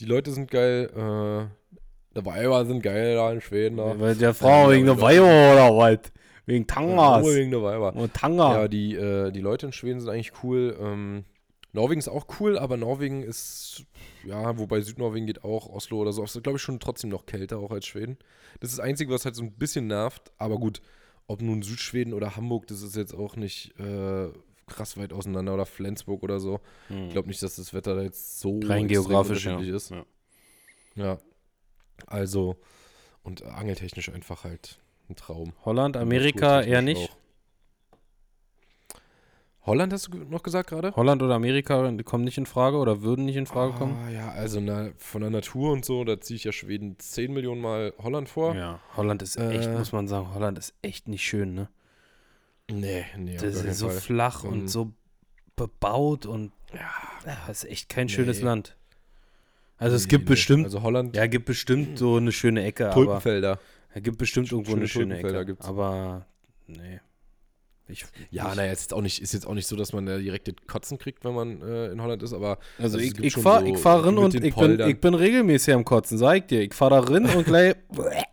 die 0.00 0.04
Leute 0.04 0.32
sind 0.32 0.50
geil, 0.50 0.90
äh, 0.94 2.18
die 2.18 2.24
Weiber 2.26 2.64
sind 2.66 2.82
geil 2.82 3.14
da 3.14 3.32
in 3.32 3.40
Schweden. 3.40 3.78
Da. 3.78 3.98
Weil 3.98 4.14
der 4.16 4.34
Frau 4.34 4.70
Ja, 4.70 4.70
wegen 4.76 4.86
der 4.86 4.96
die 4.96 5.00
Weiber 5.00 5.24
oder 5.52 5.76
was? 5.76 6.12
Wegen 6.46 6.66
Ja, 6.68 6.74
Tangas. 6.74 7.22
nur 7.24 7.34
wegen 7.34 7.50
der 7.50 7.62
Weiber. 7.62 7.94
Und 7.94 8.14
Tanga. 8.14 8.60
Ja, 8.62 8.68
die, 8.68 8.94
äh, 8.94 9.30
die 9.30 9.40
Leute 9.40 9.66
in 9.66 9.72
Schweden 9.72 10.00
sind 10.00 10.10
eigentlich 10.10 10.32
cool. 10.42 10.76
Ähm, 10.80 11.24
Norwegen 11.72 11.98
ist 11.98 12.08
auch 12.08 12.26
cool, 12.40 12.58
aber 12.58 12.76
Norwegen 12.76 13.22
ist, 13.22 13.84
ja, 14.24 14.56
wobei 14.58 14.80
Südnorwegen 14.80 15.26
geht 15.26 15.44
auch, 15.44 15.68
Oslo 15.68 15.98
oder 15.98 16.12
so, 16.12 16.24
ist 16.24 16.42
glaube 16.42 16.56
ich 16.56 16.62
schon 16.62 16.80
trotzdem 16.80 17.10
noch 17.10 17.26
kälter 17.26 17.58
auch 17.58 17.70
als 17.70 17.86
Schweden. 17.86 18.18
Das 18.60 18.70
ist 18.70 18.78
das 18.78 18.84
Einzige, 18.84 19.12
was 19.12 19.24
halt 19.26 19.36
so 19.36 19.42
ein 19.42 19.52
bisschen 19.52 19.86
nervt, 19.86 20.32
aber 20.38 20.56
gut, 20.56 20.80
ob 21.28 21.42
nun 21.42 21.62
Südschweden 21.62 22.14
oder 22.14 22.34
Hamburg, 22.34 22.66
das 22.66 22.82
ist 22.82 22.96
jetzt 22.96 23.14
auch 23.14 23.36
nicht 23.36 23.78
äh, 23.78 24.28
krass 24.66 24.96
weit 24.96 25.12
auseinander 25.12 25.54
oder 25.54 25.66
Flensburg 25.66 26.22
oder 26.22 26.40
so. 26.40 26.60
Hm. 26.88 27.06
Ich 27.06 27.12
glaube 27.12 27.28
nicht, 27.28 27.42
dass 27.42 27.56
das 27.56 27.72
Wetter 27.72 27.94
da 27.94 28.02
jetzt 28.02 28.40
so 28.40 28.58
Rein 28.64 28.88
geografisch, 28.88 29.44
ja. 29.44 29.60
ist. 29.60 29.90
Ja. 29.90 30.04
Ja. 30.96 31.18
Also, 32.06 32.56
und 33.22 33.42
angeltechnisch 33.44 34.08
einfach 34.08 34.44
halt 34.44 34.78
ein 35.08 35.16
Traum. 35.16 35.52
Holland, 35.64 35.96
Amerika 35.96 36.62
eher 36.62 36.82
nicht. 36.82 37.10
auch. 37.10 37.17
Holland 39.68 39.92
hast 39.92 40.08
du 40.12 40.18
noch 40.18 40.42
gesagt 40.42 40.70
gerade? 40.70 40.92
Holland 40.96 41.22
oder 41.22 41.34
Amerika 41.34 41.90
kommen 42.04 42.24
nicht 42.24 42.38
in 42.38 42.46
Frage 42.46 42.76
oder 42.78 43.02
würden 43.02 43.24
nicht 43.26 43.36
in 43.36 43.46
Frage 43.46 43.74
kommen? 43.74 43.96
Ah, 44.04 44.10
ja, 44.10 44.30
also 44.30 44.60
na, 44.60 44.90
von 44.98 45.20
der 45.20 45.30
Natur 45.30 45.70
und 45.72 45.84
so, 45.84 46.02
da 46.04 46.20
ziehe 46.20 46.36
ich 46.36 46.44
ja 46.44 46.52
Schweden 46.52 46.98
10 46.98 47.32
Millionen 47.32 47.60
Mal 47.60 47.92
Holland 48.02 48.28
vor. 48.28 48.54
Ja, 48.56 48.80
Holland 48.96 49.22
ist 49.22 49.36
echt, 49.36 49.68
Äh, 49.68 49.76
muss 49.78 49.92
man 49.92 50.08
sagen, 50.08 50.34
Holland 50.34 50.58
ist 50.58 50.74
echt 50.82 51.06
nicht 51.06 51.22
schön, 51.24 51.54
ne? 51.54 51.68
Nee, 52.70 53.04
nee, 53.16 53.36
Das 53.36 53.62
ist 53.62 53.78
so 53.78 53.88
Fall. 53.88 53.96
flach 54.00 54.44
und 54.44 54.60
Ähm, 54.62 54.68
so 54.68 54.92
bebaut 55.56 56.26
und 56.26 56.52
ja, 56.74 57.50
ist 57.50 57.64
echt 57.64 57.88
kein 57.88 58.08
schönes 58.08 58.38
Nee. 58.40 58.44
Land. 58.44 58.76
Also 59.78 59.96
es 59.96 60.04
Nee, 60.04 60.08
gibt 60.10 60.24
nee. 60.24 60.30
bestimmt, 60.30 60.64
Also 60.64 60.82
Holland, 60.82 61.14
ja, 61.16 61.26
gibt 61.26 61.46
bestimmt 61.46 61.98
so 61.98 62.16
eine 62.16 62.32
schöne 62.32 62.64
Ecke, 62.64 62.86
aber 62.86 62.94
Tulpenfelder. 62.94 63.58
es 63.94 64.02
gibt 64.02 64.18
bestimmt 64.18 64.50
irgendwo 64.52 64.70
Schöne 64.72 64.80
eine 64.82 64.88
schöne 64.88 65.18
Ecke. 65.18 65.46
gibt's. 65.46 65.66
Aber 65.66 66.26
nee. 66.66 67.00
Ich, 67.88 68.04
Ja, 68.30 68.54
naja, 68.54 68.70
jetzt 68.70 68.92
auch 68.92 69.00
nicht, 69.00 69.22
ist 69.22 69.32
jetzt 69.32 69.46
auch 69.46 69.54
nicht 69.54 69.66
so, 69.66 69.76
dass 69.76 69.92
man 69.92 70.06
da 70.06 70.18
direkt 70.18 70.48
das 70.48 70.54
Kotzen 70.66 70.98
kriegt, 70.98 71.24
wenn 71.24 71.34
man 71.34 71.62
äh, 71.62 71.90
in 71.90 72.02
Holland 72.02 72.22
ist, 72.22 72.32
aber 72.32 72.58
Also 72.78 72.98
ich, 72.98 73.18
ich 73.18 73.34
fahre 73.34 73.66
so 73.66 73.74
fahr 73.76 74.04
mit 74.10 74.18
und 74.18 74.34
den 74.34 74.44
ich 74.44 74.54
bin, 74.54 74.80
ich 74.80 75.00
bin 75.00 75.14
regelmäßig 75.14 75.74
am 75.74 75.84
Kotzen, 75.84 76.18
sag 76.18 76.36
ich 76.36 76.44
dir. 76.44 76.62
Ich 76.62 76.74
fahre 76.74 76.96
da 76.96 77.00
rein 77.00 77.24
und 77.24 77.44
gleich. 77.44 77.74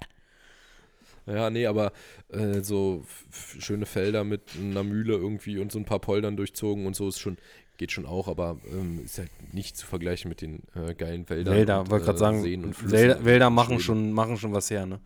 Ja, 1.28 1.50
nee, 1.50 1.66
aber 1.66 1.92
äh, 2.30 2.62
so 2.62 3.04
schöne 3.32 3.88
Felder 3.88 4.24
mit 4.24 4.42
einer 4.62 4.84
Mühle 4.84 5.14
irgendwie 5.14 5.58
und 5.58 5.72
so 5.72 5.80
ein 5.80 5.86
paar 5.86 5.98
Poldern 5.98 6.38
durchzogen 6.38 6.86
und 6.86 6.96
so 6.96 7.08
ist 7.08 7.20
schon, 7.20 7.38
geht 7.78 7.92
schon 7.92 8.06
auch, 8.06 8.28
aber 8.28 8.58
ähm, 8.72 9.02
ist 9.04 9.18
halt 9.18 9.32
nicht 9.52 9.76
zu 9.76 9.88
vergleichen 9.88 10.30
mit 10.30 10.42
den 10.42 10.62
äh, 10.76 10.94
geilen 10.94 11.28
Wäldern. 11.28 11.56
Wälder, 11.56 11.90
wollte 11.90 12.06
gerade 12.06 12.18
äh, 12.18 12.20
sagen, 12.20 12.76
Wälder, 12.84 13.26
Wälder 13.26 13.50
machen 13.50 13.80
schon, 13.80 14.14
machen 14.14 14.38
schon 14.38 14.54
was 14.54 14.70
her, 14.70 14.86
ne? 14.86 15.00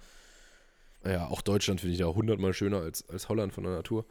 Ja, 1.05 1.27
auch 1.27 1.41
Deutschland 1.41 1.79
finde 1.79 1.93
ich 1.93 1.99
da 1.99 2.07
hundertmal 2.07 2.53
schöner 2.53 2.81
als, 2.81 3.07
als 3.09 3.29
Holland 3.29 3.53
von 3.53 3.63
der 3.63 3.73
Natur. 3.73 4.05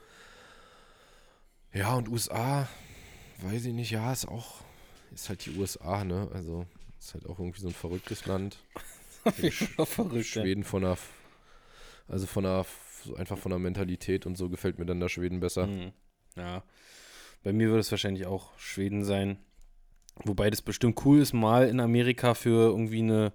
Ja, 1.73 1.95
und 1.95 2.09
USA, 2.09 2.69
weiß 3.43 3.67
ich 3.67 3.75
nicht, 3.75 3.91
ja, 3.91 4.13
ist 4.13 4.27
auch, 4.27 4.63
ist 5.13 5.29
halt 5.29 5.45
die 5.47 5.57
USA, 5.59 6.05
ne? 6.05 6.29
Also, 6.33 6.67
ist 6.99 7.15
halt 7.15 7.27
auch 7.27 7.39
irgendwie 7.39 7.61
so 7.61 7.69
ein 7.69 7.75
verrücktes 7.75 8.27
Land. 8.27 8.59
Verrückt. 9.85 10.27
Schweden 10.27 10.65
von 10.65 10.83
der, 10.83 10.97
also 12.09 12.27
von 12.27 12.45
der, 12.45 12.65
so 13.05 13.15
einfach 13.17 13.37
von 13.37 13.51
der 13.51 13.59
Mentalität 13.59 14.27
und 14.27 14.37
so 14.37 14.49
gefällt 14.49 14.79
mir 14.79 14.87
dann 14.87 15.01
da 15.01 15.09
Schweden 15.09 15.41
besser. 15.41 15.67
Mhm. 15.67 15.93
Ja. 16.37 16.63
Bei 17.43 17.53
mir 17.53 17.69
würde 17.69 17.81
es 17.81 17.91
wahrscheinlich 17.91 18.27
auch 18.27 18.59
Schweden 18.59 19.05
sein. 19.05 19.39
Wobei 20.25 20.51
das 20.51 20.63
bestimmt 20.63 21.05
cool 21.05 21.21
ist, 21.21 21.33
mal 21.33 21.69
in 21.69 21.81
Amerika 21.81 22.35
für 22.35 22.71
irgendwie 22.71 23.01
eine 23.01 23.33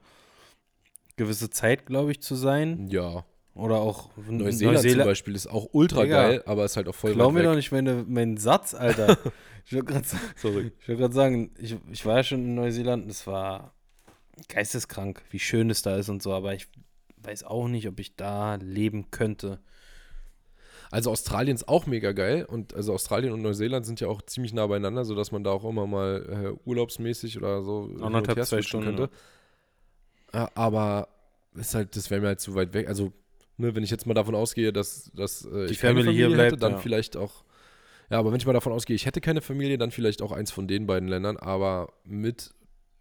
gewisse 1.16 1.50
Zeit, 1.50 1.86
glaube 1.86 2.12
ich, 2.12 2.22
zu 2.22 2.36
sein. 2.36 2.88
Ja, 2.90 3.26
Oder 3.56 3.78
auch 3.78 4.10
in 4.28 4.38
Neuseeland, 4.38 4.82
zum 4.82 4.98
Beispiel 5.04 5.36
ist 5.36 5.48
auch 5.48 5.68
ultra 5.74 6.04
Digga, 6.04 6.28
geil, 6.28 6.44
aber 6.48 6.66
ist 6.66 6.76
halt 6.76 6.88
auch 6.88 6.96
voll 6.96 7.14
Klau 7.14 7.30
mir 7.30 7.40
weg. 7.40 7.46
doch 7.46 7.56
nicht 7.56 7.72
meine, 7.72 8.04
meinen 8.08 8.38
Satz, 8.38 8.74
Alter. 8.74 9.18
ich 9.66 9.74
wollte 9.74 10.04
gerade 10.88 11.14
sagen, 11.14 11.52
ich, 11.60 11.78
ich 11.92 12.06
war 12.06 12.18
ja 12.18 12.24
schon 12.24 12.40
in 12.40 12.56
Neuseeland 12.56 13.04
und 13.04 13.12
es 13.12 13.28
war 13.28 13.74
geisteskrank, 14.50 15.22
wie 15.30 15.40
schön 15.40 15.70
es 15.70 15.84
da 15.84 15.98
ist 15.98 16.10
und 16.10 16.24
so, 16.24 16.34
aber 16.34 16.56
ich 16.56 16.68
weiß 17.18 17.44
auch 17.44 17.68
nicht, 17.68 17.88
ob 17.88 18.00
ich 18.00 18.16
da 18.16 18.56
leben 18.56 19.12
könnte. 19.12 19.60
Also 20.90 21.12
Australien 21.12 21.56
ist 21.56 21.68
auch 21.68 21.86
mega 21.86 22.12
geil 22.12 22.46
und 22.46 22.74
also 22.74 22.94
Australien 22.94 23.34
und 23.34 23.42
Neuseeland 23.42 23.86
sind 23.86 24.00
ja 24.00 24.08
auch 24.08 24.22
ziemlich 24.22 24.54
nah 24.54 24.68
beieinander, 24.68 25.06
sodass 25.06 25.32
man 25.32 25.44
da 25.44 25.52
auch 25.52 25.64
immer 25.64 25.88
mal 25.88 26.56
äh, 26.56 26.70
urlaubsmäßig 26.70 27.38
oder 27.38 27.64
so 27.64 27.90
Anderthalb, 28.02 28.46
zwei 28.46 28.62
Stunden, 28.62 28.96
könnte. 28.96 29.10
Ja, 30.34 30.50
aber 30.56 31.08
ist 31.56 31.76
halt, 31.76 31.96
das 31.96 32.10
wäre 32.10 32.22
mir 32.22 32.28
halt 32.28 32.42
zu 32.42 32.56
weit 32.56 32.74
weg. 32.74 32.88
Also, 32.88 33.12
ne, 33.58 33.76
wenn 33.76 33.84
ich 33.84 33.90
jetzt 33.92 34.06
mal 34.06 34.14
davon 34.14 34.36
ausgehe, 34.36 34.72
dass, 34.74 35.12
dass 35.14 35.46
äh, 35.46 35.68
Die 35.68 35.74
ich 35.74 35.80
keine 35.80 36.00
Family 36.00 36.16
hier 36.16 36.26
hätte, 36.28 36.36
bleibt, 36.36 36.64
dann 36.64 36.72
ja. 36.74 36.78
vielleicht 36.80 37.18
auch 37.18 37.44
Ja, 38.10 38.20
aber 38.20 38.32
wenn 38.32 38.40
ich 38.40 38.46
mal 38.46 38.54
davon 38.54 38.74
ausgehe, 38.74 38.96
ich 38.96 39.06
hätte 39.06 39.22
keine 39.22 39.42
Familie, 39.42 39.78
dann 39.78 39.92
vielleicht 39.92 40.22
auch 40.22 40.32
eins 40.32 40.52
von 40.52 40.68
den 40.68 40.86
beiden 40.88 41.08
Ländern, 41.10 41.38
aber 41.38 41.94
mit 42.04 42.54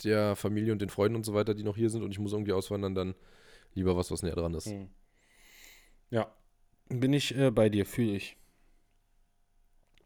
der 0.04 0.34
Familie 0.36 0.72
und 0.72 0.80
den 0.82 0.88
Freunden 0.90 1.16
und 1.16 1.24
so 1.24 1.34
weiter, 1.34 1.54
die 1.54 1.62
noch 1.62 1.76
hier 1.76 1.90
sind 1.90 2.02
und 2.02 2.10
ich 2.10 2.18
muss 2.18 2.32
irgendwie 2.32 2.52
auswandern, 2.52 2.94
dann 2.94 3.14
lieber 3.74 3.96
was, 3.96 4.10
was 4.10 4.22
näher 4.22 4.34
dran 4.34 4.54
ist. 4.54 4.66
Hm. 4.66 4.88
Ja, 6.10 6.30
bin 6.88 7.12
ich 7.12 7.36
äh, 7.36 7.50
bei 7.50 7.68
dir, 7.68 7.86
fühle 7.86 8.12
ich. 8.16 8.36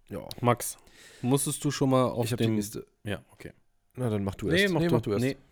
Ja. 0.08 0.20
Max, 0.40 0.76
musstest 1.22 1.64
du 1.64 1.70
schon 1.70 1.90
mal 1.90 2.04
auf 2.04 2.24
Ich 2.26 2.30
die 2.30 2.36
dem... 2.36 2.54
nächste. 2.54 2.86
ja, 3.04 3.24
okay. 3.32 3.52
Na, 3.96 4.08
dann 4.10 4.22
mach 4.22 4.34
du 4.34 4.46
Nee, 4.48 4.62
erst. 4.62 4.74
mach, 4.74 5.00
du. 5.00 5.12
erst. 5.12 5.24
Nee. 5.24 5.36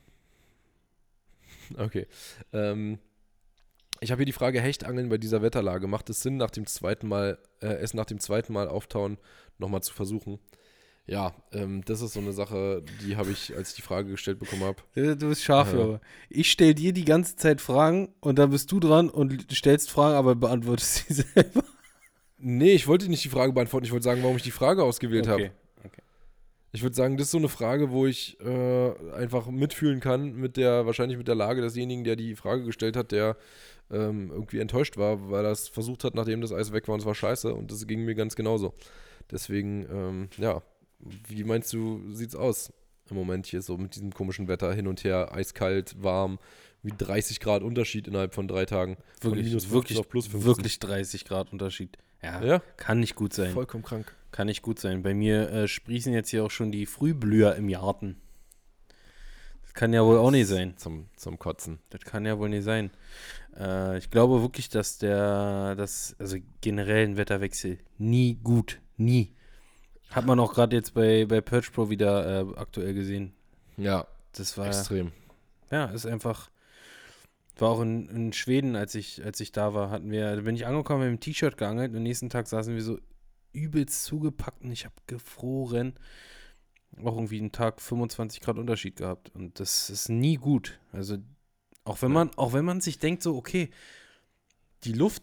Okay. 1.78 2.07
Ähm, 2.53 2.99
ich 4.05 4.11
habe 4.12 4.20
hier 4.20 4.26
die 4.26 4.32
Frage 4.32 4.61
Hechtangeln 4.61 5.09
bei 5.09 5.18
dieser 5.18 5.42
Wetterlage. 5.42 5.86
Macht 5.88 6.11
es 6.11 6.20
Sinn, 6.20 6.36
nach 6.36 6.50
dem 6.50 6.66
zweiten 6.66 7.09
Mal, 7.09 7.38
äh, 7.61 7.66
es 7.66 7.94
nach 7.94 8.05
dem 8.05 8.20
zweiten 8.20 8.52
Mal 8.52 8.68
auftauen 8.68 9.18
nochmal 9.59 9.82
zu 9.82 9.92
versuchen? 9.94 10.38
Ja, 11.07 11.34
ähm, 11.52 11.82
das 11.84 12.00
ist 12.00 12.14
so 12.14 12.20
eine 12.20 12.32
Sache, 12.32 12.82
die 13.02 13.16
habe 13.16 13.30
ich, 13.30 13.55
als 13.55 13.70
ich 13.70 13.76
die 13.76 13.82
Frage 13.82 14.11
gestellt 14.11 14.38
bekommen 14.38 14.62
habe. 14.62 14.82
Du 14.94 15.28
bist 15.28 15.42
scharf, 15.44 15.72
Ja. 15.74 15.80
aber 15.80 16.00
ich 16.30 16.50
stell 16.50 16.72
dir 16.74 16.92
die 16.94 17.05
ganze 17.05 17.36
Zeit 17.36 17.61
Fragen 17.61 18.14
und 18.20 18.38
dann 18.38 18.50
bist 18.50 18.72
du 18.72 18.80
dran 18.80 19.11
und 19.11 19.46
stellst 19.52 19.90
Fragen, 19.90 20.14
aber 20.16 20.34
beantwortest 20.34 21.07
sie 21.09 21.14
selber. 21.34 21.62
Nee, 22.38 22.72
ich 22.72 22.86
wollte 22.86 23.09
nicht 23.09 23.24
die 23.24 23.28
Frage 23.28 23.52
beantworten. 23.52 23.84
Ich 23.86 23.92
wollte 23.92 24.05
sagen, 24.05 24.22
warum 24.22 24.36
ich 24.36 24.42
die 24.42 24.50
Frage 24.50 24.82
ausgewählt 24.82 25.28
habe. 25.28 25.50
okay. 25.84 26.02
Ich 26.72 26.82
würde 26.82 26.96
sagen, 26.96 27.16
das 27.16 27.26
ist 27.28 27.32
so 27.32 27.38
eine 27.38 27.48
Frage, 27.48 27.90
wo 27.90 28.07
ich 28.07 28.38
äh, 28.40 28.92
einfach 29.14 29.46
mitfühlen 29.48 30.00
kann 30.00 30.34
mit 30.34 30.57
der, 30.57 30.86
wahrscheinlich 30.86 31.16
mit 31.18 31.28
der 31.28 31.34
Lage 31.36 31.61
desjenigen, 31.62 32.02
der 32.05 32.16
die 32.16 32.34
Frage 32.34 32.64
gestellt 32.64 32.96
hat, 32.96 33.12
der 33.12 33.36
ähm, 33.91 34.30
irgendwie 34.32 34.59
enttäuscht 34.61 34.97
war, 34.97 35.30
weil 35.30 35.45
er 35.45 35.53
es 35.53 35.68
versucht 35.68 36.05
hat, 36.05 36.14
nachdem 36.14 36.41
das 36.41 36.53
Eis 36.53 36.72
weg 36.72 36.89
war 36.89 36.95
und 36.95 37.01
es 37.01 37.07
war 37.07 37.14
scheiße 37.14 37.55
und 37.55 37.70
das 37.70 37.87
ging 37.87 38.05
mir 38.05 38.14
ganz 38.14 38.37
genauso. 38.37 38.74
Deswegen, 39.30 39.87
ähm, 39.91 40.28
ja, 40.39 40.62
wie 41.28 41.45
meinst 41.45 41.72
du, 41.72 42.03
sieht's 42.12 42.37
aus 42.37 42.72
im 43.11 43.16
Moment 43.16 43.47
hier 43.47 43.62
so 43.62 43.76
mit 43.76 43.95
diesem 43.95 44.12
komischen 44.12 44.49
Wetter 44.49 44.72
hin 44.72 44.87
und 44.87 45.05
her, 45.05 45.35
eiskalt, 45.35 46.03
warm, 46.03 46.39
wie 46.82 46.93
30 46.97 47.41
Grad 47.41 47.62
Unterschied 47.62 48.09
innerhalb 48.09 48.35
von 48.35 48.49
drei 48.49 48.64
Tagen. 48.64 48.97
Wirklich, 49.20 49.47
minus 49.47 49.64
15 49.64 49.74
wirklich, 49.74 49.99
auf 49.99 50.09
plus 50.09 50.26
15. 50.26 50.47
wirklich 50.47 50.78
30 50.78 51.24
Grad 51.24 51.53
Unterschied. 51.53 51.99
Ja, 52.22 52.43
Ja, 52.43 52.62
kann 52.76 53.01
nicht 53.01 53.14
gut 53.14 53.35
sein. 53.35 53.53
vollkommen 53.53 53.85
krank. 53.85 54.14
Kann 54.30 54.47
nicht 54.47 54.62
gut 54.62 54.80
sein. 54.80 55.03
Bei 55.03 55.14
mir 55.14 55.51
äh, 55.51 55.68
sprießen 55.68 56.12
jetzt 56.12 56.30
hier 56.30 56.45
auch 56.45 56.51
schon 56.51 56.72
die 56.72 56.87
Frühblüher 56.87 57.55
im 57.57 57.68
Garten. 57.68 58.16
Das 59.74 59.80
kann 59.80 59.92
ja 59.92 60.04
wohl 60.04 60.18
auch 60.18 60.30
nicht 60.30 60.46
sein. 60.46 60.76
Zum, 60.76 61.08
zum 61.16 61.36
Kotzen. 61.36 61.80
Das 61.90 62.02
kann 62.02 62.24
ja 62.24 62.38
wohl 62.38 62.48
nicht 62.48 62.62
sein. 62.62 62.92
Äh, 63.58 63.98
ich 63.98 64.08
glaube 64.08 64.40
wirklich, 64.40 64.68
dass 64.68 64.98
der, 64.98 65.74
das, 65.74 66.14
also 66.20 66.36
generell 66.60 67.04
ein 67.08 67.16
Wetterwechsel 67.16 67.78
nie 67.98 68.36
gut, 68.36 68.80
nie. 68.96 69.34
Hat 70.10 70.26
man 70.26 70.38
auch 70.38 70.54
gerade 70.54 70.76
jetzt 70.76 70.94
bei, 70.94 71.26
bei 71.26 71.40
Purge 71.40 71.72
Pro 71.72 71.90
wieder 71.90 72.42
äh, 72.42 72.54
aktuell 72.56 72.94
gesehen. 72.94 73.34
Ja, 73.76 74.06
Das 74.30 74.56
war, 74.56 74.68
extrem. 74.68 75.10
ja, 75.72 75.86
ist 75.86 76.06
einfach, 76.06 76.50
war 77.56 77.70
auch 77.70 77.80
in, 77.80 78.08
in 78.10 78.32
Schweden, 78.32 78.76
als 78.76 78.94
ich, 78.94 79.24
als 79.24 79.40
ich 79.40 79.50
da 79.50 79.74
war, 79.74 79.90
hatten 79.90 80.08
wir, 80.12 80.36
da 80.36 80.42
bin 80.42 80.54
ich 80.54 80.66
angekommen 80.66 81.00
mit 81.00 81.08
dem 81.10 81.20
T-Shirt 81.20 81.56
geangelt 81.56 81.90
und 81.90 81.96
am 81.96 82.02
nächsten 82.04 82.30
Tag 82.30 82.46
saßen 82.46 82.76
wir 82.76 82.82
so 82.82 83.00
übelst 83.52 84.04
zugepackt 84.04 84.62
und 84.62 84.70
ich 84.70 84.84
habe 84.84 84.94
gefroren. 85.08 85.94
Auch 87.03 87.16
irgendwie 87.16 87.38
einen 87.40 87.53
Tag 87.53 87.80
25 87.80 88.40
Grad 88.40 88.59
Unterschied 88.59 88.97
gehabt 88.97 89.30
und 89.34 89.59
das 89.61 89.90
ist 89.90 90.09
nie 90.09 90.36
gut. 90.36 90.78
Also 90.92 91.18
auch 91.84 92.01
wenn 92.03 92.12
man, 92.12 92.30
auch 92.36 92.53
wenn 92.53 92.64
man 92.64 92.80
sich 92.80 92.99
denkt 92.99 93.22
so, 93.22 93.36
okay, 93.36 93.70
die 94.84 94.92
Luft, 94.92 95.22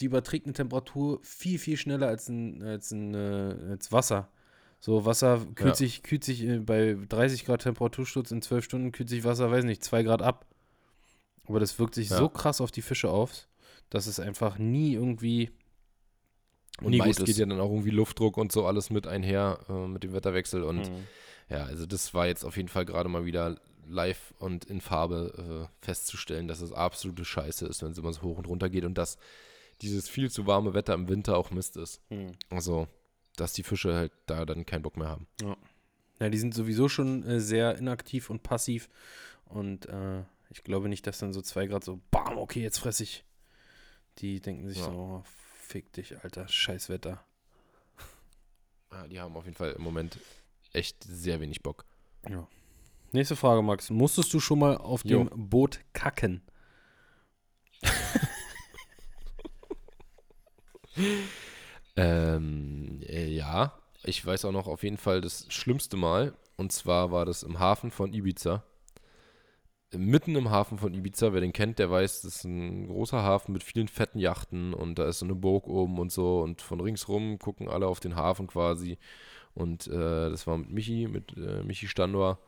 die 0.00 0.06
überträgt 0.06 0.46
eine 0.46 0.54
Temperatur 0.54 1.20
viel, 1.22 1.58
viel 1.58 1.76
schneller 1.76 2.08
als 2.08 2.28
ein, 2.28 2.62
als 2.62 2.90
ein 2.90 3.14
äh, 3.14 3.56
als 3.70 3.92
Wasser. 3.92 4.30
So, 4.82 5.04
Wasser 5.04 5.44
kühlt 5.56 5.68
Ja. 5.70 5.74
sich, 5.74 6.02
kühlt 6.02 6.24
sich 6.24 6.42
äh, 6.42 6.58
bei 6.58 6.96
30 7.08 7.44
Grad 7.44 7.62
Temperatursturz 7.62 8.30
in 8.30 8.40
12 8.40 8.64
Stunden 8.64 8.92
kühlt 8.92 9.10
sich 9.10 9.24
Wasser, 9.24 9.50
weiß 9.50 9.64
nicht, 9.64 9.84
2 9.84 10.02
Grad 10.04 10.22
ab. 10.22 10.46
Aber 11.44 11.60
das 11.60 11.78
wirkt 11.78 11.94
sich 11.94 12.08
Ja. 12.08 12.16
so 12.16 12.28
krass 12.28 12.60
auf 12.60 12.70
die 12.70 12.80
Fische 12.82 13.10
auf, 13.10 13.46
dass 13.90 14.06
es 14.06 14.20
einfach 14.20 14.56
nie 14.58 14.94
irgendwie 14.94 15.50
Und 16.80 16.90
nie 16.90 16.98
meist 16.98 17.18
gut 17.18 17.26
geht 17.26 17.36
ja 17.36 17.46
dann 17.46 17.60
auch 17.60 17.70
irgendwie 17.70 17.90
Luftdruck 17.90 18.36
und 18.36 18.52
so 18.52 18.66
alles 18.66 18.90
mit 18.90 19.06
einher, 19.06 19.58
äh, 19.68 19.86
mit 19.86 20.02
dem 20.02 20.12
Wetterwechsel. 20.12 20.62
Und 20.62 20.88
Mhm. 20.90 21.06
ja, 21.48 21.64
also 21.64 21.84
das 21.86 22.14
war 22.14 22.26
jetzt 22.26 22.44
auf 22.44 22.56
jeden 22.56 22.68
Fall 22.68 22.84
gerade 22.86 23.08
mal 23.08 23.24
wieder 23.24 23.60
live 23.86 24.32
und 24.38 24.64
in 24.66 24.80
Farbe 24.80 25.68
äh, 25.68 25.84
festzustellen, 25.84 26.48
dass 26.48 26.60
es 26.60 26.72
absolute 26.72 27.24
Scheiße 27.24 27.66
ist, 27.66 27.82
wenn 27.82 27.90
es 27.92 27.98
immer 27.98 28.12
so 28.12 28.22
hoch 28.22 28.38
und 28.38 28.46
runter 28.46 28.70
geht 28.70 28.84
und 28.84 28.94
dass 28.96 29.18
dieses 29.82 30.08
viel 30.08 30.30
zu 30.30 30.46
warme 30.46 30.74
Wetter 30.74 30.94
im 30.94 31.08
Winter 31.08 31.36
auch 31.36 31.50
Mist 31.50 31.76
ist. 31.76 32.00
Mhm. 32.10 32.32
Also, 32.50 32.86
dass 33.36 33.52
die 33.52 33.62
Fische 33.62 33.94
halt 33.94 34.12
da 34.26 34.44
dann 34.46 34.64
keinen 34.66 34.82
Bock 34.82 34.96
mehr 34.96 35.08
haben. 35.08 35.26
Ja, 36.20 36.28
die 36.28 36.38
sind 36.38 36.54
sowieso 36.54 36.88
schon 36.88 37.24
äh, 37.24 37.40
sehr 37.40 37.76
inaktiv 37.78 38.30
und 38.30 38.42
passiv. 38.42 38.88
Und 39.46 39.86
äh, 39.86 40.20
ich 40.50 40.62
glaube 40.64 40.88
nicht, 40.88 41.06
dass 41.06 41.18
dann 41.18 41.32
so 41.32 41.40
2 41.42 41.66
Grad 41.66 41.82
so, 41.82 42.00
bam, 42.10 42.38
okay, 42.38 42.62
jetzt 42.62 42.78
fress 42.78 43.00
ich. 43.00 43.24
Die 44.18 44.40
denken 44.40 44.68
sich 44.68 44.78
Ja. 44.78 44.84
so, 44.84 44.90
oh, 44.90 45.22
fick 45.70 45.92
dich, 45.92 46.22
Alter, 46.22 46.48
scheiß 46.48 46.88
Wetter. 46.88 47.24
Ja, 48.90 49.06
die 49.06 49.20
haben 49.20 49.36
auf 49.36 49.44
jeden 49.44 49.56
Fall 49.56 49.70
im 49.72 49.82
Moment 49.82 50.18
echt 50.72 51.04
sehr 51.04 51.40
wenig 51.40 51.62
Bock. 51.62 51.84
Ja. 52.28 52.48
Nächste 53.12 53.36
Frage, 53.36 53.62
Max. 53.62 53.88
Musstest 53.88 54.34
du 54.34 54.40
schon 54.40 54.58
mal 54.58 54.76
auf 54.76 55.04
Jo. 55.04 55.24
dem 55.24 55.48
Boot 55.48 55.80
kacken? 55.92 56.42
Ähm, 61.96 63.00
äh, 63.06 63.26
ja, 63.28 63.78
ich 64.02 64.24
weiß 64.24 64.44
auch 64.46 64.52
noch 64.52 64.66
auf 64.66 64.82
jeden 64.82 64.98
Fall 64.98 65.20
das 65.20 65.46
schlimmste 65.50 65.96
Mal. 65.96 66.34
Und 66.56 66.72
zwar 66.72 67.10
war 67.12 67.24
das 67.24 67.42
im 67.42 67.58
Hafen 67.58 67.90
von 67.90 68.12
Ibiza. 68.12 68.64
Mitten 69.96 70.36
im 70.36 70.50
Hafen 70.50 70.78
von 70.78 70.94
Ibiza, 70.94 71.32
wer 71.32 71.40
den 71.40 71.52
kennt, 71.52 71.78
der 71.78 71.90
weiß, 71.90 72.22
das 72.22 72.36
ist 72.36 72.44
ein 72.44 72.86
großer 72.86 73.22
Hafen 73.22 73.52
mit 73.52 73.64
vielen 73.64 73.88
fetten 73.88 74.18
Yachten 74.18 74.72
und 74.72 74.98
da 74.98 75.06
ist 75.08 75.18
so 75.18 75.26
eine 75.26 75.34
Burg 75.34 75.66
oben 75.66 75.98
und 75.98 76.12
so 76.12 76.40
und 76.42 76.62
von 76.62 76.80
ringsrum 76.80 77.38
gucken 77.38 77.68
alle 77.68 77.86
auf 77.86 78.00
den 78.00 78.14
Hafen 78.14 78.46
quasi. 78.46 78.98
Und 79.54 79.88
äh, 79.88 80.30
das 80.30 80.46
war 80.46 80.56
mit 80.58 80.70
Michi, 80.70 81.08
mit 81.08 81.36
äh, 81.36 81.62
Michi 81.64 81.88
Standor. 81.88 82.38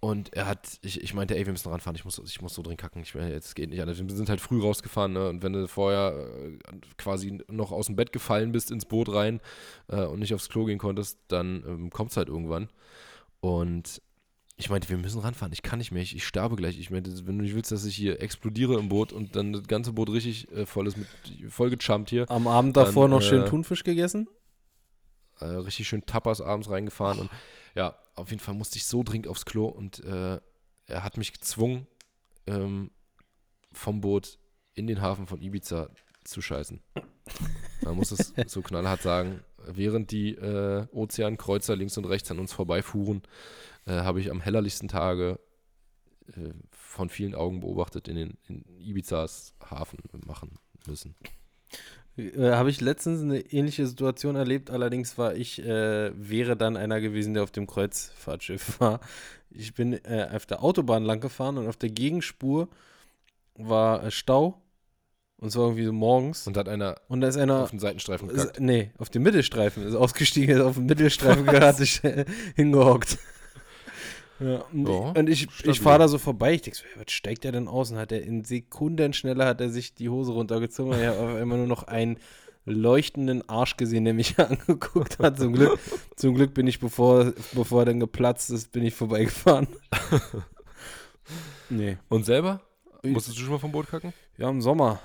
Und 0.00 0.32
er 0.32 0.46
hat, 0.46 0.78
ich, 0.80 1.02
ich 1.02 1.12
meinte, 1.12 1.36
ey, 1.36 1.44
wir 1.44 1.52
müssen 1.52 1.68
ranfahren, 1.68 1.94
ich 1.94 2.06
muss, 2.06 2.18
ich 2.24 2.40
muss 2.40 2.54
so 2.54 2.62
drin 2.62 2.78
kacken, 2.78 3.02
ich, 3.02 3.12
jetzt 3.12 3.54
geht 3.54 3.68
nicht 3.68 3.82
anders. 3.82 3.98
Wir 3.98 4.16
sind 4.16 4.30
halt 4.30 4.40
früh 4.40 4.62
rausgefahren, 4.62 5.12
ne? 5.12 5.28
Und 5.28 5.42
wenn 5.42 5.52
du 5.52 5.68
vorher 5.68 6.14
äh, 6.16 6.58
quasi 6.96 7.38
noch 7.48 7.70
aus 7.70 7.86
dem 7.86 7.96
Bett 7.96 8.10
gefallen 8.10 8.50
bist 8.50 8.70
ins 8.70 8.86
Boot 8.86 9.12
rein 9.12 9.40
äh, 9.88 10.06
und 10.06 10.20
nicht 10.20 10.32
aufs 10.32 10.48
Klo 10.48 10.64
gehen 10.64 10.78
konntest, 10.78 11.18
dann 11.28 11.62
ähm, 11.66 11.90
kommt 11.90 12.12
es 12.12 12.16
halt 12.16 12.28
irgendwann. 12.28 12.70
Und 13.40 14.00
ich 14.60 14.70
meinte, 14.70 14.88
wir 14.88 14.98
müssen 14.98 15.20
ranfahren, 15.20 15.52
ich 15.52 15.62
kann 15.62 15.78
nicht 15.78 15.90
mehr, 15.90 16.02
ich, 16.02 16.14
ich 16.14 16.26
sterbe 16.26 16.54
gleich. 16.56 16.78
Ich 16.78 16.90
meinte, 16.90 17.10
wenn 17.26 17.38
du 17.38 17.44
nicht 17.44 17.54
willst, 17.54 17.72
dass 17.72 17.84
ich 17.84 17.96
hier 17.96 18.20
explodiere 18.22 18.78
im 18.78 18.88
Boot 18.88 19.12
und 19.12 19.34
dann 19.34 19.52
das 19.52 19.66
ganze 19.66 19.92
Boot 19.92 20.10
richtig 20.10 20.50
äh, 20.52 20.66
voll 20.66 20.86
ist 20.86 20.96
mit, 20.96 21.08
voll 21.48 21.70
gechumpt 21.70 22.10
hier, 22.10 22.30
Am 22.30 22.46
Abend 22.46 22.76
Dann, 22.76 22.84
davor 22.84 23.08
noch 23.08 23.20
äh, 23.20 23.24
schön 23.24 23.46
Thunfisch 23.46 23.82
gegessen? 23.84 24.28
äh, 25.40 25.46
richtig 25.46 25.88
schön 25.88 26.04
Tapas 26.04 26.40
abends 26.40 26.68
reingefahren 26.68 27.18
und 27.18 27.30
ja, 27.74 27.96
auf 28.14 28.30
jeden 28.30 28.40
Fall 28.40 28.54
musste 28.54 28.76
ich 28.76 28.86
so 28.86 29.02
dringend 29.02 29.28
aufs 29.28 29.46
Klo 29.46 29.66
und 29.66 30.04
äh, 30.04 30.38
er 30.86 31.04
hat 31.04 31.16
mich 31.16 31.32
gezwungen, 31.32 31.86
ähm, 32.46 32.90
vom 33.72 34.00
Boot 34.00 34.38
in 34.74 34.86
den 34.86 35.00
Hafen 35.00 35.26
von 35.26 35.40
Ibiza 35.40 35.88
zu 36.24 36.42
scheißen. 36.42 36.82
Man 37.82 37.96
muss 37.96 38.10
es 38.10 38.34
so 38.46 38.60
knallhart 38.60 39.02
sagen. 39.02 39.42
Während 39.66 40.10
die 40.10 40.34
äh, 40.34 40.86
Ozeankreuzer 40.92 41.76
links 41.76 41.96
und 41.98 42.06
rechts 42.06 42.30
an 42.30 42.38
uns 42.38 42.52
vorbeifuhren, 42.52 43.22
äh, 43.86 43.92
habe 43.92 44.20
ich 44.20 44.30
am 44.30 44.40
hellerlichsten 44.40 44.88
Tage 44.88 45.38
äh, 46.28 46.50
von 46.70 47.08
vielen 47.08 47.34
Augen 47.34 47.60
beobachtet 47.60 48.08
in 48.08 48.16
den 48.16 48.38
in 48.48 48.64
Ibizas 48.78 49.54
Hafen 49.64 49.98
machen 50.26 50.58
müssen. 50.86 51.14
Äh, 52.16 52.52
Habe 52.52 52.70
ich 52.70 52.80
letztens 52.80 53.22
eine 53.22 53.40
ähnliche 53.40 53.86
Situation 53.86 54.36
erlebt, 54.36 54.70
allerdings 54.70 55.18
war 55.18 55.34
ich, 55.34 55.62
äh, 55.62 56.10
wäre 56.14 56.56
dann 56.56 56.76
einer 56.76 57.00
gewesen, 57.00 57.34
der 57.34 57.42
auf 57.42 57.50
dem 57.50 57.66
Kreuzfahrtschiff 57.66 58.80
war. 58.80 59.00
Ich 59.50 59.74
bin 59.74 59.92
äh, 60.04 60.28
auf 60.32 60.46
der 60.46 60.62
Autobahn 60.62 61.04
lang 61.04 61.20
gefahren 61.20 61.58
und 61.58 61.68
auf 61.68 61.76
der 61.76 61.90
Gegenspur 61.90 62.68
war 63.54 64.04
äh, 64.04 64.10
Stau. 64.10 64.60
Und 65.40 65.50
zwar 65.50 65.64
irgendwie 65.64 65.86
so 65.86 65.92
morgens. 65.92 66.46
Und 66.46 66.54
da 66.56 66.60
hat 66.60 66.68
einer 66.68 66.96
Und 67.08 67.22
da 67.22 67.28
ist 67.28 67.36
einer. 67.38 67.62
auf 67.62 67.70
den 67.70 67.78
Seitenstreifen 67.78 68.28
Ist, 68.28 68.36
gekackt. 68.42 68.60
nee, 68.60 68.90
auf 68.98 69.08
dem 69.08 69.22
Mittelstreifen. 69.22 69.82
Ist 69.86 69.94
ausgestiegen, 69.94 70.54
ist 70.56 70.62
auf 70.62 70.74
dem 70.74 70.86
Mittelstreifen 70.86 71.46
gerade 71.46 71.82
äh, 72.02 72.24
hingehockt. 72.54 73.18
Ja, 74.42 74.64
und 74.72 74.88
Ja, 74.88 75.10
ich, 75.10 75.18
und 75.18 75.28
ich, 75.28 75.48
ich 75.66 75.80
fahre 75.80 75.98
da 75.98 76.08
so 76.08 76.16
vorbei. 76.16 76.54
Ich 76.54 76.62
denke 76.62 76.78
so, 76.78 76.84
was 76.96 77.12
steigt 77.12 77.44
der 77.44 77.52
denn 77.52 77.68
aus? 77.68 77.90
Und 77.90 77.98
hat 77.98 78.10
er 78.10 78.22
in 78.22 78.42
Sekundenschnelle 78.42 79.44
hat 79.44 79.60
er 79.60 79.68
sich 79.68 79.92
die 79.94 80.08
Hose 80.08 80.32
runtergezogen. 80.32 80.94
Und 80.94 80.98
ich 80.98 81.06
habe 81.06 81.18
auf 81.18 81.34
einmal 81.34 81.58
nur 81.58 81.66
noch 81.66 81.82
einen 81.82 82.16
leuchtenden 82.64 83.46
Arsch 83.50 83.76
gesehen, 83.76 84.06
der 84.06 84.14
mich 84.14 84.38
angeguckt 84.38 85.18
hat. 85.18 85.38
Zum 85.38 85.52
Glück, 85.52 85.78
zum 86.16 86.34
Glück 86.34 86.54
bin 86.54 86.66
ich, 86.66 86.80
bevor, 86.80 87.34
bevor 87.52 87.82
er 87.82 87.84
dann 87.84 88.00
geplatzt 88.00 88.50
ist, 88.50 88.72
bin 88.72 88.82
ich 88.82 88.94
vorbeigefahren. 88.94 89.68
nee. 91.68 91.98
Und 92.08 92.24
selber? 92.24 92.62
Musstest 93.02 93.36
du 93.36 93.42
schon 93.42 93.52
mal 93.52 93.58
vom 93.58 93.72
Boot 93.72 93.88
kacken? 93.88 94.14
Ja, 94.38 94.48
im 94.48 94.62
Sommer. 94.62 95.00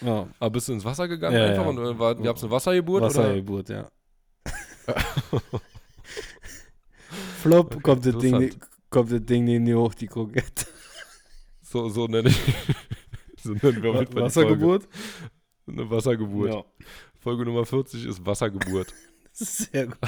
Ja. 0.00 0.28
Aber 0.38 0.50
bist 0.50 0.68
du 0.68 0.72
ins 0.72 0.84
Wasser 0.84 1.08
gegangen 1.08 1.36
ja, 1.36 1.46
einfach 1.46 1.64
ja. 1.64 1.70
und 1.70 1.78
äh, 1.78 1.98
war, 1.98 2.14
gab 2.14 2.36
es 2.36 2.42
eine 2.42 2.52
Wassergeburt? 2.52 3.02
Wassergeburt, 3.02 3.70
oder? 3.70 3.78
ja. 3.78 4.94
Flop, 7.40 7.82
kommt 7.82 8.06
das, 8.06 8.18
Ding, 8.18 8.54
kommt 8.90 9.12
das 9.12 9.24
Ding 9.24 9.44
neben 9.44 9.64
dir 9.64 9.78
hoch, 9.78 9.94
die 9.94 10.06
Krokette. 10.06 10.66
So, 11.62 11.88
so 11.88 12.06
nenne 12.06 12.28
ich. 12.28 12.36
so 13.42 13.52
nennen 13.52 13.82
wir 13.82 13.92
mit 13.94 14.14
Wassergeburt? 14.14 14.88
Eine 15.66 15.90
Wassergeburt. 15.90 16.52
Ja. 16.52 16.64
Folge 17.18 17.44
Nummer 17.44 17.64
40 17.64 18.06
ist 18.06 18.24
Wassergeburt. 18.24 18.92
sehr 19.32 19.86
gut. 19.86 19.98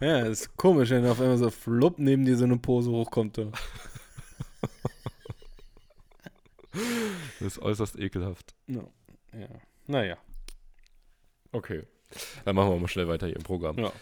Ja, 0.00 0.20
ist 0.20 0.56
komisch, 0.56 0.90
wenn 0.90 1.06
auf 1.06 1.20
einmal 1.20 1.38
so 1.38 1.50
flupp 1.50 1.98
neben 1.98 2.24
dir 2.24 2.36
so 2.36 2.44
eine 2.44 2.58
Pose 2.58 2.90
hochkommt. 2.90 3.38
Da. 3.38 3.52
Das 7.42 7.56
ist 7.56 7.62
äußerst 7.62 7.98
ekelhaft. 7.98 8.54
No. 8.66 8.92
Ja. 9.32 9.48
Naja. 9.86 10.18
Okay. 11.52 11.84
Dann 12.44 12.56
machen 12.56 12.70
wir 12.70 12.78
mal 12.78 12.88
schnell 12.88 13.08
weiter 13.08 13.26
hier 13.26 13.36
im 13.36 13.42
Programm. 13.42 13.78
Ja. 13.78 13.92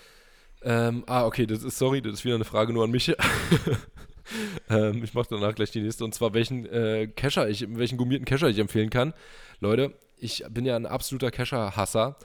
Ähm, 0.62 1.04
ah, 1.06 1.24
okay, 1.24 1.46
das 1.46 1.62
ist, 1.62 1.78
sorry, 1.78 2.02
das 2.02 2.14
ist 2.14 2.24
wieder 2.24 2.34
eine 2.34 2.44
Frage 2.44 2.72
nur 2.72 2.84
an 2.84 2.90
mich. 2.90 3.08
ähm, 4.68 5.02
ich 5.02 5.14
mache 5.14 5.28
danach 5.30 5.54
gleich 5.54 5.70
die 5.70 5.80
nächste. 5.80 6.04
Und 6.04 6.14
zwar, 6.14 6.34
welchen 6.34 6.66
äh, 6.66 7.06
Cacher 7.08 7.48
ich, 7.48 7.66
welchen 7.76 7.96
gummierten 7.96 8.26
Cacher 8.26 8.48
ich 8.48 8.58
empfehlen 8.58 8.90
kann. 8.90 9.14
Leute, 9.60 9.94
ich 10.18 10.44
bin 10.50 10.64
ja 10.64 10.76
ein 10.76 10.86
absoluter 10.86 11.30
Cacher-Hasser. 11.30 12.16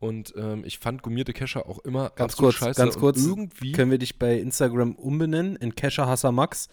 Und 0.00 0.34
ähm, 0.36 0.64
ich 0.66 0.80
fand 0.80 1.02
gummierte 1.02 1.32
Cacher 1.32 1.66
auch 1.66 1.78
immer 1.78 2.10
ganz 2.10 2.36
kurz, 2.36 2.56
scheiße. 2.56 2.78
Ganz 2.78 2.98
kurz, 2.98 3.24
irgendwie 3.24 3.72
können 3.72 3.90
wir 3.90 3.98
dich 3.98 4.18
bei 4.18 4.38
Instagram 4.38 4.96
umbenennen 4.96 5.56
in 5.56 5.76
Cacher 5.76 6.06
Hasser 6.06 6.32
Max? 6.32 6.68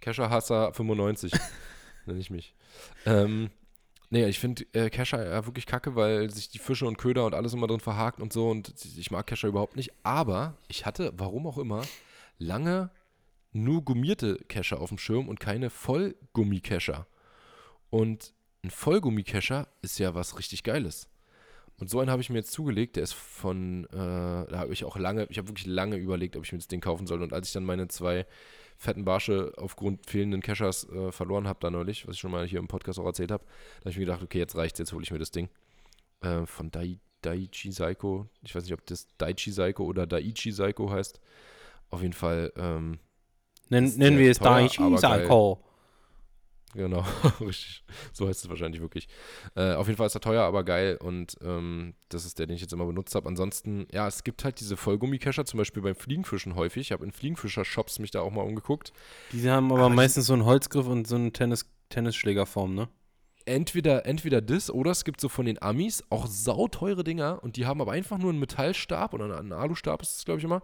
Cacher 0.00 0.30
Hasser 0.30 0.72
95 0.72 1.32
nenne 2.06 2.20
ich 2.20 2.30
mich. 2.30 2.54
Ähm, 3.04 3.50
nee, 4.10 4.26
ich 4.26 4.38
finde 4.38 4.64
äh, 4.72 4.90
Kescher 4.90 5.24
ja 5.28 5.46
wirklich 5.46 5.66
kacke, 5.66 5.94
weil 5.96 6.30
sich 6.30 6.48
die 6.48 6.58
Fische 6.58 6.86
und 6.86 6.98
Köder 6.98 7.26
und 7.26 7.34
alles 7.34 7.54
immer 7.54 7.66
drin 7.66 7.80
verhakt 7.80 8.20
und 8.20 8.32
so 8.32 8.50
und 8.50 8.72
ich 8.96 9.10
mag 9.10 9.26
Kescher 9.26 9.48
überhaupt 9.48 9.76
nicht. 9.76 9.92
Aber 10.02 10.56
ich 10.68 10.86
hatte, 10.86 11.12
warum 11.16 11.46
auch 11.46 11.58
immer, 11.58 11.82
lange 12.38 12.90
nur 13.52 13.82
gummierte 13.82 14.36
Kescher 14.48 14.80
auf 14.80 14.90
dem 14.90 14.98
Schirm 14.98 15.28
und 15.28 15.40
keine 15.40 15.70
Vollgummikescher. 15.70 17.06
Und 17.90 18.34
ein 18.62 18.70
Vollgummikescher 18.70 19.68
ist 19.82 19.98
ja 19.98 20.14
was 20.14 20.38
richtig 20.38 20.62
Geiles. 20.62 21.08
Und 21.78 21.90
so 21.90 22.00
einen 22.00 22.10
habe 22.10 22.22
ich 22.22 22.30
mir 22.30 22.38
jetzt 22.38 22.52
zugelegt, 22.52 22.96
der 22.96 23.02
ist 23.02 23.12
von, 23.12 23.84
äh, 23.86 23.96
da 23.96 24.52
habe 24.52 24.72
ich 24.72 24.84
auch 24.84 24.96
lange, 24.96 25.26
ich 25.30 25.38
habe 25.38 25.48
wirklich 25.48 25.66
lange 25.66 25.96
überlegt, 25.96 26.36
ob 26.36 26.44
ich 26.44 26.52
mir 26.52 26.58
das 26.58 26.68
Ding 26.68 26.80
kaufen 26.80 27.06
soll. 27.06 27.22
Und 27.22 27.32
als 27.32 27.48
ich 27.48 27.52
dann 27.52 27.64
meine 27.64 27.88
zwei 27.88 28.26
fetten 28.78 29.04
Barsche 29.04 29.52
aufgrund 29.56 30.08
fehlenden 30.08 30.42
Cashers 30.42 30.88
äh, 30.90 31.12
verloren 31.12 31.48
habe 31.48 31.58
da 31.60 31.70
neulich, 31.70 32.06
was 32.06 32.16
ich 32.16 32.20
schon 32.20 32.30
mal 32.30 32.46
hier 32.46 32.58
im 32.58 32.68
Podcast 32.68 32.98
auch 32.98 33.06
erzählt 33.06 33.30
habe. 33.30 33.44
Da 33.44 33.80
habe 33.80 33.90
ich 33.90 33.96
mir 33.96 34.06
gedacht, 34.06 34.22
okay, 34.22 34.38
jetzt 34.38 34.56
reicht's, 34.56 34.78
jetzt 34.78 34.92
hole 34.92 35.02
ich 35.02 35.10
mir 35.10 35.18
das 35.18 35.30
Ding. 35.30 35.48
Äh, 36.20 36.46
von 36.46 36.70
Dai, 36.70 36.98
Daiichi 37.22 37.72
Seiko. 37.72 38.26
Ich 38.42 38.54
weiß 38.54 38.64
nicht, 38.64 38.74
ob 38.74 38.84
das 38.86 39.08
Daiichi 39.18 39.50
Seiko 39.50 39.84
oder 39.84 40.06
Daiichi 40.06 40.52
Seiko 40.52 40.90
heißt. 40.90 41.20
Auf 41.90 42.02
jeden 42.02 42.14
Fall. 42.14 42.52
Ähm, 42.56 42.98
Nen, 43.68 43.96
nennen 43.96 44.18
wir 44.18 44.30
es 44.30 44.38
Daiichi 44.38 44.98
Seiko. 44.98 45.62
Genau, 46.76 47.04
richtig. 47.40 47.82
So 48.12 48.28
heißt 48.28 48.44
es 48.44 48.50
wahrscheinlich 48.50 48.82
wirklich. 48.82 49.08
Äh, 49.54 49.72
auf 49.72 49.86
jeden 49.86 49.96
Fall 49.96 50.06
ist 50.06 50.14
er 50.14 50.20
teuer, 50.20 50.42
aber 50.42 50.62
geil 50.62 50.98
und 51.00 51.36
ähm, 51.40 51.94
das 52.10 52.26
ist 52.26 52.38
der, 52.38 52.46
den 52.46 52.56
ich 52.56 52.60
jetzt 52.60 52.74
immer 52.74 52.84
benutzt 52.84 53.14
habe. 53.14 53.26
Ansonsten, 53.28 53.88
ja, 53.92 54.06
es 54.06 54.24
gibt 54.24 54.44
halt 54.44 54.60
diese 54.60 54.76
Vollgummikescher, 54.76 55.46
zum 55.46 55.58
Beispiel 55.58 55.82
beim 55.82 55.96
Fliegenfischen 55.96 56.54
häufig. 56.54 56.82
Ich 56.82 56.92
habe 56.92 57.04
in 57.04 57.12
Fliegenfischer-Shops 57.12 57.98
mich 57.98 58.10
da 58.10 58.20
auch 58.20 58.30
mal 58.30 58.42
umgeguckt. 58.42 58.92
Die 59.32 59.50
haben 59.50 59.72
aber, 59.72 59.86
aber 59.86 59.94
meistens 59.94 60.26
so 60.26 60.34
einen 60.34 60.44
Holzgriff 60.44 60.86
und 60.86 61.06
so 61.06 61.16
eine 61.16 61.32
Tennis 61.32 61.66
Tennisschlägerform, 61.88 62.74
ne? 62.74 62.88
Entweder, 63.46 64.06
entweder 64.06 64.42
das 64.42 64.70
oder 64.70 64.90
es 64.90 65.04
gibt 65.04 65.20
so 65.20 65.28
von 65.28 65.46
den 65.46 65.62
Amis 65.62 66.02
auch 66.10 66.26
sauteure 66.26 67.04
Dinger 67.04 67.42
und 67.44 67.56
die 67.56 67.64
haben 67.64 67.80
aber 67.80 67.92
einfach 67.92 68.18
nur 68.18 68.30
einen 68.30 68.40
Metallstab 68.40 69.14
oder 69.14 69.38
einen 69.38 69.52
Alustab 69.52 70.02
ist 70.02 70.16
das, 70.16 70.24
glaube 70.24 70.38
ich, 70.38 70.44
immer. 70.44 70.62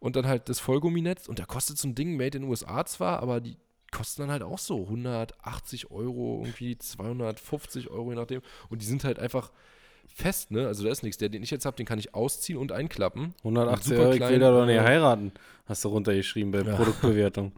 Und 0.00 0.16
dann 0.16 0.26
halt 0.26 0.48
das 0.48 0.58
Vollgumminetz 0.58 1.28
und 1.28 1.38
da 1.38 1.46
kostet 1.46 1.78
so 1.78 1.86
ein 1.86 1.94
Ding 1.94 2.16
made 2.16 2.36
in 2.36 2.42
den 2.42 2.50
USA 2.50 2.84
zwar, 2.84 3.20
aber 3.22 3.40
die 3.40 3.56
kosten 3.92 4.22
dann 4.22 4.30
halt 4.30 4.42
auch 4.42 4.58
so 4.58 4.82
180 4.82 5.90
Euro, 5.90 6.42
irgendwie 6.44 6.76
250 6.78 7.90
Euro, 7.90 8.10
je 8.10 8.16
nachdem. 8.16 8.42
Und 8.68 8.82
die 8.82 8.86
sind 8.86 9.04
halt 9.04 9.18
einfach 9.18 9.50
fest, 10.06 10.50
ne? 10.50 10.66
Also 10.66 10.84
da 10.84 10.90
ist 10.90 11.02
nichts. 11.02 11.18
Der, 11.18 11.28
den 11.28 11.42
ich 11.42 11.50
jetzt 11.50 11.66
habe, 11.66 11.76
den 11.76 11.86
kann 11.86 11.98
ich 11.98 12.14
ausziehen 12.14 12.58
und 12.58 12.72
einklappen. 12.72 13.34
180 13.38 13.98
Euro, 13.98 14.12
ich 14.12 14.20
will 14.20 14.38
da 14.38 14.50
doch 14.50 14.66
nicht 14.66 14.80
heiraten, 14.80 15.32
hast 15.66 15.84
du 15.84 15.88
runtergeschrieben 15.88 16.52
bei 16.52 16.62
ja. 16.62 16.76
Produktbewertung. 16.76 17.52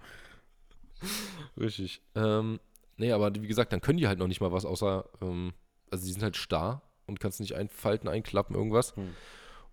Richtig. 1.57 2.03
Ähm, 2.15 2.61
nee, 2.97 3.13
aber 3.13 3.35
wie 3.35 3.47
gesagt, 3.47 3.73
dann 3.73 3.81
können 3.81 3.99
die 3.99 4.09
halt 4.09 4.19
noch 4.19 4.29
nicht 4.29 4.41
mal 4.41 4.53
was, 4.53 4.65
außer, 4.65 5.05
ähm, 5.21 5.53
also 5.91 6.05
die 6.05 6.13
sind 6.13 6.23
halt 6.23 6.37
starr 6.37 6.83
und 7.07 7.21
kannst 7.21 7.41
nicht 7.41 7.55
einfalten, 7.55 8.09
einklappen, 8.09 8.57
irgendwas. 8.57 8.95
Hm. 8.97 9.15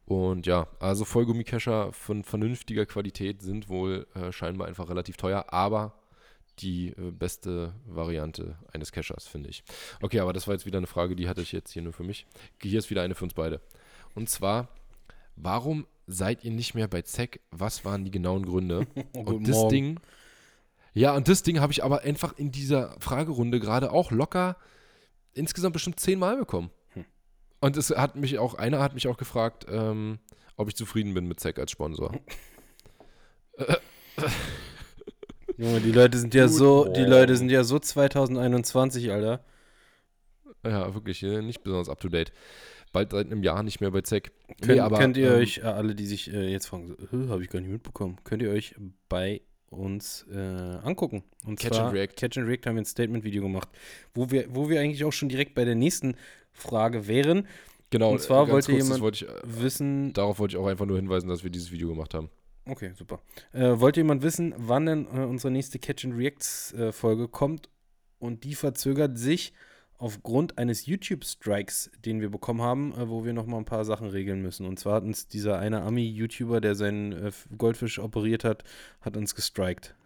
Und 0.05 0.45
ja, 0.45 0.67
also 0.79 1.03
Vollgummikescher 1.03 1.91
von 1.91 2.23
vernünftiger 2.23 2.85
Qualität 2.85 3.41
sind 3.41 3.69
wohl 3.69 4.05
äh, 4.13 4.31
scheinbar 4.31 4.67
einfach 4.67 4.89
relativ 4.89 5.17
teuer, 5.17 5.45
aber 5.49 5.93
die 6.59 6.89
äh, 6.89 7.11
beste 7.11 7.73
Variante 7.85 8.57
eines 8.71 8.91
Cachers, 8.91 9.27
finde 9.27 9.49
ich. 9.49 9.63
Okay, 10.01 10.19
aber 10.19 10.33
das 10.33 10.47
war 10.47 10.53
jetzt 10.53 10.65
wieder 10.65 10.77
eine 10.77 10.87
Frage, 10.87 11.15
die 11.15 11.27
hatte 11.27 11.41
ich 11.41 11.51
jetzt 11.51 11.71
hier 11.71 11.81
nur 11.81 11.93
für 11.93 12.03
mich. 12.03 12.25
Hier 12.61 12.79
ist 12.79 12.89
wieder 12.89 13.01
eine 13.01 13.15
für 13.15 13.25
uns 13.25 13.33
beide. 13.33 13.61
Und 14.13 14.29
zwar, 14.29 14.69
warum 15.35 15.85
seid 16.07 16.43
ihr 16.43 16.51
nicht 16.51 16.75
mehr 16.75 16.87
bei 16.87 17.01
ZEC? 17.01 17.41
Was 17.51 17.83
waren 17.83 18.05
die 18.05 18.11
genauen 18.11 18.45
Gründe? 18.45 18.87
und 19.13 19.47
das 19.47 19.55
Morgen. 19.55 19.69
Ding, 19.69 19.99
ja, 20.93 21.13
und 21.13 21.27
das 21.27 21.43
Ding 21.43 21.59
habe 21.59 21.73
ich 21.73 21.83
aber 21.83 22.01
einfach 22.01 22.37
in 22.37 22.51
dieser 22.51 22.95
Fragerunde 22.99 23.59
gerade 23.59 23.91
auch 23.91 24.11
locker 24.11 24.55
insgesamt 25.33 25.73
bestimmt 25.73 25.99
zehnmal 25.99 26.37
bekommen. 26.37 26.71
Hm. 26.93 27.05
Und 27.59 27.75
es 27.75 27.89
hat 27.89 28.15
mich 28.15 28.39
auch, 28.39 28.53
einer 28.53 28.79
hat 28.79 28.93
mich 28.93 29.07
auch 29.09 29.17
gefragt, 29.17 29.65
ähm, 29.69 30.19
ob 30.55 30.69
ich 30.69 30.75
zufrieden 30.75 31.13
bin 31.13 31.27
mit 31.27 31.41
ZEC 31.41 31.59
als 31.59 31.71
Sponsor. 31.71 32.13
äh, 33.57 33.75
Junge, 35.57 35.79
die 35.79 35.91
Leute 35.91 36.17
sind 36.17 36.33
ja 36.33 36.47
so, 36.47 36.85
die 36.85 37.03
Leute 37.03 37.35
sind 37.35 37.49
ja 37.49 37.63
so 37.63 37.79
2021, 37.79 39.11
Alter. 39.11 39.43
Ja, 40.63 40.93
wirklich, 40.93 41.21
nicht 41.21 41.63
besonders 41.63 41.89
up 41.89 41.99
to 41.99 42.09
date. 42.09 42.31
Bald 42.91 43.11
seit 43.11 43.27
einem 43.27 43.43
Jahr 43.43 43.61
nicht 43.61 43.81
mehr 43.81 43.91
bei 43.91 44.01
ZEC. 44.01 44.31
Könnt, 44.61 44.81
nee, 44.81 44.97
könnt 44.97 45.17
ihr 45.17 45.33
ähm, 45.33 45.41
euch, 45.41 45.57
äh, 45.59 45.63
alle, 45.63 45.95
die 45.95 46.05
sich 46.05 46.33
äh, 46.33 46.49
jetzt 46.49 46.67
fragen, 46.67 46.95
habe 47.29 47.43
ich 47.43 47.49
gar 47.49 47.59
nicht 47.59 47.71
mitbekommen, 47.71 48.17
könnt 48.23 48.41
ihr 48.41 48.51
euch 48.51 48.73
bei 49.09 49.41
uns 49.69 50.25
äh, 50.33 50.37
angucken. 50.37 51.23
Und 51.45 51.59
Catch 51.59 51.75
zwar, 51.75 51.87
and 51.87 51.95
React. 51.95 52.15
Catch 52.15 52.37
and 52.37 52.47
React 52.47 52.67
haben 52.67 52.75
wir 52.75 52.81
ein 52.81 52.85
Statement-Video 52.85 53.43
gemacht, 53.43 53.69
wo 54.13 54.31
wir, 54.31 54.45
wo 54.49 54.69
wir 54.69 54.79
eigentlich 54.79 55.03
auch 55.03 55.11
schon 55.11 55.29
direkt 55.29 55.55
bei 55.55 55.65
der 55.65 55.75
nächsten 55.75 56.15
Frage 56.53 57.07
wären. 57.07 57.47
Genau. 57.89 58.11
Und 58.11 58.21
zwar 58.21 58.49
wollte 58.49 58.71
kurz, 58.71 58.83
jemand 58.83 59.01
wollte 59.01 59.25
ich, 59.25 59.31
äh, 59.31 59.41
wissen. 59.43 60.13
Darauf 60.13 60.39
wollte 60.39 60.55
ich 60.55 60.61
auch 60.61 60.67
einfach 60.67 60.85
nur 60.85 60.97
hinweisen, 60.97 61.27
dass 61.27 61.43
wir 61.43 61.51
dieses 61.51 61.71
Video 61.71 61.89
gemacht 61.89 62.13
haben. 62.13 62.29
Okay, 62.67 62.91
super. 62.95 63.21
Äh, 63.53 63.79
wollte 63.79 63.99
jemand 63.99 64.23
wissen, 64.23 64.53
wann 64.57 64.85
denn 64.87 65.05
äh, 65.05 65.19
unsere 65.21 65.51
nächste 65.51 65.77
Catch 65.77 66.05
and 66.05 66.17
Reacts 66.17 66.73
äh, 66.73 66.91
Folge 66.91 67.27
kommt? 67.27 67.69
Und 68.17 68.43
die 68.43 68.55
verzögert 68.55 69.19
sich 69.19 69.53
aufgrund 69.97 70.57
eines 70.57 70.87
YouTube-Strikes, 70.87 71.91
den 72.03 72.21
wir 72.21 72.29
bekommen 72.29 72.61
haben, 72.61 72.93
äh, 72.93 73.07
wo 73.07 73.23
wir 73.23 73.33
nochmal 73.33 73.59
ein 73.59 73.65
paar 73.65 73.85
Sachen 73.85 74.07
regeln 74.07 74.41
müssen. 74.41 74.65
Und 74.65 74.79
zwar 74.79 74.95
hat 74.95 75.03
uns 75.03 75.27
dieser 75.27 75.59
eine 75.59 75.83
Ami-YouTuber, 75.83 76.59
der 76.59 76.73
seinen 76.73 77.11
äh, 77.11 77.31
Goldfisch 77.55 77.99
operiert 77.99 78.43
hat, 78.43 78.63
hat 79.01 79.17
uns 79.17 79.35
gestrikt. 79.35 79.95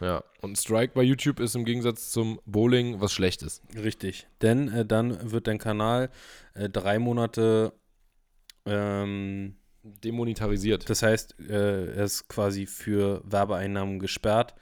Ja, 0.00 0.24
und 0.40 0.56
Strike 0.56 0.94
bei 0.94 1.02
YouTube 1.02 1.40
ist 1.40 1.54
im 1.54 1.66
Gegensatz 1.66 2.10
zum 2.10 2.40
Bowling 2.46 3.02
was 3.02 3.12
Schlechtes. 3.12 3.60
Richtig, 3.76 4.26
denn 4.40 4.68
äh, 4.68 4.86
dann 4.86 5.30
wird 5.30 5.46
dein 5.46 5.58
Kanal 5.58 6.08
drei 6.54 6.98
Monate 6.98 7.74
ähm, 8.64 9.57
demonetarisiert. 9.82 10.88
Das 10.88 11.02
heißt, 11.02 11.38
äh, 11.40 11.94
er 11.94 12.04
ist 12.04 12.28
quasi 12.28 12.66
für 12.66 13.22
Werbeeinnahmen 13.24 13.98
gesperrt, 13.98 14.54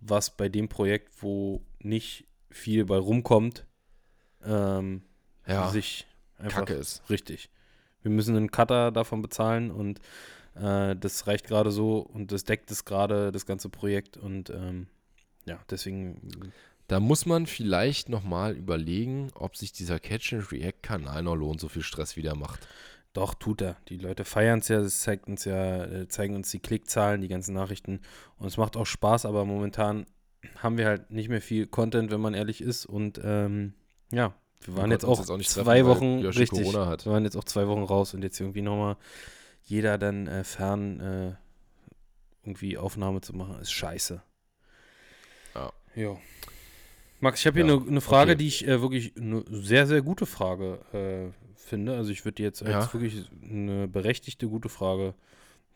was 0.00 0.36
bei 0.36 0.48
dem 0.48 0.68
Projekt, 0.68 1.22
wo 1.22 1.62
nicht 1.80 2.26
viel 2.50 2.84
bei 2.84 2.96
rumkommt, 2.96 3.66
ähm, 4.44 5.02
ja, 5.46 5.68
sich 5.68 6.06
einfach 6.38 6.60
Kacke 6.60 6.74
ist. 6.74 7.02
Richtig. 7.10 7.50
Wir 8.02 8.10
müssen 8.10 8.36
einen 8.36 8.50
Cutter 8.50 8.92
davon 8.92 9.22
bezahlen 9.22 9.70
und 9.70 10.00
äh, 10.54 10.96
das 10.96 11.26
reicht 11.26 11.46
gerade 11.46 11.70
so 11.70 11.98
und 11.98 12.32
das 12.32 12.44
deckt 12.44 12.70
es 12.70 12.84
gerade, 12.84 13.32
das 13.32 13.46
ganze 13.46 13.68
Projekt 13.68 14.16
und 14.16 14.50
ähm, 14.50 14.86
ja, 15.46 15.58
deswegen. 15.70 16.52
Da 16.88 16.98
muss 16.98 17.24
man 17.24 17.46
vielleicht 17.46 18.08
nochmal 18.08 18.56
überlegen, 18.56 19.30
ob 19.34 19.56
sich 19.56 19.72
dieser 19.72 20.00
Catch-and-React-Kanal 20.00 21.22
noch 21.22 21.36
lohnt, 21.36 21.60
so 21.60 21.68
viel 21.68 21.82
Stress 21.82 22.16
wieder 22.16 22.34
macht. 22.34 22.66
Doch, 23.12 23.34
tut 23.34 23.60
er. 23.60 23.76
Die 23.88 23.96
Leute 23.96 24.24
feiern 24.24 24.60
es 24.60 24.68
ja, 24.68 24.80
das 24.80 25.00
zeigt 25.00 25.26
uns 25.26 25.44
ja, 25.44 25.84
äh, 25.84 26.08
zeigen 26.08 26.36
uns 26.36 26.50
die 26.50 26.60
Klickzahlen, 26.60 27.20
die 27.20 27.28
ganzen 27.28 27.54
Nachrichten. 27.54 28.00
Und 28.38 28.46
es 28.46 28.56
macht 28.56 28.76
auch 28.76 28.86
Spaß, 28.86 29.26
aber 29.26 29.44
momentan 29.44 30.06
haben 30.58 30.78
wir 30.78 30.86
halt 30.86 31.10
nicht 31.10 31.28
mehr 31.28 31.42
viel 31.42 31.66
Content, 31.66 32.10
wenn 32.10 32.20
man 32.20 32.34
ehrlich 32.34 32.60
ist. 32.60 32.86
Und 32.86 33.20
ähm, 33.22 33.74
ja, 34.12 34.34
wir 34.60 34.76
waren 34.76 34.90
jetzt 34.90 35.04
auch, 35.04 35.18
jetzt 35.18 35.30
auch 35.30 35.40
zwei 35.40 35.80
treffen, 35.80 35.86
Wochen 35.86 36.26
richtig. 36.26 36.72
Wir 36.72 37.12
waren 37.12 37.24
jetzt 37.24 37.36
auch 37.36 37.44
zwei 37.44 37.66
Wochen 37.66 37.82
raus 37.82 38.14
und 38.14 38.22
jetzt 38.22 38.38
irgendwie 38.38 38.62
nochmal 38.62 38.96
jeder 39.64 39.98
dann 39.98 40.26
äh, 40.26 40.44
fern 40.44 41.00
äh, 41.00 41.34
irgendwie 42.44 42.78
Aufnahme 42.78 43.20
zu 43.20 43.34
machen, 43.34 43.58
ist 43.60 43.72
scheiße. 43.72 44.22
Ja. 45.54 45.72
Jo. 45.94 46.20
Max, 47.20 47.40
ich 47.40 47.46
habe 47.46 47.62
hier 47.62 47.64
eine 47.64 47.84
ja. 47.84 47.90
ne 47.90 48.00
Frage, 48.00 48.32
okay. 48.32 48.38
die 48.38 48.48
ich 48.48 48.66
äh, 48.66 48.80
wirklich 48.80 49.16
eine 49.16 49.44
sehr, 49.48 49.86
sehr 49.86 50.00
gute 50.02 50.26
Frage 50.26 50.80
äh, 50.92 51.39
finde. 51.70 51.96
Also 51.96 52.10
ich 52.10 52.24
würde 52.24 52.34
die 52.36 52.42
jetzt 52.42 52.62
als 52.62 52.86
ja. 52.86 52.92
wirklich 52.92 53.30
eine 53.42 53.88
berechtigte, 53.88 54.48
gute 54.48 54.68
Frage 54.68 55.14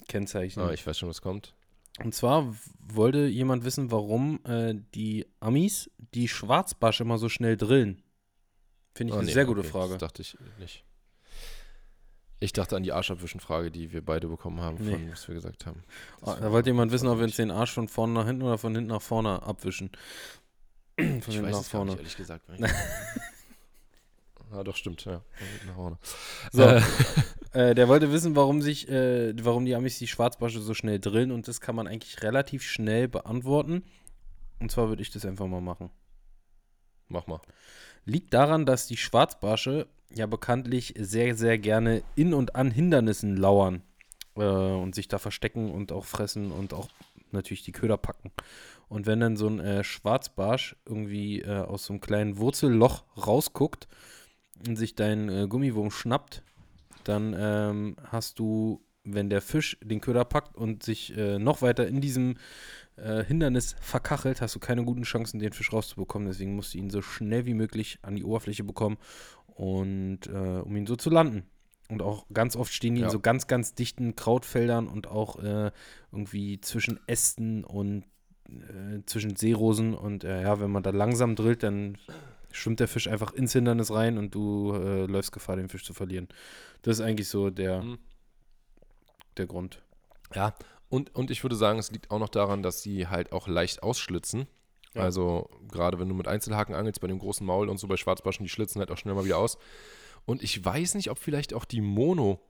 kennzeichnen. 0.09 0.69
Ah, 0.69 0.73
ich 0.73 0.87
weiß 0.87 0.99
schon, 0.99 1.09
was 1.09 1.23
kommt. 1.23 1.55
Und 2.03 2.15
zwar 2.15 2.55
wollte 2.81 3.27
jemand 3.27 3.65
wissen, 3.65 3.91
warum 3.91 4.41
äh, 4.45 4.75
die 4.95 5.27
Amis 5.41 5.91
die 6.15 6.29
Schwarzbarsch 6.29 7.01
immer 7.01 7.19
so 7.19 7.29
schnell 7.29 7.57
drillen. 7.57 8.03
Finde 8.95 9.12
ich 9.12 9.15
oh, 9.15 9.19
eine 9.19 9.27
nee, 9.27 9.33
sehr 9.33 9.47
gute 9.47 9.61
okay, 9.61 9.71
Frage. 9.71 9.93
Das 9.93 10.01
dachte 10.01 10.23
ich 10.23 10.37
nicht. 10.59 10.85
Ich 12.41 12.53
dachte 12.53 12.77
an 12.77 12.83
die 12.83 12.93
Arschabwischen-Frage, 12.93 13.71
die 13.71 13.93
wir 13.93 14.05
beide 14.05 14.29
bekommen 14.29 14.61
haben, 14.61 14.77
von 14.77 14.87
nee. 14.87 15.11
was 15.11 15.27
wir 15.29 15.35
gesagt 15.35 15.66
haben. 15.66 15.83
Oh, 16.21 16.35
da 16.39 16.51
wollte 16.53 16.71
jemand 16.71 16.93
wissen, 16.93 17.09
ob 17.09 17.19
wir 17.19 17.25
uns 17.25 17.37
den 17.37 17.51
Arsch 17.51 17.73
von 17.73 17.89
vorne 17.89 18.12
nach 18.12 18.27
hinten 18.27 18.43
oder 18.43 18.59
von 18.59 18.75
hinten 18.75 18.91
nach 18.91 19.01
vorne 19.01 19.43
abwischen. 19.43 19.91
von 20.99 21.23
ich 21.27 21.43
weiß 21.43 21.53
nach 21.53 21.65
vorne. 21.65 21.93
Nicht, 21.93 22.01
ehrlich 22.01 22.16
gesagt. 22.16 22.45
ah, 24.53 24.62
doch, 24.62 24.77
stimmt, 24.77 25.05
ja. 25.05 25.23
So. 26.53 26.62
Äh. 26.62 26.83
äh, 27.53 27.75
der 27.75 27.89
wollte 27.89 28.12
wissen, 28.12 28.37
warum 28.37 28.62
sich, 28.62 28.89
äh, 28.89 29.35
warum 29.45 29.65
die 29.65 29.75
Amis 29.75 29.99
die 29.99 30.07
Schwarzbarsche 30.07 30.61
so 30.61 30.75
schnell 30.75 31.01
drillen 31.01 31.33
und 31.33 31.49
das 31.49 31.61
kann 31.61 31.77
man 31.77 31.87
eigentlich 31.87 32.23
relativ 32.23 32.62
schnell 32.62 33.09
beantworten. 33.09 33.85
Und 34.61 34.71
zwar 34.71 34.89
würde 34.89 35.03
ich 35.03 35.11
das 35.11 35.25
einfach 35.25 35.47
mal 35.47 35.61
machen. 35.61 35.91
Mach 37.09 37.27
mal. 37.27 37.41
Liegt 38.05 38.35
daran, 38.35 38.66
dass 38.66 38.87
die 38.87 38.97
Schwarzbarsche 38.97 39.87
ja 40.11 40.27
bekanntlich 40.27 40.95
sehr, 40.99 41.35
sehr 41.35 41.59
gerne 41.59 42.03
in 42.15 42.35
und 42.35 42.57
an 42.57 42.71
Hindernissen 42.71 43.37
lauern 43.37 43.83
äh, 44.37 44.43
und 44.43 44.95
sich 44.95 45.09
da 45.09 45.19
verstecken 45.19 45.71
und 45.71 45.93
auch 45.93 46.05
fressen 46.05 46.51
und 46.51 46.73
auch 46.73 46.89
natürlich 47.31 47.62
die 47.62 47.73
Köder 47.73 47.97
packen. 47.97 48.31
Und 48.89 49.07
wenn 49.07 49.21
dann 49.21 49.37
so 49.37 49.49
ein 49.49 49.61
äh, 49.61 49.85
Schwarzbarsch 49.85 50.77
irgendwie 50.87 51.41
äh, 51.41 51.62
aus 51.62 51.87
so 51.87 51.93
einem 51.93 52.01
kleinen 52.01 52.39
Wurzelloch 52.39 53.05
rausguckt 53.16 53.89
und 54.66 54.76
sich 54.76 54.94
dein 54.94 55.28
äh, 55.28 55.47
Gummiwurm 55.48 55.90
schnappt, 55.90 56.43
dann 57.05 57.35
ähm, 57.39 57.97
hast 58.05 58.39
du, 58.39 58.82
wenn 59.05 59.31
der 59.31 59.43
Fisch 59.43 59.76
den 59.82 60.01
Köder 60.01 60.24
packt 60.24 60.56
und 60.56 60.82
sich 60.82 61.16
äh, 61.16 61.39
noch 61.39 61.62
weiter 61.62 61.86
in 61.86 62.01
diesem 62.01 62.36
äh, 62.97 63.24
Hindernis 63.24 63.76
verkachelt, 63.81 64.40
hast 64.40 64.55
du 64.55 64.60
keine 64.60 64.85
guten 64.85 65.02
Chancen, 65.02 65.39
den 65.40 65.52
Fisch 65.52 65.72
rauszubekommen. 65.72 66.28
Deswegen 66.28 66.55
musst 66.55 66.74
du 66.74 66.78
ihn 66.78 66.90
so 66.90 67.02
schnell 67.02 67.47
wie 67.47 67.55
möglich 67.55 67.98
an 68.02 68.16
die 68.16 68.24
Oberfläche 68.24 68.64
bekommen 68.64 68.97
und 69.47 70.26
äh, 70.26 70.60
um 70.60 70.74
ihn 70.76 70.86
so 70.86 70.97
zu 70.97 71.10
landen. 71.10 71.44
Und 71.89 72.01
auch 72.01 72.26
ganz 72.32 72.56
oft 72.56 72.72
stehen 72.72 72.94
die 72.94 73.02
ja. 73.02 73.09
in 73.09 73.12
so 73.12 73.20
ganz, 73.20 73.47
ganz 73.47 73.74
dichten 73.74 74.16
Krautfeldern 74.16 74.89
und 74.89 75.06
auch 75.06 75.39
äh, 75.43 75.70
irgendwie 76.12 76.60
zwischen 76.60 76.98
Ästen 77.06 77.62
und 77.62 78.05
äh, 78.48 79.01
zwischen 79.05 79.36
Seerosen. 79.36 79.94
Und 79.94 80.24
äh, 80.24 80.43
ja, 80.43 80.60
wenn 80.60 80.70
man 80.70 80.82
da 80.82 80.90
langsam 80.90 81.36
drillt, 81.36 81.62
dann 81.62 81.98
schwimmt 82.55 82.81
der 82.81 82.89
Fisch 82.89 83.09
einfach 83.09 83.32
ins 83.32 83.52
Hindernis 83.52 83.90
rein 83.90 84.18
und 84.18 84.35
du 84.35 84.72
äh, 84.74 85.06
läufst 85.06 85.32
Gefahr, 85.32 85.56
den 85.56 85.68
Fisch 85.68 85.85
zu 85.85 85.94
verlieren. 85.94 86.28
Das 86.82 86.98
ist 86.98 87.05
eigentlich 87.05 87.28
so 87.28 87.51
der, 87.51 87.82
mhm. 87.82 87.98
der 89.36 89.47
Grund. 89.47 89.82
Ja, 90.35 90.55
und, 90.89 91.14
und 91.14 91.31
ich 91.31 91.43
würde 91.43 91.56
sagen, 91.56 91.78
es 91.78 91.90
liegt 91.90 92.10
auch 92.10 92.18
noch 92.18 92.28
daran, 92.28 92.62
dass 92.62 92.82
sie 92.82 93.09
halt 93.09 93.32
auch 93.32 93.48
leicht 93.48 93.82
ausschlitzen. 93.82 94.47
Ja. 94.94 95.02
Also 95.02 95.51
gerade 95.68 95.98
wenn 95.98 96.09
du 96.09 96.14
mit 96.14 96.28
Einzelhaken 96.28 96.74
angelst, 96.74 97.01
bei 97.01 97.09
dem 97.09 97.18
großen 97.18 97.47
Maul 97.47 97.68
und 97.68 97.78
so 97.78 97.89
bei 97.89 97.97
Schwarzbarschen, 97.97 98.44
die 98.44 98.51
schlitzen 98.51 98.78
halt 98.78 98.90
auch 98.90 98.98
schnell 98.98 99.14
mal 99.14 99.24
wieder 99.24 99.39
aus. 99.39 99.59
Und 100.24 100.43
ich 100.43 100.64
weiß 100.64 100.94
nicht, 100.94 101.10
ob 101.10 101.18
vielleicht 101.18 101.52
auch 101.52 101.64
die 101.64 101.81
Mono 101.81 102.40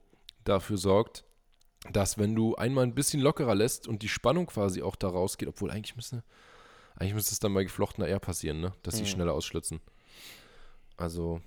dafür 0.43 0.77
sorgt, 0.77 1.25
dass 1.91 2.17
wenn 2.17 2.35
du 2.35 2.55
einmal 2.55 2.83
ein 2.83 2.95
bisschen 2.95 3.21
lockerer 3.21 3.55
lässt 3.55 3.87
und 3.87 4.01
die 4.01 4.09
Spannung 4.09 4.47
quasi 4.47 4.81
auch 4.81 4.95
da 4.95 5.09
rausgeht, 5.09 5.47
obwohl 5.47 5.71
eigentlich 5.71 5.95
müsste, 5.95 6.23
eigentlich 6.95 7.15
müsste 7.15 7.33
es 7.33 7.39
dann 7.39 7.53
bei 7.53 7.63
geflochtener 7.63 8.07
eher 8.07 8.19
passieren, 8.19 8.61
ne? 8.61 8.73
dass 8.83 8.95
sie 8.95 9.01
mhm. 9.01 9.07
schneller 9.07 9.33
ausschlitzen. 9.33 9.81
Also, 10.97 11.41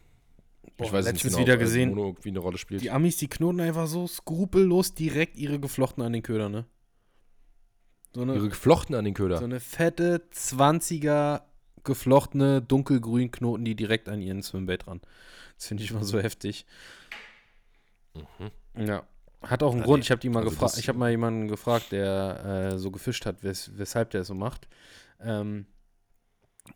Boah, 0.76 0.84
ich 0.84 0.92
weiß 0.92 1.12
nicht 1.12 1.22
genau, 1.22 1.38
wieder 1.38 1.56
gesehen, 1.56 1.90
Mono 1.90 2.08
irgendwie 2.08 2.28
eine 2.28 2.38
Rolle 2.38 2.58
spielt. 2.58 2.82
Die 2.82 2.90
Amis, 2.90 3.16
die 3.16 3.28
knoten 3.28 3.60
einfach 3.60 3.86
so 3.86 4.06
skrupellos 4.06 4.94
direkt 4.94 5.36
ihre 5.36 5.58
geflochten 5.58 6.02
an 6.02 6.12
den 6.12 6.22
Köder, 6.22 6.48
ne? 6.48 6.66
So 8.14 8.22
eine, 8.22 8.34
ihre 8.34 8.48
geflochten 8.48 8.94
an 8.94 9.04
den 9.04 9.14
Köder. 9.14 9.38
So 9.38 9.44
eine 9.44 9.60
fette 9.60 10.22
20er 10.32 11.42
geflochtene 11.84 12.62
dunkelgrün 12.62 13.30
Knoten, 13.30 13.64
die 13.64 13.74
direkt 13.74 14.08
an 14.08 14.20
ihren 14.20 14.42
Swimbait 14.42 14.86
ran. 14.86 15.00
Das 15.56 15.66
finde 15.66 15.82
ich 15.82 15.90
immer 15.90 16.04
so 16.04 16.20
heftig. 16.20 16.66
Mhm. 18.14 18.86
Ja. 18.86 19.04
Hat 19.42 19.62
auch 19.62 19.72
einen 19.72 19.80
ja, 19.80 19.86
Grund. 19.86 20.04
Ich 20.04 20.10
habe 20.10 20.20
die 20.20 20.28
mal 20.28 20.40
also 20.40 20.50
gefragt. 20.50 20.78
Ich 20.78 20.88
habe 20.88 20.98
mal 20.98 21.10
jemanden 21.10 21.48
gefragt, 21.48 21.92
der 21.92 22.72
äh, 22.74 22.78
so 22.78 22.90
gefischt 22.90 23.24
hat, 23.26 23.42
wes 23.42 23.70
weshalb 23.76 24.10
der 24.10 24.24
so 24.24 24.34
macht. 24.34 24.68
Ähm, 25.20 25.66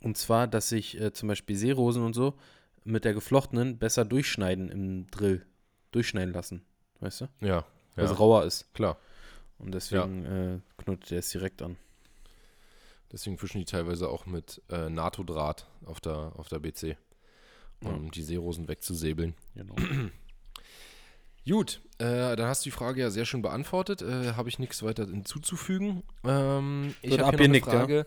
und 0.01 0.16
zwar, 0.16 0.47
dass 0.47 0.69
sich 0.69 1.01
äh, 1.01 1.12
zum 1.12 1.28
Beispiel 1.28 1.57
Seerosen 1.57 2.05
und 2.05 2.15
so 2.15 2.35
mit 2.84 3.04
der 3.04 3.14
geflochtenen 3.14 3.78
besser 3.78 4.04
durchschneiden 4.04 4.68
im 4.68 5.10
Drill. 5.10 5.44
Durchschneiden 5.90 6.32
lassen. 6.32 6.62
Weißt 7.00 7.22
du? 7.22 7.28
Ja. 7.40 7.64
Weil 7.94 8.06
es 8.06 8.18
rauer 8.18 8.44
ist. 8.44 8.72
Klar. 8.74 8.96
Und 9.59 9.72
deswegen 9.72 10.24
ja. 10.24 10.54
äh, 10.54 10.60
knotet 10.78 11.10
der 11.10 11.18
es 11.18 11.30
direkt 11.30 11.62
an. 11.62 11.76
Deswegen 13.12 13.36
fischen 13.36 13.59
die 13.59 13.66
teilweise 13.66 14.09
auch 14.09 14.24
mit 14.24 14.62
äh, 14.70 14.88
NATO-Draht 14.88 15.66
auf 15.84 16.00
der, 16.00 16.32
auf 16.36 16.48
der 16.48 16.59
BC, 16.59 16.96
um 17.82 18.04
ja. 18.04 18.10
die 18.10 18.22
Seerosen 18.22 18.68
wegzusäbeln. 18.68 19.34
Genau. 19.54 19.74
Gut, 21.48 21.82
äh, 21.98 22.36
dann 22.36 22.46
hast 22.46 22.64
du 22.64 22.70
die 22.70 22.74
Frage 22.74 23.00
ja 23.00 23.10
sehr 23.10 23.24
schön 23.24 23.42
beantwortet. 23.42 24.00
Äh, 24.00 24.34
habe 24.34 24.48
ich 24.48 24.59
nichts 24.59 24.82
weiter 24.82 25.06
hinzuzufügen. 25.06 26.04
Ähm, 26.24 26.94
ich 27.02 27.18
habe 27.18 27.36
hier 27.36 27.48
noch 27.48 27.54
eine 27.54 27.60
Frage. 27.60 27.96
Ja? 27.96 28.04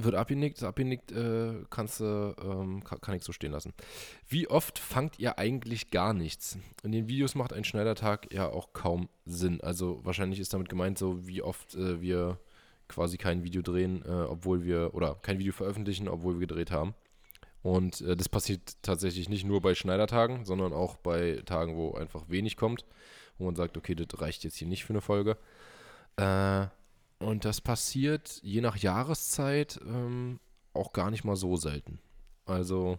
Wird 0.00 0.14
abgenickt, 0.14 0.62
abgenickt, 0.62 1.10
äh, 1.12 1.54
kannst 1.70 2.00
du, 2.00 2.34
ähm, 2.40 2.84
kann, 2.84 3.00
kann, 3.00 3.16
ich 3.16 3.24
so 3.24 3.32
stehen 3.32 3.52
lassen. 3.52 3.72
Wie 4.28 4.48
oft 4.48 4.78
fangt 4.78 5.18
ihr 5.18 5.38
eigentlich 5.38 5.90
gar 5.90 6.14
nichts? 6.14 6.56
In 6.84 6.92
den 6.92 7.08
Videos 7.08 7.34
macht 7.34 7.52
ein 7.52 7.64
Schneidertag 7.64 8.32
ja 8.32 8.48
auch 8.48 8.72
kaum 8.72 9.08
Sinn. 9.26 9.60
Also 9.60 10.00
wahrscheinlich 10.04 10.38
ist 10.38 10.54
damit 10.54 10.68
gemeint, 10.68 10.98
so 10.98 11.26
wie 11.26 11.42
oft 11.42 11.74
äh, 11.74 12.00
wir 12.00 12.38
quasi 12.86 13.18
kein 13.18 13.44
Video 13.44 13.60
drehen, 13.62 14.02
äh, 14.04 14.10
obwohl 14.10 14.64
wir, 14.64 14.94
oder 14.94 15.16
kein 15.22 15.38
Video 15.38 15.52
veröffentlichen, 15.52 16.08
obwohl 16.08 16.34
wir 16.34 16.46
gedreht 16.46 16.70
haben. 16.70 16.94
Und 17.62 18.00
äh, 18.00 18.16
das 18.16 18.28
passiert 18.28 18.76
tatsächlich 18.82 19.28
nicht 19.28 19.44
nur 19.44 19.60
bei 19.60 19.74
Schneidertagen, 19.74 20.44
sondern 20.44 20.72
auch 20.72 20.96
bei 20.96 21.42
Tagen, 21.44 21.76
wo 21.76 21.94
einfach 21.94 22.28
wenig 22.28 22.56
kommt, 22.56 22.84
wo 23.36 23.44
man 23.44 23.56
sagt, 23.56 23.76
okay, 23.76 23.94
das 23.94 24.20
reicht 24.20 24.44
jetzt 24.44 24.56
hier 24.56 24.68
nicht 24.68 24.84
für 24.84 24.92
eine 24.92 25.00
Folge. 25.00 25.36
Äh, 26.16 26.66
und 27.18 27.44
das 27.44 27.60
passiert 27.60 28.40
je 28.42 28.60
nach 28.60 28.76
Jahreszeit 28.76 29.80
ähm, 29.84 30.40
auch 30.72 30.92
gar 30.92 31.10
nicht 31.10 31.24
mal 31.24 31.36
so 31.36 31.56
selten. 31.56 32.00
Also 32.44 32.98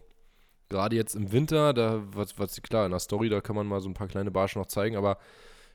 gerade 0.67 0.95
jetzt 0.95 1.15
im 1.15 1.31
Winter, 1.31 1.73
da 1.73 2.03
was, 2.13 2.37
was 2.37 2.61
klar, 2.61 2.85
in 2.85 2.91
der 2.91 2.99
Story, 2.99 3.29
da 3.29 3.41
kann 3.41 3.55
man 3.55 3.67
mal 3.67 3.81
so 3.81 3.89
ein 3.89 3.93
paar 3.93 4.07
kleine 4.07 4.31
Barsche 4.31 4.59
noch 4.59 4.67
zeigen, 4.67 4.95
aber 4.95 5.17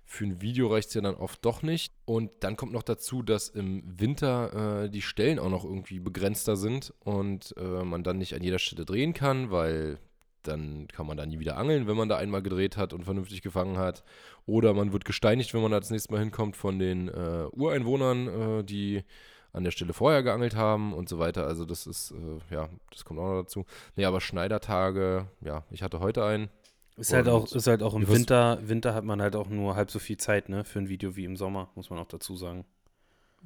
für 0.06 0.24
ein 0.24 0.42
Video 0.42 0.68
reicht 0.68 0.88
es 0.88 0.94
ja 0.94 1.00
dann 1.00 1.14
oft 1.14 1.44
doch 1.44 1.62
nicht. 1.62 1.92
Und 2.04 2.30
dann 2.40 2.56
kommt 2.56 2.72
noch 2.72 2.82
dazu, 2.82 3.22
dass 3.22 3.48
im 3.48 3.82
Winter 3.98 4.84
äh, 4.84 4.90
die 4.90 5.02
Stellen 5.02 5.38
auch 5.38 5.48
noch 5.48 5.64
irgendwie 5.64 5.98
begrenzter 5.98 6.56
sind 6.56 6.92
und 7.00 7.54
äh, 7.56 7.84
man 7.84 8.04
dann 8.04 8.18
nicht 8.18 8.34
an 8.34 8.42
jeder 8.42 8.58
Stelle 8.58 8.84
drehen 8.84 9.14
kann, 9.14 9.50
weil 9.50 9.98
dann 10.46 10.88
kann 10.88 11.06
man 11.06 11.16
da 11.16 11.26
nie 11.26 11.38
wieder 11.38 11.56
angeln, 11.56 11.86
wenn 11.86 11.96
man 11.96 12.08
da 12.08 12.16
einmal 12.16 12.42
gedreht 12.42 12.76
hat 12.76 12.92
und 12.92 13.04
vernünftig 13.04 13.42
gefangen 13.42 13.78
hat. 13.78 14.04
Oder 14.46 14.74
man 14.74 14.92
wird 14.92 15.04
gesteinigt, 15.04 15.54
wenn 15.54 15.62
man 15.62 15.72
da 15.72 15.80
das 15.80 15.90
nächste 15.90 16.12
Mal 16.12 16.20
hinkommt 16.20 16.56
von 16.56 16.78
den 16.78 17.08
äh, 17.08 17.46
Ureinwohnern, 17.52 18.60
äh, 18.60 18.64
die 18.64 19.04
an 19.52 19.64
der 19.64 19.70
Stelle 19.70 19.92
vorher 19.92 20.22
geangelt 20.22 20.56
haben 20.56 20.92
und 20.92 21.08
so 21.08 21.18
weiter. 21.18 21.46
Also 21.46 21.64
das 21.64 21.86
ist, 21.86 22.10
äh, 22.10 22.54
ja, 22.54 22.68
das 22.90 23.04
kommt 23.04 23.20
auch 23.20 23.28
noch 23.28 23.42
dazu. 23.42 23.64
Nee, 23.96 24.04
aber 24.04 24.20
Schneidertage, 24.20 25.28
ja, 25.40 25.64
ich 25.70 25.82
hatte 25.82 26.00
heute 26.00 26.24
einen, 26.24 26.50
ist 26.96 27.12
halt 27.12 27.28
auch, 27.28 27.50
ist 27.50 27.66
halt 27.66 27.82
auch 27.82 27.94
im 27.94 28.06
Winter, 28.06 28.58
Winter 28.62 28.94
hat 28.94 29.04
man 29.04 29.20
halt 29.20 29.34
auch 29.34 29.48
nur 29.48 29.74
halb 29.74 29.90
so 29.90 29.98
viel 29.98 30.16
Zeit, 30.16 30.48
ne, 30.48 30.64
für 30.64 30.78
ein 30.78 30.88
Video 30.88 31.16
wie 31.16 31.24
im 31.24 31.36
Sommer, 31.36 31.68
muss 31.74 31.90
man 31.90 31.98
auch 31.98 32.06
dazu 32.06 32.36
sagen. 32.36 32.64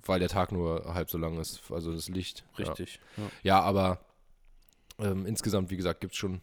Weil 0.05 0.21
der 0.21 0.29
Tag 0.29 0.53
nur 0.53 0.95
halb 0.95 1.11
so 1.11 1.19
lang 1.19 1.39
ist, 1.39 1.63
also 1.71 1.93
das 1.93 2.09
Licht. 2.09 2.45
Richtig. 2.59 3.01
Ja, 3.17 3.23
ja. 3.23 3.31
ja 3.43 3.61
aber 3.61 4.01
ähm, 4.99 5.27
insgesamt, 5.27 5.71
wie 5.71 5.77
gesagt, 5.77 6.01
gibt 6.01 6.13
es 6.13 6.19
schon 6.19 6.41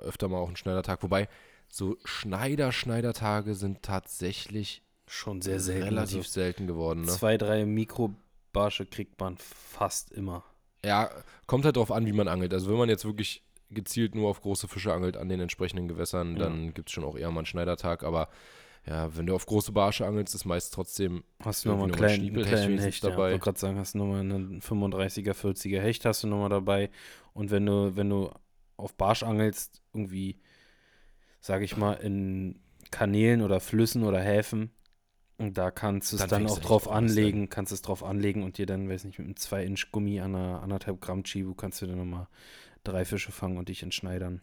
öfter 0.00 0.28
mal 0.28 0.38
auch 0.38 0.48
einen 0.48 0.56
Schneidertag. 0.56 1.02
Wobei, 1.02 1.28
so 1.68 1.96
Schneider-Schneidertage 2.04 3.54
sind 3.54 3.82
tatsächlich 3.82 4.82
schon 5.06 5.42
sehr 5.42 5.60
selten. 5.60 5.84
Relativ 5.84 6.18
also 6.18 6.30
selten 6.30 6.66
geworden. 6.66 7.02
Ne? 7.02 7.08
Zwei, 7.08 7.36
drei 7.36 7.64
Mikrobarsche 7.64 8.86
kriegt 8.86 9.20
man 9.20 9.36
fast 9.38 10.12
immer. 10.12 10.44
Ja, 10.84 11.10
kommt 11.46 11.64
halt 11.64 11.76
drauf 11.76 11.90
an, 11.90 12.06
wie 12.06 12.12
man 12.12 12.28
angelt. 12.28 12.52
Also 12.52 12.70
wenn 12.70 12.78
man 12.78 12.88
jetzt 12.88 13.04
wirklich 13.04 13.42
gezielt 13.70 14.14
nur 14.14 14.28
auf 14.28 14.40
große 14.42 14.68
Fische 14.68 14.92
angelt 14.92 15.16
an 15.16 15.28
den 15.28 15.40
entsprechenden 15.40 15.88
Gewässern, 15.88 16.36
dann 16.36 16.74
gibt 16.74 16.88
es 16.90 16.92
schon 16.92 17.04
auch 17.04 17.16
eher 17.16 17.30
mal 17.30 17.40
einen 17.40 17.46
Schneidertag. 17.46 18.04
Aber 18.04 18.28
ja, 18.86 19.16
wenn 19.16 19.26
du 19.26 19.34
auf 19.34 19.46
große 19.46 19.72
Barsche 19.72 20.06
angelst, 20.06 20.34
ist 20.34 20.44
meist 20.44 20.74
trotzdem 20.74 21.24
hast 21.42 21.64
du 21.64 21.70
nochmal 21.70 21.84
einen 21.84 21.94
kleinen, 21.94 22.22
einen 22.22 22.44
kleinen 22.44 22.78
Hecht 22.78 23.02
dabei. 23.02 23.12
Ja, 23.14 23.26
ich 23.26 23.32
wollte 23.32 23.44
gerade 23.44 23.58
sagen, 23.58 23.78
hast 23.78 23.94
du 23.94 23.98
nochmal 23.98 24.20
einen 24.20 24.60
35er, 24.60 25.32
40er 25.32 25.80
Hecht 25.80 26.04
hast 26.04 26.22
du 26.22 26.26
nochmal 26.26 26.50
dabei. 26.50 26.90
Und 27.32 27.50
wenn 27.50 27.64
du, 27.64 27.96
wenn 27.96 28.10
du 28.10 28.30
auf 28.76 28.94
Barsch 28.96 29.22
angelst, 29.22 29.82
irgendwie, 29.92 30.40
sage 31.40 31.64
ich 31.64 31.76
mal, 31.76 31.94
in 31.94 32.60
Kanälen 32.90 33.42
oder 33.42 33.60
Flüssen 33.60 34.04
oder 34.04 34.20
Häfen, 34.20 34.70
Und 35.36 35.58
da 35.58 35.70
kannst 35.72 36.12
du 36.12 36.16
es 36.16 36.20
Dann 36.26 36.44
dann, 36.44 36.46
auch 36.46 36.58
drauf 36.60 36.88
anlegen, 36.88 37.48
kannst 37.48 37.72
es 37.72 37.82
drauf 37.82 38.04
anlegen 38.04 38.42
und 38.44 38.56
dir 38.58 38.66
dann, 38.66 38.88
weiß 38.88 39.04
nicht, 39.04 39.18
mit 39.18 39.26
einem 39.26 39.34
2-Inch-Gummi 39.36 40.20
an 40.20 40.34
einer 40.36 40.62
anderthalb 40.62 41.00
Gramm 41.00 41.24
Chibu 41.24 41.54
kannst 41.54 41.82
du 41.82 41.86
dann 41.86 41.98
nochmal 41.98 42.28
drei 42.84 43.04
Fische 43.04 43.32
fangen 43.32 43.56
und 43.58 43.68
dich 43.68 43.82
entschneidern. 43.82 44.42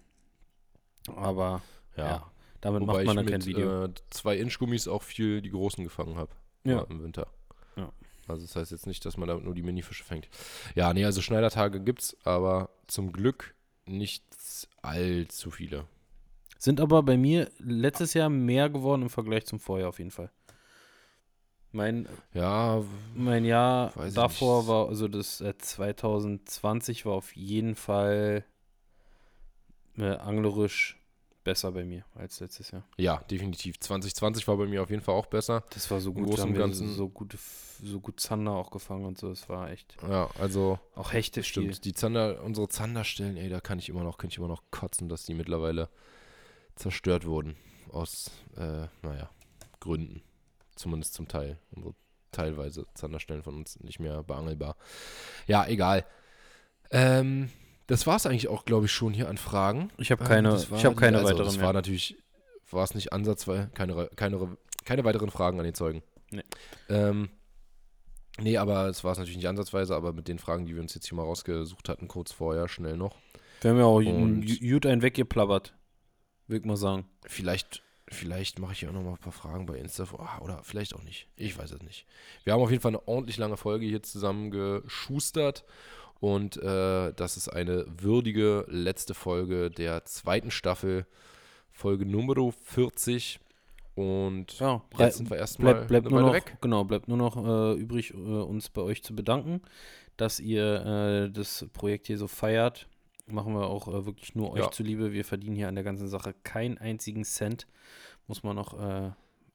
Aber 1.15 1.61
ja, 1.95 2.07
Ja. 2.07 2.31
damit 2.61 2.81
Wobei 2.81 3.03
macht 3.03 3.05
man 3.05 3.17
ich 3.17 3.23
dann 3.23 3.25
kein 3.25 3.39
mit 3.39 3.45
Video. 3.45 3.85
äh, 3.85 3.93
zwei 4.09 4.37
Inch 4.37 4.57
Gummis 4.59 4.87
auch 4.87 5.03
viel 5.03 5.41
die 5.41 5.49
großen 5.49 5.83
gefangen 5.83 6.17
habe. 6.17 6.31
Ja. 6.63 6.81
Im 6.89 7.01
Winter. 7.03 7.27
Ja. 7.75 7.91
Also 8.27 8.45
das 8.45 8.55
heißt 8.55 8.71
jetzt 8.71 8.85
nicht, 8.87 9.03
dass 9.05 9.17
man 9.17 9.27
damit 9.27 9.43
nur 9.45 9.55
die 9.55 9.63
Minifische 9.63 10.03
fängt. 10.03 10.27
Ja, 10.75 10.93
nee, 10.93 11.05
also 11.05 11.21
Schneidertage 11.21 11.81
gibt's, 11.81 12.15
aber 12.23 12.69
zum 12.87 13.11
Glück 13.11 13.55
nicht 13.91 14.23
allzu 14.81 15.51
viele. 15.51 15.85
Sind 16.57 16.80
aber 16.80 17.01
bei 17.03 17.18
mir 17.18 17.49
letztes 17.59 18.13
Jahr 18.13 18.30
mehr 18.30 18.69
geworden 18.69 19.03
im 19.03 19.09
Vergleich 19.09 19.45
zum 19.45 19.59
Vorjahr 19.59 19.89
auf 19.89 19.99
jeden 19.99 20.11
Fall. 20.11 20.31
Mein, 21.72 22.07
Ja, 22.34 22.84
mein 23.15 23.45
Jahr 23.45 23.93
davor 24.13 24.59
nicht. 24.59 24.68
war, 24.68 24.88
also 24.89 25.07
das 25.07 25.39
äh, 25.41 25.57
2020 25.57 27.05
war 27.05 27.13
auf 27.13 27.35
jeden 27.35 27.76
Fall 27.76 28.43
äh, 29.97 30.15
anglerisch 30.18 31.00
besser 31.43 31.72
bei 31.72 31.84
mir 31.84 32.05
als 32.15 32.39
letztes 32.39 32.72
Jahr. 32.72 32.84
ja, 32.97 33.18
definitiv. 33.30 33.80
2020 33.80 34.47
war 34.47 34.57
bei 34.57 34.65
mir 34.68 34.81
auf 34.84 34.89
jeden 34.89 35.01
Fall 35.01 35.15
auch 35.15 35.26
besser. 35.26 35.63
Das 35.72 35.89
war 35.91 35.99
so 35.99 36.09
Im 36.11 36.15
gut, 36.18 36.26
Großen 36.27 36.43
haben 36.43 36.53
wir 36.53 36.59
Ganzen- 36.61 36.93
so, 36.93 37.09
gute, 37.09 37.38
so 37.84 37.99
gut 37.99 38.19
Zander 38.19 38.51
auch 38.51 38.72
gefangen 38.72 39.05
und 39.05 39.18
so. 39.18 39.30
Es 39.31 39.49
war 39.49 39.69
echt 39.72 39.97
Ja, 40.07 40.30
also 40.39 40.80
auch 40.95 41.13
Hechte 41.13 41.41
viel. 41.43 41.49
stimmt. 41.49 41.85
Die 41.85 41.93
Zander, 41.93 42.43
unsere 42.43 42.68
Zanderstellen, 42.69 43.38
ey, 43.38 43.49
da 43.49 43.59
kann 43.59 43.80
ich 43.80 43.89
immer 43.89 44.03
noch, 44.03 44.18
könnte 44.18 44.34
ich 44.34 44.38
immer 44.38 44.47
noch 44.47 44.63
kotzen, 44.72 45.09
dass 45.09 45.26
die 45.26 45.34
mittlerweile 45.34 45.89
zerstört 46.76 47.26
wurden. 47.26 47.55
Aus, 47.91 48.31
äh, 48.57 48.88
naja, 49.01 49.30
Gründen. 49.80 50.22
Zumindest 50.76 51.13
zum 51.13 51.27
Teil. 51.27 51.57
Unsere 51.72 51.93
teilweise 52.31 52.85
Zanderstellen 52.93 53.43
von 53.43 53.55
uns 53.55 53.80
nicht 53.81 53.99
mehr 53.99 54.23
beangelbar. 54.23 54.77
Ja, 55.47 55.68
egal. 55.68 56.05
Ähm, 56.91 57.49
das 57.91 58.07
war 58.07 58.15
es 58.15 58.26
eigentlich 58.26 58.47
auch, 58.47 58.65
glaube 58.65 58.85
ich, 58.85 58.91
schon 58.91 59.13
hier 59.13 59.30
an 59.30 59.38
Fragen. 59.38 59.91
Ich 59.97 60.11
habe 60.11 60.23
Ähm, 60.23 60.27
keine, 60.30 60.49
war 60.51 60.57
ich 60.57 60.65
die- 60.88 60.95
keine 60.95 61.18
also, 61.18 61.30
weiteren 61.30 61.45
Das 61.45 61.57
mehr. 61.57 61.65
war 61.65 61.73
natürlich, 61.73 62.15
war 62.69 62.84
es 62.84 62.95
nicht 62.95 63.11
ansatzweise, 63.13 63.69
keine, 63.73 64.09
keine, 64.15 64.57
keine 64.85 65.03
weiteren 65.03 65.30
Fragen 65.30 65.59
an 65.59 65.65
den 65.65 65.73
Zeugen. 65.73 66.01
Nee. 66.31 66.43
Ähm, 66.89 67.30
nee, 68.39 68.57
aber 68.57 68.88
es 68.88 69.03
war 69.03 69.11
es 69.11 69.18
natürlich 69.18 69.38
nicht 69.38 69.47
ansatzweise, 69.49 69.95
aber 69.95 70.13
mit 70.13 70.27
den 70.27 70.39
Fragen, 70.39 70.65
die 70.65 70.73
wir 70.76 70.81
uns 70.81 70.95
jetzt 70.95 71.07
hier 71.09 71.15
mal 71.18 71.23
rausgesucht 71.23 71.89
hatten, 71.89 72.07
kurz 72.07 72.31
vorher, 72.31 72.68
schnell 72.68 72.95
noch. 72.97 73.18
Wir 73.61 73.72
haben 73.72 73.77
ja 73.77 73.85
auch 73.85 74.01
gut 74.01 74.85
einen 74.85 75.01
weggeplappert, 75.01 75.73
würde 76.47 76.61
ich 76.61 76.65
mal 76.65 76.77
sagen. 76.77 77.05
Vielleicht, 77.26 77.84
vielleicht 78.07 78.57
mache 78.59 78.72
ich 78.73 78.80
hier 78.80 78.89
auch 78.89 78.93
noch 78.93 79.03
mal 79.03 79.11
ein 79.11 79.18
paar 79.18 79.31
Fragen 79.34 79.65
bei 79.65 79.76
Insta 79.77 80.05
vor. 80.05 80.22
Ah, 80.22 80.39
oder 80.41 80.63
vielleicht 80.63 80.95
auch 80.95 81.03
nicht. 81.03 81.27
Ich 81.35 81.57
weiß 81.57 81.72
es 81.72 81.81
nicht. 81.84 82.07
Wir 82.43 82.53
haben 82.53 82.61
auf 82.61 82.72
jeden 82.72 82.81
Fall 82.81 82.91
eine 82.91 83.07
ordentlich 83.07 83.38
lange 83.38 83.57
Folge 83.57 83.85
hier 83.85 84.01
zusammen 84.01 84.49
geschustert. 84.49 85.63
Und 86.22 86.56
äh, 86.57 87.11
das 87.14 87.35
ist 87.35 87.49
eine 87.49 87.84
würdige 87.89 88.64
letzte 88.69 89.14
Folge 89.15 89.69
der 89.72 90.06
zweiten 90.06 90.52
Staffel, 90.52 91.06
Folge 91.72 92.06
Nummer 92.06 92.52
40. 92.52 93.39
Und 93.95 94.60
Ja, 94.60 94.81
jetzt 94.99 95.18
sind 95.18 95.30
wir 95.31 95.38
erstmal 95.38 95.73
bleibt, 95.73 95.88
bleibt 95.89 96.06
eine 96.07 96.15
nur 96.15 96.22
noch, 96.27 96.34
weg. 96.34 96.57
genau, 96.61 96.84
bleibt 96.84 97.07
nur 97.07 97.18
noch 97.18 97.35
äh, 97.38 97.73
übrig, 97.73 98.14
äh, 98.14 98.18
uns 98.18 98.69
bei 98.69 98.81
euch 98.81 99.03
zu 99.03 99.15
bedanken, 99.15 99.61
dass 100.15 100.39
ihr 100.39 100.85
äh, 100.85 101.31
das 101.31 101.65
Projekt 101.73 102.06
hier 102.07 102.18
so 102.19 102.27
feiert. 102.27 102.88
Machen 103.26 103.53
wir 103.56 103.65
auch 103.68 103.88
äh, 103.88 104.06
wirklich 104.06 104.35
nur 104.35 104.52
euch 104.52 104.60
Ja. 104.60 104.72
zuliebe. 104.72 105.11
Wir 105.14 105.26
verdienen 105.26 105.56
hier 105.56 105.68
an 105.69 105.76
der 105.76 105.84
ganzen 105.84 106.07
Sache 106.07 106.35
keinen 106.43 106.77
einzigen 106.77 107.23
Cent. 107.26 107.65
Muss 108.27 108.43
man 108.43 108.56
noch 108.56 108.80
äh, 108.80 109.10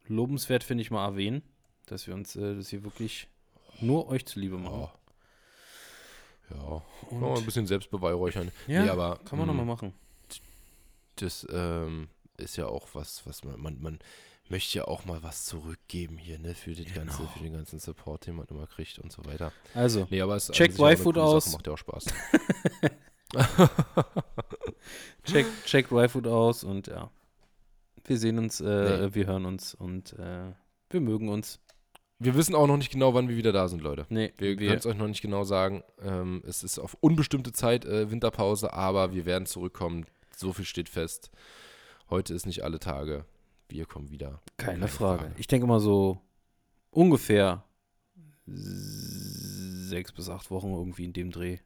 lobenswert, 0.08 0.64
finde 0.64 0.82
ich, 0.82 0.90
mal 0.90 1.06
erwähnen, 1.06 1.42
dass 1.86 2.08
wir 2.08 2.14
uns 2.14 2.32
das 2.32 2.68
hier 2.70 2.82
wirklich 2.84 3.28
nur 3.80 4.08
euch 4.08 4.26
zuliebe 4.26 4.58
machen. 4.58 4.80
Oh. 4.82 4.90
Ja, 6.50 6.82
Und, 7.10 7.20
noch 7.20 7.36
ein 7.38 7.44
bisschen 7.44 7.66
selbstbeweihräuchern. 7.66 8.52
ja, 8.66 8.84
nee, 8.84 8.88
aber 8.88 9.18
kann 9.24 9.38
man 9.38 9.48
noch 9.48 9.54
mh, 9.54 9.64
mal 9.64 9.72
machen. 9.74 9.92
das 11.16 11.46
ähm, 11.50 12.08
ist 12.36 12.56
ja 12.56 12.66
auch 12.66 12.88
was, 12.92 13.26
was 13.26 13.42
man, 13.44 13.60
man, 13.60 13.80
man 13.80 13.98
möchte 14.48 14.78
ja 14.78 14.84
auch 14.86 15.04
mal 15.06 15.22
was 15.24 15.44
zurückgeben 15.46 16.18
hier, 16.18 16.38
ne, 16.38 16.54
für 16.54 16.72
den 16.74 16.84
ganzen, 16.92 17.18
Genau. 17.18 17.30
für 17.32 17.38
den 17.40 17.52
ganzen 17.52 17.80
Support, 17.80 18.26
den 18.26 18.36
man 18.36 18.46
immer 18.46 18.66
kriegt 18.68 18.98
und 19.00 19.10
so 19.10 19.24
weiter. 19.24 19.52
Also, 19.74 20.06
Nee, 20.10 20.20
aber 20.20 20.36
es 20.36 20.50
eine 20.50 20.92
YFood 20.92 21.18
aus. 21.18 21.46
Sache, 21.46 21.56
macht 21.56 21.66
ja 21.66 21.72
auch 21.72 21.78
Spaß. 21.78 22.04
check, 25.24 25.46
checkt 25.64 25.90
YFood 25.92 26.26
aus 26.26 26.64
und 26.64 26.86
ja. 26.86 27.10
Wir 28.04 28.18
sehen 28.18 28.38
uns, 28.38 28.60
äh, 28.60 28.64
Nee. 29.08 29.14
wir 29.14 29.26
hören 29.26 29.46
uns 29.46 29.74
und 29.74 30.12
äh, 30.12 30.52
wir 30.90 31.00
mögen 31.00 31.28
uns. 31.28 31.58
Wir 32.18 32.34
wissen 32.34 32.54
auch 32.54 32.66
noch 32.66 32.78
nicht 32.78 32.90
genau, 32.90 33.12
wann 33.12 33.28
wir 33.28 33.36
wieder 33.36 33.52
da 33.52 33.68
sind, 33.68 33.82
Leute. 33.82 34.06
Nee, 34.08 34.32
Wir 34.38 34.56
können 34.56 34.72
es 34.78 34.86
euch 34.86 34.96
noch 34.96 35.06
nicht 35.08 35.20
genau 35.20 35.44
sagen. 35.44 35.82
Ähm, 36.00 36.42
es 36.46 36.64
ist 36.64 36.78
auf 36.78 36.96
unbestimmte 37.00 37.52
Zeit 37.52 37.84
äh, 37.84 38.10
Winterpause, 38.10 38.72
aber 38.72 39.12
wir 39.12 39.26
werden 39.26 39.44
zurückkommen. 39.46 40.06
So 40.34 40.52
viel 40.52 40.64
steht 40.64 40.88
fest. 40.88 41.30
Heute 42.08 42.32
ist 42.32 42.46
nicht 42.46 42.64
alle 42.64 42.78
Tage. 42.78 43.26
Wir 43.68 43.84
kommen 43.84 44.10
wieder. 44.10 44.40
Keine, 44.56 44.88
Frage. 44.88 45.30
Ich 45.36 45.46
denke 45.46 45.66
mal 45.66 45.80
so 45.80 46.20
ungefähr 46.90 47.64
sechs 48.46 50.12
bis 50.12 50.30
acht 50.30 50.50
Wochen 50.50 50.70
irgendwie 50.72 51.04
in 51.04 51.12
dem 51.12 51.30
Dreh. 51.32 51.58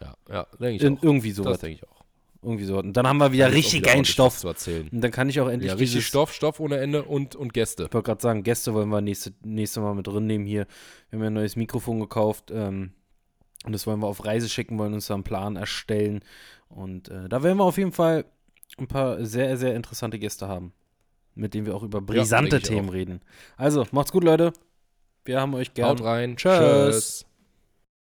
Ja, 0.00 0.16
ja 0.28 0.46
denke 0.58 0.76
ich 0.76 0.82
In, 0.82 0.98
auch. 0.98 1.02
irgendwie 1.02 1.28
Das 1.30 1.36
sowas. 1.36 1.58
denke 1.60 1.74
ich 1.82 1.88
auch. 1.88 1.97
Irgendwie 2.40 2.64
so. 2.64 2.78
Und 2.78 2.92
dann 2.92 3.06
haben 3.06 3.18
wir 3.18 3.32
wieder 3.32 3.52
richtig 3.52 3.82
wieder 3.82 3.92
geilen 3.92 4.04
Stoff. 4.04 4.38
zu 4.38 4.48
erzählen. 4.48 4.88
Und 4.92 5.00
dann 5.00 5.10
kann 5.10 5.28
ich 5.28 5.40
auch 5.40 5.48
endlich 5.48 5.70
Ja, 5.70 5.76
richtig 5.76 6.06
Stoff, 6.06 6.32
Stoff 6.32 6.60
ohne 6.60 6.78
Ende 6.78 7.02
und, 7.02 7.34
und 7.34 7.52
Gäste. 7.52 7.84
Ich 7.84 7.92
wollte 7.92 8.06
gerade 8.06 8.22
sagen, 8.22 8.44
Gäste 8.44 8.74
wollen 8.74 8.88
wir 8.88 9.00
nächste, 9.00 9.32
nächste 9.42 9.80
Mal 9.80 9.94
mit 9.94 10.06
drin 10.06 10.26
nehmen 10.26 10.46
hier. 10.46 10.66
Wir 11.10 11.18
haben 11.18 11.24
ja 11.24 11.30
ein 11.30 11.34
neues 11.34 11.56
Mikrofon 11.56 11.98
gekauft. 11.98 12.52
Ähm, 12.52 12.92
und 13.64 13.72
das 13.72 13.86
wollen 13.88 14.00
wir 14.00 14.06
auf 14.06 14.24
Reise 14.24 14.48
schicken, 14.48 14.78
wollen 14.78 14.94
uns 14.94 15.08
da 15.08 15.14
einen 15.14 15.24
Plan 15.24 15.56
erstellen. 15.56 16.20
Und 16.68 17.08
äh, 17.08 17.28
da 17.28 17.42
werden 17.42 17.58
wir 17.58 17.64
auf 17.64 17.76
jeden 17.76 17.92
Fall 17.92 18.24
ein 18.78 18.86
paar 18.86 19.24
sehr, 19.24 19.56
sehr 19.56 19.74
interessante 19.74 20.18
Gäste 20.18 20.46
haben. 20.46 20.72
Mit 21.34 21.54
denen 21.54 21.66
wir 21.66 21.74
auch 21.74 21.82
über 21.82 22.00
brisante 22.00 22.58
ich 22.58 22.64
Themen 22.64 22.88
reden. 22.88 23.20
Also, 23.56 23.86
macht's 23.90 24.12
gut, 24.12 24.24
Leute. 24.24 24.52
Wir 25.24 25.40
haben 25.40 25.54
euch 25.54 25.74
gern. 25.74 25.88
Haut 25.88 26.02
rein. 26.02 26.36
Tschüss. 26.36 26.58
Tschüss. 26.58 27.27